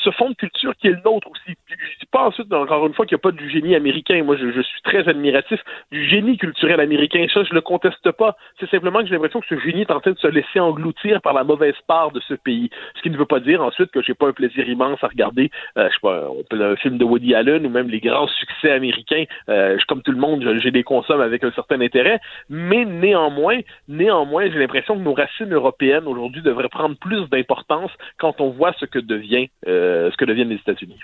ce 0.05 0.11
fond 0.11 0.29
de 0.29 0.35
culture 0.35 0.73
qui 0.77 0.87
est 0.87 0.91
le 0.91 1.01
nôtre 1.03 1.29
aussi. 1.31 1.57
Je 1.67 1.99
dis 1.99 2.05
pas 2.11 2.27
ensuite, 2.27 2.53
encore 2.53 2.85
une 2.85 2.93
fois, 2.93 3.05
qu'il 3.05 3.15
n'y 3.15 3.19
a 3.19 3.23
pas 3.23 3.31
du 3.31 3.49
génie 3.49 3.75
américain. 3.75 4.23
Moi, 4.23 4.37
je, 4.37 4.61
suis 4.61 4.81
très 4.83 5.07
admiratif 5.07 5.59
du 5.91 6.07
génie 6.07 6.37
culturel 6.37 6.79
américain. 6.79 7.25
Ça, 7.33 7.43
je 7.43 7.53
le 7.53 7.61
conteste 7.61 8.11
pas. 8.11 8.37
C'est 8.59 8.69
simplement 8.69 8.99
que 8.99 9.07
j'ai 9.07 9.13
l'impression 9.13 9.41
que 9.41 9.47
ce 9.47 9.59
génie 9.59 9.81
est 9.81 9.91
en 9.91 9.99
train 9.99 10.11
de 10.11 10.17
se 10.17 10.27
laisser 10.27 10.59
engloutir 10.59 11.21
par 11.21 11.33
la 11.33 11.43
mauvaise 11.43 11.75
part 11.87 12.11
de 12.11 12.21
ce 12.27 12.35
pays. 12.35 12.69
Ce 12.95 13.01
qui 13.01 13.09
ne 13.09 13.17
veut 13.17 13.25
pas 13.25 13.39
dire 13.39 13.61
ensuite 13.61 13.91
que 13.91 14.01
j'ai 14.01 14.13
pas 14.13 14.27
un 14.27 14.33
plaisir 14.33 14.67
immense 14.69 15.03
à 15.03 15.07
regarder, 15.07 15.49
euh, 15.77 15.89
je 15.89 15.93
sais 15.93 16.01
pas, 16.01 16.27
un 16.51 16.75
film 16.75 16.97
de 16.97 17.03
Woody 17.03 17.33
Allen 17.33 17.65
ou 17.65 17.69
même 17.69 17.89
les 17.89 17.99
grands 17.99 18.27
succès 18.27 18.71
américains. 18.71 19.25
Euh, 19.49 19.77
comme 19.87 20.01
tout 20.01 20.11
le 20.11 20.17
monde, 20.17 20.43
j'ai 20.61 20.71
des 20.71 20.83
consommes 20.83 21.21
avec 21.21 21.43
un 21.43 21.51
certain 21.51 21.81
intérêt. 21.81 22.19
Mais 22.49 22.85
néanmoins, 22.85 23.59
néanmoins, 23.87 24.49
j'ai 24.51 24.59
l'impression 24.59 24.95
que 24.95 25.01
nos 25.01 25.13
racines 25.13 25.53
européennes 25.53 26.07
aujourd'hui 26.07 26.41
devraient 26.41 26.69
prendre 26.69 26.95
plus 26.97 27.27
d'importance 27.29 27.91
quand 28.19 28.41
on 28.41 28.49
voit 28.49 28.73
ce 28.79 28.85
que 28.85 28.99
devient 28.99 29.49
euh, 29.67 29.94
euh, 29.95 30.11
ce 30.11 30.17
que 30.17 30.25
deviennent 30.25 30.49
les 30.49 30.55
États-Unis. 30.55 30.99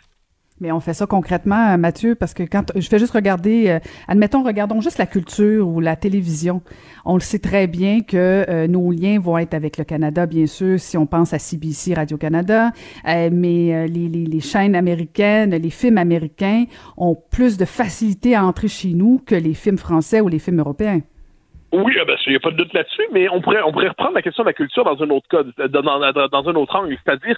Mais 0.60 0.72
on 0.72 0.80
fait 0.80 0.94
ça 0.94 1.08
concrètement, 1.08 1.76
Mathieu, 1.80 2.14
parce 2.14 2.36
que 2.36 2.44
quand 2.44 2.72
je 2.76 2.88
fais 2.88 3.00
juste 3.00 3.14
regarder, 3.14 3.68
euh, 3.68 3.80
admettons, 4.08 4.44
regardons 4.44 4.80
juste 4.80 5.00
la 5.00 5.08
culture 5.08 5.68
ou 5.68 5.80
la 5.80 5.96
télévision. 5.96 6.62
On 7.04 7.16
le 7.16 7.20
sait 7.20 7.40
très 7.40 7.66
bien 7.66 8.02
que 8.02 8.46
euh, 8.48 8.68
nos 8.68 8.92
liens 8.92 9.20
vont 9.20 9.40
être 9.40 9.56
avec 9.56 9.80
le 9.80 9.86
Canada, 9.86 10.28
bien 10.28 10.46
sûr, 10.46 10.80
si 10.80 10.98
on 10.98 11.08
pense 11.08 11.34
à 11.34 11.40
CBC, 11.40 11.96
Radio-Canada, 11.96 12.70
mais 13.06 13.88
les, 13.88 14.08
les, 14.08 14.26
les, 14.26 14.40
chaînes 14.40 14.76
américaines, 14.76 15.56
les 15.56 15.70
films 15.72 15.98
américains 15.98 16.66
ont 16.96 17.18
plus 17.32 17.58
de 17.58 17.66
facilité 17.66 18.36
à 18.36 18.46
entrer 18.46 18.68
chez 18.68 18.94
nous 18.94 19.20
que 19.26 19.34
les 19.34 19.56
films 19.56 19.80
français 19.80 20.22
ou 20.22 20.28
les 20.28 20.38
films 20.38 20.60
européens. 20.60 21.02
Oui, 21.74 21.94
il 21.96 22.30
n'y 22.30 22.36
a 22.36 22.40
pas 22.40 22.52
de 22.52 22.58
doute 22.58 22.74
là-dessus, 22.74 23.04
mais 23.14 23.30
on 23.30 23.40
pourrait, 23.40 23.62
on 23.66 23.72
pourrait 23.72 23.88
reprendre 23.88 24.14
la 24.14 24.22
question 24.22 24.44
de 24.44 24.50
la 24.50 24.54
culture 24.54 24.84
dans 24.84 25.02
un 25.02 25.10
autre 25.10 25.28
cas, 25.30 25.44
dans, 25.70 25.82
dans, 25.82 26.28
dans 26.28 26.50
un 26.50 26.56
autre 26.56 26.76
angle, 26.76 26.98
c'est-à-dire 27.04 27.38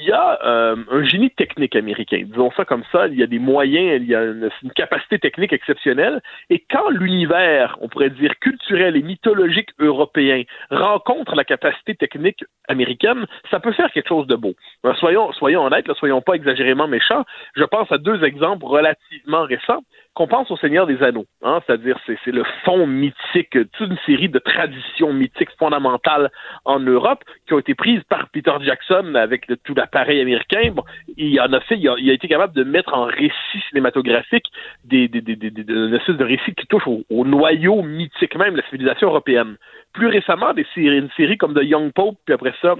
il 0.00 0.08
y 0.08 0.12
a 0.12 0.38
euh, 0.44 0.76
un 0.90 1.04
génie 1.04 1.30
technique 1.30 1.76
américain, 1.76 2.22
disons 2.24 2.50
ça 2.56 2.64
comme 2.64 2.84
ça, 2.90 3.06
il 3.08 3.18
y 3.18 3.22
a 3.22 3.26
des 3.26 3.38
moyens, 3.38 4.00
il 4.02 4.08
y 4.08 4.14
a 4.14 4.22
une, 4.22 4.50
capacité 4.74 5.18
technique 5.18 5.52
exceptionnelle, 5.52 6.22
et 6.48 6.64
quand 6.70 6.88
l'univers, 6.88 7.76
on 7.80 7.88
pourrait 7.88 8.10
dire 8.10 8.38
culturel 8.40 8.96
et 8.96 9.02
mythologique 9.02 9.70
européen, 9.78 10.42
rencontre 10.70 11.34
la 11.34 11.44
capacité 11.44 11.94
technique 11.94 12.44
américaine, 12.68 13.26
ça 13.50 13.60
peut 13.60 13.72
faire 13.72 13.92
quelque 13.92 14.08
chose 14.08 14.26
de 14.26 14.36
beau. 14.36 14.54
Soyons, 14.98 15.32
soyons 15.32 15.64
honnêtes, 15.64 15.92
soyons 15.94 16.22
pas 16.22 16.34
exagérément 16.34 16.88
méchants, 16.88 17.24
je 17.54 17.64
pense 17.64 17.90
à 17.92 17.98
deux 17.98 18.24
exemples 18.24 18.64
relativement 18.64 19.42
récents 19.42 19.82
qu'on 20.14 20.26
pense 20.26 20.50
au 20.50 20.56
Seigneur 20.56 20.86
des 20.86 21.02
Anneaux, 21.02 21.26
hein, 21.42 21.60
c'est-à-dire 21.64 21.98
c'est, 22.04 22.18
le 22.26 22.44
fond 22.64 22.86
mythique, 22.86 23.56
toute 23.72 23.90
une 23.90 23.98
série 24.06 24.28
de 24.28 24.38
traditions 24.38 25.12
mythiques 25.12 25.50
fondamentales 25.58 26.30
en 26.64 26.80
Europe 26.80 27.22
qui 27.46 27.54
ont 27.54 27.58
été 27.60 27.74
prises 27.74 28.02
par 28.08 28.28
Peter 28.30 28.52
Jackson 28.60 29.14
avec 29.14 29.46
tout 29.64 29.74
l'appareil 29.74 30.20
américain. 30.20 30.72
Bon, 30.72 30.82
il 31.16 31.40
en 31.40 31.52
a 31.52 31.60
fait, 31.60 31.76
il 31.78 31.88
a, 31.88 32.12
été 32.12 32.26
capable 32.26 32.54
de 32.54 32.64
mettre 32.64 32.92
en 32.92 33.04
récit 33.04 33.62
cinématographique 33.68 34.46
des, 34.84 35.06
des, 35.08 35.20
des, 35.20 35.36
de 35.36 36.24
récits 36.24 36.54
qui 36.54 36.66
touchent 36.66 36.88
au, 36.88 37.04
au, 37.08 37.24
noyau 37.24 37.82
mythique 37.82 38.34
même 38.36 38.54
de 38.54 38.60
la 38.60 38.68
civilisation 38.68 39.08
européenne. 39.08 39.56
Plus 39.92 40.08
récemment, 40.08 40.52
des 40.54 40.66
séries, 40.74 40.98
une 40.98 41.10
série 41.16 41.38
comme 41.38 41.54
The 41.54 41.62
Young 41.62 41.92
Pope, 41.92 42.16
puis 42.24 42.34
après 42.34 42.54
ça, 42.60 42.74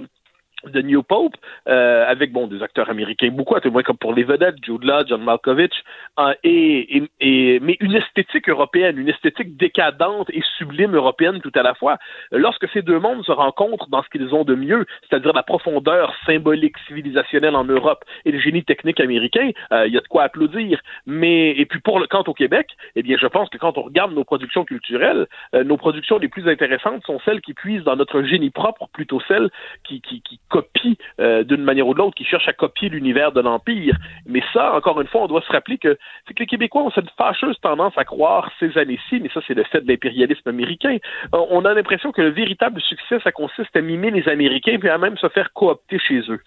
de 0.65 0.81
New 0.81 1.03
Pope, 1.03 1.35
euh, 1.67 2.05
avec 2.07 2.31
bon 2.31 2.47
des 2.47 2.61
acteurs 2.61 2.89
américains, 2.89 3.29
beaucoup, 3.31 3.55
à 3.55 3.61
tout 3.61 3.71
moins 3.71 3.83
comme 3.83 3.97
pour 3.97 4.13
les 4.13 4.23
vedettes, 4.23 4.55
Jude 4.63 4.83
Law, 4.83 5.03
John 5.07 5.23
Malkovich, 5.23 5.73
euh, 6.19 6.33
et, 6.43 6.97
et, 6.97 7.03
et, 7.19 7.59
mais 7.59 7.77
une 7.79 7.95
esthétique 7.95 8.49
européenne, 8.49 8.97
une 8.97 9.09
esthétique 9.09 9.57
décadente 9.57 10.29
et 10.31 10.41
sublime 10.57 10.95
européenne 10.95 11.39
tout 11.41 11.51
à 11.55 11.63
la 11.63 11.73
fois. 11.73 11.97
Lorsque 12.31 12.67
ces 12.69 12.81
deux 12.81 12.99
mondes 12.99 13.23
se 13.25 13.31
rencontrent 13.31 13.87
dans 13.89 14.03
ce 14.03 14.09
qu'ils 14.09 14.33
ont 14.33 14.43
de 14.43 14.55
mieux, 14.55 14.85
c'est-à-dire 15.09 15.33
la 15.33 15.43
profondeur 15.43 16.13
symbolique 16.25 16.77
civilisationnelle 16.87 17.55
en 17.55 17.63
Europe 17.63 18.03
et 18.25 18.31
le 18.31 18.39
génie 18.39 18.63
technique 18.63 18.99
américain, 18.99 19.51
euh, 19.71 19.87
il 19.87 19.93
y 19.93 19.97
a 19.97 20.01
de 20.01 20.07
quoi 20.07 20.23
applaudir. 20.23 20.81
Mais 21.05 21.51
et 21.51 21.65
puis 21.65 21.79
pour 21.79 21.99
le 21.99 22.07
quant 22.07 22.23
au 22.27 22.33
Québec, 22.33 22.67
eh 22.95 23.03
bien 23.03 23.17
je 23.19 23.27
pense 23.27 23.49
que 23.49 23.57
quand 23.57 23.77
on 23.77 23.83
regarde 23.83 24.13
nos 24.13 24.23
productions 24.23 24.65
culturelles, 24.65 25.27
euh, 25.55 25.63
nos 25.63 25.77
productions 25.77 26.17
les 26.17 26.27
plus 26.27 26.47
intéressantes 26.47 27.03
sont 27.05 27.19
celles 27.25 27.41
qui 27.41 27.53
puisent 27.53 27.83
dans 27.83 27.95
notre 27.95 28.21
génie 28.23 28.49
propre, 28.49 28.87
plutôt 28.93 29.21
celles 29.27 29.49
qui, 29.83 30.01
qui, 30.01 30.21
qui 30.21 30.39
copie 30.51 30.97
euh, 31.19 31.43
d'une 31.43 31.63
manière 31.63 31.87
ou 31.87 31.93
de 31.93 31.99
l'autre, 31.99 32.15
qui 32.15 32.25
cherchent 32.25 32.47
à 32.47 32.53
copier 32.53 32.89
l'univers 32.89 33.31
de 33.31 33.41
l'Empire. 33.41 33.95
Mais 34.25 34.43
ça, 34.53 34.73
encore 34.75 34.99
une 35.01 35.07
fois, 35.07 35.21
on 35.21 35.27
doit 35.27 35.41
se 35.41 35.51
rappeler 35.51 35.77
que 35.77 35.97
c'est 36.27 36.33
que 36.33 36.39
les 36.41 36.47
Québécois 36.47 36.83
ont 36.83 36.91
cette 36.91 37.09
fâcheuse 37.17 37.59
tendance 37.61 37.93
à 37.97 38.03
croire 38.03 38.51
ces 38.59 38.77
années-ci, 38.77 39.19
mais 39.21 39.29
ça, 39.33 39.41
c'est 39.47 39.53
le 39.53 39.63
fait 39.63 39.81
de 39.81 39.87
l'impérialisme 39.87 40.47
américain. 40.49 40.97
Euh, 41.33 41.39
on 41.49 41.65
a 41.65 41.73
l'impression 41.73 42.11
que 42.11 42.21
le 42.21 42.29
véritable 42.29 42.81
succès, 42.81 43.19
ça 43.23 43.31
consiste 43.31 43.75
à 43.75 43.81
mimer 43.81 44.11
les 44.11 44.27
Américains, 44.27 44.77
puis 44.79 44.89
à 44.89 44.97
même 44.97 45.17
se 45.17 45.29
faire 45.29 45.51
coopter 45.53 45.99
chez 45.99 46.21
eux. 46.29 46.41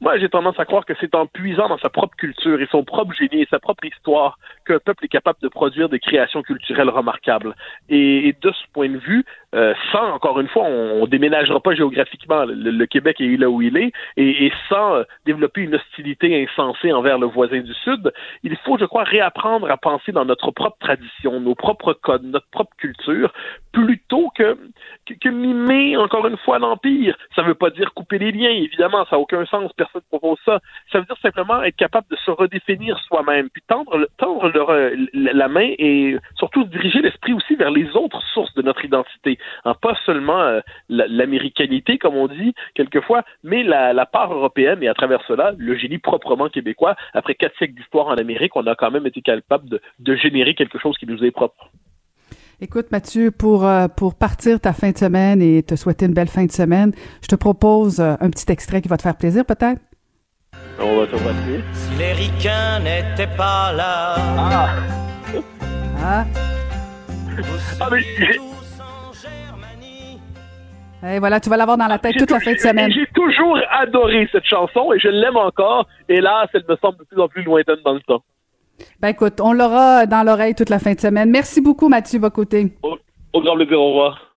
Moi, 0.00 0.18
j'ai 0.18 0.28
tendance 0.28 0.58
à 0.58 0.64
croire 0.64 0.84
que 0.84 0.94
c'est 1.00 1.14
en 1.14 1.26
puisant 1.26 1.68
dans 1.68 1.78
sa 1.78 1.90
propre 1.90 2.16
culture 2.16 2.60
et 2.60 2.68
son 2.70 2.84
propre 2.84 3.12
génie 3.12 3.42
et 3.42 3.48
sa 3.50 3.58
propre 3.58 3.84
histoire 3.84 4.38
qu'un 4.66 4.78
peuple 4.78 5.04
est 5.04 5.08
capable 5.08 5.38
de 5.42 5.48
produire 5.48 5.88
des 5.88 5.98
créations 5.98 6.42
culturelles 6.42 6.90
remarquables. 6.90 7.54
Et, 7.88 8.34
de 8.40 8.52
ce 8.52 8.72
point 8.72 8.88
de 8.88 8.98
vue, 8.98 9.24
euh, 9.54 9.72
sans, 9.92 10.12
encore 10.12 10.40
une 10.40 10.48
fois, 10.48 10.64
on, 10.64 11.02
on 11.02 11.06
déménagera 11.06 11.60
pas 11.60 11.74
géographiquement. 11.74 12.44
Le, 12.46 12.86
Québec 12.86 13.20
est 13.20 13.36
là 13.38 13.48
où 13.48 13.62
il 13.62 13.76
est, 13.78 13.92
et, 14.16 14.52
sans 14.68 14.96
euh, 14.96 15.02
développer 15.24 15.62
une 15.62 15.74
hostilité 15.74 16.46
insensée 16.46 16.92
envers 16.92 17.18
le 17.18 17.26
voisin 17.26 17.60
du 17.60 17.72
Sud, 17.72 18.12
il 18.42 18.56
faut, 18.58 18.76
je 18.78 18.84
crois, 18.84 19.04
réapprendre 19.04 19.70
à 19.70 19.78
penser 19.78 20.12
dans 20.12 20.26
notre 20.26 20.50
propre 20.50 20.76
tradition, 20.80 21.40
nos 21.40 21.54
propres 21.54 21.94
codes, 21.94 22.24
notre 22.24 22.48
propre 22.50 22.76
culture, 22.76 23.32
plutôt 23.72 24.30
que, 24.36 24.58
que, 25.20 25.28
mimer, 25.30 25.96
encore 25.96 26.26
une 26.26 26.36
fois, 26.38 26.58
l'Empire. 26.58 27.16
Ça 27.34 27.42
ne 27.42 27.48
veut 27.48 27.54
pas 27.54 27.70
dire 27.70 27.94
couper 27.94 28.18
les 28.18 28.32
liens, 28.32 28.50
évidemment, 28.50 29.04
ça 29.06 29.16
n'a 29.16 29.20
aucun 29.20 29.46
sens, 29.46 29.72
personne 29.74 30.02
ne 30.12 30.18
propose 30.18 30.38
ça. 30.44 30.60
Ça 30.92 30.98
veut 30.98 31.06
dire 31.06 31.16
simplement 31.22 31.62
être 31.62 31.76
capable 31.76 32.06
de 32.10 32.16
se 32.16 32.30
redéfinir 32.30 32.98
soi-même, 33.00 33.48
puis 33.48 33.62
tendre, 33.66 34.08
tendre 34.18 34.52
la 35.14 35.48
main 35.48 35.72
et 35.78 36.16
surtout 36.36 36.64
diriger 36.64 37.00
l'esprit 37.00 37.32
aussi 37.32 37.54
vers 37.54 37.70
les 37.70 37.88
autres 37.96 38.22
sources 38.34 38.52
de 38.54 38.62
notre 38.62 38.84
identité. 38.84 39.37
Hein, 39.64 39.74
pas 39.80 39.96
seulement 40.06 40.40
euh, 40.40 40.60
l'américanité, 40.88 41.98
comme 41.98 42.16
on 42.16 42.28
dit 42.28 42.54
quelquefois, 42.74 43.24
mais 43.42 43.62
la, 43.62 44.06
part 44.06 44.32
européenne 44.32 44.82
et 44.82 44.88
à 44.88 44.94
travers 44.94 45.22
cela, 45.26 45.52
le 45.56 45.76
génie 45.76 45.98
proprement 45.98 46.48
québécois. 46.48 46.96
Après 47.14 47.34
quatre 47.34 47.56
siècles 47.58 47.74
d'histoire 47.74 48.08
en 48.08 48.14
Amérique, 48.14 48.56
on 48.56 48.66
a 48.66 48.74
quand 48.74 48.90
même 48.90 49.06
été 49.06 49.20
capable 49.22 49.68
de, 49.68 49.80
de 49.98 50.14
générer 50.16 50.54
quelque 50.54 50.78
chose 50.78 50.96
qui 50.98 51.06
nous 51.06 51.24
est 51.24 51.30
propre. 51.30 51.70
Écoute, 52.60 52.90
Mathieu, 52.90 53.30
pour, 53.30 53.64
euh, 53.64 53.86
pour 53.86 54.16
partir 54.16 54.58
ta 54.58 54.72
fin 54.72 54.90
de 54.90 54.98
semaine 54.98 55.40
et 55.40 55.62
te 55.62 55.76
souhaiter 55.76 56.06
une 56.06 56.12
belle 56.12 56.28
fin 56.28 56.44
de 56.44 56.50
semaine, 56.50 56.92
je 57.22 57.28
te 57.28 57.36
propose 57.36 58.00
euh, 58.00 58.14
un 58.20 58.30
petit 58.30 58.50
extrait 58.50 58.82
qui 58.82 58.88
va 58.88 58.96
te 58.96 59.02
faire 59.02 59.16
plaisir, 59.16 59.44
peut-être? 59.44 59.80
On 60.80 60.96
va 60.96 61.06
te 61.06 61.14
voici. 61.14 61.62
Si 61.72 61.96
les 61.96 62.12
ricains 62.14 62.80
n'étaient 62.80 63.32
pas 63.36 63.72
là. 63.72 64.14
Ah! 64.18 64.74
Ah! 66.02 66.26
ah 67.80 67.88
mais 67.92 68.02
et 71.04 71.18
voilà, 71.18 71.40
tu 71.40 71.48
vas 71.48 71.56
l'avoir 71.56 71.76
dans 71.78 71.86
la 71.86 71.98
tête 71.98 72.16
toute 72.16 72.30
la 72.30 72.40
fin 72.40 72.52
de 72.52 72.58
semaine. 72.58 72.90
J'ai 72.90 73.06
toujours 73.14 73.58
adoré 73.70 74.28
cette 74.32 74.44
chanson 74.44 74.92
et 74.92 74.98
je 74.98 75.08
l'aime 75.08 75.36
encore. 75.36 75.86
Et 76.08 76.20
là, 76.20 76.46
elle 76.52 76.64
me 76.68 76.76
semble 76.76 76.98
de 76.98 77.04
plus 77.04 77.20
en 77.20 77.28
plus 77.28 77.42
lointaine 77.42 77.76
dans 77.84 77.94
le 77.94 78.00
temps. 78.00 78.22
Ben 79.00 79.08
écoute, 79.08 79.40
on 79.40 79.52
l'aura 79.52 80.06
dans 80.06 80.24
l'oreille 80.24 80.54
toute 80.54 80.70
la 80.70 80.78
fin 80.78 80.94
de 80.94 81.00
semaine. 81.00 81.30
Merci 81.30 81.60
beaucoup, 81.60 81.88
Mathieu 81.88 82.18
Bocoté. 82.18 82.72
Au, 82.82 82.96
au 83.32 83.40
grand 83.40 83.56
plaisir, 83.56 83.80
au 83.80 83.88
revoir. 83.88 84.34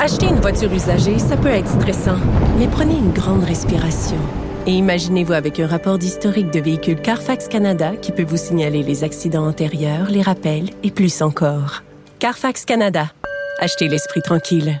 Acheter 0.00 0.26
une 0.26 0.40
voiture 0.40 0.72
usagée, 0.72 1.18
ça 1.18 1.36
peut 1.36 1.48
être 1.48 1.68
stressant, 1.68 2.18
mais 2.58 2.66
prenez 2.66 2.94
une 2.94 3.12
grande 3.12 3.44
respiration. 3.44 4.16
Et 4.66 4.72
imaginez-vous 4.72 5.32
avec 5.34 5.60
un 5.60 5.68
rapport 5.68 5.98
d'historique 5.98 6.50
de 6.50 6.58
véhicule 6.58 7.00
Carfax 7.00 7.46
Canada 7.48 7.92
qui 8.00 8.10
peut 8.10 8.24
vous 8.24 8.36
signaler 8.36 8.82
les 8.82 9.04
accidents 9.04 9.46
antérieurs, 9.46 10.08
les 10.10 10.22
rappels 10.22 10.70
et 10.82 10.90
plus 10.90 11.22
encore. 11.22 11.82
Carfax 12.18 12.64
Canada. 12.64 13.04
Achetez 13.60 13.86
l'esprit 13.86 14.22
tranquille. 14.22 14.80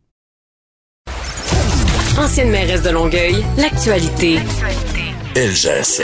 Ancienne 2.19 2.51
mairesse 2.51 2.83
de 2.83 2.89
Longueuil, 2.89 3.35
l'actualité. 3.57 4.35
LGSN. 5.35 6.03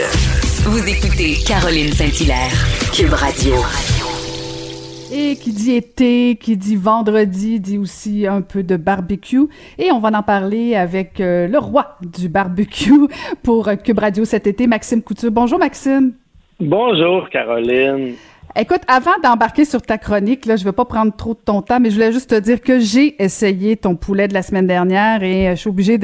Vous 0.64 0.88
écoutez 0.88 1.34
Caroline 1.46 1.92
Saint-Hilaire, 1.92 2.50
Cube 2.94 3.12
Radio. 3.12 3.54
Et 5.12 5.36
qui 5.36 5.52
dit 5.52 5.72
été, 5.72 6.36
qui 6.36 6.56
dit 6.56 6.76
vendredi, 6.76 7.60
dit 7.60 7.76
aussi 7.76 8.26
un 8.26 8.40
peu 8.40 8.62
de 8.62 8.76
barbecue. 8.76 9.48
Et 9.78 9.92
on 9.92 10.00
va 10.00 10.08
en 10.18 10.22
parler 10.22 10.74
avec 10.74 11.20
euh, 11.20 11.46
le 11.46 11.58
roi 11.58 11.98
du 12.00 12.28
barbecue 12.28 13.08
pour 13.42 13.68
Cube 13.84 13.98
Radio 13.98 14.24
cet 14.24 14.46
été, 14.46 14.66
Maxime 14.66 15.02
Couture. 15.02 15.30
Bonjour 15.30 15.58
Maxime. 15.58 16.14
Bonjour 16.58 17.28
Caroline. 17.30 18.14
Écoute, 18.56 18.80
avant 18.88 19.12
d'embarquer 19.22 19.64
sur 19.64 19.82
ta 19.82 19.98
chronique, 19.98 20.46
là, 20.46 20.56
je 20.56 20.64
veux 20.64 20.72
pas 20.72 20.84
prendre 20.84 21.14
trop 21.14 21.34
de 21.34 21.38
ton 21.38 21.62
temps, 21.62 21.78
mais 21.80 21.90
je 21.90 21.94
voulais 21.94 22.12
juste 22.12 22.30
te 22.30 22.40
dire 22.40 22.60
que 22.60 22.80
j'ai 22.80 23.22
essayé 23.22 23.76
ton 23.76 23.94
poulet 23.94 24.26
de 24.26 24.34
la 24.34 24.42
semaine 24.42 24.66
dernière 24.66 25.22
et 25.22 25.48
euh, 25.48 25.50
je 25.52 25.60
suis 25.60 25.68
obligée 25.68 25.98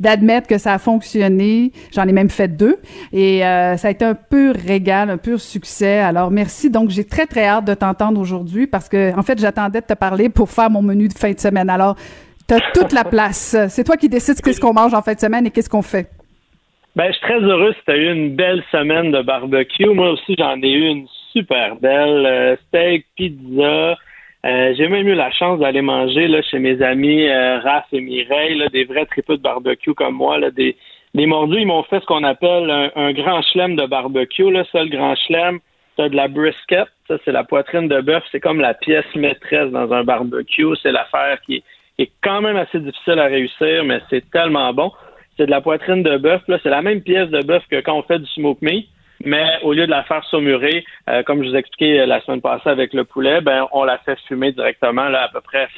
d'admettre 0.00 0.46
que 0.46 0.58
ça 0.58 0.72
a 0.74 0.78
fonctionné. 0.78 1.72
J'en 1.92 2.04
ai 2.04 2.12
même 2.12 2.30
fait 2.30 2.48
deux 2.48 2.78
et 3.12 3.44
euh, 3.44 3.76
ça 3.76 3.88
a 3.88 3.90
été 3.90 4.04
un 4.04 4.14
pur 4.14 4.54
régal, 4.54 5.10
un 5.10 5.18
pur 5.18 5.40
succès. 5.40 5.98
Alors 5.98 6.30
merci. 6.30 6.70
Donc 6.70 6.90
j'ai 6.90 7.04
très 7.04 7.26
très 7.26 7.46
hâte 7.46 7.64
de 7.64 7.74
t'entendre 7.74 8.20
aujourd'hui 8.20 8.66
parce 8.66 8.88
que 8.88 9.14
en 9.18 9.22
fait 9.22 9.38
j'attendais 9.38 9.80
de 9.80 9.86
te 9.86 9.94
parler 9.94 10.28
pour 10.28 10.50
faire 10.50 10.70
mon 10.70 10.82
menu 10.82 11.08
de 11.08 11.14
fin 11.14 11.32
de 11.32 11.40
semaine. 11.40 11.68
Alors 11.68 11.96
tu 12.48 12.54
as 12.54 12.60
toute 12.72 12.92
la 12.92 13.04
place. 13.04 13.56
C'est 13.68 13.84
toi 13.84 13.96
qui 13.96 14.08
décides 14.08 14.40
qu'est-ce 14.40 14.60
qu'on 14.60 14.72
mange 14.72 14.94
en 14.94 15.02
fin 15.02 15.14
de 15.14 15.20
semaine 15.20 15.46
et 15.46 15.50
qu'est-ce 15.50 15.68
qu'on 15.68 15.82
fait. 15.82 16.08
Ben, 16.96 17.06
je 17.08 17.12
suis 17.12 17.20
très 17.20 17.40
heureux 17.40 17.74
tu 17.84 17.92
as 17.92 17.96
eu 17.96 18.12
une 18.12 18.34
belle 18.34 18.62
semaine 18.72 19.12
de 19.12 19.20
barbecue. 19.22 19.86
Moi 19.86 20.12
aussi, 20.12 20.34
j'en 20.38 20.60
ai 20.62 20.70
eu 20.70 20.86
une 20.86 21.06
super 21.32 21.76
belle. 21.76 22.26
Euh, 22.26 22.56
steak, 22.68 23.06
pizza. 23.16 23.96
Euh, 24.46 24.74
j'ai 24.76 24.88
même 24.88 25.08
eu 25.08 25.14
la 25.14 25.30
chance 25.32 25.58
d'aller 25.58 25.82
manger 25.82 26.28
chez 26.42 26.58
mes 26.58 26.80
amis 26.80 27.26
euh, 27.28 27.58
Raph 27.58 27.86
et 27.92 28.00
Mireille, 28.00 28.62
des 28.72 28.84
vrais 28.84 29.06
tripeux 29.06 29.36
de 29.36 29.42
barbecue 29.42 29.94
comme 29.94 30.14
moi, 30.14 30.38
là, 30.38 30.50
des, 30.50 30.76
des 31.14 31.26
mordus. 31.26 31.60
Ils 31.60 31.66
m'ont 31.66 31.82
fait 31.82 32.00
ce 32.00 32.06
qu'on 32.06 32.22
appelle 32.22 32.70
un, 32.94 33.12
grand 33.12 33.42
chelem 33.42 33.74
de 33.76 33.86
barbecue. 33.86 34.50
Là. 34.50 34.64
Ça, 34.70 34.84
le 34.84 34.90
grand 34.90 35.16
chelem, 35.16 35.58
c'est 35.96 36.10
de 36.10 36.16
la 36.16 36.28
brisket. 36.28 36.86
Ça, 37.08 37.16
c'est 37.24 37.32
la 37.32 37.44
poitrine 37.44 37.88
de 37.88 38.00
bœuf. 38.00 38.22
C'est 38.30 38.40
comme 38.40 38.60
la 38.60 38.74
pièce 38.74 39.12
maîtresse 39.16 39.70
dans 39.70 39.92
un 39.92 40.04
barbecue. 40.04 40.76
C'est 40.82 40.92
l'affaire 40.92 41.40
qui, 41.44 41.62
est 41.98 42.12
quand 42.22 42.40
même 42.40 42.56
assez 42.56 42.78
difficile 42.78 43.18
à 43.18 43.24
réussir, 43.24 43.84
mais 43.84 44.00
c'est 44.08 44.30
tellement 44.30 44.72
bon. 44.72 44.92
C'est 45.36 45.46
de 45.46 45.50
la 45.50 45.60
poitrine 45.60 46.04
de 46.04 46.16
bœuf. 46.16 46.42
Là. 46.46 46.58
C'est 46.62 46.70
la 46.70 46.80
même 46.80 47.00
pièce 47.00 47.28
de 47.28 47.42
bœuf 47.42 47.64
que 47.68 47.80
quand 47.80 47.94
on 47.94 48.02
fait 48.02 48.20
du 48.20 48.26
smoke 48.26 48.60
meat 48.62 48.88
mais 49.24 49.58
au 49.62 49.72
lieu 49.72 49.86
de 49.86 49.90
la 49.90 50.04
faire 50.04 50.24
saumurer, 50.24 50.84
euh, 51.08 51.22
comme 51.22 51.42
je 51.42 51.50
vous 51.50 51.56
expliquais 51.56 52.06
la 52.06 52.20
semaine 52.20 52.40
passée 52.40 52.68
avec 52.68 52.92
le 52.94 53.04
poulet, 53.04 53.40
ben 53.40 53.66
on 53.72 53.84
la 53.84 53.98
fait 53.98 54.18
fumer 54.28 54.52
directement 54.52 55.08
là, 55.08 55.24
à 55.24 55.28
peu 55.28 55.40
près 55.40 55.68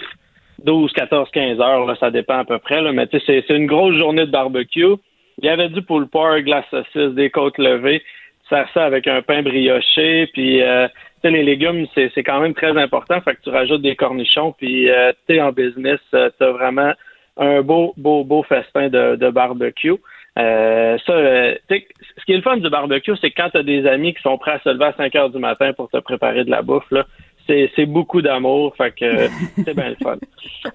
12, 0.64 0.93
14, 0.93 1.30
15 1.30 1.61
heures, 1.61 1.86
là, 1.86 1.97
ça 1.99 2.11
dépend 2.11 2.38
à 2.38 2.45
peu 2.45 2.59
près. 2.59 2.82
Là, 2.82 2.93
mais 2.93 3.07
tu 3.07 3.18
sais, 3.20 3.45
c'est 3.47 3.57
une 3.57 3.66
grosse 3.66 3.97
journée 3.97 4.26
de 4.26 4.30
barbecue. 4.30 4.95
Il 5.38 5.47
y 5.47 5.49
avait 5.49 5.68
du 5.68 5.82
pork, 5.82 6.45
de 6.45 6.51
la 6.51 6.64
saucisse, 6.70 7.14
des 7.14 7.30
côtes 7.30 7.59
levées. 7.59 8.03
Faire 8.49 8.68
ça 8.74 8.84
avec 8.84 9.07
un 9.07 9.22
pain 9.22 9.43
brioché, 9.43 10.28
puis 10.32 10.61
euh, 10.61 10.88
tu 10.88 10.95
sais, 11.22 11.30
les 11.30 11.45
légumes, 11.45 11.86
c'est 11.95 12.11
quand 12.24 12.41
même 12.41 12.53
très 12.53 12.76
important. 12.76 13.20
Fait 13.20 13.36
que 13.36 13.43
tu 13.43 13.51
rajoutes 13.51 13.80
des 13.80 13.95
cornichons, 13.95 14.53
puis 14.59 14.91
euh, 14.91 15.12
tu 15.28 15.36
es 15.36 15.41
en 15.41 15.53
business, 15.53 16.01
tu 16.11 16.16
as 16.16 16.51
vraiment 16.51 16.93
un 17.36 17.62
beau, 17.62 17.95
beau, 17.97 18.24
beau 18.24 18.43
festin 18.43 18.88
de, 18.88 19.16
de 19.16 19.30
barbecue. 19.30 19.95
Euh, 20.39 20.97
ça, 21.07 21.12
euh, 21.12 21.55
ce 21.68 22.24
qui 22.24 22.33
est 22.33 22.37
le 22.37 22.43
fun 22.43 22.57
du 22.57 22.70
barbecue, 22.70 23.16
c'est 23.20 23.31
quand 23.31 23.51
tu 23.51 23.59
as 23.59 23.62
des 23.62 23.87
amis 23.87 24.14
qui 24.14 24.22
sont 24.22 24.39
prêts 24.39 24.53
à 24.53 24.61
se 24.61 24.68
lever 24.68 24.87
à 24.87 24.95
5 24.95 25.14
heures 25.16 25.31
du 25.31 25.39
matin 25.39 25.72
pour 25.72 25.91
te 25.91 25.99
préparer 25.99 26.45
de 26.45 26.51
la 26.51 26.62
bouffe, 26.62 26.91
là, 26.91 27.05
c'est 27.47 27.87
beaucoup 27.87 28.22
d'amour, 28.22 28.74
fait 28.76 28.93
que 28.93 29.26
c'est 29.64 29.74
bien 29.74 29.89
le 29.89 29.97
fun. 29.97 30.16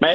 Mais, 0.01 0.13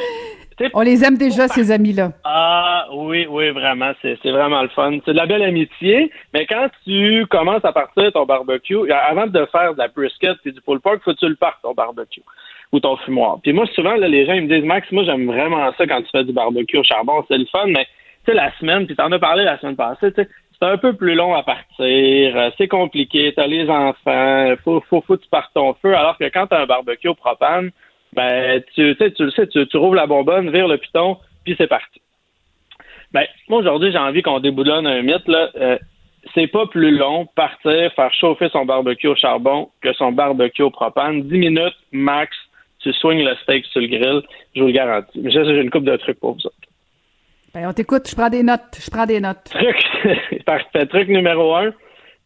On 0.75 0.83
les 0.83 1.03
aime 1.05 1.17
déjà, 1.17 1.49
ces 1.49 1.71
amis-là. 1.71 2.13
Ah 2.25 2.87
oui, 2.93 3.27
oui, 3.31 3.49
vraiment, 3.51 3.93
c'est 4.03 4.19
vraiment 4.25 4.63
le 4.63 4.69
fun. 4.69 4.99
C'est 5.07 5.13
de 5.13 5.17
la 5.17 5.25
belle 5.25 5.43
amitié, 5.43 6.11
mais 6.35 6.45
quand 6.45 6.69
tu 6.85 7.25
commences 7.31 7.65
à 7.65 7.73
partir 7.73 8.13
ton 8.13 8.27
barbecue, 8.27 8.93
avant 8.93 9.27
de 9.27 9.47
faire 9.47 9.73
de 9.73 9.79
la 9.79 9.89
brisket 9.89 10.37
et 10.45 10.53
du 10.53 10.61
pulled 10.61 10.83
pork, 10.83 11.01
faut 11.03 11.15
que 11.15 11.19
tu 11.19 11.29
le 11.29 11.37
partes, 11.37 11.63
ton 11.63 11.73
barbecue 11.73 12.23
ou 12.73 12.79
ton 12.79 12.97
fumoir. 12.99 13.39
Puis 13.43 13.53
moi, 13.53 13.67
souvent, 13.75 13.97
là, 13.97 14.07
les 14.07 14.27
gens 14.27 14.35
ils 14.35 14.43
me 14.43 14.55
disent, 14.55 14.65
Max, 14.65 14.87
moi, 14.93 15.03
j'aime 15.05 15.27
vraiment 15.27 15.73
ça 15.77 15.87
quand 15.87 16.03
tu 16.03 16.09
fais 16.13 16.25
du 16.25 16.33
barbecue 16.33 16.77
au 16.77 16.85
charbon, 16.85 17.25
c'est 17.29 17.39
le 17.39 17.47
fun, 17.47 17.67
mais 17.67 17.87
sais, 18.27 18.35
la 18.35 18.53
semaine, 18.59 18.87
puis 18.87 18.97
t'en 18.97 19.11
as 19.13 19.19
parlé 19.19 19.45
la 19.45 19.59
semaine 19.59 19.77
passée, 19.77 20.13
tu 20.13 20.23
sais, 20.23 20.29
c'est 20.59 20.67
un 20.67 20.77
peu 20.77 20.93
plus 20.93 21.15
long 21.15 21.35
à 21.35 21.43
partir, 21.43 22.37
euh, 22.37 22.51
c'est 22.59 22.69
compliqué, 22.69 23.33
t'as 23.35 23.47
les 23.47 23.69
enfants, 23.71 24.55
faut, 24.63 24.83
faut, 24.89 25.01
faut 25.01 25.17
que 25.17 25.23
tu 25.23 25.29
partes 25.29 25.53
ton 25.55 25.75
feu, 25.75 25.97
alors 25.97 26.19
que 26.19 26.25
quand 26.25 26.47
t'as 26.49 26.63
un 26.63 26.67
barbecue 26.67 27.09
au 27.09 27.15
propane, 27.15 27.71
ben, 28.13 28.63
tu, 28.75 28.95
sais, 28.97 29.13
tu 29.13 29.25
le 29.25 29.31
sais, 29.31 29.47
tu, 29.47 29.67
tu 29.67 29.77
rouvres 29.77 29.95
la 29.95 30.07
bonbonne, 30.07 30.51
vire 30.51 30.69
le 30.69 30.77
piton, 30.77 31.17
puis 31.45 31.55
c'est 31.57 31.67
parti. 31.67 32.01
Ben, 33.13 33.25
moi, 33.49 33.61
aujourd'hui, 33.61 33.91
j'ai 33.93 33.99
envie 33.99 34.23
qu'on 34.23 34.41
déboulonne 34.41 34.87
un 34.87 35.03
mythe. 35.03 35.27
Là. 35.27 35.51
Euh, 35.57 35.79
c'est 36.35 36.47
pas 36.47 36.67
plus 36.67 36.97
long 36.97 37.27
partir, 37.35 37.93
faire 37.95 38.13
chauffer 38.13 38.49
son 38.51 38.65
barbecue 38.65 39.09
au 39.09 39.17
charbon 39.17 39.71
que 39.81 39.93
son 39.95 40.13
barbecue 40.13 40.63
au 40.63 40.71
propane. 40.71 41.23
10 41.23 41.39
minutes 41.39 41.77
max, 41.93 42.37
tu 42.81 42.93
swings 42.93 43.25
le 43.25 43.35
steak 43.43 43.65
sur 43.67 43.81
le 43.81 43.89
grill, 43.89 44.23
je 44.55 44.61
vous 44.61 44.69
le 44.69 44.73
garantis. 44.73 45.23
J'ai 45.25 45.61
une 45.61 45.71
coupe 45.71 45.85
de 45.85 45.97
trucs 45.97 46.21
pour 46.21 46.35
vous 46.35 46.47
autres. 46.47 46.57
Ben, 47.53 47.67
on 47.67 47.73
t'écoute, 47.73 48.09
je 48.09 48.15
prends 48.15 48.29
des 48.29 48.43
notes, 48.43 48.79
je 48.79 48.91
prends 48.91 49.07
des 49.07 49.21
notes. 49.21 49.45
Truc, 49.45 49.85
parfait. 50.47 50.87
Truc 50.87 51.09
numéro 51.09 51.55
un, 51.57 51.73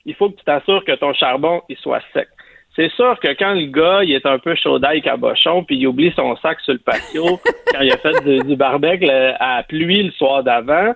il 0.05 0.15
faut 0.15 0.29
que 0.31 0.37
tu 0.37 0.45
t'assures 0.45 0.85
que 0.85 0.93
ton 0.97 1.15
charbon, 1.15 1.63
il 1.69 1.77
soit 1.79 2.03
sec. 2.13 2.29
C'est 2.77 2.91
sûr 2.93 3.19
que 3.21 3.29
quand 3.29 3.55
le 3.55 3.67
gars, 3.67 4.03
il 4.03 4.13
est 4.13 4.27
un 4.27 4.39
peu 4.39 4.55
chaud 4.57 4.79
d'ail 4.79 5.01
cabochon, 5.01 5.65
puis 5.65 5.77
il 5.77 5.87
oublie 5.87 6.13
son 6.17 6.37
sac 6.37 6.61
sur 6.61 6.73
le 6.73 6.81
patio 6.81 7.41
quand 7.73 7.81
il 7.81 7.93
a 7.93 7.97
fait 7.97 8.25
du, 8.25 8.41
du 8.41 8.57
barbecue 8.57 9.09
à 9.09 9.63
pluie 9.63 10.03
le 10.03 10.13
soir 10.13 10.43
d'avant, 10.43 10.95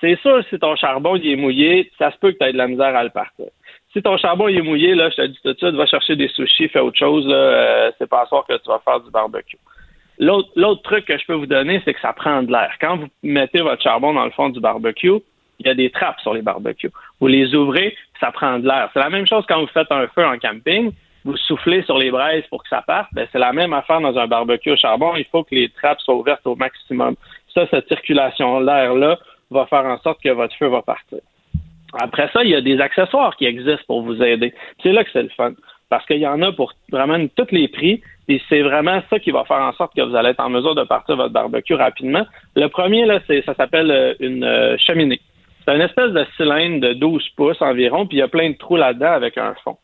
c'est 0.00 0.18
sûr, 0.20 0.44
si 0.50 0.58
ton 0.58 0.76
charbon 0.76 1.16
il 1.16 1.32
est 1.32 1.36
mouillé, 1.36 1.90
ça 1.98 2.12
se 2.12 2.18
peut 2.18 2.32
que 2.32 2.38
tu 2.38 2.44
aies 2.44 2.52
de 2.52 2.58
la 2.58 2.68
misère 2.68 2.94
à 2.94 3.02
le 3.02 3.10
partir. 3.10 3.46
Si 3.92 4.02
ton 4.02 4.18
charbon 4.18 4.48
il 4.48 4.58
est 4.58 4.62
mouillé, 4.62 4.94
là, 4.94 5.08
je 5.10 5.16
te 5.16 5.26
dis 5.26 5.38
tout 5.42 5.52
de 5.52 5.58
suite, 5.58 5.74
va 5.74 5.86
chercher 5.86 6.16
des 6.16 6.28
sushis, 6.28 6.68
fais 6.68 6.80
autre 6.80 6.98
chose. 6.98 7.26
Là, 7.26 7.34
euh, 7.34 7.90
c'est 7.98 8.08
pas 8.08 8.22
à 8.22 8.26
soir 8.26 8.44
que 8.46 8.52
tu 8.58 8.68
vas 8.68 8.80
faire 8.84 9.00
du 9.00 9.10
barbecue. 9.10 9.56
L'autre, 10.18 10.82
truc 10.82 11.04
que 11.04 11.18
je 11.18 11.26
peux 11.26 11.34
vous 11.34 11.46
donner, 11.46 11.80
c'est 11.84 11.94
que 11.94 12.00
ça 12.00 12.12
prend 12.12 12.42
de 12.42 12.50
l'air. 12.50 12.72
Quand 12.80 12.96
vous 12.96 13.08
mettez 13.22 13.60
votre 13.60 13.82
charbon 13.82 14.14
dans 14.14 14.24
le 14.24 14.30
fond 14.30 14.48
du 14.48 14.60
barbecue, 14.60 15.20
il 15.58 15.66
y 15.66 15.70
a 15.70 15.74
des 15.74 15.90
trappes 15.90 16.20
sur 16.20 16.34
les 16.34 16.42
barbecues. 16.42 16.90
Vous 17.20 17.26
les 17.26 17.54
ouvrez, 17.54 17.96
ça 18.20 18.30
prend 18.30 18.58
de 18.58 18.66
l'air. 18.66 18.90
C'est 18.92 19.00
la 19.00 19.10
même 19.10 19.26
chose 19.26 19.44
quand 19.48 19.60
vous 19.60 19.66
faites 19.68 19.90
un 19.90 20.06
feu 20.08 20.24
en 20.24 20.38
camping. 20.38 20.92
Vous 21.24 21.36
soufflez 21.36 21.82
sur 21.82 21.98
les 21.98 22.10
braises 22.10 22.44
pour 22.50 22.62
que 22.62 22.68
ça 22.68 22.82
parte. 22.82 23.08
Ben, 23.12 23.26
c'est 23.32 23.38
la 23.38 23.52
même 23.52 23.72
affaire 23.72 24.00
dans 24.00 24.16
un 24.16 24.26
barbecue 24.26 24.70
au 24.70 24.76
charbon. 24.76 25.16
Il 25.16 25.24
faut 25.24 25.42
que 25.42 25.54
les 25.54 25.68
trappes 25.70 26.00
soient 26.00 26.14
ouvertes 26.14 26.46
au 26.46 26.54
maximum. 26.54 27.16
Ça, 27.52 27.66
cette 27.70 27.88
circulation 27.88 28.60
d'air-là 28.60 29.18
va 29.50 29.66
faire 29.66 29.84
en 29.84 29.98
sorte 29.98 30.22
que 30.22 30.28
votre 30.28 30.54
feu 30.56 30.68
va 30.68 30.82
partir. 30.82 31.18
Après 31.98 32.28
ça, 32.32 32.44
il 32.44 32.50
y 32.50 32.54
a 32.54 32.60
des 32.60 32.80
accessoires 32.80 33.34
qui 33.36 33.46
existent 33.46 33.84
pour 33.86 34.02
vous 34.02 34.22
aider. 34.22 34.54
C'est 34.82 34.92
là 34.92 35.04
que 35.04 35.10
c'est 35.12 35.22
le 35.22 35.30
fun. 35.30 35.52
Parce 35.88 36.04
qu'il 36.06 36.18
y 36.18 36.26
en 36.26 36.42
a 36.42 36.52
pour 36.52 36.72
vraiment 36.90 37.18
tous 37.36 37.50
les 37.52 37.68
prix. 37.68 38.02
Et 38.28 38.40
c'est 38.48 38.62
vraiment 38.62 39.00
ça 39.08 39.18
qui 39.18 39.30
va 39.30 39.44
faire 39.44 39.60
en 39.60 39.72
sorte 39.72 39.94
que 39.94 40.02
vous 40.02 40.16
allez 40.16 40.30
être 40.30 40.40
en 40.40 40.50
mesure 40.50 40.74
de 40.74 40.82
partir 40.82 41.16
votre 41.16 41.32
barbecue 41.32 41.74
rapidement. 41.74 42.26
Le 42.56 42.66
premier, 42.68 43.06
là, 43.06 43.20
c'est, 43.26 43.42
ça 43.44 43.54
s'appelle 43.54 43.90
euh, 43.90 44.14
une 44.18 44.44
euh, 44.44 44.76
cheminée. 44.78 45.20
C'est 45.64 45.74
une 45.74 45.80
espèce 45.80 46.10
de 46.12 46.24
cylindre 46.36 46.80
de 46.80 46.92
12 46.94 47.28
pouces 47.36 47.62
environ, 47.62 48.06
puis 48.06 48.18
il 48.18 48.20
y 48.20 48.22
a 48.22 48.28
plein 48.28 48.50
de 48.50 48.56
trous 48.56 48.76
là-dedans 48.76 49.12
avec 49.12 49.38
un 49.38 49.54
fond. 49.64 49.76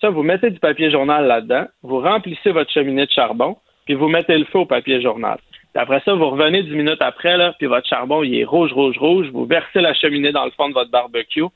Ça, 0.00 0.10
vous 0.10 0.22
mettez 0.22 0.50
du 0.50 0.58
papier 0.58 0.90
journal 0.90 1.26
là-dedans, 1.26 1.66
vous 1.82 2.00
remplissez 2.00 2.50
votre 2.50 2.70
cheminée 2.70 3.06
de 3.06 3.10
charbon, 3.10 3.56
puis 3.84 3.94
vous 3.94 4.08
mettez 4.08 4.36
le 4.38 4.44
feu 4.44 4.60
au 4.60 4.66
papier 4.66 5.00
journal. 5.00 5.38
après 5.74 6.00
ça, 6.04 6.14
vous 6.14 6.30
revenez 6.30 6.62
dix 6.62 6.74
minutes 6.74 7.00
après, 7.00 7.36
là, 7.36 7.54
puis 7.58 7.66
votre 7.66 7.88
charbon, 7.88 8.22
il 8.22 8.38
est 8.38 8.44
rouge, 8.44 8.72
rouge, 8.72 8.98
rouge. 8.98 9.28
Vous 9.32 9.44
versez 9.44 9.80
la 9.80 9.94
cheminée 9.94 10.32
dans 10.32 10.44
le 10.44 10.50
fond 10.52 10.68
de 10.68 10.74
votre 10.74 10.90
barbecue, 10.90 11.46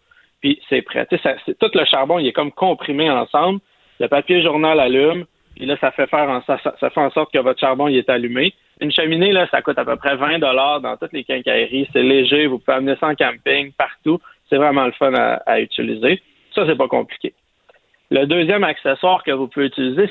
puis 0.41 0.61
c'est 0.69 0.83
prêt. 0.83 1.07
Ça, 1.23 1.35
tout 1.61 1.71
le 1.75 1.85
charbon, 1.85 2.19
il 2.19 2.27
est 2.27 2.33
comme 2.33 2.53
comprimé 2.53 3.11
ensemble. 3.11 3.61
Le 4.01 4.09
papier 4.09 4.43
journal 4.43 4.79
allume, 4.81 5.25
puis 5.59 5.67
là, 5.67 5.77
ça 5.81 5.91
fait 5.91 6.07
faire 6.07 6.31
en, 6.31 6.41
ça, 6.43 6.57
fait 6.57 7.01
en 7.01 7.11
sorte 7.11 7.33
que 7.33 7.41
votre 7.41 7.59
charbon, 7.59 7.89
il 7.89 7.97
est 7.97 8.09
allumé. 8.09 8.55
Une 8.81 8.93
cheminée, 8.93 9.33
là, 9.33 9.49
ça 9.51 9.61
coûte 9.61 9.77
à 9.77 9.85
peu 9.85 9.97
près 9.97 10.15
20 10.15 10.39
dollars 10.39 10.81
dans 10.81 10.97
toutes 10.97 11.13
les 11.13 11.25
quincailleries. 11.25 11.89
C'est 11.93 12.03
léger, 12.03 12.47
vous 12.47 12.61
pouvez 12.61 12.77
amener 12.77 12.95
ça 13.01 13.09
en 13.09 13.17
camping, 13.17 13.73
partout. 13.73 14.21
C'est 14.49 14.57
vraiment 14.57 14.87
le 14.87 14.93
fun 14.93 15.13
à, 15.15 15.61
utiliser. 15.61 16.23
Ça, 16.55 16.65
c'est 16.65 16.79
pas 16.79 16.87
compliqué. 16.87 17.35
Le 18.13 18.27
deuxième 18.27 18.63
accessoire 18.63 19.25
que 19.25 19.33
vous 19.33 19.49
pouvez 19.49 19.67
utiliser, 19.67 20.09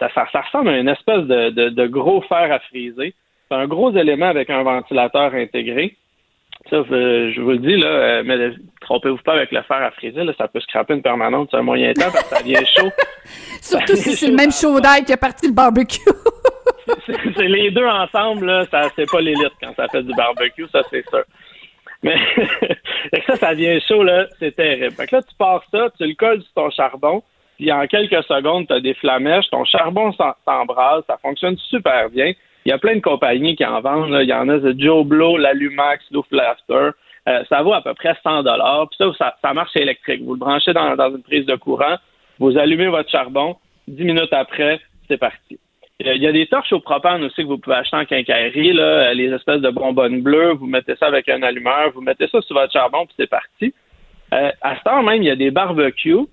ça, 0.00 0.08
ça, 0.12 0.40
ressemble 0.40 0.70
à 0.70 0.78
une 0.78 0.88
espèce 0.88 1.22
de, 1.22 1.86
gros 1.86 2.20
fer 2.22 2.50
à 2.50 2.58
friser. 2.58 3.14
C'est 3.48 3.56
un 3.56 3.68
gros 3.68 3.92
élément 3.92 4.26
avec 4.26 4.50
un 4.50 4.64
ventilateur 4.64 5.32
intégré. 5.32 5.96
Ça, 6.70 6.82
je 6.82 7.40
vous 7.40 7.50
le 7.50 7.58
dis, 7.58 7.76
là, 7.76 7.86
euh, 7.86 8.22
mais 8.26 8.36
trompez-vous 8.82 9.22
pas 9.24 9.32
avec 9.32 9.52
le 9.52 9.62
fer 9.62 9.76
à 9.78 9.90
friser, 9.90 10.22
là, 10.22 10.32
ça 10.36 10.48
peut 10.48 10.60
scraper 10.60 10.94
une 10.94 11.02
permanente 11.02 11.48
sur 11.48 11.58
un 11.58 11.62
moyen 11.62 11.94
temps 11.94 12.10
parce 12.12 12.24
que 12.24 12.36
ça 12.36 12.42
devient 12.42 12.66
chaud. 12.76 12.90
Surtout 13.62 13.96
si 13.96 14.14
c'est 14.14 14.28
le 14.28 14.36
même 14.36 14.52
chaud 14.52 14.78
d'ail 14.78 15.04
qui 15.04 15.12
a 15.12 15.16
parti 15.16 15.46
le 15.46 15.54
barbecue. 15.54 16.00
c'est 17.06 17.48
les 17.48 17.70
deux 17.70 17.86
ensemble, 17.86 18.46
là, 18.46 18.66
ça, 18.70 18.88
c'est 18.96 19.10
pas 19.10 19.20
l'élite 19.20 19.52
quand 19.62 19.74
ça 19.76 19.88
fait 19.88 20.02
du 20.02 20.14
barbecue, 20.14 20.66
ça, 20.70 20.82
c'est 20.90 21.08
sûr. 21.08 21.24
Mais 22.02 22.16
ça, 23.26 23.36
ça 23.36 23.54
devient 23.54 23.80
chaud, 23.80 24.02
là, 24.02 24.26
c'est 24.38 24.54
terrible. 24.54 24.94
Fait 24.94 25.06
que 25.06 25.16
là, 25.16 25.22
tu 25.22 25.34
pars 25.36 25.64
ça, 25.70 25.88
tu 25.96 26.06
le 26.06 26.14
colles 26.14 26.42
sur 26.42 26.52
ton 26.52 26.70
charbon, 26.70 27.22
puis 27.56 27.72
en 27.72 27.86
quelques 27.86 28.22
secondes, 28.24 28.66
tu 28.66 28.74
as 28.74 28.80
des 28.80 28.94
flamèches, 28.94 29.48
ton 29.50 29.64
charbon 29.64 30.12
s'embrase, 30.12 31.02
ça 31.06 31.16
fonctionne 31.22 31.56
super 31.70 32.10
bien. 32.10 32.32
Il 32.64 32.70
y 32.70 32.72
a 32.72 32.78
plein 32.78 32.96
de 32.96 33.00
compagnies 33.00 33.56
qui 33.56 33.64
en 33.64 33.80
vendent. 33.80 34.16
Il 34.20 34.28
y 34.28 34.32
en 34.32 34.48
a 34.48 34.58
de 34.58 34.74
Joe 34.78 35.04
Blow, 35.04 35.36
l'Alumax, 35.36 36.04
Louflafter. 36.10 36.90
Euh, 37.28 37.44
ça 37.48 37.62
vaut 37.62 37.72
à 37.72 37.82
peu 37.82 37.94
près 37.94 38.14
100 38.22 38.42
dollars. 38.42 38.88
Puis 38.88 39.12
ça, 39.18 39.36
ça, 39.42 39.54
marche 39.54 39.76
électrique. 39.76 40.22
Vous 40.22 40.34
le 40.34 40.38
branchez 40.38 40.72
dans, 40.72 40.96
dans 40.96 41.10
une 41.10 41.22
prise 41.22 41.46
de 41.46 41.56
courant, 41.56 41.96
vous 42.38 42.56
allumez 42.56 42.88
votre 42.88 43.10
charbon, 43.10 43.56
dix 43.86 44.04
minutes 44.04 44.32
après, 44.32 44.80
c'est 45.08 45.18
parti. 45.18 45.58
Il 46.00 46.22
y 46.22 46.28
a 46.28 46.32
des 46.32 46.46
torches 46.46 46.72
au 46.72 46.78
propane 46.78 47.24
aussi 47.24 47.42
que 47.42 47.48
vous 47.48 47.58
pouvez 47.58 47.74
acheter 47.74 47.96
en 47.96 48.04
quincaillerie, 48.04 48.72
là, 48.72 49.12
les 49.14 49.32
espèces 49.32 49.60
de 49.60 49.70
bonbonnes 49.70 50.22
bleues. 50.22 50.52
Vous 50.52 50.66
mettez 50.66 50.94
ça 50.94 51.06
avec 51.06 51.28
un 51.28 51.42
allumeur, 51.42 51.90
vous 51.92 52.00
mettez 52.00 52.28
ça 52.28 52.40
sur 52.40 52.54
votre 52.54 52.72
charbon, 52.72 53.04
puis 53.04 53.16
c'est 53.18 53.28
parti. 53.28 53.74
Euh, 54.32 54.52
à 54.62 54.76
ce 54.76 54.82
temps 54.84 55.02
même, 55.02 55.22
il 55.22 55.26
y 55.26 55.30
a 55.30 55.36
des 55.36 55.50
barbecues 55.50 56.28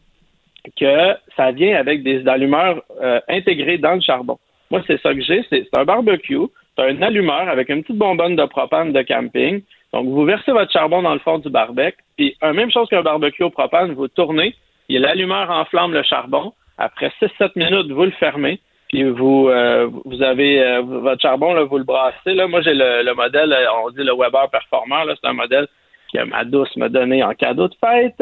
que 0.79 1.15
ça 1.35 1.51
vient 1.51 1.77
avec 1.77 2.03
des 2.03 2.27
allumeurs 2.27 2.83
euh, 3.01 3.19
intégrés 3.27 3.79
dans 3.79 3.95
le 3.95 4.01
charbon. 4.01 4.37
Moi, 4.75 4.83
c'est 4.87 5.01
ça 5.01 5.13
que 5.13 5.21
j'ai. 5.21 5.45
C'est 5.49 5.67
un 5.77 5.85
barbecue. 5.85 6.47
C'est 6.77 6.83
un 6.83 7.01
allumeur 7.01 7.47
avec 7.47 7.69
une 7.69 7.81
petite 7.81 7.97
bonbonne 7.97 8.35
de 8.35 8.45
propane 8.45 8.91
de 8.91 9.01
camping. 9.01 9.61
Donc, 9.93 10.07
vous 10.07 10.25
versez 10.25 10.51
votre 10.51 10.71
charbon 10.71 11.01
dans 11.01 11.13
le 11.13 11.19
fond 11.19 11.39
du 11.39 11.49
barbecue. 11.49 11.97
Puis, 12.17 12.35
la 12.41 12.53
même 12.53 12.71
chose 12.71 12.89
qu'un 12.89 13.01
barbecue 13.01 13.43
au 13.43 13.49
propane, 13.49 13.93
vous 13.93 14.07
tournez. 14.09 14.53
L'allumeur 14.89 15.49
enflamme 15.49 15.93
le 15.93 16.03
charbon. 16.03 16.53
Après 16.77 17.11
6-7 17.21 17.51
minutes, 17.55 17.91
vous 17.91 18.03
le 18.03 18.11
fermez 18.11 18.59
puis 18.89 19.03
vous 19.03 19.49
euh, 19.49 19.89
vous 20.05 20.21
avez 20.21 20.61
euh, 20.61 20.81
votre 20.81 21.21
charbon 21.21 21.53
là, 21.53 21.63
vous 21.63 21.77
le 21.77 21.83
brassez 21.83 22.33
là. 22.33 22.47
Moi 22.47 22.61
j'ai 22.61 22.73
le, 22.73 23.13
modèle, 23.13 23.51
euh, 23.51 23.65
on 23.83 23.89
dit 23.89 24.03
le 24.03 24.15
Weber 24.15 24.49
Performer 24.49 25.03
c'est 25.07 25.27
un 25.27 25.33
modèle 25.33 25.67
que 26.13 26.23
ma 26.23 26.43
douce 26.43 26.75
m'a 26.77 26.89
donné 26.89 27.23
en 27.23 27.33
cadeau 27.33 27.67
de 27.67 27.75
fête. 27.83 28.21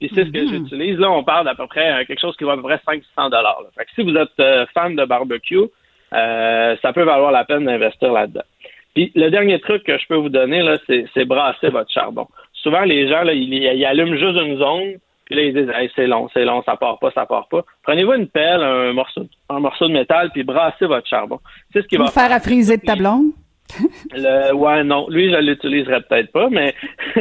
Puis 0.00 0.10
c'est 0.14 0.24
ce 0.24 0.30
que 0.30 0.38
mm-hmm. 0.38 0.50
j'utilise 0.50 0.98
là. 0.98 1.10
On 1.10 1.22
parle 1.22 1.44
d'à 1.44 1.54
peu 1.54 1.66
près 1.66 2.04
quelque 2.06 2.20
chose 2.20 2.36
qui 2.36 2.44
va 2.44 2.52
à 2.52 2.56
peu 2.56 2.62
près 2.62 2.80
500 2.84 3.30
dollars. 3.30 3.62
Fait 3.76 3.84
que 3.84 3.90
si 3.94 4.02
vous 4.02 4.16
êtes 4.16 4.68
fan 4.72 4.96
de 4.96 5.04
barbecue, 5.04 5.68
ça 6.12 6.92
peut 6.92 7.04
valoir 7.04 7.30
la 7.32 7.44
peine 7.44 7.64
d'investir 7.64 8.12
là-dedans. 8.12 8.44
Puis 8.94 9.12
le 9.14 9.30
dernier 9.30 9.60
truc 9.60 9.84
que 9.84 9.98
je 9.98 10.06
peux 10.08 10.16
vous 10.16 10.28
donner 10.28 10.62
là, 10.62 10.76
c'est 10.86 11.24
brasser 11.24 11.68
votre 11.68 11.92
charbon. 11.92 12.26
Souvent 12.52 12.82
les 12.82 13.08
gens 13.08 13.22
là, 13.22 13.32
ils 13.32 13.84
allument 13.84 14.16
juste 14.16 14.40
une 14.40 14.58
zone 14.58 14.98
puis 15.30 15.36
là, 15.36 15.44
ils 15.44 15.54
disent 15.54 15.90
c'est 15.94 16.08
long, 16.08 16.28
c'est 16.34 16.44
long, 16.44 16.60
ça 16.64 16.74
part 16.74 16.98
pas, 16.98 17.12
ça 17.12 17.24
part 17.24 17.46
pas. 17.46 17.64
Prenez-vous 17.84 18.14
une 18.14 18.26
pelle, 18.26 18.62
un 18.62 18.92
morceau, 18.92 19.22
un 19.48 19.60
morceau 19.60 19.86
de 19.86 19.92
métal, 19.92 20.30
puis 20.32 20.42
brassez 20.42 20.86
votre 20.86 21.06
charbon. 21.06 21.38
C'est 21.72 21.82
ce 21.82 21.86
qui 21.86 21.96
va 21.96 22.08
faire 22.08 22.32
à 22.32 22.40
friser 22.40 22.78
de 22.78 22.82
ta 22.82 22.96
blonde? 22.96 23.30
le, 24.12 24.52
ouais, 24.52 24.82
non. 24.82 25.06
Lui, 25.08 25.30
je 25.30 25.36
l'utiliserais 25.36 26.00
peut-être 26.00 26.32
pas, 26.32 26.48
mais 26.50 26.74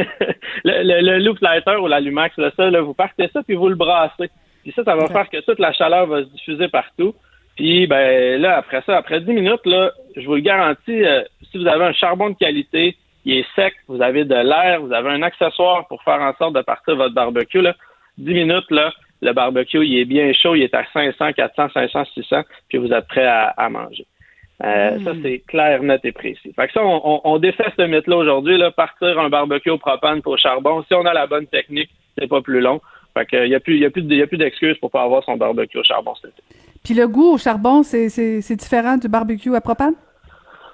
le, 0.63 1.01
le, 1.01 1.19
loop 1.19 1.37
lighter 1.39 1.75
ou 1.75 1.85
l'allumax, 1.85 2.35
ça, 2.57 2.71
là, 2.71 2.81
vous 2.81 2.95
partez 2.95 3.29
ça, 3.31 3.43
puis 3.43 3.53
vous 3.53 3.69
le 3.69 3.75
brassez. 3.75 4.31
Puis 4.63 4.73
ça, 4.75 4.83
ça 4.83 4.95
va 4.95 5.05
faire 5.05 5.29
que 5.29 5.41
toute 5.41 5.59
la 5.59 5.71
chaleur 5.71 6.07
va 6.07 6.23
se 6.23 6.29
diffuser 6.29 6.67
partout. 6.67 7.13
Puis 7.59 7.87
ben 7.87 8.39
là, 8.39 8.55
après 8.55 8.81
ça, 8.85 8.95
après 8.95 9.19
10 9.19 9.33
minutes, 9.33 9.65
là, 9.65 9.91
je 10.15 10.25
vous 10.25 10.35
le 10.35 10.39
garantis, 10.39 11.03
euh, 11.03 11.23
si 11.51 11.57
vous 11.57 11.67
avez 11.67 11.83
un 11.83 11.91
charbon 11.91 12.29
de 12.29 12.35
qualité, 12.35 12.95
il 13.25 13.37
est 13.37 13.45
sec, 13.53 13.73
vous 13.89 14.01
avez 14.01 14.23
de 14.23 14.33
l'air, 14.33 14.79
vous 14.79 14.93
avez 14.93 15.09
un 15.09 15.21
accessoire 15.23 15.85
pour 15.89 16.01
faire 16.03 16.21
en 16.21 16.33
sorte 16.35 16.55
de 16.55 16.61
partir 16.61 16.95
votre 16.95 17.13
barbecue, 17.13 17.59
là, 17.59 17.75
10 18.17 18.33
minutes, 18.33 18.71
là, 18.71 18.93
le 19.21 19.33
barbecue, 19.33 19.85
il 19.85 19.97
est 19.97 20.05
bien 20.05 20.31
chaud, 20.31 20.55
il 20.55 20.61
est 20.61 20.73
à 20.73 20.85
500, 20.93 21.33
400, 21.33 21.67
500, 21.73 22.05
600, 22.13 22.43
puis 22.69 22.77
vous 22.77 22.93
êtes 22.93 23.09
prêt 23.09 23.27
à, 23.27 23.67
manger. 23.69 24.05
Euh, 24.63 24.91
hmm. 24.91 25.03
Ça, 25.03 25.11
c'est 25.21 25.39
clair, 25.45 25.83
net 25.83 25.99
et 26.05 26.13
précis. 26.13 26.53
Fait 26.55 26.67
que 26.67 26.71
ça, 26.71 26.81
on, 26.81 27.19
on, 27.25 27.39
défait 27.39 27.73
ce 27.77 27.81
mythe-là 27.81 28.15
aujourd'hui, 28.15 28.57
là, 28.57 28.71
partir 28.71 29.19
un 29.19 29.27
barbecue 29.27 29.69
au 29.69 29.77
propane 29.77 30.21
pour 30.21 30.37
charbon. 30.37 30.81
Si 30.83 30.93
on 30.93 31.05
a 31.05 31.13
la 31.13 31.27
bonne 31.27 31.47
technique, 31.47 31.89
c'est 32.17 32.29
pas 32.29 32.41
plus 32.41 32.61
long. 32.61 32.79
Fait 33.13 33.25
que 33.25 33.45
il 33.45 33.49
y 33.49 33.55
a 33.55 33.59
plus, 33.59 33.77
y 33.79 33.85
a 33.85 33.89
plus, 33.89 34.03
y 34.03 34.21
a 34.21 34.27
plus 34.27 34.37
d'excuses 34.37 34.77
pour 34.77 34.91
pas 34.91 35.03
avoir 35.03 35.25
son 35.25 35.35
barbecue 35.35 35.77
au 35.77 35.83
charbon 35.83 36.15
cet 36.15 36.31
été. 36.31 36.68
Puis 36.89 36.97
le 36.97 37.07
goût 37.07 37.33
au 37.33 37.37
charbon, 37.37 37.83
c'est 37.83 38.55
différent 38.55 38.97
du 38.97 39.07
barbecue 39.07 39.55
à 39.55 39.61
propane? 39.61 39.93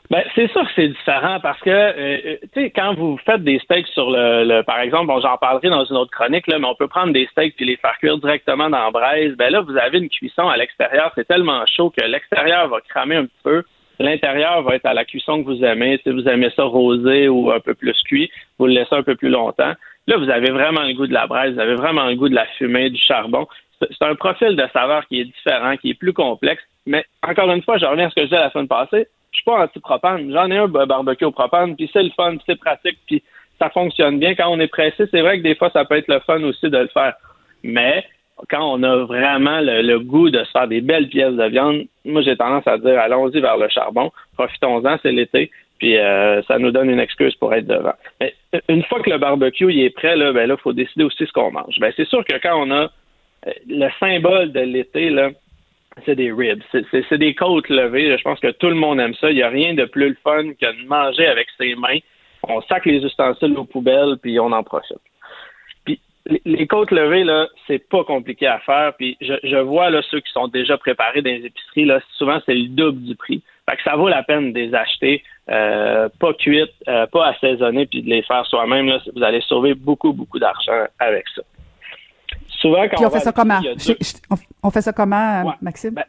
Ben, 0.09 0.23
c'est 0.33 0.49
sûr 0.49 0.61
que 0.61 0.71
c'est 0.73 0.87
différent 0.87 1.41
parce 1.43 1.59
que, 1.59 1.69
euh, 1.69 1.91
euh, 2.25 2.37
tu 2.53 2.61
sais, 2.61 2.69
quand 2.69 2.93
vous 2.93 3.19
faites 3.25 3.43
des 3.43 3.59
steaks 3.59 3.87
sur 3.87 4.09
le, 4.11 4.61
par 4.61 4.79
exemple, 4.79 5.07
bon, 5.07 5.19
j'en 5.19 5.35
parlerai 5.35 5.69
dans 5.69 5.83
une 5.83 5.97
autre 5.97 6.11
chronique, 6.11 6.47
mais 6.47 6.55
on 6.63 6.73
peut 6.73 6.87
prendre 6.87 7.11
des 7.11 7.27
steaks 7.31 7.57
puis 7.57 7.65
les 7.65 7.75
faire 7.75 7.97
cuire 7.97 8.17
directement 8.17 8.69
dans 8.69 8.85
la 8.85 8.91
braise. 8.91 9.35
Ben 9.35 9.51
là, 9.51 9.59
vous 9.59 9.75
avez 9.75 9.97
une 9.97 10.07
cuisson 10.07 10.47
à 10.47 10.55
l'extérieur, 10.55 11.11
c'est 11.15 11.27
tellement 11.27 11.65
chaud 11.65 11.89
que 11.89 12.05
l'extérieur 12.05 12.69
va 12.69 12.79
cramer 12.87 13.17
un 13.17 13.25
petit 13.25 13.43
peu. 13.43 13.63
L'intérieur 13.99 14.61
va 14.61 14.75
être 14.75 14.85
à 14.85 14.93
la 14.93 15.03
cuisson 15.03 15.43
que 15.43 15.49
vous 15.49 15.65
aimez. 15.65 15.99
Si 16.03 16.11
vous 16.11 16.29
aimez 16.29 16.49
ça 16.55 16.63
rosé 16.63 17.27
ou 17.27 17.51
un 17.51 17.59
peu 17.59 17.73
plus 17.73 18.01
cuit, 18.05 18.31
vous 18.57 18.67
le 18.67 18.73
laissez 18.73 18.95
un 18.95 19.03
peu 19.03 19.15
plus 19.15 19.29
longtemps. 19.29 19.73
Là, 20.07 20.17
vous 20.17 20.29
avez 20.29 20.51
vraiment 20.51 20.83
le 20.83 20.93
goût 20.93 21.07
de 21.07 21.13
la 21.13 21.27
braise, 21.27 21.55
vous 21.55 21.59
avez 21.59 21.75
vraiment 21.75 22.05
le 22.05 22.15
goût 22.15 22.29
de 22.29 22.35
la 22.35 22.45
fumée, 22.57 22.89
du 22.89 23.01
charbon. 23.01 23.47
C'est 23.79 24.05
un 24.05 24.15
profil 24.15 24.55
de 24.55 24.65
saveur 24.73 25.05
qui 25.07 25.21
est 25.21 25.25
différent, 25.25 25.75
qui 25.77 25.91
est 25.91 25.95
plus 25.95 26.13
complexe. 26.13 26.63
Mais 26.85 27.05
encore 27.21 27.51
une 27.51 27.61
fois, 27.61 27.77
je 27.77 27.85
reviens 27.85 28.07
à 28.07 28.09
ce 28.09 28.15
que 28.15 28.21
je 28.21 28.27
disais 28.27 28.39
la 28.39 28.51
semaine 28.51 28.67
passée 28.67 29.07
je 29.35 29.41
suis 29.41 29.45
pas 29.45 29.63
anti-propane. 29.63 30.31
J'en 30.31 30.49
ai 30.49 30.57
un 30.57 30.67
barbecue 30.67 31.25
au 31.25 31.31
propane, 31.31 31.75
puis 31.75 31.89
c'est 31.91 32.03
le 32.03 32.11
fun, 32.11 32.35
c'est 32.45 32.57
pratique, 32.57 32.97
puis 33.05 33.21
ça 33.59 33.69
fonctionne 33.69 34.19
bien. 34.19 34.33
Quand 34.35 34.49
on 34.49 34.59
est 34.59 34.67
pressé, 34.67 35.05
c'est 35.11 35.21
vrai 35.21 35.37
que 35.37 35.43
des 35.43 35.55
fois, 35.55 35.69
ça 35.71 35.85
peut 35.85 35.97
être 35.97 36.07
le 36.07 36.19
fun 36.19 36.41
aussi 36.43 36.69
de 36.69 36.77
le 36.77 36.87
faire. 36.87 37.13
Mais 37.63 38.05
quand 38.49 38.63
on 38.63 38.81
a 38.83 38.97
vraiment 39.05 39.59
le, 39.61 39.97
goût 39.99 40.29
de 40.29 40.43
se 40.43 40.51
faire 40.51 40.67
des 40.67 40.81
belles 40.81 41.09
pièces 41.09 41.33
de 41.33 41.45
viande, 41.45 41.83
moi, 42.05 42.21
j'ai 42.21 42.37
tendance 42.37 42.67
à 42.67 42.77
dire, 42.77 42.99
allons-y 42.99 43.41
vers 43.41 43.57
le 43.57 43.67
charbon, 43.69 44.11
profitons-en, 44.37 44.97
c'est 45.01 45.11
l'été, 45.11 45.51
puis 45.79 45.97
euh, 45.97 46.41
ça 46.43 46.57
nous 46.57 46.71
donne 46.71 46.89
une 46.89 46.99
excuse 46.99 47.35
pour 47.35 47.53
être 47.53 47.67
devant. 47.67 47.93
Mais 48.21 48.33
une 48.69 48.83
fois 48.83 49.01
que 49.01 49.09
le 49.09 49.17
barbecue 49.17 49.71
il 49.71 49.81
est 49.81 49.89
prêt, 49.89 50.15
là, 50.15 50.31
ben 50.31 50.47
là, 50.47 50.55
faut 50.57 50.73
décider 50.73 51.03
aussi 51.03 51.25
ce 51.25 51.31
qu'on 51.33 51.51
mange. 51.51 51.79
Ben, 51.79 51.91
c'est 51.95 52.07
sûr 52.07 52.23
que 52.23 52.37
quand 52.41 52.57
on 52.57 52.71
a 52.71 52.89
le 53.67 53.89
symbole 53.99 54.51
de 54.51 54.61
l'été, 54.61 55.09
là, 55.09 55.29
c'est 56.05 56.15
des 56.15 56.31
ribs. 56.31 56.61
C'est 56.91 57.17
des 57.17 57.35
côtes 57.35 57.69
levées. 57.69 58.17
Je 58.17 58.23
pense 58.23 58.39
que 58.39 58.51
tout 58.51 58.67
le 58.67 58.75
monde 58.75 58.99
aime 58.99 59.13
ça. 59.15 59.31
Il 59.31 59.35
n'y 59.35 59.43
a 59.43 59.49
rien 59.49 59.73
de 59.73 59.85
plus 59.85 60.09
le 60.09 60.17
fun 60.23 60.53
que 60.53 60.81
de 60.81 60.87
manger 60.87 61.27
avec 61.27 61.47
ses 61.57 61.75
mains. 61.75 61.99
On 62.43 62.61
sac 62.61 62.85
les 62.85 63.03
ustensiles 63.03 63.57
aux 63.57 63.65
poubelles, 63.65 64.17
puis 64.21 64.39
on 64.39 64.51
en 64.51 64.63
profite. 64.63 64.99
Puis 65.85 65.99
les 66.45 66.67
côtes 66.67 66.91
levées, 66.91 67.23
là, 67.23 67.47
c'est 67.65 67.79
pas 67.79 68.03
compliqué 68.03 68.45
à 68.47 68.59
faire. 68.59 68.93
Puis 68.97 69.17
je, 69.21 69.57
vois 69.57 69.89
là, 69.89 70.01
ceux 70.09 70.19
qui 70.19 70.31
sont 70.31 70.47
déjà 70.47 70.77
préparés 70.77 71.21
dans 71.21 71.31
les 71.31 71.45
épiceries, 71.45 71.85
là, 71.85 71.99
souvent 72.17 72.39
c'est 72.45 72.53
le 72.53 72.67
double 72.67 73.01
du 73.03 73.15
prix. 73.15 73.41
Fait 73.67 73.77
que 73.77 73.83
ça 73.83 73.95
vaut 73.95 74.09
la 74.09 74.21
peine 74.21 74.53
de 74.53 74.59
les 74.59 74.75
acheter, 74.75 75.23
euh, 75.49 76.07
pas 76.19 76.33
cuites, 76.33 76.69
euh, 76.87 77.07
pas 77.07 77.29
assaisonnées, 77.29 77.87
puis 77.87 78.03
de 78.03 78.09
les 78.09 78.21
faire 78.21 78.45
soi-même. 78.45 78.91
Vous 79.15 79.23
allez 79.23 79.41
sauver 79.41 79.73
beaucoup, 79.73 80.13
beaucoup 80.13 80.37
d'argent 80.37 80.85
avec 80.99 81.25
ça. 81.35 81.41
Souvent, 82.59 82.87
quand 82.87 83.05
on, 83.05 83.09
fait 83.09 83.19
ça 83.19 83.31
comment? 83.31 83.59
on, 84.63 84.71
fait 84.71 84.81
ça 84.81 84.93
comment, 84.93 85.53
Maxime? 85.61 85.91
Ben, 85.91 86.05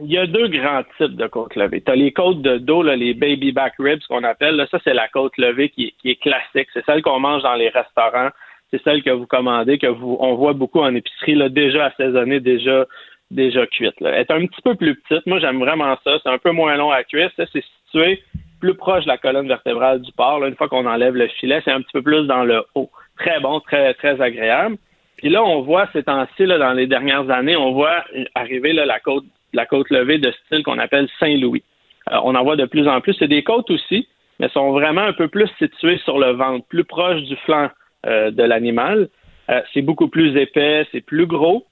il 0.00 0.10
y 0.10 0.18
a 0.18 0.26
deux 0.26 0.48
grands 0.48 0.82
types 0.98 1.16
de 1.16 1.26
côtes 1.26 1.54
levées. 1.54 1.80
Tu 1.80 1.90
as 1.90 1.96
les 1.96 2.12
côtes 2.12 2.42
de 2.42 2.58
dos, 2.58 2.82
les 2.82 3.14
baby 3.14 3.52
back 3.52 3.74
ribs 3.78 4.02
qu'on 4.08 4.24
appelle. 4.24 4.66
ça, 4.70 4.78
c'est 4.84 4.94
la 4.94 5.08
côte 5.08 5.36
levée 5.38 5.68
qui, 5.68 5.94
est 6.04 6.20
classique. 6.20 6.68
C'est 6.72 6.84
celle 6.84 7.02
qu'on 7.02 7.20
mange 7.20 7.42
dans 7.42 7.54
les 7.54 7.68
restaurants. 7.68 8.30
C'est 8.70 8.82
celle 8.82 9.02
que 9.02 9.10
vous 9.10 9.26
commandez, 9.26 9.78
que 9.78 9.86
vous 9.86 10.16
on 10.18 10.34
voit 10.34 10.54
beaucoup 10.54 10.80
en 10.80 10.94
épicerie, 10.94 11.34
là, 11.34 11.48
déjà 11.48 11.86
assaisonnée, 11.86 12.40
déjà 12.40 12.86
déjà 13.30 13.66
cuite. 13.66 13.94
Elle 14.00 14.14
est 14.14 14.30
un 14.30 14.46
petit 14.46 14.62
peu 14.62 14.74
plus 14.74 14.94
petite. 14.96 15.26
Moi, 15.26 15.40
j'aime 15.40 15.58
vraiment 15.58 15.96
ça. 16.04 16.18
C'est 16.22 16.28
un 16.28 16.38
peu 16.38 16.52
moins 16.52 16.76
long 16.76 16.90
à 16.90 17.04
cuire. 17.04 17.30
Ça, 17.36 17.44
c'est 17.52 17.64
situé 17.84 18.22
plus 18.60 18.74
proche 18.74 19.04
de 19.04 19.08
la 19.08 19.18
colonne 19.18 19.48
vertébrale 19.48 20.00
du 20.00 20.12
porc. 20.12 20.44
Une 20.44 20.54
fois 20.54 20.68
qu'on 20.68 20.86
enlève 20.86 21.14
le 21.14 21.28
filet, 21.28 21.60
c'est 21.64 21.72
un 21.72 21.80
petit 21.80 21.92
peu 21.92 22.02
plus 22.02 22.26
dans 22.26 22.44
le 22.44 22.64
haut. 22.74 22.90
Très 23.18 23.40
bon, 23.40 23.60
très, 23.60 23.94
très 23.94 24.20
agréable. 24.20 24.76
Puis 25.22 25.30
là, 25.30 25.40
on 25.44 25.62
voit 25.62 25.88
ces 25.92 26.02
temps-ci, 26.02 26.46
dans 26.46 26.72
les 26.72 26.88
dernières 26.88 27.30
années, 27.30 27.56
on 27.56 27.70
voit 27.70 28.04
arriver 28.34 28.72
la 28.72 28.98
côte 28.98 29.24
la 29.52 29.66
côte 29.66 29.88
levée 29.90 30.18
de 30.18 30.32
style 30.44 30.64
qu'on 30.64 30.78
appelle 30.78 31.08
Saint-Louis. 31.20 31.62
Euh, 32.10 32.18
on 32.24 32.34
en 32.34 32.42
voit 32.42 32.56
de 32.56 32.64
plus 32.64 32.88
en 32.88 33.00
plus. 33.00 33.14
C'est 33.18 33.28
des 33.28 33.44
côtes 33.44 33.70
aussi, 33.70 34.08
mais 34.40 34.48
sont 34.48 34.72
vraiment 34.72 35.02
un 35.02 35.12
peu 35.12 35.28
plus 35.28 35.48
situées 35.58 35.98
sur 35.98 36.18
le 36.18 36.32
ventre, 36.32 36.66
plus 36.66 36.84
proches 36.84 37.22
du 37.22 37.36
flanc 37.36 37.70
euh, 38.06 38.32
de 38.32 38.42
l'animal. 38.42 39.08
Euh, 39.50 39.60
c'est 39.72 39.82
beaucoup 39.82 40.08
plus 40.08 40.36
épais, 40.36 40.86
c'est 40.90 41.00
plus 41.00 41.26
gros, 41.26 41.66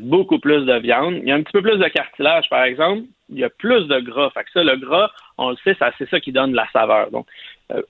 beaucoup 0.00 0.38
plus 0.38 0.66
de 0.66 0.74
viande. 0.80 1.20
Il 1.22 1.28
y 1.28 1.32
a 1.32 1.36
un 1.36 1.42
petit 1.42 1.52
peu 1.52 1.62
plus 1.62 1.78
de 1.78 1.88
cartilage, 1.88 2.48
par 2.50 2.64
exemple. 2.64 3.04
Il 3.30 3.38
y 3.38 3.44
a 3.44 3.50
plus 3.50 3.86
de 3.86 4.00
gras. 4.00 4.30
Fait 4.30 4.42
que 4.42 4.50
ça, 4.52 4.64
le 4.64 4.76
gras, 4.76 5.10
on 5.36 5.50
le 5.50 5.56
sait, 5.62 5.76
c'est 5.98 6.10
ça 6.10 6.18
qui 6.18 6.32
donne 6.32 6.52
la 6.52 6.66
saveur. 6.72 7.10
Donc, 7.12 7.26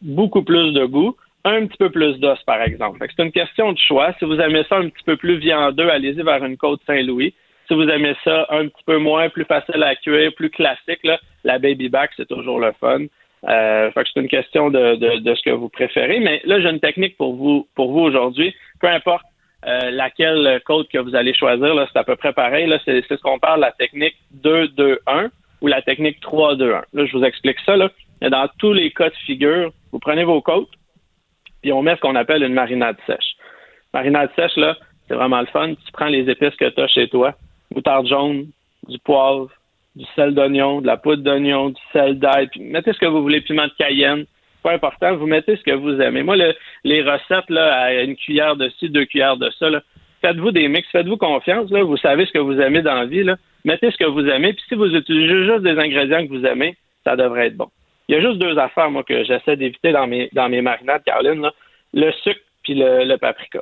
beaucoup 0.02 0.42
plus 0.42 0.72
de 0.72 0.84
goût 0.84 1.16
un 1.44 1.66
petit 1.66 1.78
peu 1.78 1.90
plus 1.90 2.18
d'os, 2.18 2.42
par 2.44 2.62
exemple. 2.62 3.04
C'est 3.16 3.22
une 3.22 3.32
question 3.32 3.72
de 3.72 3.78
choix. 3.78 4.12
Si 4.18 4.24
vous 4.24 4.40
aimez 4.40 4.64
ça 4.68 4.76
un 4.76 4.88
petit 4.88 5.04
peu 5.04 5.16
plus 5.16 5.38
viandeux, 5.38 5.90
allez-y 5.90 6.22
vers 6.22 6.44
une 6.44 6.56
côte 6.56 6.80
Saint-Louis. 6.86 7.34
Si 7.68 7.74
vous 7.74 7.88
aimez 7.88 8.14
ça 8.24 8.46
un 8.50 8.66
petit 8.68 8.84
peu 8.86 8.98
moins, 8.98 9.28
plus 9.28 9.44
facile 9.44 9.82
à 9.82 9.94
cuire, 9.94 10.32
plus 10.34 10.50
classique, 10.50 11.06
la 11.44 11.58
baby 11.58 11.88
back, 11.88 12.10
c'est 12.16 12.28
toujours 12.28 12.60
le 12.60 12.72
fun. 12.80 13.04
Euh, 13.48 13.90
c'est 13.94 14.20
une 14.20 14.28
question 14.28 14.70
de, 14.70 14.98
ce 15.00 15.42
que 15.42 15.50
vous 15.50 15.68
préférez. 15.68 16.20
Mais 16.20 16.40
là, 16.44 16.60
j'ai 16.60 16.70
une 16.70 16.80
technique 16.80 17.16
pour 17.16 17.34
vous 17.34 17.68
pour 17.74 17.92
vous 17.92 18.00
aujourd'hui. 18.00 18.54
Peu 18.80 18.88
importe 18.88 19.24
euh, 19.66 19.90
laquelle 19.90 20.60
côte 20.64 20.88
que 20.88 20.98
vous 20.98 21.14
allez 21.14 21.34
choisir, 21.34 21.74
là, 21.74 21.86
c'est 21.92 21.98
à 21.98 22.04
peu 22.04 22.16
près 22.16 22.32
pareil. 22.32 22.66
Là, 22.66 22.78
c'est, 22.84 23.04
ce 23.06 23.14
qu'on 23.22 23.38
parle 23.38 23.60
la 23.60 23.72
technique 23.72 24.16
2-2-1 24.42 25.28
ou 25.60 25.66
la 25.66 25.82
technique 25.82 26.20
3-2-1. 26.22 26.82
Là, 26.92 27.06
je 27.06 27.16
vous 27.16 27.24
explique 27.24 27.58
ça. 27.64 27.76
Là. 27.76 27.90
Dans 28.22 28.48
tous 28.58 28.72
les 28.72 28.90
cas 28.90 29.10
de 29.10 29.16
figure, 29.26 29.72
vous 29.92 29.98
prenez 29.98 30.24
vos 30.24 30.40
côtes, 30.40 30.70
puis 31.68 31.72
on 31.74 31.82
met 31.82 31.96
ce 31.96 32.00
qu'on 32.00 32.16
appelle 32.16 32.42
une 32.42 32.54
marinade 32.54 32.96
sèche. 33.06 33.36
Marinade 33.92 34.30
sèche, 34.36 34.56
là, 34.56 34.74
c'est 35.06 35.12
vraiment 35.12 35.40
le 35.40 35.46
fun. 35.48 35.74
Tu 35.74 35.92
prends 35.92 36.06
les 36.06 36.30
épices 36.30 36.56
que 36.56 36.70
tu 36.70 36.80
as 36.80 36.86
chez 36.86 37.08
toi, 37.08 37.34
moutarde 37.74 38.06
jaune, 38.06 38.46
du 38.88 38.98
poivre, 39.00 39.50
du 39.94 40.06
sel 40.16 40.34
d'oignon, 40.34 40.80
de 40.80 40.86
la 40.86 40.96
poudre 40.96 41.22
d'oignon, 41.22 41.68
du 41.68 41.80
sel 41.92 42.18
d'ail, 42.18 42.46
puis 42.46 42.60
mettez 42.60 42.94
ce 42.94 42.98
que 42.98 43.04
vous 43.04 43.20
voulez, 43.20 43.42
piment 43.42 43.66
de 43.66 43.72
cayenne. 43.76 44.24
Pas 44.62 44.72
important, 44.72 45.14
vous 45.16 45.26
mettez 45.26 45.56
ce 45.56 45.62
que 45.62 45.72
vous 45.72 46.00
aimez. 46.00 46.22
Moi, 46.22 46.36
les 46.84 47.02
recettes, 47.02 47.50
là, 47.50 47.82
à 47.82 47.92
une 47.92 48.16
cuillère 48.16 48.56
de 48.56 48.70
ci, 48.78 48.88
deux 48.88 49.04
cuillères 49.04 49.36
de 49.36 49.50
ça, 49.58 49.68
faites-vous 50.22 50.52
des 50.52 50.68
mix, 50.68 50.88
faites-vous 50.90 51.18
confiance, 51.18 51.70
vous 51.70 51.96
savez 51.98 52.24
ce 52.24 52.32
que 52.32 52.38
vous 52.38 52.58
aimez 52.58 52.80
dans 52.80 52.94
la 52.94 53.04
vie, 53.04 53.26
mettez 53.66 53.90
ce 53.90 53.98
que 53.98 54.08
vous 54.08 54.26
aimez, 54.26 54.54
puis 54.54 54.64
si 54.70 54.74
vous 54.74 54.86
utilisez 54.86 55.44
juste 55.44 55.64
des 55.64 55.78
ingrédients 55.78 56.26
que 56.26 56.32
vous 56.32 56.46
aimez, 56.46 56.76
ça 57.04 57.14
devrait 57.14 57.48
être 57.48 57.58
bon. 57.58 57.68
Il 58.08 58.14
y 58.14 58.18
a 58.18 58.20
juste 58.20 58.38
deux 58.38 58.58
affaires, 58.58 58.90
moi, 58.90 59.04
que 59.04 59.24
j'essaie 59.24 59.56
d'éviter 59.56 59.92
dans 59.92 60.06
mes, 60.06 60.30
dans 60.32 60.48
mes 60.48 60.62
marinades, 60.62 61.04
Caroline, 61.04 61.42
là. 61.42 61.52
le 61.92 62.10
sucre 62.12 62.40
puis 62.62 62.74
le 62.74 63.16
paprika 63.16 63.60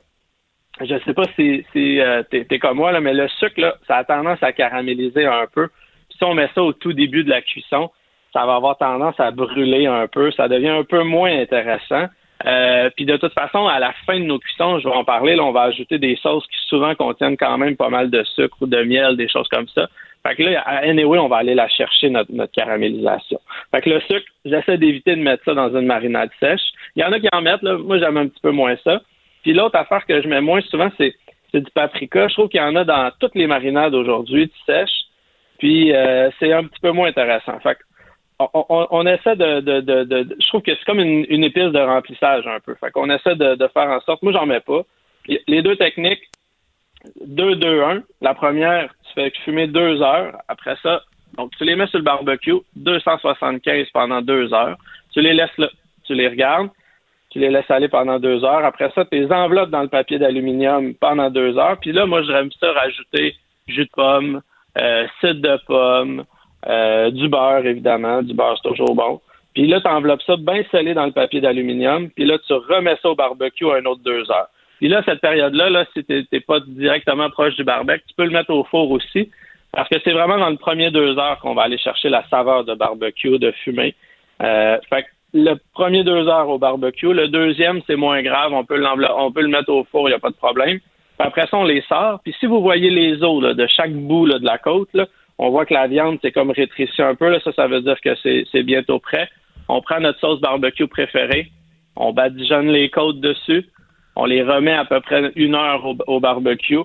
je 0.80 0.98
sais 1.04 1.14
pas 1.14 1.24
si, 1.36 1.64
si 1.72 2.00
euh, 2.00 2.22
t'es, 2.30 2.58
comme 2.58 2.78
moi, 2.78 2.92
là, 2.92 3.00
mais 3.00 3.14
le 3.14 3.28
sucre, 3.28 3.60
là, 3.60 3.76
ça 3.86 3.96
a 3.96 4.04
tendance 4.04 4.42
à 4.42 4.52
caraméliser 4.52 5.24
un 5.24 5.46
peu. 5.52 5.68
si 6.10 6.22
on 6.24 6.34
met 6.34 6.48
ça 6.54 6.62
au 6.62 6.72
tout 6.72 6.92
début 6.92 7.24
de 7.24 7.30
la 7.30 7.42
cuisson, 7.42 7.90
ça 8.32 8.44
va 8.44 8.56
avoir 8.56 8.76
tendance 8.76 9.18
à 9.18 9.30
brûler 9.30 9.86
un 9.86 10.06
peu. 10.08 10.30
Ça 10.32 10.48
devient 10.48 10.68
un 10.68 10.84
peu 10.84 11.02
moins 11.02 11.30
intéressant. 11.30 12.06
Euh, 12.44 12.90
puis 12.94 13.06
de 13.06 13.16
toute 13.16 13.32
façon, 13.32 13.66
à 13.66 13.78
la 13.78 13.92
fin 14.04 14.18
de 14.18 14.24
nos 14.24 14.38
cuissons, 14.38 14.78
je 14.78 14.88
vais 14.88 14.94
en 14.94 15.04
parler, 15.04 15.36
là, 15.36 15.44
on 15.44 15.52
va 15.52 15.62
ajouter 15.62 15.98
des 15.98 16.16
sauces 16.16 16.46
qui 16.46 16.58
souvent 16.68 16.94
contiennent 16.94 17.38
quand 17.38 17.56
même 17.56 17.76
pas 17.76 17.88
mal 17.88 18.10
de 18.10 18.22
sucre 18.24 18.58
ou 18.60 18.66
de 18.66 18.82
miel, 18.82 19.16
des 19.16 19.28
choses 19.28 19.48
comme 19.48 19.68
ça. 19.68 19.88
Fait 20.26 20.34
que 20.34 20.42
là, 20.42 20.60
à 20.62 20.78
anyway, 20.78 21.18
on 21.18 21.28
va 21.28 21.36
aller 21.36 21.54
la 21.54 21.68
chercher, 21.68 22.10
notre, 22.10 22.32
notre 22.32 22.52
caramélisation. 22.52 23.40
Fait 23.70 23.82
que 23.82 23.90
le 23.90 24.00
sucre, 24.00 24.26
j'essaie 24.44 24.76
d'éviter 24.76 25.14
de 25.14 25.20
mettre 25.20 25.44
ça 25.44 25.54
dans 25.54 25.68
une 25.68 25.86
marinade 25.86 26.30
sèche. 26.40 26.62
Il 26.96 27.02
y 27.02 27.04
en 27.04 27.12
a 27.12 27.20
qui 27.20 27.28
en 27.32 27.42
mettent, 27.42 27.62
là. 27.62 27.78
Moi, 27.78 27.98
j'aime 27.98 28.16
un 28.16 28.26
petit 28.26 28.40
peu 28.40 28.50
moins 28.50 28.74
ça. 28.82 29.02
Puis 29.42 29.52
l'autre 29.52 29.76
affaire 29.76 30.04
que 30.04 30.20
je 30.20 30.26
mets 30.26 30.40
moins 30.40 30.60
souvent, 30.62 30.90
c'est, 30.98 31.14
du 31.54 31.70
paprika. 31.72 32.28
Je 32.28 32.34
trouve 32.34 32.48
qu'il 32.48 32.60
y 32.60 32.64
en 32.64 32.76
a 32.76 32.84
dans 32.84 33.10
toutes 33.18 33.34
les 33.34 33.46
marinades 33.46 33.94
aujourd'hui, 33.94 34.48
tu 34.48 34.58
sèches. 34.66 35.04
Puis 35.58 35.94
euh, 35.94 36.28
c'est 36.38 36.52
un 36.52 36.64
petit 36.64 36.80
peu 36.80 36.90
moins 36.90 37.08
intéressant. 37.08 37.58
Fait 37.60 37.78
on, 38.38 39.06
essaie 39.06 39.36
de, 39.36 39.62
Je 39.64 40.48
trouve 40.48 40.60
que 40.60 40.74
c'est 40.74 40.84
comme 40.84 41.00
une, 41.00 41.44
épice 41.44 41.72
de 41.72 41.78
remplissage 41.78 42.46
un 42.46 42.60
peu. 42.60 42.74
Fait 42.74 42.90
qu'on 42.90 43.08
essaie 43.08 43.36
de, 43.36 43.68
faire 43.72 43.88
en 43.88 44.00
sorte. 44.00 44.22
Moi, 44.22 44.32
j'en 44.32 44.44
mets 44.44 44.60
pas. 44.60 44.82
Les 45.46 45.62
deux 45.62 45.76
techniques, 45.76 46.28
2-2-1. 47.26 48.02
La 48.20 48.34
première, 48.34 48.92
tu 49.06 49.12
fais 49.14 49.32
fumer 49.44 49.66
deux 49.66 50.02
heures. 50.02 50.36
Après 50.48 50.76
ça, 50.82 51.02
donc 51.36 51.52
tu 51.56 51.64
les 51.64 51.76
mets 51.76 51.86
sur 51.88 51.98
le 51.98 52.04
barbecue, 52.04 52.54
275 52.76 53.88
pendant 53.92 54.22
deux 54.22 54.52
heures. 54.52 54.76
Tu 55.12 55.20
les 55.20 55.34
laisses 55.34 55.56
là. 55.58 55.68
Tu 56.04 56.14
les 56.14 56.28
regardes 56.28 56.68
tu 57.36 57.42
les 57.42 57.50
laisses 57.50 57.70
aller 57.70 57.88
pendant 57.88 58.18
deux 58.18 58.44
heures. 58.44 58.64
Après 58.64 58.90
ça, 58.94 59.04
tu 59.04 59.18
les 59.18 59.30
enveloppes 59.30 59.68
dans 59.68 59.82
le 59.82 59.88
papier 59.88 60.18
d'aluminium 60.18 60.94
pendant 60.94 61.28
deux 61.28 61.58
heures. 61.58 61.76
Puis 61.78 61.92
là, 61.92 62.06
moi, 62.06 62.22
j'aime 62.22 62.50
ça 62.58 62.72
rajouter 62.72 63.34
jus 63.68 63.84
de 63.84 63.90
pomme, 63.94 64.40
euh, 64.78 65.06
cidre 65.20 65.42
de 65.42 65.58
pomme, 65.66 66.24
euh, 66.66 67.10
du 67.10 67.28
beurre, 67.28 67.66
évidemment. 67.66 68.22
Du 68.22 68.32
beurre, 68.32 68.58
c'est 68.62 68.70
toujours 68.70 68.94
bon. 68.94 69.20
Puis 69.52 69.66
là, 69.66 69.82
tu 69.82 69.86
enveloppes 69.86 70.22
ça 70.22 70.36
bien 70.38 70.62
scellé 70.70 70.94
dans 70.94 71.04
le 71.04 71.12
papier 71.12 71.42
d'aluminium. 71.42 72.08
Puis 72.08 72.24
là, 72.24 72.38
tu 72.38 72.54
remets 72.54 72.96
ça 73.02 73.10
au 73.10 73.14
barbecue 73.14 73.70
un 73.70 73.84
autre 73.84 74.02
deux 74.02 74.30
heures. 74.30 74.48
Puis 74.78 74.88
là, 74.88 75.02
cette 75.04 75.20
période-là, 75.20 75.70
là, 75.70 75.86
si 75.92 76.04
tu 76.04 76.26
n'es 76.30 76.40
pas 76.40 76.60
directement 76.60 77.30
proche 77.30 77.56
du 77.56 77.64
barbecue, 77.64 78.04
tu 78.08 78.14
peux 78.14 78.24
le 78.24 78.30
mettre 78.30 78.50
au 78.50 78.64
four 78.64 78.90
aussi. 78.90 79.30
Parce 79.72 79.88
que 79.88 79.96
c'est 80.04 80.12
vraiment 80.12 80.38
dans 80.38 80.50
le 80.50 80.56
premier 80.56 80.90
deux 80.90 81.18
heures 81.18 81.38
qu'on 81.40 81.54
va 81.54 81.62
aller 81.62 81.78
chercher 81.78 82.08
la 82.08 82.26
saveur 82.28 82.64
de 82.64 82.74
barbecue, 82.74 83.38
de 83.38 83.50
fumée. 83.52 83.94
Euh, 84.42 84.78
fait 84.88 85.02
que 85.02 85.08
le 85.34 85.54
premier 85.74 86.02
deux 86.02 86.28
heures 86.28 86.48
au 86.48 86.58
barbecue. 86.58 87.12
Le 87.12 87.28
deuxième, 87.28 87.80
c'est 87.86 87.96
moins 87.96 88.22
grave. 88.22 88.52
On 88.52 88.64
peut, 88.64 88.82
on 89.16 89.32
peut 89.32 89.42
le 89.42 89.48
mettre 89.48 89.70
au 89.70 89.84
four, 89.84 90.08
il 90.08 90.12
n'y 90.12 90.16
a 90.16 90.18
pas 90.18 90.30
de 90.30 90.36
problème. 90.36 90.78
Puis 90.78 91.26
après 91.26 91.46
ça, 91.46 91.58
on 91.58 91.64
les 91.64 91.82
sort. 91.82 92.20
Puis 92.22 92.34
si 92.38 92.46
vous 92.46 92.60
voyez 92.60 92.90
les 92.90 93.22
os 93.22 93.42
de 93.54 93.66
chaque 93.66 93.92
bout 93.92 94.26
de 94.26 94.44
la 94.44 94.58
côte, 94.58 94.96
on 95.38 95.50
voit 95.50 95.66
que 95.66 95.74
la 95.74 95.86
viande, 95.86 96.18
c'est 96.22 96.32
comme 96.32 96.50
rétréci 96.50 97.02
un 97.02 97.14
peu. 97.14 97.28
Là. 97.28 97.40
Ça, 97.40 97.52
ça 97.52 97.66
veut 97.66 97.80
dire 97.82 98.00
que 98.00 98.14
c'est 98.22 98.62
bientôt 98.62 98.98
prêt. 98.98 99.28
On 99.68 99.80
prend 99.80 100.00
notre 100.00 100.20
sauce 100.20 100.40
barbecue 100.40 100.86
préférée. 100.86 101.50
On 101.96 102.12
badigeonne 102.12 102.68
les 102.68 102.88
côtes 102.90 103.20
dessus. 103.20 103.66
On 104.16 104.24
les 104.24 104.42
remet 104.42 104.72
à 104.72 104.84
peu 104.84 105.00
près 105.00 105.30
une 105.36 105.54
heure 105.54 105.84
au, 106.06 106.20
barbecue. 106.20 106.80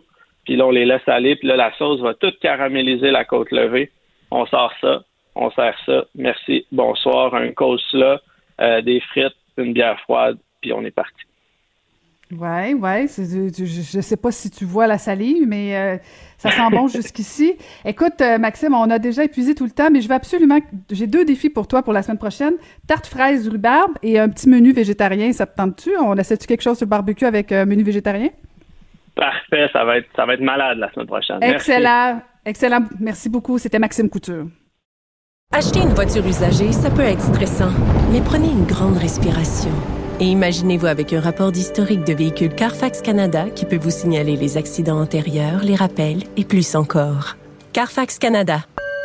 Puis 0.46 0.56
là, 0.56 0.68
on 0.68 0.72
les 0.72 0.86
laisse 0.86 1.08
aller. 1.08 1.36
Puis 1.36 1.48
là, 1.48 1.56
la 1.56 1.74
sauce 1.78 2.02
va 2.02 2.14
toute 2.14 2.40
caraméliser 2.40 3.10
la 3.10 3.26
côte 3.26 3.52
levée. 3.52 3.90
On 4.30 4.46
sort 4.46 4.74
ça. 4.82 5.04
On 5.36 5.50
sert 5.52 5.76
ça. 5.86 6.06
Merci. 6.16 6.66
Bonsoir. 6.72 7.34
Un 7.34 7.52
là. 7.94 8.22
Euh, 8.60 8.82
des 8.82 9.00
frites, 9.00 9.36
une 9.58 9.74
bière 9.74 10.00
froide, 10.02 10.38
puis 10.62 10.72
on 10.74 10.84
est 10.84 10.92
parti. 10.92 11.24
Ouais, 12.38 12.74
ouais. 12.74 13.08
Je 13.08 13.98
ne 13.98 14.02
sais 14.02 14.18
pas 14.18 14.32
si 14.32 14.50
tu 14.50 14.64
vois 14.64 14.88
la 14.88 14.98
salive, 14.98 15.46
mais 15.48 15.76
euh, 15.76 15.98
ça 16.38 16.50
sent 16.50 16.70
bon 16.72 16.88
jusqu'ici. 16.88 17.56
Écoute, 17.84 18.22
euh, 18.22 18.38
Maxime, 18.38 18.74
on 18.74 18.90
a 18.90 19.00
déjà 19.00 19.24
épuisé 19.26 19.54
tout 19.54 19.66
le 19.66 19.72
temps, 19.72 19.90
mais 19.92 20.02
je 20.02 20.08
vais 20.08 20.14
absolument. 20.14 20.60
J'ai 20.90 21.08
deux 21.08 21.26
défis 21.26 21.50
pour 21.50 21.68
toi 21.68 21.84
pour 21.84 21.94
la 21.94 22.04
semaine 22.04 22.18
prochaine 22.18 22.54
tarte 22.88 23.08
fraise 23.08 23.48
rhubarbe 23.50 23.98
et 24.02 24.20
un 24.20 24.30
petit 24.30 24.48
menu 24.48 24.72
végétarien. 24.72 25.32
Ça 25.34 25.46
te 25.46 25.56
tente-tu? 25.56 25.92
On 26.00 26.16
essaie-tu 26.16 26.48
quelque 26.48 26.62
chose 26.62 26.78
sur 26.78 26.86
le 26.86 26.90
barbecue 26.90 27.26
avec 27.26 27.52
un 27.52 27.66
menu 27.66 27.84
végétarien? 27.84 28.30
Parfait, 29.16 29.70
ça 29.74 29.84
va 29.84 29.98
être 29.98 30.08
ça 30.16 30.26
va 30.26 30.36
être 30.36 30.42
malade 30.42 30.78
la 30.78 30.92
semaine 30.94 31.08
prochaine. 31.08 31.40
Excellent, 31.42 32.22
excellent. 32.46 32.86
Merci 33.00 33.30
beaucoup. 33.30 33.58
C'était 33.58 33.80
Maxime 33.80 34.10
Couture. 34.10 34.46
Acheter 35.54 35.82
une 35.82 35.94
voiture 35.94 36.26
usagée, 36.26 36.72
ça 36.72 36.90
peut 36.90 37.02
être 37.02 37.20
stressant, 37.20 37.72
mais 38.14 38.22
prenez 38.22 38.48
une 38.48 38.64
grande 38.64 38.98
respiration. 38.98 39.72
Et 40.22 40.26
imaginez-vous 40.26 40.86
avec 40.86 41.14
un 41.14 41.20
rapport 41.20 41.52
d'historique 41.52 42.04
de 42.04 42.14
véhicule 42.14 42.54
Carfax 42.54 43.02
Canada 43.02 43.50
qui 43.50 43.66
peut 43.66 43.80
vous 43.80 43.90
signaler 43.90 44.36
les 44.36 44.56
accidents 44.56 45.02
antérieurs, 45.02 45.64
les 45.64 45.74
rappels 45.74 46.22
et 46.38 46.46
plus 46.46 46.76
encore. 46.76 47.38
Carfax 47.74 48.20
Canada. 48.20 48.64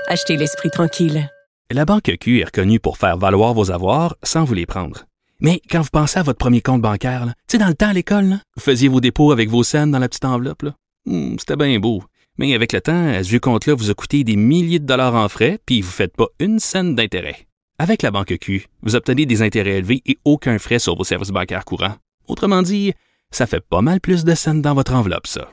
Achetez 0.09 0.37
l'esprit 0.37 0.69
tranquille. 0.69 1.31
La 1.71 1.87
Banque 1.87 2.13
Q 2.21 2.41
est 2.41 2.45
reconnue 2.45 2.81
pour 2.81 2.99
faire 2.99 3.17
valoir 3.17 3.55
vos 3.55 3.71
avoirs 3.71 4.15
sans 4.23 4.45
vous 4.45 4.53
les 4.53 4.67
prendre. 4.67 5.07
Mais 5.41 5.63
quand 5.71 5.81
vous 5.81 5.89
pensez 5.91 6.19
à 6.19 6.23
votre 6.23 6.37
premier 6.37 6.61
compte 6.61 6.83
bancaire, 6.83 7.25
tu 7.49 7.57
sais, 7.57 7.59
dans 7.59 7.69
le 7.69 7.75
temps 7.75 7.89
à 7.89 7.95
l'école, 7.95 8.37
vous 8.55 8.63
faisiez 8.63 8.89
vos 8.89 9.01
dépôts 9.01 9.33
avec 9.33 9.49
vos 9.49 9.63
scènes 9.63 9.93
dans 9.93 9.99
la 9.99 10.11
petite 10.11 10.27
enveloppe. 10.27 10.67
Hmm, 11.07 11.37
c'était 11.39 11.57
bien 11.57 11.79
beau. 11.79 12.03
Mais 12.37 12.55
avec 12.55 12.75
le 12.75 12.83
temps, 12.83 13.23
ce 13.23 13.29
vieux 13.31 13.41
compte-là 13.41 13.73
vous 13.73 13.91
a 13.91 13.95
coûté 13.95 14.23
des 14.23 14.37
milliers 14.37 14.81
de 14.81 14.85
dollars 14.85 15.15
en 15.15 15.31
frais, 15.31 15.61
puis 15.65 15.81
vous 15.81 15.89
ne 15.89 15.93
faites 15.93 16.15
pas 16.15 16.27
une 16.41 16.59
scène 16.59 16.95
d'intérêt. 16.95 17.47
Avec 17.79 18.03
la 18.03 18.11
banque 18.11 18.39
Q, 18.41 18.67
vous 18.83 18.97
obtenez 18.97 19.27
des 19.27 19.43
intérêts 19.43 19.79
élevés 19.79 20.03
et 20.07 20.17
aucun 20.25 20.59
frais 20.59 20.79
sur 20.79 20.97
vos 20.97 21.05
services 21.05 21.31
bancaires 21.31 21.65
courants. 21.65 21.97
Autrement 22.27 22.63
dit, 22.63 22.95
ça 23.31 23.47
fait 23.47 23.61
pas 23.61 23.83
mal 23.83 24.01
plus 24.01 24.25
de 24.25 24.35
scènes 24.35 24.63
dans 24.63 24.75
votre 24.75 24.95
enveloppe, 24.95 25.27
ça. 25.27 25.51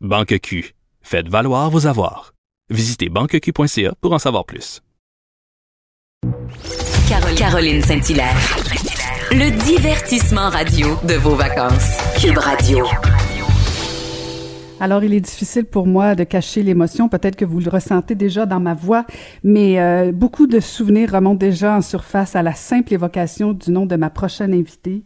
Banque 0.00 0.38
Q, 0.40 0.74
faites 1.00 1.28
valoir 1.28 1.70
vos 1.70 1.86
avoirs. 1.86 2.34
Visitez 2.68 3.08
banqueq.ca 3.08 3.94
pour 4.00 4.12
en 4.12 4.18
savoir 4.18 4.44
plus. 4.44 4.82
Caroline 7.36 7.82
Saint-Hilaire. 7.82 8.36
Le 9.30 9.50
divertissement 9.64 10.50
radio 10.50 10.98
de 11.04 11.14
vos 11.14 11.34
vacances. 11.34 11.98
Cube 12.20 12.38
Radio. 12.38 12.86
Alors, 14.82 15.04
il 15.04 15.14
est 15.14 15.20
difficile 15.20 15.64
pour 15.64 15.86
moi 15.86 16.16
de 16.16 16.24
cacher 16.24 16.60
l'émotion. 16.64 17.08
Peut-être 17.08 17.36
que 17.36 17.44
vous 17.44 17.60
le 17.60 17.70
ressentez 17.70 18.16
déjà 18.16 18.46
dans 18.46 18.58
ma 18.58 18.74
voix, 18.74 19.06
mais 19.44 19.80
euh, 19.80 20.10
beaucoup 20.10 20.48
de 20.48 20.58
souvenirs 20.58 21.12
remontent 21.12 21.36
déjà 21.36 21.76
en 21.76 21.82
surface 21.82 22.34
à 22.34 22.42
la 22.42 22.52
simple 22.52 22.92
évocation 22.92 23.52
du 23.52 23.70
nom 23.70 23.86
de 23.86 23.94
ma 23.94 24.10
prochaine 24.10 24.52
invitée. 24.52 25.04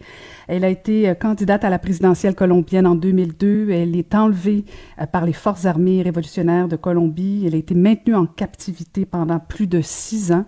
Elle 0.49 0.65
a 0.65 0.71
été 0.71 1.11
euh, 1.11 1.15
candidate 1.15 1.63
à 1.63 1.69
la 1.69 1.79
présidentielle 1.79 2.35
colombienne 2.35 2.87
en 2.87 2.95
2002. 2.95 3.69
Elle 3.69 3.97
est 3.97 4.15
enlevée 4.15 4.65
euh, 4.99 5.05
par 5.05 5.27
les 5.27 5.35
forces 5.35 5.67
armées 5.67 6.01
révolutionnaires 6.01 6.69
de 6.69 6.77
Colombie. 6.77 7.45
Elle 7.47 7.55
a 7.55 7.59
été 7.59 7.75
maintenue 7.75 8.15
en 8.15 8.25
captivité 8.25 9.05
pendant 9.05 9.41
plus 9.41 9.67
de 9.67 9.83
six 9.83 10.33
ans 10.33 10.47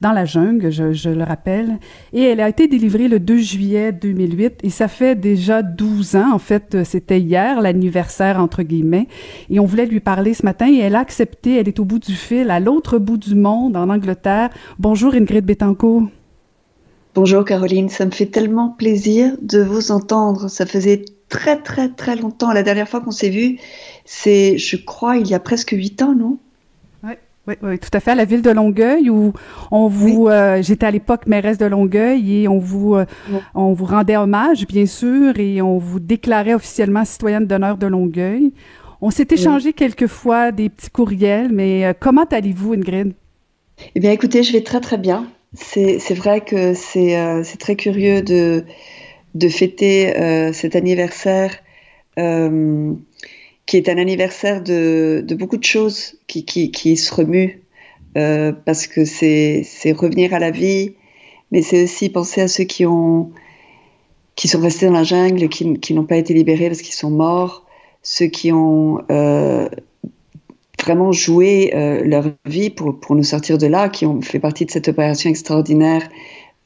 dans 0.00 0.12
la 0.12 0.24
jungle, 0.24 0.70
je, 0.70 1.10
le 1.10 1.24
rappelle. 1.24 1.78
Et 2.12 2.22
elle 2.22 2.40
a 2.40 2.48
été 2.48 2.68
délivrée 2.68 3.08
le 3.08 3.20
2 3.20 3.38
juillet 3.38 3.92
2008 3.92 4.60
et 4.62 4.70
ça 4.70 4.88
fait 4.88 5.14
déjà 5.14 5.62
12 5.62 6.16
ans. 6.16 6.32
En 6.32 6.38
fait, 6.38 6.74
euh, 6.74 6.84
c'était 6.84 7.20
hier, 7.20 7.60
l'anniversaire 7.60 8.40
entre 8.40 8.62
guillemets. 8.62 9.08
Et 9.50 9.60
on 9.60 9.66
voulait 9.66 9.86
lui 9.86 10.00
parler 10.00 10.32
ce 10.32 10.44
matin 10.44 10.72
et 10.72 10.78
elle 10.78 10.94
a 10.94 11.00
accepté. 11.00 11.56
Elle 11.56 11.68
est 11.68 11.78
au 11.80 11.84
bout 11.84 11.98
du 11.98 12.14
fil, 12.14 12.50
à 12.50 12.60
l'autre 12.60 12.98
bout 12.98 13.18
du 13.18 13.34
monde, 13.34 13.76
en 13.76 13.90
Angleterre. 13.90 14.48
Bonjour 14.78 15.14
Ingrid 15.14 15.44
Betancourt. 15.44 16.08
Bonjour 17.14 17.44
Caroline, 17.44 17.88
ça 17.88 18.06
me 18.06 18.12
fait 18.12 18.26
tellement 18.26 18.70
plaisir 18.70 19.36
de 19.42 19.60
vous 19.60 19.90
entendre. 19.90 20.48
Ça 20.48 20.64
faisait 20.64 21.04
très 21.28 21.60
très 21.60 21.90
très 21.90 22.16
longtemps. 22.16 22.52
La 22.52 22.62
dernière 22.62 22.88
fois 22.88 23.00
qu'on 23.00 23.10
s'est 23.10 23.28
vu, 23.28 23.58
c'est, 24.06 24.56
je 24.56 24.76
crois, 24.76 25.18
il 25.18 25.28
y 25.28 25.34
a 25.34 25.40
presque 25.40 25.72
huit 25.72 26.00
ans, 26.00 26.14
non? 26.14 26.38
Oui, 27.62 27.78
tout 27.78 27.88
à 27.92 28.00
fait. 28.00 28.10
À 28.10 28.14
la 28.14 28.24
ville 28.24 28.42
de 28.42 28.50
Longueuil, 28.50 29.10
où 29.10 29.32
on 29.70 29.88
vous, 29.88 30.28
euh, 30.28 30.62
j'étais 30.62 30.86
à 30.86 30.90
l'époque 30.90 31.26
mairesse 31.26 31.58
de 31.58 31.66
Longueuil 31.66 32.42
et 32.42 32.48
on 32.48 32.58
vous, 32.58 32.94
euh, 32.94 33.04
on 33.54 33.72
vous 33.72 33.84
rendait 33.84 34.16
hommage, 34.16 34.66
bien 34.66 34.86
sûr, 34.86 35.38
et 35.38 35.62
on 35.62 35.78
vous 35.78 36.00
déclarait 36.00 36.54
officiellement 36.54 37.04
citoyenne 37.04 37.46
d'honneur 37.46 37.76
de 37.76 37.86
Longueuil. 37.86 38.52
On 39.00 39.10
s'est 39.10 39.28
échangé 39.30 39.72
quelques 39.72 40.06
fois 40.08 40.52
des 40.52 40.68
petits 40.68 40.90
courriels, 40.90 41.50
mais 41.52 41.86
euh, 41.86 41.92
comment 41.98 42.24
allez-vous, 42.24 42.74
Ingrid? 42.74 43.14
Eh 43.94 44.00
bien, 44.00 44.12
écoutez, 44.12 44.42
je 44.42 44.52
vais 44.52 44.62
très 44.62 44.80
très 44.80 44.98
bien. 44.98 45.26
C'est 45.54 46.14
vrai 46.14 46.42
que 46.42 46.74
c'est 46.74 47.58
très 47.58 47.76
curieux 47.76 48.22
de, 48.22 48.64
de 49.34 49.48
fêter 49.48 50.52
cet 50.52 50.76
anniversaire 50.76 51.50
qui 53.70 53.76
est 53.76 53.88
un 53.88 53.98
anniversaire 53.98 54.60
de, 54.60 55.24
beaucoup 55.38 55.56
de 55.56 55.62
choses 55.62 56.16
qui, 56.26 56.96
se 56.96 57.14
remuent 57.14 57.62
parce 58.14 58.88
que 58.88 59.04
c'est 59.04 59.62
revenir 59.92 60.34
à 60.34 60.40
la 60.40 60.50
vie, 60.50 60.94
mais 61.52 61.62
c'est 61.62 61.84
aussi 61.84 62.08
penser 62.08 62.40
à 62.40 62.48
ceux 62.48 62.64
qui 62.64 62.84
ont 62.84 63.30
qui 64.34 64.48
sont 64.48 64.60
restés 64.60 64.86
dans 64.86 64.92
la 64.92 65.04
jungle, 65.04 65.48
qui, 65.48 65.94
n'ont 65.94 66.04
pas 66.04 66.16
été 66.16 66.34
libérés 66.34 66.68
parce 66.68 66.82
qu'ils 66.82 66.94
sont 66.94 67.10
morts, 67.10 67.64
ceux 68.02 68.26
qui 68.26 68.50
ont 68.50 69.04
vraiment 70.82 71.12
joué 71.12 71.72
euh, 71.74 72.02
leur 72.04 72.24
vie 72.46 72.70
pour, 72.70 73.14
nous 73.14 73.22
sortir 73.22 73.58
de 73.58 73.66
là, 73.66 73.88
qui 73.88 74.06
ont 74.06 74.20
fait 74.20 74.40
partie 74.40 74.64
de 74.66 74.70
cette 74.70 74.88
opération 74.88 75.30
extraordinaire, 75.30 76.08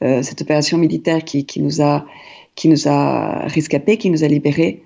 euh, 0.03 0.23
cette 0.23 0.41
opération 0.41 0.77
militaire 0.77 1.23
qui, 1.23 1.45
qui, 1.45 1.61
nous 1.61 1.81
a 1.81 2.05
qui 2.55 2.69
nous 2.69 2.87
a 2.87 3.45
rescapés, 3.47 3.97
qui 3.97 4.09
nous 4.09 4.23
a 4.23 4.27
libérés. 4.27 4.84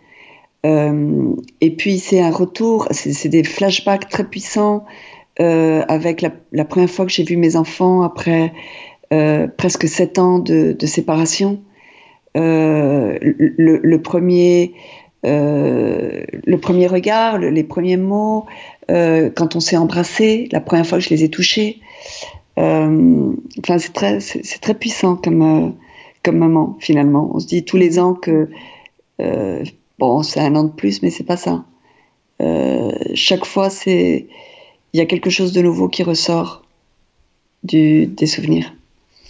Euh, 0.66 1.36
et 1.62 1.72
puis 1.76 2.00
c'est 2.00 2.20
un 2.22 2.32
retour, 2.32 2.88
c'est 2.92 3.30
des 3.30 3.44
flashbacks 3.44 4.10
très 4.10 4.26
puissants 4.26 4.86
euh, 5.40 5.84
avec 5.88 6.22
la, 6.22 6.66
première 6.66 6.90
fois 6.90 7.06
que 7.06 7.12
j'ai 7.12 7.24
vu 7.24 7.38
mes 7.38 7.56
enfants 7.56 8.02
après 8.02 8.52
euh, 9.14 9.48
presque 9.48 9.88
sept 9.88 10.20
ans 10.20 10.40
de, 10.40 10.76
séparation. 10.86 11.62
Le, 12.36 13.98
premier 13.98 14.74
le 15.24 16.56
premier 16.58 16.88
regard, 16.88 17.38
les 17.38 17.64
premiers 17.64 17.98
mots, 17.98 18.46
quand 18.90 19.56
on 19.56 19.60
s'est 19.60 19.78
embrassé, 19.78 20.50
la 20.52 20.60
première 20.60 20.86
fois 20.86 20.98
que 20.98 21.04
je 21.06 21.10
les 21.10 21.24
ai 21.24 21.30
touchés. 21.30 21.80
Enfin, 22.58 23.78
c'est 23.78 23.94
très, 23.94 24.20
c'est 24.20 24.60
très 24.60 24.74
puissant 24.74 25.16
comme, 25.16 25.74
comme 26.24 26.38
moment 26.38 26.76
finalement. 26.82 27.32
On 27.34 27.40
se 27.40 27.48
dit 27.48 27.64
tous 27.64 27.78
les 27.78 27.98
ans 28.00 28.14
que 28.14 28.50
bon, 30.00 30.24
c'est 30.24 30.40
un 30.40 30.56
an 30.56 30.64
de 30.64 30.72
plus, 30.72 31.02
mais 31.02 31.12
c'est 31.12 31.24
pas 31.24 31.38
ça. 31.38 31.66
chaque 33.14 33.46
fois, 33.46 33.70
c'est 33.70 34.28
il 34.94 34.98
y 34.98 35.02
a 35.02 35.06
quelque 35.06 35.30
chose 35.30 35.54
de 35.54 35.62
nouveau 35.62 35.88
qui 35.88 36.02
ressort 36.04 36.64
des 37.64 38.26
souvenirs. 38.26 38.74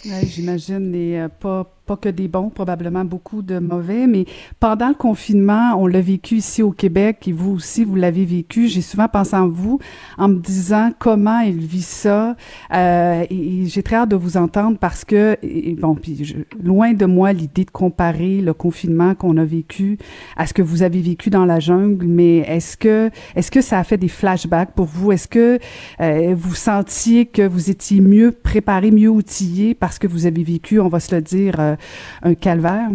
J'imagine, 0.04 0.94
et 0.94 1.26
pas 1.40 1.64
pas 1.90 1.96
que 1.96 2.08
des 2.08 2.28
bons, 2.28 2.50
probablement 2.50 3.04
beaucoup 3.04 3.42
de 3.42 3.58
mauvais, 3.58 4.06
mais 4.06 4.24
pendant 4.60 4.90
le 4.90 4.94
confinement, 4.94 5.74
on 5.76 5.88
l'a 5.88 6.00
vécu 6.00 6.36
ici 6.36 6.62
au 6.62 6.70
Québec 6.70 7.26
et 7.26 7.32
vous 7.32 7.50
aussi, 7.50 7.82
vous 7.82 7.96
l'avez 7.96 8.24
vécu. 8.24 8.68
J'ai 8.68 8.80
souvent 8.80 9.08
pensé 9.08 9.34
en 9.34 9.48
vous 9.48 9.80
en 10.16 10.28
me 10.28 10.38
disant 10.38 10.92
comment 11.00 11.40
il 11.40 11.58
vit 11.58 11.82
ça. 11.82 12.36
Euh, 12.72 13.24
et, 13.28 13.66
j'ai 13.66 13.82
très 13.82 13.96
hâte 13.96 14.10
de 14.10 14.14
vous 14.14 14.36
entendre 14.36 14.78
parce 14.78 15.04
que, 15.04 15.36
bon, 15.80 15.96
puis 15.96 16.46
loin 16.62 16.92
de 16.92 17.06
moi 17.06 17.32
l'idée 17.32 17.64
de 17.64 17.72
comparer 17.72 18.40
le 18.40 18.54
confinement 18.54 19.16
qu'on 19.16 19.36
a 19.36 19.44
vécu 19.44 19.98
à 20.36 20.46
ce 20.46 20.54
que 20.54 20.62
vous 20.62 20.84
avez 20.84 21.00
vécu 21.00 21.28
dans 21.28 21.44
la 21.44 21.58
jungle, 21.58 22.06
mais 22.06 22.36
est-ce 22.38 22.76
que, 22.76 23.10
est-ce 23.34 23.50
que 23.50 23.62
ça 23.62 23.80
a 23.80 23.82
fait 23.82 23.98
des 23.98 24.06
flashbacks 24.06 24.74
pour 24.76 24.86
vous? 24.86 25.10
Est-ce 25.10 25.26
que 25.26 25.58
euh, 26.00 26.36
vous 26.38 26.54
sentiez 26.54 27.26
que 27.26 27.42
vous 27.42 27.68
étiez 27.68 28.00
mieux 28.00 28.30
préparé, 28.30 28.92
mieux 28.92 29.10
outillé 29.10 29.74
parce 29.74 29.98
que 29.98 30.06
vous 30.06 30.26
avez 30.26 30.44
vécu, 30.44 30.78
on 30.78 30.88
va 30.88 31.00
se 31.00 31.12
le 31.12 31.20
dire, 31.20 31.56
euh, 31.58 31.74
un 32.22 32.34
calvaire? 32.34 32.90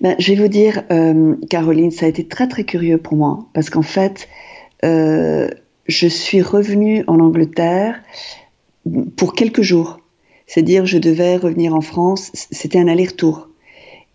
Ben, 0.00 0.16
je 0.18 0.32
vais 0.32 0.42
vous 0.42 0.48
dire, 0.48 0.82
euh, 0.90 1.36
Caroline, 1.48 1.90
ça 1.90 2.06
a 2.06 2.08
été 2.08 2.26
très 2.26 2.48
très 2.48 2.64
curieux 2.64 2.98
pour 2.98 3.16
moi 3.16 3.46
parce 3.52 3.70
qu'en 3.70 3.82
fait, 3.82 4.28
euh, 4.84 5.48
je 5.86 6.06
suis 6.08 6.42
revenue 6.42 7.04
en 7.06 7.20
Angleterre 7.20 8.02
pour 9.16 9.34
quelques 9.34 9.62
jours. 9.62 10.00
C'est-à-dire, 10.46 10.86
je 10.86 10.98
devais 10.98 11.36
revenir 11.36 11.74
en 11.74 11.80
France. 11.80 12.30
C'était 12.34 12.78
un 12.78 12.88
aller-retour. 12.88 13.48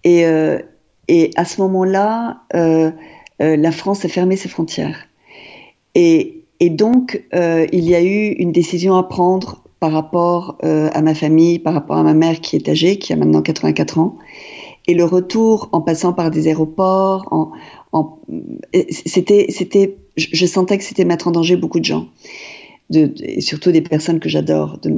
Et, 0.04 0.26
euh, 0.26 0.60
et 1.08 1.32
à 1.36 1.46
ce 1.46 1.62
moment-là, 1.62 2.42
la 3.40 3.72
France 3.72 4.04
a 4.04 4.10
fermé 4.10 4.36
ses 4.36 4.50
frontières. 4.50 5.08
Et, 5.96 6.44
et 6.60 6.70
donc, 6.70 7.24
il 7.34 7.90
y 7.90 7.96
a 7.96 8.04
eu 8.04 8.34
une 8.34 8.52
décision 8.52 8.98
à 8.98 9.04
prendre 9.04 9.64
par 9.80 9.91
rapport 9.91 10.58
euh, 10.64 10.90
à 10.94 11.02
ma 11.02 11.14
famille, 11.14 11.60
par 11.60 11.74
rapport 11.74 11.98
à 11.98 12.04
ma 12.04 12.14
mère 12.14 12.41
qui 12.41 12.56
est 12.56 12.68
âgée, 12.70 12.98
qui 12.98 13.14
a 13.14 13.16
maintenant 13.16 13.41
84 13.41 13.99
ans. 13.99 14.18
Et 14.88 14.94
le 14.94 15.04
retour 15.04 15.70
en 15.72 15.82
passant 15.82 16.14
par 16.14 16.32
des 16.32 16.48
aéroports, 16.48 17.28
en, 17.32 17.52
en 17.91 18.20
c'était, 18.90 19.48
c'était, 19.49 19.98
je, 20.16 20.45
sentais 20.45 20.78
que 20.78 20.84
c'était 20.84 21.06
mettre 21.06 21.28
en 21.28 21.32
danger 21.32 21.58
beaucoup 21.58 21.80
de 21.80 21.86
gens, 21.86 22.08
de, 22.90 23.14
et 23.22 23.41
surtout 23.41 23.72
des 23.72 23.82
personnes 23.82 24.20
que 24.20 24.30
j'adore, 24.30 24.80
de, 24.82 24.98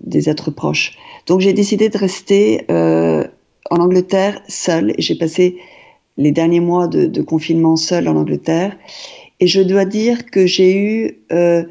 des 0.00 0.28
êtres 0.28 0.50
proches. 0.50 0.96
Donc 1.26 1.40
j'ai 1.40 1.52
décidé 1.52 1.88
de 1.90 1.98
rester 1.98 2.64
euh, 2.70 3.24
en 3.70 3.76
Angleterre 3.76 4.40
seule 4.48 4.94
j'ai 4.98 5.14
passé 5.14 5.58
les 6.16 6.32
derniers 6.32 6.60
mois 6.60 6.88
de, 6.88 7.22
confinement 7.22 7.76
seul 7.76 8.08
en 8.08 8.16
Angleterre. 8.16 8.76
Et 9.38 9.46
je 9.46 9.60
dois 9.60 9.84
dire 9.84 10.26
que 10.26 10.46
j'ai 10.46 10.76
eu 10.76 11.18
euh, 11.32 11.64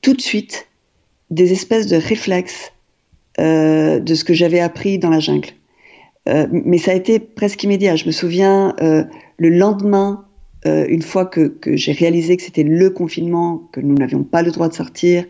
tout 0.00 0.14
de 0.14 0.20
suite 0.20 0.68
des 1.32 1.52
espèces 1.52 1.86
de 1.86 1.96
réflexes 1.96 2.72
euh, 3.40 3.98
de 3.98 4.14
ce 4.14 4.24
que 4.24 4.34
j'avais 4.34 4.60
appris 4.60 4.98
dans 4.98 5.10
la 5.10 5.18
jungle. 5.18 5.48
Euh, 6.28 6.46
mais 6.52 6.78
ça 6.78 6.92
a 6.92 6.94
été 6.94 7.18
presque 7.18 7.64
immédiat. 7.64 7.96
Je 7.96 8.06
me 8.06 8.12
souviens 8.12 8.76
le 8.78 9.48
lendemain, 9.48 10.24
une 10.64 11.02
fois 11.02 11.26
que, 11.26 11.56
j'ai 11.66 11.90
réalisé 11.92 12.36
que 12.36 12.42
c'était 12.44 12.62
le 12.62 12.90
confinement, 12.90 13.68
que 13.72 13.80
nous 13.80 13.96
n'avions 13.96 14.22
pas 14.22 14.42
le 14.42 14.52
droit 14.52 14.68
de 14.68 14.74
sortir, 14.74 15.24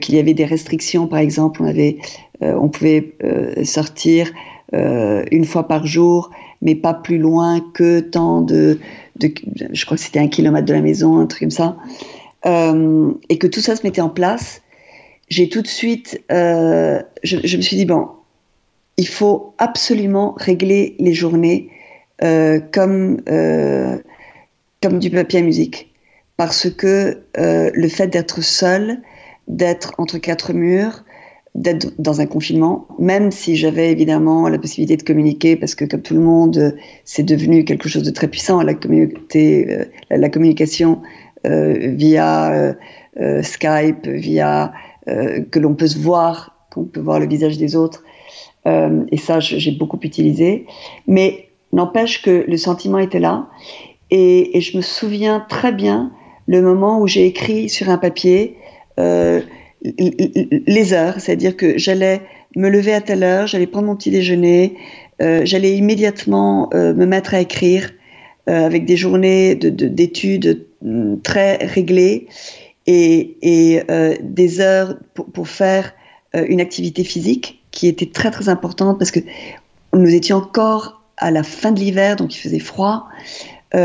qu'il 0.00 0.14
y 0.14 0.18
avait 0.20 0.34
des 0.34 0.44
restrictions, 0.44 1.08
par 1.08 1.18
exemple, 1.18 1.60
on 1.60 1.66
avait, 1.66 1.96
on 2.40 2.68
pouvait 2.68 3.16
sortir 3.64 4.30
une 4.72 5.44
fois 5.44 5.66
par 5.66 5.86
jour, 5.86 6.30
mais 6.60 6.76
pas 6.76 6.94
plus 6.94 7.18
loin 7.18 7.60
que 7.74 7.98
tant 7.98 8.42
de, 8.42 8.78
je 9.20 9.84
crois 9.84 9.96
que 9.96 10.02
c'était 10.02 10.20
un 10.20 10.28
kilomètre 10.28 10.66
de 10.66 10.72
la 10.72 10.80
maison, 10.80 11.18
un 11.18 11.26
truc 11.26 11.40
comme 11.40 11.50
ça, 11.50 11.76
euh, 12.46 13.12
et 13.28 13.38
que 13.38 13.46
tout 13.46 13.60
ça 13.60 13.76
se 13.76 13.82
mettait 13.84 14.00
en 14.00 14.08
place, 14.08 14.61
j'ai 15.28 15.48
tout 15.48 15.62
de 15.62 15.66
suite, 15.66 16.22
euh, 16.30 17.02
je, 17.22 17.36
me 17.56 17.62
suis 17.62 17.76
dit, 17.76 17.84
bon, 17.84 18.08
il 18.96 19.08
faut 19.08 19.54
absolument 19.58 20.34
régler 20.36 20.96
les 20.98 21.14
journées 21.14 21.70
euh, 22.22 22.60
comme, 22.72 23.22
comme 24.82 24.98
du 24.98 25.10
papier 25.10 25.40
à 25.40 25.42
musique, 25.42 25.92
parce 26.36 26.68
que 26.70 27.22
le 27.36 27.88
fait 27.88 28.08
d'être 28.08 28.42
seul, 28.42 29.00
d'être 29.48 29.92
entre 29.98 30.18
quatre 30.18 30.52
murs, 30.52 31.04
d'être 31.54 31.92
dans 32.00 32.20
un 32.20 32.26
confinement, 32.26 32.88
même 32.98 33.30
si 33.30 33.56
j'avais 33.56 33.90
évidemment 33.92 34.48
la 34.48 34.58
possibilité 34.58 34.96
de 34.96 35.02
communiquer, 35.02 35.56
parce 35.56 35.74
que 35.74 35.84
comme 35.84 36.00
tout 36.00 36.14
le 36.14 36.20
monde, 36.20 36.74
c'est 37.04 37.22
devenu 37.22 37.64
quelque 37.64 37.88
chose 37.88 38.02
de 38.02 38.10
très 38.10 38.28
puissant, 38.28 38.62
la, 38.62 38.72
euh, 38.72 39.84
la, 40.10 40.28
communication 40.30 41.02
euh, 41.46 41.92
via 41.94 42.74
euh, 43.20 43.42
Skype, 43.42 44.06
via 44.06 44.72
que 45.06 45.58
l'on 45.58 45.74
peut 45.74 45.88
se 45.88 45.98
voir, 45.98 46.66
qu'on 46.72 46.84
peut 46.84 47.00
voir 47.00 47.18
le 47.18 47.26
visage 47.26 47.58
des 47.58 47.76
autres. 47.76 48.04
et 48.66 49.16
ça, 49.16 49.40
j'ai 49.40 49.72
beaucoup 49.72 49.98
utilisé. 50.02 50.66
Mais 51.06 51.48
n'empêche 51.72 52.22
que 52.22 52.44
le 52.46 52.56
sentiment 52.56 52.98
était 52.98 53.20
là. 53.20 53.48
Et, 54.10 54.60
je 54.60 54.76
me 54.76 54.82
souviens 54.82 55.44
très 55.48 55.72
bien 55.72 56.12
le 56.46 56.62
moment 56.62 57.00
où 57.00 57.06
j'ai 57.06 57.26
écrit 57.26 57.68
sur 57.68 57.88
un 57.88 57.98
papier 57.98 58.56
les 59.82 60.92
heures, 60.92 61.14
c'est-à-dire 61.18 61.56
que 61.56 61.78
j'allais 61.78 62.20
me 62.56 62.68
lever 62.68 62.92
à 62.92 63.00
telle 63.00 63.22
heure, 63.22 63.46
j'allais 63.46 63.66
prendre 63.66 63.86
mon 63.86 63.96
petit 63.96 64.10
déjeuner, 64.10 64.76
euh, 65.20 65.42
j'allais 65.44 65.76
immédiatement 65.76 66.70
euh, 66.74 66.94
me 66.94 67.06
mettre 67.06 67.34
à 67.34 67.40
écrire 67.40 67.90
euh, 68.48 68.66
avec 68.66 68.84
des 68.84 68.96
journées 68.96 69.54
d'études 69.54 70.66
mm, 70.82 71.16
très 71.22 71.56
réglées 71.56 72.26
et, 72.86 73.36
des 74.20 74.60
heures 74.60 74.96
pour, 75.14 75.48
faire 75.48 75.92
une 76.34 76.60
activité 76.60 77.04
physique 77.04 77.62
qui 77.70 77.88
était 77.88 78.10
très 78.10 78.30
très 78.30 78.48
importante 78.48 78.98
parce 78.98 79.10
que 79.10 79.20
nous 79.92 80.14
étions 80.14 80.38
encore 80.38 81.02
à 81.16 81.30
la 81.30 81.42
fin 81.42 81.72
de 81.72 81.78
l'hiver, 81.78 82.16
donc 82.16 82.34
il 82.34 82.38
faisait 82.38 82.58
froid. 82.58 83.08
et 83.74 83.78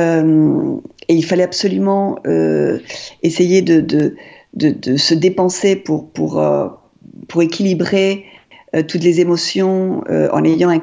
il 1.09 1.25
fallait 1.25 1.43
absolument 1.43 2.17
essayer 3.23 3.61
de 3.61 4.15
se 4.97 5.13
dépenser 5.13 5.75
pour, 5.75 6.09
pour, 6.09 6.39
euh, 6.39 6.67
pour 7.27 7.41
équilibrer 7.41 8.25
euh, 8.75 8.83
toutes 8.83 9.03
les 9.03 9.19
émotions 9.21 10.03
euh, 10.09 10.29
en 10.31 10.43
ayant 10.43 10.69
un 10.69 10.81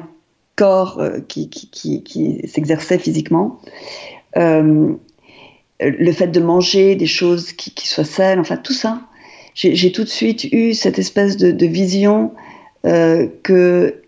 corps 0.55 1.01
qui, 1.27 1.49
qui, 1.49 2.01
qui, 2.01 2.47
s'exerçait 2.47 2.97
physiquement. 2.97 3.59
Le 5.79 6.11
fait 6.11 6.27
de 6.27 6.39
manger 6.39 6.95
des 6.95 7.05
choses 7.05 7.51
qui, 7.51 7.87
soient 7.87 8.03
saines, 8.03 8.39
enfin 8.39 8.57
tout 8.57 8.73
ça. 8.73 9.01
J'ai 9.53 9.91
tout 9.91 10.03
de 10.03 10.09
suite 10.09 10.43
eu 10.45 10.73
cette 10.73 10.99
espèce 10.99 11.37
de, 11.37 11.65
vision 11.65 12.33
que 12.83 14.01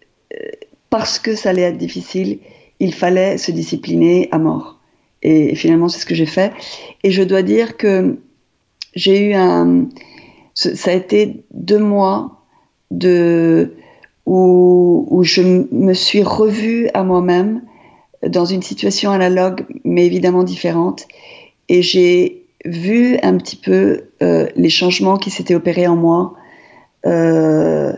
parce 0.89 1.19
que 1.19 1.35
ça 1.35 1.49
allait 1.49 1.63
être 1.63 1.77
difficile, 1.77 2.39
il 2.79 2.93
fallait 2.93 3.37
se 3.37 3.51
discipliner 3.51 4.27
à 4.31 4.37
mort. 4.37 4.79
Et 5.23 5.55
finalement, 5.55 5.89
c'est 5.89 5.99
ce 5.99 6.05
que 6.05 6.15
j'ai 6.15 6.25
fait. 6.25 6.53
Et 7.03 7.11
je 7.11 7.23
dois 7.23 7.41
dire 7.41 7.77
que 7.77 8.17
j'ai 8.95 9.29
eu 9.29 9.33
un. 9.33 9.87
Ça 10.53 10.91
a 10.91 10.93
été 10.93 11.43
deux 11.53 11.79
mois 11.79 12.41
de, 12.91 13.73
où 14.25 15.21
je 15.23 15.41
me 15.41 15.93
suis 15.93 16.23
revue 16.23 16.89
à 16.93 17.03
moi-même 17.03 17.61
dans 18.27 18.45
une 18.45 18.63
situation 18.63 19.11
analogue, 19.11 19.65
mais 19.83 20.05
évidemment 20.05 20.43
différente. 20.43 21.07
Et 21.69 21.81
j'ai 21.81 22.47
vu 22.65 23.17
un 23.23 23.37
petit 23.37 23.55
peu 23.55 24.03
euh, 24.21 24.47
les 24.55 24.69
changements 24.69 25.17
qui 25.17 25.29
s'étaient 25.29 25.55
opérés 25.55 25.87
en 25.87 25.95
moi 25.95 26.33
euh, 27.05 27.93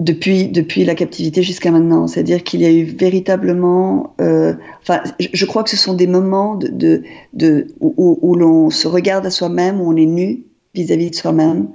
depuis, 0.00 0.48
depuis 0.48 0.84
la 0.84 0.94
captivité 0.94 1.42
jusqu'à 1.42 1.70
maintenant. 1.70 2.06
C'est-à-dire 2.06 2.42
qu'il 2.42 2.60
y 2.60 2.66
a 2.66 2.70
eu 2.70 2.84
véritablement... 2.84 4.14
Euh, 4.20 4.54
enfin, 4.82 5.02
je, 5.18 5.46
crois 5.46 5.62
que 5.62 5.70
ce 5.70 5.76
sont 5.76 5.94
des 5.94 6.06
moments 6.06 6.58
où, 7.80 8.34
l'on 8.34 8.70
se 8.70 8.88
regarde 8.88 9.26
à 9.26 9.30
soi-même, 9.30 9.80
où 9.80 9.90
on 9.90 9.96
est 9.96 10.06
nu 10.06 10.44
vis-à-vis 10.74 11.10
de 11.10 11.14
soi-même, 11.14 11.68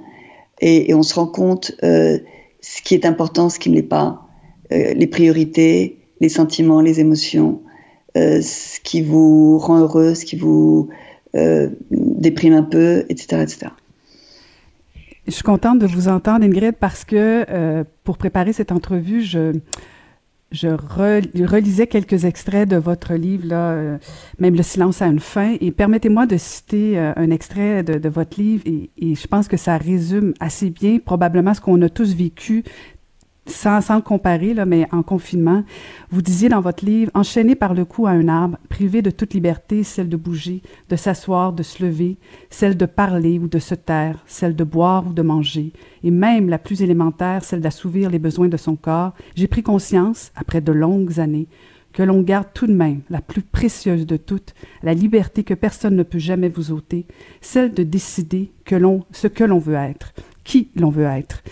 et, 0.60 0.92
on 0.94 1.02
se 1.02 1.14
rend 1.14 1.26
compte 1.26 1.72
ce 1.82 2.82
qui 2.84 2.94
est 2.94 3.06
important, 3.06 3.48
ce 3.48 3.58
qui 3.58 3.70
ne 3.70 3.76
l'est 3.76 3.82
pas, 3.82 4.26
les 4.70 5.06
priorités, 5.06 5.98
les 6.20 6.28
sentiments, 6.28 6.82
les 6.82 7.00
émotions, 7.00 7.62
ce 8.14 8.80
qui 8.80 9.02
vous 9.02 9.58
rend 9.58 9.80
heureux, 9.80 10.14
ce 10.14 10.24
qui 10.24 10.36
vous 10.36 10.88
euh, 11.36 11.68
déprime 11.90 12.54
un 12.54 12.62
peu, 12.62 13.04
etc. 13.08 13.42
etc. 13.42 13.68
Je 15.26 15.32
suis 15.32 15.44
contente 15.44 15.78
de 15.78 15.86
vous 15.86 16.08
entendre, 16.08 16.44
Ingrid, 16.44 16.74
parce 16.74 17.04
que 17.04 17.44
euh, 17.48 17.84
pour 18.02 18.18
préparer 18.18 18.52
cette 18.52 18.72
entrevue, 18.72 19.22
je, 19.22 19.52
relisais 20.52 21.86
quelques 21.86 22.24
extraits 22.24 22.68
de 22.68 22.76
votre 22.76 23.14
livre, 23.14 23.46
là, 23.46 23.70
euh, 23.70 23.98
même 24.40 24.56
Le 24.56 24.64
silence 24.64 25.02
a 25.02 25.06
une 25.06 25.20
fin, 25.20 25.56
et 25.60 25.70
permettez-moi 25.70 26.26
de 26.26 26.36
citer 26.36 26.98
euh, 26.98 27.12
un 27.14 27.30
extrait 27.30 27.84
de, 27.84 28.08
votre 28.08 28.40
livre, 28.40 28.64
et, 28.66 29.14
je 29.14 29.26
pense 29.28 29.46
que 29.46 29.56
ça 29.56 29.76
résume 29.76 30.34
assez 30.40 30.70
bien 30.70 30.98
probablement 30.98 31.54
ce 31.54 31.60
qu'on 31.60 31.80
a 31.82 31.88
tous 31.88 32.12
vécu 32.12 32.64
sans, 33.46 33.80
sans 33.80 33.96
le 33.96 34.02
comparer, 34.02 34.54
là, 34.54 34.66
mais 34.66 34.86
en 34.92 35.02
confinement, 35.02 35.64
vous 36.10 36.22
disiez 36.22 36.48
dans 36.48 36.60
votre 36.60 36.84
livre, 36.84 37.10
enchaîné 37.14 37.54
par 37.54 37.74
le 37.74 37.84
cou 37.84 38.06
à 38.06 38.10
un 38.10 38.28
arbre, 38.28 38.58
privé 38.68 39.02
de 39.02 39.10
toute 39.10 39.34
liberté, 39.34 39.82
celle 39.82 40.08
de 40.08 40.16
bouger, 40.16 40.62
de 40.88 40.96
s'asseoir, 40.96 41.52
de 41.52 41.62
se 41.62 41.82
lever, 41.82 42.16
celle 42.50 42.76
de 42.76 42.86
parler 42.86 43.38
ou 43.38 43.48
de 43.48 43.58
se 43.58 43.74
taire, 43.74 44.22
celle 44.26 44.54
de 44.54 44.64
boire 44.64 45.06
ou 45.08 45.12
de 45.12 45.22
manger, 45.22 45.72
et 46.04 46.10
même 46.10 46.48
la 46.48 46.58
plus 46.58 46.82
élémentaire, 46.82 47.44
celle 47.44 47.60
d'assouvir 47.60 48.10
les 48.10 48.18
besoins 48.18 48.48
de 48.48 48.56
son 48.56 48.76
corps, 48.76 49.14
j'ai 49.34 49.48
pris 49.48 49.62
conscience, 49.62 50.32
après 50.36 50.60
de 50.60 50.72
longues 50.72 51.18
années, 51.18 51.48
que 51.92 52.02
l'on 52.02 52.22
garde 52.22 52.48
tout 52.54 52.66
de 52.66 52.72
même 52.72 53.00
la 53.10 53.20
plus 53.20 53.42
précieuse 53.42 54.06
de 54.06 54.16
toutes, 54.16 54.54
la 54.82 54.94
liberté 54.94 55.42
que 55.44 55.54
personne 55.54 55.96
ne 55.96 56.02
peut 56.02 56.18
jamais 56.18 56.48
vous 56.48 56.70
ôter, 56.70 57.06
celle 57.40 57.74
de 57.74 57.82
décider 57.82 58.52
que 58.64 58.76
l'on, 58.76 59.04
ce 59.10 59.26
que 59.26 59.44
l'on 59.44 59.58
veut 59.58 59.74
être, 59.74 60.12
qui 60.44 60.68
l'on 60.76 60.90
veut 60.90 61.04
être. 61.04 61.42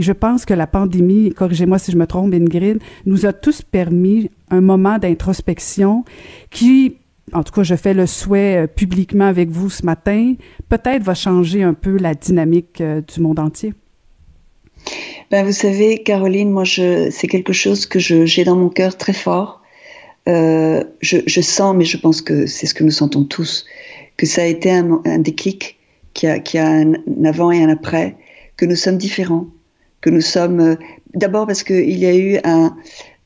Et 0.00 0.02
je 0.02 0.12
pense 0.12 0.46
que 0.46 0.54
la 0.54 0.66
pandémie, 0.66 1.28
corrigez-moi 1.34 1.78
si 1.78 1.92
je 1.92 1.98
me 1.98 2.06
trompe, 2.06 2.32
Ingrid, 2.32 2.78
nous 3.04 3.26
a 3.26 3.34
tous 3.34 3.60
permis 3.60 4.30
un 4.48 4.62
moment 4.62 4.96
d'introspection 4.96 6.06
qui, 6.48 6.96
en 7.34 7.42
tout 7.42 7.52
cas, 7.52 7.64
je 7.64 7.74
fais 7.74 7.92
le 7.92 8.06
souhait 8.06 8.62
euh, 8.62 8.66
publiquement 8.66 9.26
avec 9.26 9.50
vous 9.50 9.68
ce 9.68 9.84
matin, 9.84 10.36
peut-être 10.70 11.02
va 11.02 11.12
changer 11.12 11.62
un 11.62 11.74
peu 11.74 11.98
la 11.98 12.14
dynamique 12.14 12.80
euh, 12.80 13.02
du 13.02 13.20
monde 13.20 13.38
entier. 13.40 13.74
Ben, 15.30 15.44
vous 15.44 15.52
savez, 15.52 16.02
Caroline, 16.02 16.50
moi, 16.50 16.64
c'est 16.64 17.28
quelque 17.28 17.52
chose 17.52 17.84
que 17.84 17.98
j'ai 17.98 18.44
dans 18.44 18.56
mon 18.56 18.70
cœur 18.70 18.96
très 18.96 19.12
fort. 19.12 19.60
Euh, 20.30 20.82
je, 21.02 21.40
sens, 21.42 21.76
mais 21.76 21.84
je 21.84 21.98
pense 21.98 22.22
que 22.22 22.46
c'est 22.46 22.64
ce 22.64 22.72
que 22.72 22.84
nous 22.84 22.90
sentons 22.90 23.24
tous, 23.24 23.66
que 24.16 24.24
ça 24.24 24.40
a 24.40 24.46
été 24.46 24.70
un, 24.70 25.02
déclic, 25.18 25.78
qui 26.14 26.26
a, 26.26 26.38
qui 26.38 26.56
a 26.56 26.66
un 26.66 26.94
avant 27.26 27.50
et 27.50 27.62
un 27.62 27.68
après, 27.68 28.16
que 28.56 28.64
nous 28.64 28.76
sommes 28.76 28.96
différents, 28.96 29.46
que 30.00 30.10
nous 30.10 30.20
sommes, 30.20 30.60
euh, 30.60 30.76
d'abord 31.14 31.46
parce 31.46 31.62
qu'il 31.62 31.98
y 31.98 32.06
a 32.06 32.16
eu 32.16 32.38
un, 32.44 32.76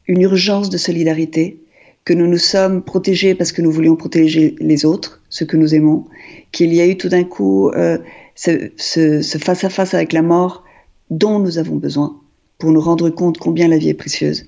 une 0.06 0.22
urgence 0.22 0.70
de 0.70 0.76
solidarité, 0.76 1.60
que 2.04 2.12
nous 2.12 2.26
nous 2.26 2.38
sommes 2.38 2.82
protégés 2.82 3.34
parce 3.34 3.52
que 3.52 3.62
nous 3.62 3.70
voulions 3.70 3.96
protéger 3.96 4.56
les 4.60 4.84
autres, 4.84 5.22
ceux 5.30 5.46
que 5.46 5.56
nous 5.56 5.74
aimons, 5.74 6.04
qu'il 6.52 6.72
y 6.74 6.80
a 6.80 6.86
eu 6.86 6.96
tout 6.96 7.08
d'un 7.08 7.24
coup 7.24 7.70
euh, 7.70 7.98
ce, 8.34 8.70
ce, 8.76 9.22
ce 9.22 9.38
face 9.38 9.64
à 9.64 9.70
face 9.70 9.94
avec 9.94 10.12
la 10.12 10.22
mort 10.22 10.64
dont 11.10 11.38
nous 11.38 11.58
avons 11.58 11.76
besoin 11.76 12.20
pour 12.58 12.72
nous 12.72 12.80
rendre 12.80 13.10
compte 13.10 13.38
combien 13.38 13.68
la 13.68 13.78
vie 13.78 13.88
est 13.88 13.94
précieuse, 13.94 14.46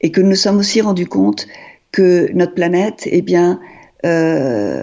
et 0.00 0.10
que 0.10 0.20
nous 0.20 0.30
nous 0.30 0.34
sommes 0.34 0.58
aussi 0.58 0.80
rendus 0.80 1.06
compte 1.06 1.46
que 1.92 2.30
notre 2.34 2.54
planète, 2.54 3.08
eh 3.10 3.22
bien, 3.22 3.60
euh, 4.04 4.82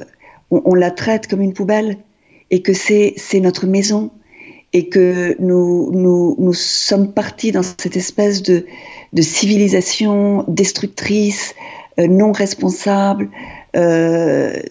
on, 0.50 0.62
on, 0.66 0.76
la 0.76 0.90
traite 0.90 1.28
comme 1.28 1.42
une 1.42 1.54
poubelle, 1.54 1.98
et 2.50 2.62
que 2.62 2.74
c'est 2.74 3.16
notre 3.40 3.68
maison, 3.68 4.12
et 4.74 4.90
que 4.90 5.36
nous, 5.40 6.54
sommes 6.54 7.12
partis 7.12 7.52
dans 7.52 7.64
cette 7.64 7.96
espèce 7.96 8.42
de, 8.42 8.66
civilisation 9.20 10.46
destructrice, 10.48 11.54
non 11.98 12.32
responsable, 12.32 13.30
de, 13.74 14.62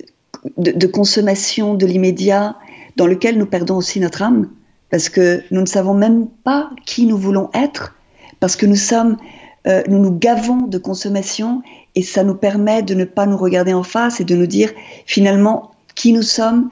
de, 0.56 0.86
consommation 0.86 1.74
de 1.74 1.86
l'immédiat, 1.86 2.56
dans 2.96 3.06
lequel 3.06 3.36
nous 3.36 3.46
perdons 3.46 3.76
aussi 3.76 4.00
notre 4.00 4.22
âme, 4.22 4.48
parce 4.90 5.08
que 5.08 5.42
nous 5.50 5.60
ne 5.60 5.66
savons 5.66 5.94
même 5.94 6.28
pas 6.44 6.70
qui 6.86 7.06
nous 7.06 7.18
voulons 7.18 7.50
être, 7.52 7.94
parce 8.40 8.56
que 8.56 8.66
nous 8.66 8.76
sommes, 8.76 9.18
nous 9.66 9.98
nous 9.98 10.12
gavons 10.12 10.66
de 10.66 10.78
consommation 10.78 11.62
et 11.94 12.02
ça 12.02 12.24
nous 12.24 12.34
permet 12.34 12.82
de 12.82 12.94
ne 12.94 13.04
pas 13.04 13.26
nous 13.26 13.36
regarder 13.36 13.72
en 13.72 13.82
face 13.82 14.20
et 14.20 14.24
de 14.24 14.34
nous 14.34 14.46
dire 14.46 14.72
finalement 15.06 15.72
qui 15.94 16.12
nous 16.12 16.22
sommes, 16.22 16.70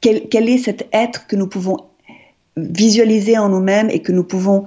quel, 0.00 0.48
est 0.48 0.58
cet 0.58 0.88
être 0.92 1.26
que 1.26 1.36
nous 1.36 1.46
pouvons 1.46 1.76
visualiser 2.56 3.38
en 3.38 3.48
nous-mêmes 3.48 3.90
et 3.90 4.00
que 4.00 4.12
nous 4.12 4.24
pouvons 4.24 4.64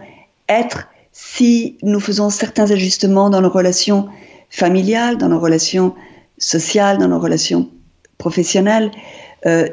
être 0.50 0.88
si 1.12 1.78
nous 1.82 2.00
faisons 2.00 2.30
certains 2.30 2.70
ajustements 2.72 3.30
dans 3.30 3.42
nos 3.42 3.50
relations 3.50 4.08
familiales, 4.50 5.18
dans 5.18 5.30
nos 5.30 5.40
relations 5.40 5.96
sociales, 6.38 6.98
dans 6.98 7.08
nos 7.08 7.20
relations 7.20 7.70
professionnelles, 8.18 8.92
euh, 9.46 9.68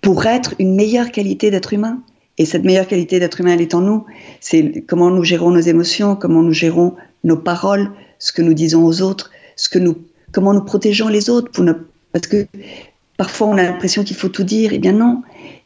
pour 0.00 0.26
être 0.26 0.54
une 0.58 0.74
meilleure 0.74 1.10
qualité 1.10 1.50
d'être 1.50 1.72
humain. 1.72 2.02
Et 2.38 2.44
cette 2.44 2.64
meilleure 2.64 2.86
qualité 2.86 3.18
d'être 3.18 3.40
humain, 3.40 3.54
elle 3.54 3.62
est 3.62 3.74
en 3.74 3.80
nous. 3.80 4.04
C'est 4.40 4.84
comment 4.86 5.10
nous 5.10 5.24
gérons 5.24 5.50
nos 5.50 5.60
émotions, 5.60 6.16
comment 6.16 6.42
nous 6.42 6.52
gérons 6.52 6.94
nos 7.24 7.36
paroles, 7.36 7.90
ce 8.18 8.32
que 8.32 8.42
nous 8.42 8.54
disons 8.54 8.84
aux 8.84 9.00
autres, 9.00 9.30
ce 9.56 9.68
que 9.68 9.78
nous, 9.78 9.96
comment 10.32 10.52
nous 10.52 10.64
protégeons 10.64 11.08
les 11.08 11.30
autres. 11.30 11.50
Parce 12.12 12.26
que 12.26 12.46
parfois 13.16 13.48
on 13.48 13.58
a 13.58 13.62
l'impression 13.62 14.04
qu'il 14.04 14.16
faut 14.16 14.28
tout 14.28 14.44
dire. 14.44 14.72
Eh 14.72 14.78
bien 14.78 14.92
non. 14.92 15.22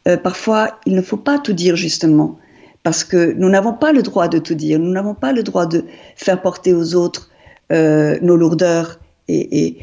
Euh, 0.09 0.17
parfois, 0.17 0.79
il 0.87 0.95
ne 0.95 1.03
faut 1.03 1.17
pas 1.17 1.39
tout 1.39 1.53
dire 1.53 1.77
justement, 1.77 2.39
parce 2.83 3.05
que 3.05 3.33
nous 3.35 3.49
n'avons 3.49 3.75
pas 3.75 3.93
le 3.93 4.03
droit 4.03 4.29
de 4.29 4.39
tout 4.39 4.55
dire, 4.55 4.79
nous 4.79 4.91
n'avons 4.91 5.15
pas 5.15 5.33
le 5.33 5.43
droit 5.43 5.67
de 5.67 5.85
faire 6.17 6.41
porter 6.41 6.73
aux 6.73 6.95
autres 6.95 7.31
euh, 7.73 8.19
nos 8.23 8.37
lourdeurs, 8.37 8.99
et, 9.29 9.77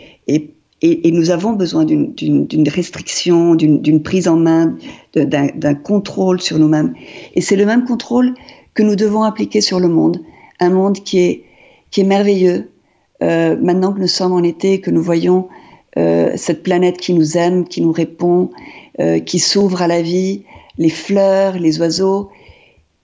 nous 0.83 1.31
avons 1.31 1.53
besoin 1.53 1.85
d'une 1.85 2.69
restriction, 2.69 3.55
d'une 3.55 4.03
prise 4.03 4.27
en 4.27 4.35
main, 4.35 4.75
d'un 5.15 5.73
contrôle 5.75 6.41
sur 6.41 6.59
nous-mêmes. 6.59 6.93
Et 7.33 7.41
c'est 7.41 7.55
le 7.55 7.65
même 7.65 7.85
contrôle 7.85 8.33
que 8.73 8.83
nous 8.83 8.95
devons 8.95 9.23
appliquer 9.23 9.61
sur 9.61 9.79
le 9.79 9.87
monde, 9.87 10.21
un 10.59 10.69
monde 10.69 10.97
qui 10.97 11.19
est, 11.19 11.43
qui 11.91 12.01
est 12.01 12.03
merveilleux, 12.03 12.69
euh, 13.23 13.55
maintenant 13.59 13.93
que 13.93 14.01
nous 14.01 14.07
sommes 14.07 14.33
en 14.33 14.43
été, 14.43 14.81
que 14.81 14.91
nous 14.91 15.01
voyons 15.01 15.47
cette 16.35 16.61
planète 16.61 16.97
qui 16.97 17.11
nous 17.15 17.37
aime, 17.37 17.67
qui 17.67 17.81
nous 17.81 17.91
répond, 17.91 18.51
euh, 18.99 19.19
qui 19.19 19.39
s'ouvrent 19.39 19.81
à 19.81 19.87
la 19.87 20.01
vie, 20.01 20.43
les 20.77 20.89
fleurs, 20.89 21.59
les 21.59 21.79
oiseaux. 21.79 22.29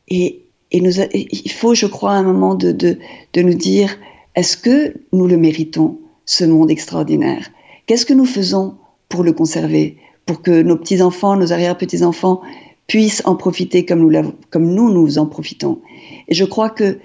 Et, 0.08 0.40
il 0.72 1.52
faut, 1.52 1.76
je 1.76 1.86
crois, 1.86 2.14
un 2.14 2.24
moment 2.24 2.56
de, 2.56 2.72
de, 2.72 2.98
de 3.34 3.42
nous 3.44 3.54
dire, 3.54 3.96
est-ce 4.36 4.58
que 4.58 4.96
nous 5.12 5.28
le 5.28 5.38
méritons, 5.38 6.00
ce 6.26 6.46
monde 6.46 6.72
extraordinaire? 6.72 7.52
Qu'est-ce 7.86 8.08
que 8.08 8.14
nous 8.16 8.26
faisons 8.26 8.76
pour 9.08 9.24
le 9.24 9.34
conserver, 9.34 9.98
pour 10.26 10.42
que 10.42 10.64
nos 10.64 10.76
petits-enfants, 10.76 11.36
nos 11.36 11.54
arrière-petits-enfants 11.54 12.42
puissent 12.88 13.22
en 13.26 13.36
profiter 13.36 13.86
comme 13.86 14.00
nous, 14.00 14.34
comme 14.50 14.74
nous, 14.74 14.92
nous 14.92 15.20
en 15.20 15.28
profitons? 15.28 15.80
Et 16.28 16.34
je 16.34 16.46
crois 16.46 16.72
que 16.72 16.98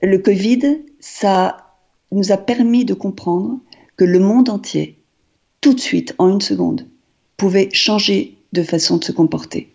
le 0.00 0.18
Covid, 0.18 0.82
ça 1.00 1.74
nous 2.12 2.30
a 2.30 2.36
permis 2.36 2.84
de 2.84 2.94
comprendre 2.94 3.58
que 3.96 4.04
le 4.04 4.20
monde 4.20 4.48
entier, 4.48 4.98
tout 5.60 5.74
de 5.74 5.80
suite, 5.80 6.14
en 6.18 6.28
une 6.28 6.40
seconde, 6.40 6.86
pouvait 7.42 7.70
changer 7.72 8.36
de 8.52 8.62
façon 8.62 8.98
de 8.98 9.04
se 9.04 9.10
comporter. 9.10 9.68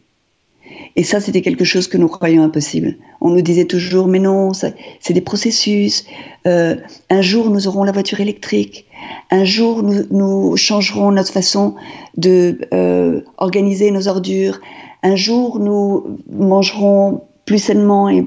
Et 0.96 1.04
ça, 1.04 1.20
c'était 1.20 1.42
quelque 1.42 1.66
chose 1.66 1.90
que 1.90 1.98
nous 1.98 2.08
croyions 2.08 2.42
impossible. 2.42 2.96
On 3.20 3.32
nous 3.32 3.42
disait 3.42 3.66
toujours, 3.66 4.08
mais 4.08 4.20
non, 4.20 4.54
c'est 4.54 5.14
des 5.14 5.20
processus. 5.20 6.06
Euh, 6.48 6.78
un 7.10 7.22
jour, 7.22 7.50
nous 7.50 7.68
aurons 7.68 7.84
la 7.84 7.92
voiture 7.92 8.22
électrique. 8.22 8.86
Un 9.32 9.44
jour, 9.44 9.84
nous, 9.84 10.04
nous 10.12 10.56
changerons 10.56 11.12
notre 11.12 11.34
façon 11.34 11.76
de 12.16 12.58
euh, 12.74 13.20
organiser 13.38 13.92
nos 13.92 14.08
ordures. 14.08 14.62
Un 15.04 15.18
jour, 15.18 15.60
nous 15.60 16.20
mangerons 16.32 17.24
plus 17.44 17.60
sainement 17.60 18.08
et 18.08 18.26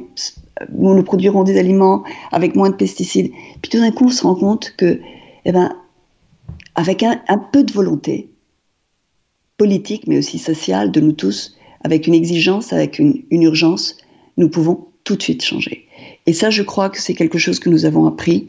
nous, 0.70 0.94
nous 0.94 1.02
produirons 1.02 1.44
des 1.44 1.58
aliments 1.58 2.04
avec 2.30 2.54
moins 2.56 2.68
de 2.68 2.76
pesticides. 2.76 3.30
Puis 3.62 3.70
tout 3.70 3.78
d'un 3.78 3.90
coup, 3.90 4.04
on 4.08 4.10
se 4.10 4.22
rend 4.22 4.34
compte 4.34 4.74
que, 4.76 5.00
eh 5.46 5.52
ben, 5.52 5.74
avec 6.74 7.02
un 7.02 7.38
peu 7.52 7.64
de 7.64 7.72
volonté, 7.72 8.29
politique, 9.60 10.06
mais 10.06 10.16
aussi 10.16 10.38
sociale 10.38 10.90
de 10.90 11.00
nous 11.00 11.12
tous, 11.12 11.54
avec 11.84 12.06
une 12.06 12.14
exigence, 12.14 12.72
avec 12.72 12.98
une, 12.98 13.24
urgence, 13.30 13.98
nous 14.38 14.48
pouvons 14.48 14.86
tout 15.04 15.16
de 15.16 15.22
suite 15.22 15.44
changer. 15.44 15.84
Et 16.24 16.32
ça, 16.32 16.48
je 16.48 16.62
crois 16.62 16.88
que 16.88 16.98
c'est 16.98 17.12
quelque 17.12 17.36
chose 17.36 17.60
que 17.60 17.68
nous 17.68 17.84
avons 17.84 18.06
appris, 18.06 18.48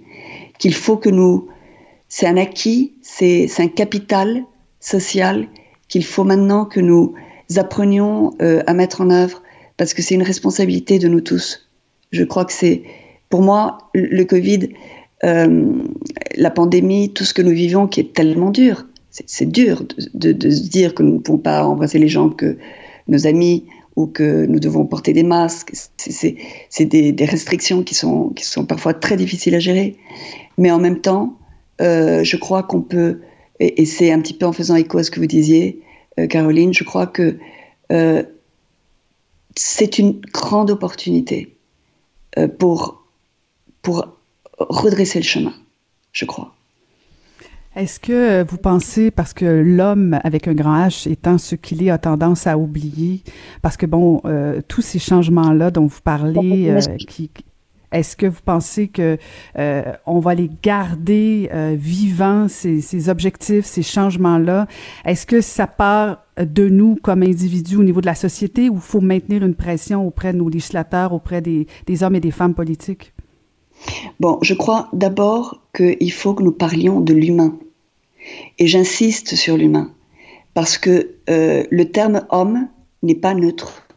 qu'il 0.57 0.73
faut 0.73 0.95
que 0.95 1.09
nous... 1.09 1.49
C'est 2.07 2.27
un 2.27 2.37
acquis, 2.37 2.93
c'est 3.01 3.49
un 3.59 3.67
capital 3.67 4.45
social 4.79 5.49
qu'il 5.89 6.05
faut 6.05 6.23
maintenant 6.23 6.63
que 6.63 6.79
nous 6.79 7.13
apprenions 7.57 8.31
euh, 8.41 8.63
à 8.65 8.73
mettre 8.73 9.01
en 9.01 9.09
œuvre, 9.09 9.43
parce 9.75 9.93
que 9.93 10.01
c'est 10.01 10.15
une 10.15 10.23
responsabilité 10.23 10.97
de 10.97 11.09
nous 11.09 11.21
tous. 11.21 11.69
Je 12.13 12.23
crois 12.23 12.45
que 12.45 12.53
c'est, 12.53 12.83
pour 13.27 13.41
moi, 13.41 13.89
le 13.93 14.23
Covid, 14.23 14.69
euh, 15.25 15.73
la 16.37 16.51
pandémie, 16.51 17.11
tout 17.11 17.25
ce 17.25 17.33
que 17.33 17.41
nous 17.41 17.51
vivons 17.51 17.87
qui 17.87 17.99
est 17.99 18.13
tellement 18.13 18.49
dur, 18.49 18.85
c'est 19.11 19.51
dur 19.51 19.83
de, 20.13 20.49
se 20.49 20.69
dire 20.69 20.95
que 20.95 21.03
nous 21.03 21.15
ne 21.15 21.19
pouvons 21.19 21.37
pas 21.37 21.65
embrasser 21.65 21.99
les 21.99 22.07
gens 22.07 22.29
que 22.29 22.57
nos 23.07 23.27
amis 23.27 23.65
ou 23.97 24.07
que 24.07 24.45
nous 24.45 24.59
devons 24.59 24.85
porter 24.85 25.11
des 25.11 25.23
masques. 25.23 25.73
C'est 25.97 26.85
des, 26.85 27.25
restrictions 27.25 27.83
qui 27.83 27.93
sont, 27.93 28.33
parfois 28.67 28.93
très 28.93 29.17
difficiles 29.17 29.55
à 29.55 29.59
gérer. 29.59 29.97
Mais 30.57 30.71
en 30.71 30.79
même 30.79 31.01
temps, 31.01 31.37
euh, 31.81 32.23
je 32.23 32.37
crois 32.37 32.63
qu'on 32.63 32.81
peut, 32.81 33.19
et, 33.59 33.85
c'est 33.85 34.11
un 34.11 34.21
petit 34.21 34.33
peu 34.33 34.45
en 34.45 34.53
faisant 34.53 34.75
écho 34.75 34.97
à 34.97 35.03
ce 35.03 35.11
que 35.11 35.19
vous 35.19 35.27
disiez, 35.27 35.81
euh, 36.19 36.27
Caroline, 36.27 36.73
je 36.73 36.83
crois 36.83 37.07
que 37.07 37.37
euh, 37.91 38.23
c'est 39.55 39.99
une 39.99 40.21
grande 40.21 40.71
opportunité 40.71 41.57
pour 42.59 43.05
redresser 44.57 45.19
le 45.19 45.25
chemin, 45.25 45.53
je 46.13 46.23
crois. 46.23 46.55
Est-ce 47.75 48.01
que 48.01 48.11
euh, 48.11 48.43
vous 48.43 48.57
pensez, 48.57 49.11
parce 49.11 49.33
que 49.33 49.45
l'homme 49.45 50.19
avec 50.23 50.47
un 50.47 50.53
grand 50.53 50.87
H 50.87 51.09
étant 51.09 51.37
ce 51.37 51.55
qu'il 51.55 51.81
est, 51.83 51.89
a 51.89 51.97
tendance 51.97 52.45
à 52.45 52.57
oublier, 52.57 53.23
parce 53.61 53.77
que 53.77 53.85
bon, 53.85 54.21
euh, 54.25 54.61
tous 54.67 54.81
ces 54.81 54.99
changements-là 54.99 55.71
dont 55.71 55.85
vous 55.85 56.01
parlez, 56.03 56.69
euh, 56.69 56.97
qui, 57.07 57.31
est-ce 57.93 58.17
que 58.17 58.25
vous 58.25 58.41
pensez 58.43 58.89
que 58.89 59.17
on 60.05 60.19
va 60.19 60.33
les 60.33 60.49
garder 60.63 61.49
vivants 61.75 62.47
ces, 62.47 62.79
ces, 62.79 63.09
objectifs, 63.09 63.65
ces 63.65 63.83
changements-là? 63.83 64.67
Est-ce 65.03 65.25
que 65.25 65.41
ça 65.41 65.67
part 65.67 66.23
de 66.37 66.69
nous 66.69 66.97
comme 67.01 67.21
individus 67.21 67.75
au 67.75 67.83
niveau 67.83 67.99
de 67.99 68.05
la 68.05 68.15
société 68.15 68.69
ou 68.69 68.77
faut 68.77 69.01
maintenir 69.01 69.43
une 69.43 69.55
pression 69.55 70.07
auprès 70.07 70.31
de 70.31 70.37
nos 70.37 70.47
législateurs, 70.47 71.11
auprès 71.11 71.41
des, 71.41 71.67
des 71.85 72.03
hommes 72.03 72.15
et 72.15 72.21
des 72.21 72.31
femmes 72.31 72.53
politiques? 72.53 73.13
Bon, 74.19 74.37
je 74.41 74.53
crois 74.53 74.89
d'abord 74.93 75.61
qu'il 75.75 76.11
faut 76.11 76.33
que 76.33 76.43
nous 76.43 76.51
parlions 76.51 77.01
de 77.01 77.13
l'humain. 77.13 77.57
Et 78.59 78.67
j'insiste 78.67 79.35
sur 79.35 79.57
l'humain, 79.57 79.91
parce 80.53 80.77
que 80.77 81.15
euh, 81.29 81.63
le 81.69 81.91
terme 81.91 82.25
homme 82.29 82.67
n'est 83.01 83.15
pas 83.15 83.33
neutre. 83.33 83.87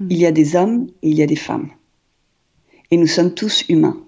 Hmm. 0.00 0.08
Il 0.10 0.16
y 0.16 0.26
a 0.26 0.32
des 0.32 0.56
hommes 0.56 0.86
et 1.02 1.10
il 1.10 1.14
y 1.14 1.22
a 1.22 1.26
des 1.26 1.36
femmes. 1.36 1.68
Et 2.90 2.96
nous 2.96 3.06
sommes 3.06 3.34
tous 3.34 3.64
humains. 3.68 4.00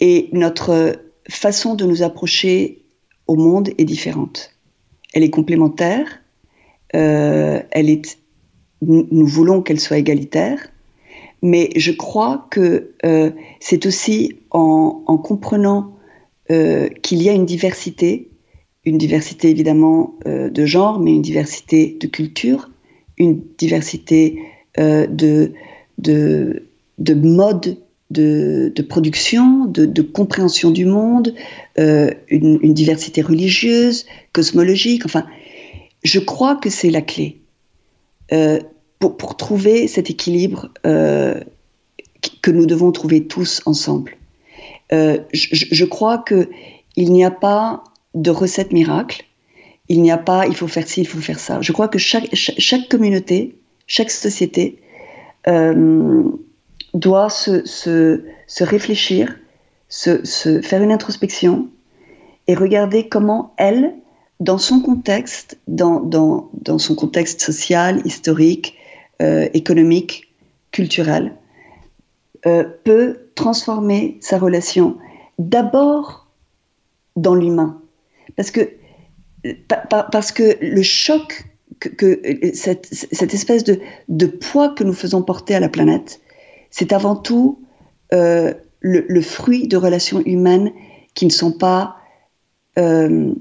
Et 0.00 0.28
notre 0.32 1.00
façon 1.28 1.74
de 1.74 1.84
nous 1.84 2.02
approcher 2.02 2.82
au 3.26 3.36
monde 3.36 3.70
est 3.78 3.84
différente. 3.84 4.52
Elle 5.12 5.22
est 5.22 5.30
complémentaire, 5.30 6.20
euh, 6.94 7.62
elle 7.70 7.90
est, 7.90 8.18
nous 8.82 9.26
voulons 9.26 9.62
qu'elle 9.62 9.80
soit 9.80 9.98
égalitaire, 9.98 10.68
mais 11.42 11.70
je 11.76 11.92
crois 11.92 12.46
que 12.50 12.92
euh, 13.04 13.30
c'est 13.60 13.86
aussi 13.86 14.38
en, 14.50 15.18
comprenant 15.18 15.96
euh, 16.50 16.88
qu'il 17.02 17.22
y 17.22 17.28
a 17.28 17.32
une 17.32 17.46
diversité, 17.46 18.30
une 18.84 18.98
diversité 18.98 19.50
évidemment 19.50 20.14
euh, 20.26 20.48
de 20.48 20.64
genre, 20.64 20.98
mais 20.98 21.14
une 21.14 21.22
diversité 21.22 21.96
de 22.00 22.06
culture, 22.06 22.70
une 23.18 23.42
diversité 23.58 24.38
de, 24.78 25.54
de, 25.96 26.68
de 26.98 27.14
modes 27.14 27.78
de, 28.10 28.82
production, 28.86 29.64
de, 29.64 30.02
compréhension 30.02 30.70
du 30.70 30.84
monde, 30.84 31.34
une, 31.78 32.74
diversité 32.74 33.22
religieuse, 33.22 34.04
cosmologique. 34.32 35.06
Enfin, 35.06 35.24
je 36.04 36.18
crois 36.18 36.56
que 36.56 36.68
c'est 36.68 36.90
la 36.90 37.00
clé 37.00 37.40
pour, 38.98 39.36
trouver 39.36 39.88
cet 39.88 40.10
équilibre 40.10 40.70
euh, 40.86 41.40
que 42.42 42.50
nous 42.50 42.66
devons 42.66 42.92
trouver 42.92 43.26
tous 43.26 43.62
ensemble. 43.66 44.16
Euh, 44.92 45.18
je, 45.32 45.84
crois 45.84 46.18
que 46.18 46.48
il 46.96 47.12
n'y 47.12 47.24
a 47.24 47.30
pas 47.30 47.84
de 48.14 48.30
recette 48.30 48.72
miracle. 48.72 49.24
Il 49.88 50.02
n'y 50.02 50.10
a 50.10 50.18
pas, 50.18 50.46
il 50.46 50.56
faut 50.56 50.66
faire 50.66 50.86
ci, 50.88 51.02
il 51.02 51.06
faut 51.06 51.20
faire 51.20 51.38
ça. 51.38 51.60
Je 51.60 51.72
crois 51.72 51.88
que 51.88 51.98
chaque, 51.98 52.28
chaque, 52.34 52.88
communauté, 52.88 53.56
chaque 53.86 54.10
société 54.10 54.80
euh, 55.46 56.24
doit 56.94 57.30
se, 57.30 57.64
se, 57.66 58.24
se, 58.48 58.64
réfléchir 58.64 59.36
se, 59.88 60.24
se, 60.24 60.60
faire 60.60 60.82
une 60.82 60.90
introspection 60.90 61.68
et 62.48 62.54
regarder 62.54 63.08
comment 63.08 63.54
elle, 63.58 63.94
dans 64.40 64.58
son 64.58 64.80
contexte, 64.80 65.58
dans, 65.68 66.00
dans, 66.00 66.50
dans 66.54 66.78
son 66.78 66.94
contexte 66.94 67.40
social, 67.40 68.02
historique, 68.04 68.75
euh, 69.22 69.48
économique, 69.54 70.34
culturel, 70.72 71.34
euh, 72.46 72.64
peut 72.84 73.30
transformer 73.34 74.18
sa 74.20 74.38
relation 74.38 74.98
d'abord 75.38 76.28
dans 77.16 77.34
l'humain. 77.34 77.80
Parce 78.36 78.50
que, 78.50 78.70
parce 79.90 80.32
que 80.32 80.56
le 80.60 80.82
choc, 80.82 81.44
que, 81.80 82.20
cette, 82.54 83.34
espèce 83.34 83.64
de, 83.64 83.80
de, 84.08 84.26
poids 84.26 84.70
que 84.70 84.84
nous 84.84 84.92
faisons 84.92 85.22
porter 85.22 85.54
à 85.54 85.60
la 85.60 85.68
planète, 85.68 86.20
c'est 86.70 86.92
avant 86.92 87.16
tout 87.16 87.62
euh, 88.12 88.54
le, 88.80 89.20
fruit 89.20 89.66
de 89.66 89.76
relations 89.76 90.22
humaines 90.24 90.72
qui 91.14 91.26
ne 91.26 91.30
sont 91.30 91.52
pas, 91.52 91.96
euh, 92.78 93.34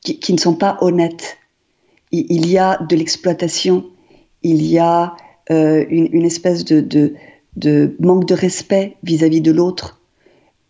qui, 0.00 0.32
ne 0.32 0.38
sont 0.38 0.54
pas 0.54 0.78
honnêtes. 0.80 1.38
Il, 2.10 2.26
il 2.30 2.48
y 2.48 2.58
a 2.58 2.78
de 2.78 2.96
l'exploitation, 2.96 3.84
il 4.42 4.62
y 4.64 4.78
a 4.78 5.16
euh, 5.50 5.84
une, 5.88 6.24
espèce 6.24 6.64
de, 6.64 7.14
manque 8.00 8.26
de 8.26 8.34
respect 8.34 8.96
vis-à-vis 9.02 9.40
-vis 9.40 9.42
de 9.42 9.52
l'autre. 9.52 10.00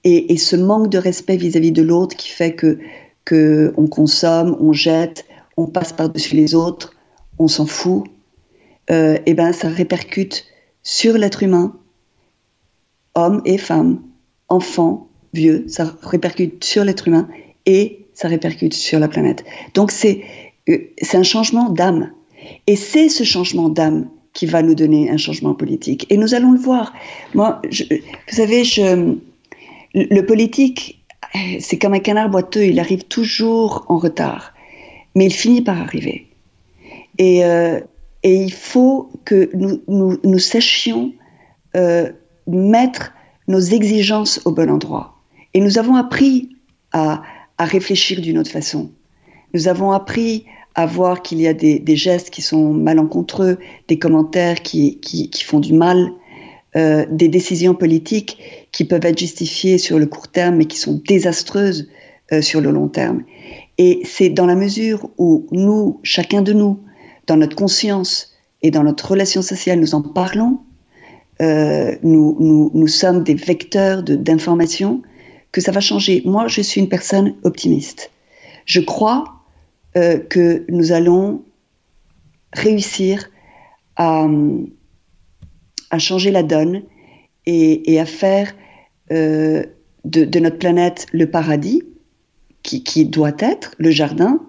Et, 0.05 0.37
ce 0.37 0.57
manque 0.57 0.89
de 0.89 0.99
respect 0.99 1.37
vis-à-vis 1.37 1.71
-vis 1.71 1.75
de 1.75 1.83
l'autre 1.83 2.17
qui 2.17 2.31
fait 2.31 2.55
que, 2.55 2.79
que 3.25 3.73
on 3.77 3.87
consomme, 3.87 4.57
on 4.61 4.73
jette, 4.73 5.27
on 5.57 5.67
passe 5.67 5.93
par-dessus 5.93 6.37
les 6.37 6.55
autres, 6.55 6.95
on 7.39 7.49
s'en 7.49 7.67
fout, 7.67 8.05
euh, 8.91 9.17
et 9.17 9.23
eh 9.27 9.35
ben 9.35 9.53
ça 9.53 9.69
répercute 9.69 10.47
sur 10.83 11.19
l'être 11.19 11.43
humain, 11.43 11.77
hommes 13.15 13.43
et 13.45 13.59
femmes, 13.59 14.01
enfants, 14.49 15.09
vieux, 15.35 15.65
ça 15.69 15.95
répercute 16.03 16.65
sur 16.65 16.85
l'être 16.85 17.09
humain 17.09 17.29
et 17.67 18.07
ça 18.15 18.29
répercute 18.29 18.73
sur 18.73 18.99
la 18.99 19.09
planète. 19.09 19.45
Donc 19.75 19.91
c'est 19.91 20.23
euh, 20.69 20.79
c'est 21.03 21.17
un 21.17 21.23
changement 21.23 21.71
d'âme. 21.71 22.13
Et 22.67 22.77
c'est 22.77 23.09
ce 23.09 23.25
changement 23.25 23.69
d'âme 23.69 24.09
qui 24.33 24.47
va 24.47 24.63
nous 24.63 24.75
donner 24.75 25.11
un 25.11 25.17
changement 25.17 25.55
politique. 25.55 26.07
Et 26.11 26.17
nous 26.17 26.35
allons 26.35 26.53
le 26.53 26.59
voir. 26.59 26.93
Moi, 27.35 27.61
vous 27.65 28.35
savez, 28.35 28.63
le 29.95 30.21
politique, 30.21 31.05
c'est 31.61 31.79
comme 31.79 31.95
un 31.95 31.99
canard 31.99 32.29
boiteux, 32.29 32.65
il 32.65 32.79
arrive 32.79 33.05
toujours 33.05 33.85
en 33.89 33.99
retard, 33.99 34.55
mais 35.15 35.27
il 35.27 35.33
finit 35.33 35.63
par 35.63 35.81
arriver. 35.81 36.29
Et, 37.19 37.45
euh, 37.45 37.81
il 38.23 38.53
faut 38.53 39.11
que 39.25 39.51
nous, 39.55 40.39
sachions 40.39 41.13
euh, 41.77 42.11
mettre 42.47 43.13
nos 43.47 43.61
exigences 43.61 44.41
au 44.45 44.53
bon 44.53 44.71
endroit. 44.71 45.15
Et 45.55 45.61
nous 45.61 45.79
avons 45.79 45.95
appris 45.95 46.51
à 46.93 47.23
réfléchir 47.59 48.21
d'une 48.21 48.39
autre 48.39 48.51
façon. 48.51 48.91
Nous 49.55 49.69
avons 49.69 49.93
appris 49.93 50.45
à 50.79 50.87
voir 50.87 51.23
qu'il 51.23 51.41
y 51.41 51.49
a 51.49 51.55
des, 51.55 51.97
gestes 51.97 52.31
qui 52.31 52.41
sont 52.41 52.73
malencontreux, 52.73 53.59
des 53.89 53.99
commentaires 53.99 54.63
qui, 54.63 55.01
qui, 55.01 55.43
font 55.43 55.59
du 55.59 55.73
mal, 55.73 56.13
euh, 56.77 57.05
des 57.11 57.27
décisions 57.27 57.75
politiques 57.75 58.39
qui 58.71 58.85
peuvent 58.85 59.05
être 59.05 59.19
justifiées 59.19 59.79
sur 59.79 59.99
le 59.99 60.07
court 60.07 60.29
terme 60.29 60.55
mais 60.55 60.67
qui 60.67 60.79
sont 60.79 61.03
désastreuses 61.05 61.89
euh, 62.31 62.43
sur 62.43 62.61
le 62.61 62.71
long 62.71 62.87
terme. 62.87 63.25
Et 63.79 64.03
c'est 64.05 64.29
dans 64.29 64.47
la 64.47 64.55
mesure 64.55 65.11
où 65.19 65.49
nous, 65.51 65.99
chacun 66.05 66.43
de 66.43 66.53
nous, 66.53 66.79
dans 67.27 67.37
notre 67.37 67.57
conscience 67.57 68.37
et 68.63 68.71
dans 68.71 68.85
notre 68.85 69.11
relation 69.11 69.43
sociale, 69.43 69.81
nous 69.81 69.97
en 69.97 70.03
parlons, 70.03 70.61
euh, 71.43 71.97
nous, 72.05 72.37
nous, 72.39 72.71
nous, 72.73 72.89
sommes 72.89 73.25
des 73.25 73.35
vecteurs 73.35 74.05
d'information, 74.05 75.03
que 75.51 75.61
ça 75.61 75.73
va 75.73 75.81
changer. 75.81 76.23
Moi, 76.25 76.47
je 76.47 76.61
suis 76.61 76.81
une 76.81 76.89
personne 76.89 77.35
optimiste. 77.43 78.13
Je 78.65 78.79
crois 78.79 79.38
euh, 79.97 80.19
que 80.19 80.65
nous 80.69 80.93
allons 80.93 81.45
réussir 82.53 83.31
à, 83.97 84.29
changer 85.99 86.31
la 86.31 86.43
donne 86.43 86.83
et, 87.47 87.99
à 87.99 88.07
faire 88.07 88.55
euh, 89.11 89.65
de, 90.05 90.39
notre 90.39 90.59
planète 90.59 91.07
le 91.13 91.31
paradis 91.31 91.83
qui, 92.63 93.07
doit 93.07 93.33
être, 93.39 93.75
le 93.79 93.91
jardin 93.91 94.41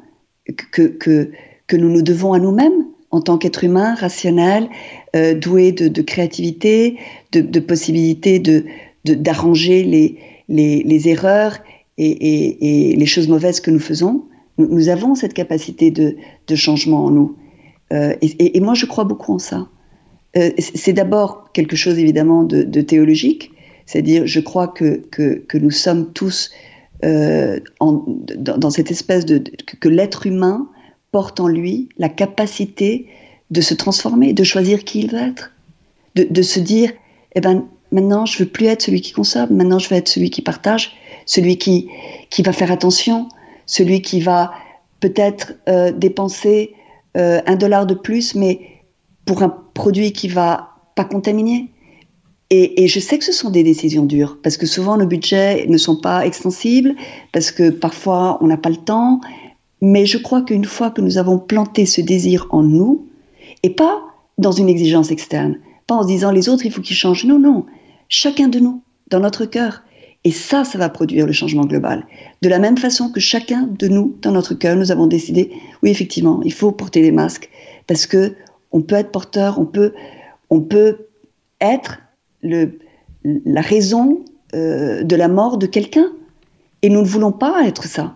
que, 0.72 0.84
que, 0.84 1.32
que 1.68 1.78
nous 1.78 1.90
nous 1.90 2.02
devons 2.02 2.34
à 2.34 2.40
nous-mêmes 2.40 2.86
en 3.12 3.22
tant 3.22 3.38
qu'être 3.38 3.64
humain 3.64 3.96
rationnel, 3.96 4.70
euh, 5.16 5.34
doué 5.34 5.72
de, 5.72 6.02
créativité, 6.02 6.98
de, 7.32 7.42
de 7.42 7.60
possibilité 7.60 8.40
de 8.40 8.66
d'arranger 9.06 9.84
les, 9.84 10.20
les, 10.50 10.84
les, 10.84 11.08
erreurs 11.08 11.58
et, 11.98 12.92
et, 12.92 12.96
les 12.96 13.06
choses 13.06 13.28
mauvaises 13.30 13.62
que 13.62 13.72
nous 13.72 13.80
faisons. 13.80 14.26
Nous, 14.60 14.90
avons 14.90 15.16
cette 15.16 15.34
capacité 15.34 15.90
de, 15.90 16.16
changement 16.56 17.06
en 17.06 17.12
nous. 17.12 17.36
Euh, 17.94 18.14
et, 18.22 18.60
moi, 18.60 18.74
je 18.74 18.86
crois 18.86 19.06
beaucoup 19.06 19.34
en 19.34 19.40
ça. 19.40 19.68
Euh, 20.38 20.52
c'est 20.58 20.94
d'abord 20.94 21.52
quelque 21.54 21.76
chose 21.76 21.98
évidemment 21.98 22.44
de, 22.44 22.82
théologique, 22.82 23.52
c'est-à-dire 23.86 24.28
je 24.28 24.40
crois 24.40 24.68
que, 24.68 25.02
que, 25.10 25.58
nous 25.58 25.72
sommes 25.72 26.12
tous 26.14 26.52
euh, 27.06 27.60
dans, 27.80 28.70
cette 28.70 28.92
espèce 28.92 29.26
de, 29.26 29.42
que 29.80 29.90
l'être 29.90 30.28
humain 30.28 30.68
porte 31.12 31.40
en 31.40 31.48
lui 31.48 31.90
la 31.98 32.10
capacité 32.10 33.08
de 33.50 33.62
se 33.62 33.74
transformer, 33.74 34.34
de 34.34 34.44
choisir 34.44 34.84
qui 34.84 35.00
il 35.00 35.12
veut 35.12 35.20
être, 35.20 35.52
de, 36.16 36.28
de 36.30 36.42
se 36.42 36.60
dire, 36.60 36.92
eh 37.34 37.42
ben, 37.42 37.66
maintenant, 37.92 38.26
je 38.26 38.44
veux 38.44 38.50
plus 38.50 38.68
être 38.68 38.82
celui 38.82 39.02
qui 39.02 39.14
consomme, 39.14 39.56
maintenant, 39.56 39.80
je 39.80 39.90
veux 39.90 39.96
être 39.96 40.10
celui 40.10 40.30
qui 40.30 40.42
partage, 40.42 40.92
celui 41.26 41.58
qui, 41.58 41.88
qui 42.30 42.42
va 42.44 42.52
faire 42.52 42.72
attention, 42.72 43.30
celui 43.70 44.02
qui 44.02 44.20
va 44.20 44.52
peut-être 45.00 45.54
euh, 45.70 45.92
dépenser 45.92 46.74
euh, 47.18 47.40
un 47.46 47.56
dollar 47.56 47.86
de 47.86 47.94
plus, 47.94 48.34
mais 48.34 48.60
pour 49.26 49.44
un 49.44 49.56
produit 49.76 50.12
qui 50.12 50.28
va 50.28 50.72
pas 50.96 51.06
contaminer. 51.06 51.70
Et, 52.50 52.84
et, 52.84 52.88
je 52.88 53.00
sais 53.00 53.20
que 53.20 53.24
ce 53.24 53.32
sont 53.32 53.52
des 53.52 53.62
décisions 53.62 54.06
dures, 54.06 54.40
parce 54.42 54.58
que 54.58 54.66
souvent 54.66 54.98
nos 54.98 55.06
budgets 55.06 55.68
ne 55.68 55.78
sont 55.78 56.02
pas 56.02 56.26
extensibles, 56.26 56.96
parce 57.32 57.52
que 57.52 57.70
parfois 57.70 58.40
on 58.42 58.48
n'a 58.48 58.58
pas 58.58 58.72
le 58.72 58.78
temps, 58.78 59.22
mais 59.82 60.08
je 60.08 60.18
crois 60.18 60.42
qu'une 60.42 60.66
fois 60.66 60.90
que 60.90 61.02
nous 61.02 61.20
avons 61.20 61.38
planté 61.38 61.86
ce 61.86 62.02
désir 62.02 62.48
en 62.50 62.64
nous, 62.64 63.08
et 63.62 63.70
pas 63.70 64.02
dans 64.40 64.52
une 64.52 64.68
exigence 64.68 65.12
externe, 65.12 65.60
pas 65.86 65.94
en 65.94 66.02
se 66.02 66.08
disant 66.08 66.32
les 66.32 66.50
autres, 66.50 66.66
il 66.66 66.72
faut 66.72 66.82
qu'ils 66.82 66.96
changent. 66.96 67.26
Non, 67.26 67.38
non. 67.38 67.68
Chacun 68.08 68.48
de 68.48 68.58
nous, 68.58 68.82
dans 69.12 69.20
notre 69.20 69.46
cœur. 69.46 69.84
Et 70.26 70.32
ça, 70.32 70.66
ça 70.66 70.78
va 70.78 70.90
produire 70.90 71.26
le 71.26 71.32
changement 71.32 71.66
global. 71.66 72.06
De 72.42 72.50
la 72.50 72.60
même 72.60 72.78
façon 72.78 73.10
que 73.10 73.20
chacun 73.20 73.70
de 73.80 73.88
nous, 73.88 74.18
dans 74.22 74.32
notre 74.32 74.54
cœur, 74.54 74.76
nous 74.76 74.92
avons 74.92 75.08
décidé, 75.08 75.52
oui, 75.82 75.90
effectivement, 75.90 76.42
il 76.44 76.54
faut 76.54 76.72
porter 76.72 77.02
des 77.02 77.12
masques 77.12 77.50
parce 77.88 78.06
que 78.06 78.36
on 78.72 78.82
peut 78.82 78.96
être 78.96 79.12
porteur, 79.12 79.60
on 79.60 79.66
peut, 79.66 79.94
on 80.50 80.62
peut 80.62 81.08
être 81.62 82.00
la 82.44 83.62
raison 83.62 84.24
euh, 84.54 85.04
de 85.04 85.16
la 85.16 85.28
mort 85.28 85.58
de 85.58 85.66
quelqu'un. 85.66 86.12
Et 86.82 86.90
nous 86.90 87.02
ne 87.02 87.08
voulons 87.08 87.32
pas 87.32 87.66
être 87.66 87.86
ça 87.86 88.16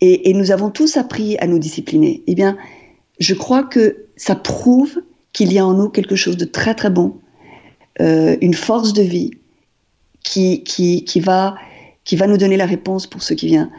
et, 0.00 0.28
et, 0.28 0.34
nous 0.34 0.50
avons 0.50 0.70
tous 0.70 0.98
appris 0.98 1.38
à 1.38 1.46
nous 1.46 1.58
discipliner, 1.58 2.22
eh 2.26 2.34
bien, 2.34 2.58
je 3.18 3.32
crois 3.32 3.62
que 3.62 4.04
ça 4.16 4.34
prouve 4.34 5.00
qu'il 5.32 5.52
y 5.52 5.58
a 5.58 5.66
en 5.66 5.74
nous 5.74 5.88
quelque 5.88 6.16
chose 6.16 6.36
de 6.36 6.44
très 6.44 6.74
très 6.74 6.90
bon, 6.90 7.16
euh, 8.00 8.36
une 8.40 8.54
force 8.54 8.92
de 8.92 9.02
vie 9.02 9.30
qui, 10.24 10.64
qui, 10.64 11.04
qui, 11.04 11.20
va, 11.20 11.54
qui 12.02 12.16
va 12.16 12.26
nous 12.26 12.38
donner 12.38 12.56
la 12.56 12.66
réponse 12.66 13.06
pour 13.06 13.22
ce 13.22 13.34
qui 13.34 13.46
vient. 13.46 13.70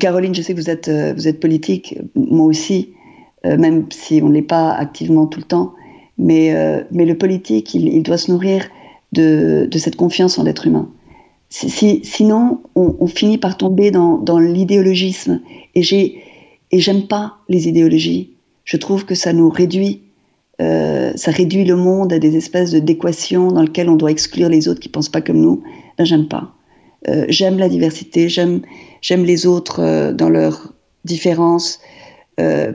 Caroline, 0.00 0.34
je 0.34 0.40
sais 0.40 0.54
que 0.54 0.60
vous 0.60 0.70
êtes, 0.70 0.88
euh, 0.88 1.12
vous 1.12 1.28
êtes 1.28 1.40
politique, 1.40 1.98
moi 2.14 2.46
aussi, 2.46 2.94
euh, 3.44 3.58
même 3.58 3.86
si 3.90 4.20
on 4.22 4.28
ne 4.28 4.34
l'est 4.34 4.42
pas 4.42 4.72
activement 4.72 5.26
tout 5.26 5.40
le 5.40 5.44
temps, 5.44 5.74
mais, 6.16 6.54
euh, 6.54 6.82
mais 6.90 7.04
le 7.04 7.18
politique, 7.18 7.74
il, 7.74 8.02
doit 8.02 8.16
se 8.16 8.30
nourrir 8.30 8.66
de, 9.12 9.68
de 9.70 9.78
cette 9.78 9.96
confiance 9.96 10.38
en 10.38 10.44
l'être 10.44 10.66
humain. 10.66 10.90
Si, 11.48 12.00
sinon, 12.02 12.60
on, 12.74 12.96
on, 12.98 13.06
finit 13.06 13.38
par 13.38 13.56
tomber 13.56 13.90
dans, 13.90 14.18
dans 14.18 14.38
l'idéologisme. 14.38 15.40
Et 15.74 15.82
et 16.72 16.80
j'aime 16.80 17.06
pas 17.06 17.36
les 17.48 17.68
idéologies. 17.68 18.32
Je 18.64 18.76
trouve 18.76 19.04
que 19.04 19.14
ça 19.14 19.32
nous 19.32 19.48
réduit, 19.48 20.02
euh, 20.60 21.12
ça 21.16 21.30
réduit 21.30 21.64
le 21.64 21.76
monde 21.76 22.12
à 22.12 22.18
des 22.18 22.36
espèces 22.36 22.72
d'équations 22.72 23.52
dans 23.52 23.62
lesquelles 23.62 23.90
on 23.90 23.96
doit 23.96 24.10
exclure 24.10 24.48
les 24.48 24.68
autres 24.68 24.80
qui 24.80 24.88
pensent 24.88 25.10
pas 25.10 25.20
comme 25.20 25.40
nous. 25.40 25.62
Là, 25.98 26.04
j'aime 26.04 26.28
pas. 26.28 26.54
Euh, 27.08 27.26
j'aime 27.28 27.58
la 27.58 27.68
diversité, 27.68 28.28
j'aime 28.28 28.62
j'aime 29.02 29.24
les 29.24 29.46
autres 29.46 29.80
euh, 29.80 30.12
dans 30.12 30.30
leurs 30.30 30.72
différences. 31.04 31.80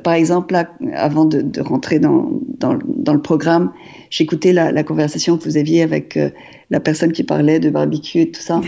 Par 0.04 0.16
exemple, 0.16 0.54
là, 0.54 0.72
avant 0.96 1.26
de, 1.26 1.42
de 1.42 1.62
rentrer 1.62 2.00
dans, 2.00 2.32
dans, 2.58 2.80
dans, 2.84 3.14
le 3.14 3.22
programme, 3.22 3.72
j'écoutais 4.10 4.54
la, 4.54 4.72
la, 4.72 4.84
conversation 4.84 5.38
que 5.38 5.44
vous 5.44 5.56
aviez 5.56 5.84
avec 5.84 6.18
la 6.72 6.80
personne 6.80 7.12
qui 7.12 7.24
parlait 7.24 7.60
de 7.60 7.70
barbecue 7.70 8.22
et 8.22 8.32
tout 8.32 8.42
ça. 8.42 8.60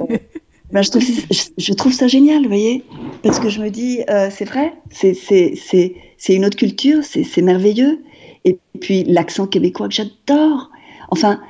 ben, 0.72 0.80
je, 0.80 0.90
trouve, 0.90 1.02
je, 1.02 1.42
je, 1.58 1.72
trouve 1.74 1.92
ça 1.92 2.08
génial, 2.08 2.44
vous 2.44 2.48
voyez, 2.48 2.82
parce 3.22 3.40
que 3.40 3.50
je 3.50 3.60
me 3.60 3.68
dis, 3.68 4.00
c'est 4.30 4.46
vrai, 4.46 4.72
c'est 4.90 6.34
une 6.34 6.46
autre 6.46 6.56
culture, 6.56 7.00
c'est 7.04 7.42
merveilleux. 7.42 7.98
Et 8.44 8.58
puis 8.80 9.04
l'accent 9.04 9.46
québécois 9.46 9.88
que 9.88 9.94
j'adore. 9.94 10.70
Enfin, 11.10 11.40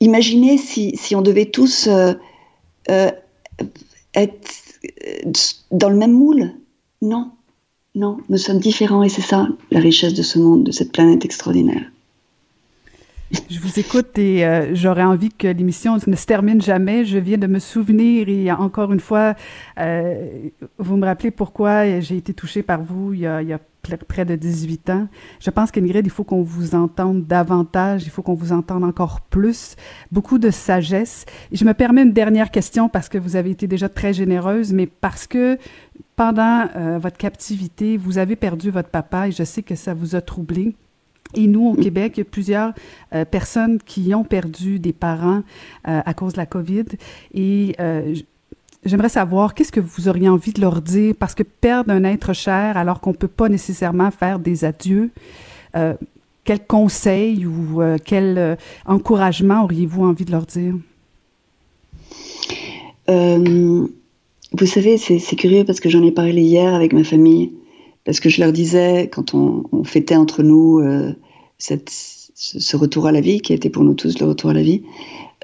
imaginez 0.00 0.58
si, 0.58 0.96
si 0.96 1.14
on 1.14 1.22
devait 1.22 1.46
tous 1.46 1.88
euh, 1.88 2.14
être 4.14 4.60
dans 5.70 5.90
le 5.90 5.96
même 5.96 6.12
moule. 6.12 6.52
Non, 7.02 7.30
non, 7.94 8.18
nous 8.28 8.38
sommes 8.38 8.60
différents 8.60 9.02
et 9.02 9.08
c'est 9.08 9.20
ça 9.20 9.48
la 9.70 9.80
richesse 9.80 10.14
de 10.14 10.22
ce 10.22 10.38
monde, 10.38 10.64
de 10.64 10.72
cette 10.72 10.92
planète 10.92 11.24
extraordinaire. 11.24 11.82
Je 13.48 13.60
vous 13.60 13.78
écoute 13.78 14.18
et 14.18 14.44
euh, 14.44 14.74
j'aurais 14.74 15.04
envie 15.04 15.30
que 15.30 15.46
l'émission 15.46 15.96
ne 16.04 16.16
se 16.16 16.26
termine 16.26 16.60
jamais. 16.60 17.04
Je 17.04 17.18
viens 17.18 17.38
de 17.38 17.46
me 17.46 17.60
souvenir 17.60 18.28
et 18.28 18.50
encore 18.50 18.92
une 18.92 19.00
fois, 19.00 19.34
euh, 19.78 20.48
vous 20.78 20.96
me 20.96 21.06
rappelez 21.06 21.30
pourquoi 21.30 22.00
j'ai 22.00 22.16
été 22.16 22.34
touchée 22.34 22.64
par 22.64 22.82
vous 22.82 23.14
il 23.14 23.20
y 23.20 23.26
a, 23.26 23.40
il 23.40 23.48
y 23.48 23.52
a 23.52 23.60
près 23.80 24.24
de 24.24 24.36
18 24.36 24.90
ans. 24.90 25.08
Je 25.40 25.50
pense 25.50 25.70
qu'Ingrid, 25.70 26.06
il 26.06 26.10
faut 26.10 26.24
qu'on 26.24 26.42
vous 26.42 26.74
entende 26.74 27.26
davantage, 27.26 28.04
il 28.04 28.10
faut 28.10 28.22
qu'on 28.22 28.34
vous 28.34 28.52
entende 28.52 28.84
encore 28.84 29.20
plus, 29.20 29.76
beaucoup 30.12 30.38
de 30.38 30.50
sagesse. 30.50 31.26
Je 31.52 31.64
me 31.64 31.74
permets 31.74 32.02
une 32.02 32.12
dernière 32.12 32.50
question 32.50 32.88
parce 32.88 33.08
que 33.08 33.18
vous 33.18 33.36
avez 33.36 33.50
été 33.50 33.66
déjà 33.66 33.88
très 33.88 34.12
généreuse, 34.12 34.72
mais 34.72 34.86
parce 34.86 35.26
que 35.26 35.58
pendant 36.16 36.68
euh, 36.76 36.98
votre 36.98 37.16
captivité, 37.16 37.96
vous 37.96 38.18
avez 38.18 38.36
perdu 38.36 38.70
votre 38.70 38.90
papa 38.90 39.28
et 39.28 39.32
je 39.32 39.44
sais 39.44 39.62
que 39.62 39.74
ça 39.74 39.94
vous 39.94 40.14
a 40.14 40.20
troublé. 40.20 40.74
Et 41.34 41.46
nous, 41.46 41.68
au 41.68 41.74
Québec, 41.74 42.14
il 42.16 42.20
y 42.20 42.22
a 42.22 42.24
plusieurs 42.24 42.72
euh, 43.14 43.24
personnes 43.24 43.78
qui 43.78 44.12
ont 44.14 44.24
perdu 44.24 44.80
des 44.80 44.92
parents 44.92 45.42
euh, 45.86 46.00
à 46.04 46.12
cause 46.12 46.32
de 46.32 46.38
la 46.38 46.46
COVID. 46.46 46.86
Et 47.34 47.76
j'aimerais 48.84 49.08
savoir, 49.08 49.54
qu'est-ce 49.54 49.72
que 49.72 49.80
vous 49.80 50.08
auriez 50.08 50.28
envie 50.28 50.52
de 50.52 50.60
leur 50.60 50.80
dire? 50.82 51.14
Parce 51.18 51.34
que 51.34 51.42
perdre 51.42 51.92
un 51.92 52.04
être 52.04 52.32
cher 52.32 52.76
alors 52.76 53.00
qu'on 53.00 53.10
ne 53.10 53.16
peut 53.16 53.28
pas 53.28 53.48
nécessairement 53.48 54.10
faire 54.10 54.38
des 54.38 54.64
adieux, 54.64 55.10
quel 55.72 56.66
conseil 56.66 57.46
ou 57.46 57.80
quel 58.04 58.58
encouragement 58.86 59.64
auriez-vous 59.64 60.04
envie 60.04 60.24
de 60.24 60.32
leur 60.32 60.46
dire? 60.46 60.74
vous 64.52 64.66
savez, 64.66 64.98
c'est 64.98 65.36
curieux 65.36 65.64
parce 65.64 65.80
que 65.80 65.88
j'en 65.88 66.02
ai 66.02 66.12
parlé 66.12 66.42
hier 66.42 66.74
avec 66.74 66.92
ma 66.92 67.04
famille. 67.04 67.52
Parce 68.04 68.20
que 68.20 68.28
je 68.28 68.40
leur 68.40 68.52
disais, 68.52 69.08
quand 69.12 69.34
on, 69.34 69.84
fêtait 69.84 70.16
entre 70.16 70.42
nous 70.42 70.80
euh, 70.80 71.12
cette, 71.58 71.90
ce 71.90 72.76
retour 72.76 73.06
à 73.06 73.12
la 73.12 73.20
vie, 73.20 73.40
qui 73.40 73.52
était 73.52 73.70
pour 73.70 73.84
nous 73.84 73.94
tous 73.94 74.18
le 74.18 74.26
retour 74.26 74.50
à 74.50 74.54
la 74.54 74.62
vie, 74.62 74.82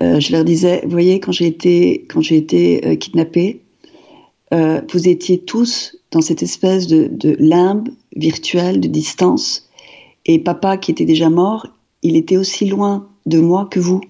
euh, 0.02 0.20
je 0.20 0.32
leur 0.32 0.44
disais, 0.44 0.82
vous 0.84 0.90
voyez, 0.90 1.20
quand 1.20 1.32
j'ai 1.32 1.46
été, 1.46 2.06
quand 2.08 2.20
j'ai 2.20 2.36
été 2.36 2.86
euh, 2.86 2.96
kidnappée, 2.96 3.62
vous 4.52 5.08
étiez 5.08 5.40
tous 5.40 5.98
dans 6.12 6.20
cette 6.20 6.42
espèce 6.42 6.86
de, 6.86 7.36
limbe 7.38 7.88
virtuelle, 8.14 8.80
de 8.80 8.88
distance. 8.88 9.68
Et 10.24 10.38
papa, 10.38 10.76
qui 10.76 10.90
était 10.90 11.04
déjà 11.04 11.28
mort, 11.28 11.66
il 12.02 12.16
était 12.16 12.36
aussi 12.36 12.66
loin 12.66 13.08
de 13.26 13.38
moi 13.40 13.68
que 13.70 13.80
vous. 13.80 14.00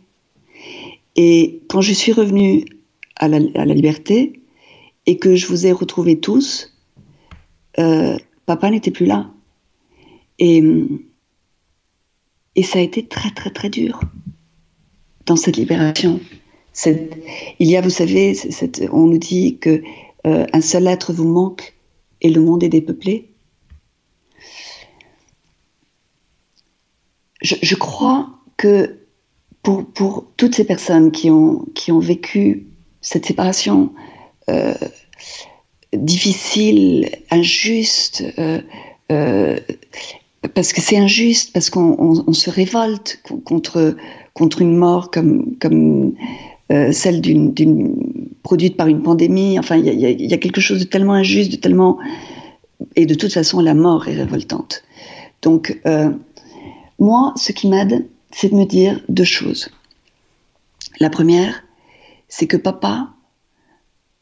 Et 1.17 1.63
quand 1.69 1.81
je 1.81 1.93
suis 1.93 2.13
revenue 2.13 2.65
à 3.17 3.29
la, 3.29 3.65
liberté 3.65 4.41
et 5.07 5.17
que 5.19 5.35
je 5.35 5.47
vous 5.47 5.67
ai 5.67 5.73
retrouvés 5.73 6.21
tous, 6.21 6.75
euh, 7.79 8.17
papa 8.45 8.71
n'était 8.71 8.91
plus 8.91 9.07
là. 9.07 9.31
Et, 10.39 10.63
et 12.55 12.63
ça 12.63 12.79
a 12.79 12.83
été 12.83 13.07
très, 13.07 13.31
très, 13.31 13.51
très 13.51 13.71
dur 13.71 14.01
dans 15.27 15.37
cette 15.37 15.57
libération. 15.57 16.21
il 16.87 17.69
y 17.69 17.77
a, 17.77 17.81
vous 17.81 17.91
savez, 17.91 18.37
on 18.93 19.07
nous 19.07 19.19
dit 19.19 19.59
que 19.59 19.83
euh, 20.27 20.47
un 20.53 20.61
seul 20.61 20.87
être 20.87 21.13
vous 21.13 21.29
manque 21.29 21.75
et 22.21 22.31
le 22.31 22.41
monde 22.41 22.63
est 22.63 22.69
dépeuplé. 22.69 23.31
Je, 27.43 27.75
crois 27.77 28.31
que 28.57 28.99
pour, 29.63 29.85
pour, 29.87 30.27
toutes 30.37 30.55
ces 30.55 30.65
personnes 30.65 31.13
qui 31.13 31.31
ont, 31.31 31.67
qui 31.75 31.93
ont 31.93 32.01
vécu 32.01 32.67
cette 33.01 33.27
séparation, 33.27 33.93
euh, 34.49 34.75
difficile, 35.93 37.11
injuste, 37.31 38.25
euh, 38.41 39.61
parce 40.55 40.73
que 40.73 40.81
c'est 40.81 40.97
injuste, 40.97 41.53
parce 41.53 41.71
qu'on 41.71 42.33
se 42.33 42.51
révolte 42.51 43.23
contre, 43.45 43.95
contre 44.37 44.61
une 44.61 44.77
mort 44.77 45.11
comme, 45.11 45.57
comme 45.59 46.15
euh, 46.71 46.93
celle 46.93 47.21
d'une 47.21 47.97
produite 48.43 48.77
par 48.77 48.87
une 48.87 49.03
pandémie. 49.03 49.59
Enfin, 49.59 49.77
il 49.77 49.87
y, 49.87 50.35
a 50.35 50.39
quelque 50.39 50.61
chose 50.61 50.79
de 50.79 50.85
tellement 50.85 51.15
injuste, 51.15 51.51
de 51.51 51.57
tellement... 51.57 51.99
Et 52.95 53.07
de 53.07 53.15
toute 53.15 53.33
façon, 53.33 53.61
la 53.61 53.75
mort 53.75 54.07
est 54.09 54.15
révoltante. 54.15 54.85
Donc, 55.43 55.81
moi, 56.99 57.33
ce 57.37 57.53
qui 57.53 57.69
m'aide, 57.69 58.07
c'est 58.31 58.51
de 58.51 58.55
me 58.55 58.67
dire 58.67 59.01
deux 59.09 59.25
choses. 59.25 59.71
La 61.01 61.11
première, 61.11 61.63
c'est 62.29 62.47
que 62.47 62.57
papa, 62.57 63.11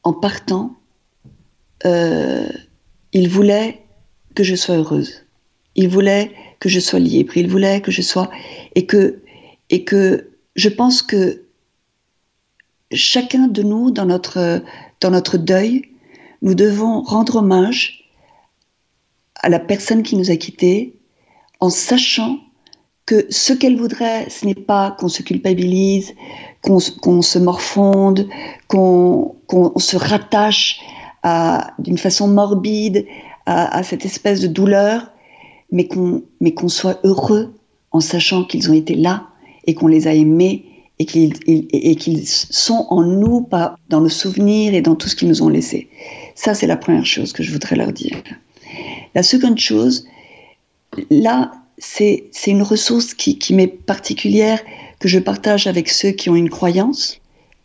en 0.02 0.12
partant, 0.12 0.74
euh, 1.86 2.48
il 3.12 3.28
voulait 3.28 3.82
que 4.34 4.42
je 4.42 4.54
sois 4.54 4.76
heureuse. 4.76 5.24
Il 5.76 5.88
voulait 5.88 6.32
que 6.60 6.68
je 6.68 6.80
sois 6.80 6.98
libre. 6.98 7.36
Il 7.36 7.48
voulait 7.48 7.80
que 7.80 7.90
je 7.90 8.02
sois 8.02 8.30
et 8.74 8.86
que 8.86 9.20
et 9.70 9.84
que 9.84 10.30
je 10.56 10.68
pense 10.68 11.02
que 11.02 11.42
chacun 12.92 13.48
de 13.48 13.62
nous 13.62 13.90
dans 13.90 14.06
notre 14.06 14.62
dans 15.00 15.10
notre 15.10 15.36
deuil, 15.38 15.82
nous 16.42 16.54
devons 16.54 17.02
rendre 17.02 17.36
hommage 17.36 18.10
à 19.36 19.48
la 19.48 19.58
personne 19.58 20.02
qui 20.02 20.16
nous 20.16 20.30
a 20.30 20.36
quittés 20.36 20.96
en 21.60 21.70
sachant 21.70 22.38
que 23.06 23.26
ce 23.28 23.52
qu'elle 23.52 23.76
voudrait, 23.76 24.30
ce 24.30 24.46
n'est 24.46 24.54
pas 24.54 24.92
qu'on 24.92 25.08
se 25.08 25.22
culpabilise, 25.22 26.14
qu'on 26.62 26.80
se 26.80 27.38
morfonde, 27.38 28.28
qu'on 28.68 29.36
se 29.76 29.96
rattache 29.96 30.80
d'une 31.78 31.98
façon 31.98 32.28
morbide 32.28 33.06
à, 33.46 33.82
cette 33.82 34.06
espèce 34.06 34.40
de 34.40 34.46
douleur, 34.46 35.10
mais 35.70 35.86
qu'on 35.86 36.22
qu'on 36.56 36.68
soit 36.68 37.00
heureux 37.04 37.54
en 37.90 38.00
sachant 38.00 38.44
qu'ils 38.44 38.70
ont 38.70 38.74
été 38.74 38.94
là 38.94 39.28
et 39.66 39.74
qu'on 39.74 39.86
les 39.86 40.06
a 40.06 40.14
aimés 40.14 40.64
et 41.00 41.06
qu'ils 41.06 42.28
sont 42.28 42.86
en 42.88 43.02
nous, 43.02 43.40
pas 43.40 43.76
dans 43.88 44.00
nos 44.00 44.08
souvenirs 44.08 44.74
et 44.74 44.80
dans 44.80 44.94
tout 44.94 45.08
ce 45.08 45.16
qu'ils 45.16 45.28
nous 45.28 45.42
ont 45.42 45.48
laissé. 45.48 45.88
Ça, 46.36 46.54
c'est 46.54 46.68
la 46.68 46.76
première 46.76 47.04
chose 47.04 47.32
que 47.32 47.42
je 47.42 47.50
voudrais 47.50 47.74
leur 47.74 47.92
dire. 47.92 48.16
La 49.14 49.24
seconde 49.24 49.58
chose, 49.58 50.06
là, 51.10 51.50
c'est 51.78 52.30
une 52.46 52.62
ressource 52.62 53.12
qui, 53.14 53.54
m'est 53.54 53.66
particulière, 53.66 54.60
que 55.00 55.08
je 55.08 55.18
partage 55.18 55.66
avec 55.66 55.88
ceux 55.88 56.12
qui 56.12 56.30
ont 56.30 56.36
une 56.36 56.50
croyance 56.50 57.20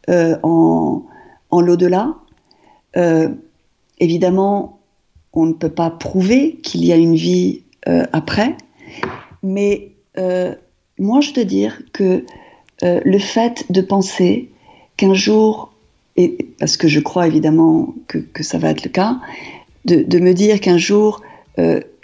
euh, 0.10 0.36
en, 0.42 1.04
l'au-delà. 1.52 2.16
Euh, 2.98 3.30
Évidemment, 4.00 4.80
on 5.34 5.46
ne 5.46 5.54
peut 5.54 5.70
pas 5.70 5.90
prouver 5.90 6.56
qu'il 6.64 6.86
y 6.86 6.94
a 6.94 6.96
une 6.96 7.16
vie 7.16 7.64
euh, 7.88 8.06
après, 8.14 8.56
mais 9.44 9.92
moi 11.00 11.22
je 11.22 11.32
te 11.32 11.40
dire 11.40 11.82
que 11.94 12.26
euh, 12.84 13.02
le 13.04 13.20
fait 13.20 13.66
de 13.70 13.82
penser 13.82 14.50
qu'un 14.98 15.14
jour, 15.14 15.74
parce 16.60 16.76
que 16.78 16.88
je 16.88 17.00
crois 17.00 17.28
évidemment 17.28 17.94
que, 18.08 18.44
ça 18.44 18.58
va 18.58 18.72
être 18.72 18.84
le 18.84 18.90
cas, 18.90 19.20
de, 19.86 20.20
me 20.20 20.34
dire 20.34 20.60
qu'un 20.60 20.78
jour, 20.78 21.22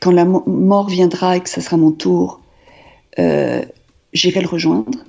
quand 0.02 0.12
la 0.12 0.24
mort 0.24 0.88
viendra 0.88 1.36
et 1.36 1.42
que 1.42 1.50
ce 1.50 1.60
sera 1.60 1.76
mon 1.76 1.92
tour, 1.92 2.40
j'irai 3.18 4.42
le 4.42 4.48
rejoindre, 4.48 5.00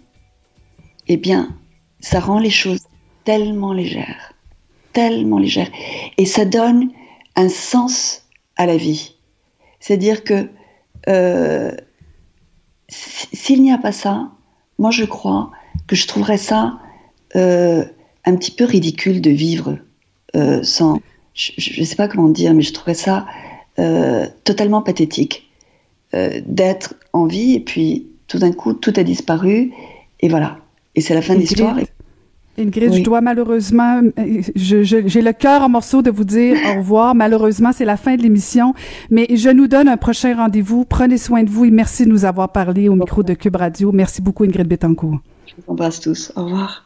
eh 1.07 1.17
bien, 1.17 1.55
ça 2.01 2.19
rend 2.19 2.41
les 2.41 2.51
choses 2.51 2.81
tellement 3.25 3.73
légères 3.73 4.37
tellement 4.97 5.39
légère. 5.39 5.69
Et 6.17 6.25
ça 6.25 6.47
donne 6.47 6.91
un 7.35 7.51
sens 7.51 8.27
à 8.57 8.65
la 8.65 8.79
vie. 8.79 9.15
C'est-à-dire 9.79 10.25
que 10.25 10.49
euh, 11.09 11.71
s'il 12.89 13.63
n'y 13.63 13.73
a 13.73 13.79
pas 13.79 13.93
ça, 13.93 14.31
moi 14.79 14.91
je 14.91 15.05
crois 15.05 15.51
que 15.87 15.97
je 15.97 16.07
trouverais 16.07 16.39
ça 16.39 16.79
euh, 17.35 17.85
un 18.25 18.37
petit 18.37 18.51
peu 18.51 18.65
ridicule 18.65 19.21
de 19.21 19.31
vivre 19.31 19.79
euh, 20.35 20.63
sans. 20.63 21.01
Je 21.35 21.81
ne 21.81 21.85
sais 21.85 21.97
pas 21.97 22.09
comment 22.09 22.31
dire, 22.31 22.55
mais 22.55 22.63
je 22.63 22.73
trouverais 22.73 22.95
ça 22.95 23.27
totalement 24.45 24.81
pathétique 24.81 25.51
d'être 26.15 26.95
en 27.13 27.27
vie 27.27 27.53
et 27.53 27.61
puis 27.61 28.07
tout 28.27 28.39
d'un 28.39 28.53
coup 28.53 28.73
tout 28.73 28.95
a 28.97 29.03
disparu 29.03 29.71
et 30.21 30.29
voilà. 30.31 30.59
Et 30.95 31.03
c'est 31.03 31.13
la 31.13 31.21
fin 31.21 31.35
de 31.35 31.41
l'histoire. 31.41 31.77
Ingrid, 32.59 32.95
je 32.95 33.03
dois 33.03 33.21
malheureusement, 33.21 34.01
j'ai 34.55 35.23
le 35.23 35.33
cœur 35.33 35.63
en 35.63 35.69
morceaux 35.69 36.03
de 36.03 36.11
vous 36.11 36.25
dire 36.25 36.57
au 36.71 36.79
revoir. 36.79 37.15
Malheureusement, 37.15 37.73
c'est 37.73 37.85
la 37.85 37.97
fin 37.97 38.17
de 38.17 38.23
l'émission, 38.23 38.75
mais 39.11 39.27
je 39.35 39.51
nous 39.51 39.69
donne 39.69 39.89
un 39.89 39.97
prochain 39.97 40.35
rendez-vous. 40.37 40.85
Prenez 40.85 41.19
soin 41.19 41.43
de 41.43 41.51
vous 41.51 41.65
et 41.65 41.71
merci 41.71 42.05
de 42.05 42.11
nous 42.11 42.25
avoir 42.25 42.51
parlé 42.51 42.89
au 42.89 42.95
micro 42.95 43.23
de 43.23 43.35
Cube 43.35 43.57
Radio. 43.57 43.93
Merci 43.93 44.23
beaucoup, 44.23 44.45
Ingrid 44.45 44.67
Betancourt. 44.67 45.19
Je 45.47 45.55
vous 45.57 45.73
embrasse 45.73 46.01
tous. 46.01 46.33
Au 46.37 46.45
revoir. 46.45 46.86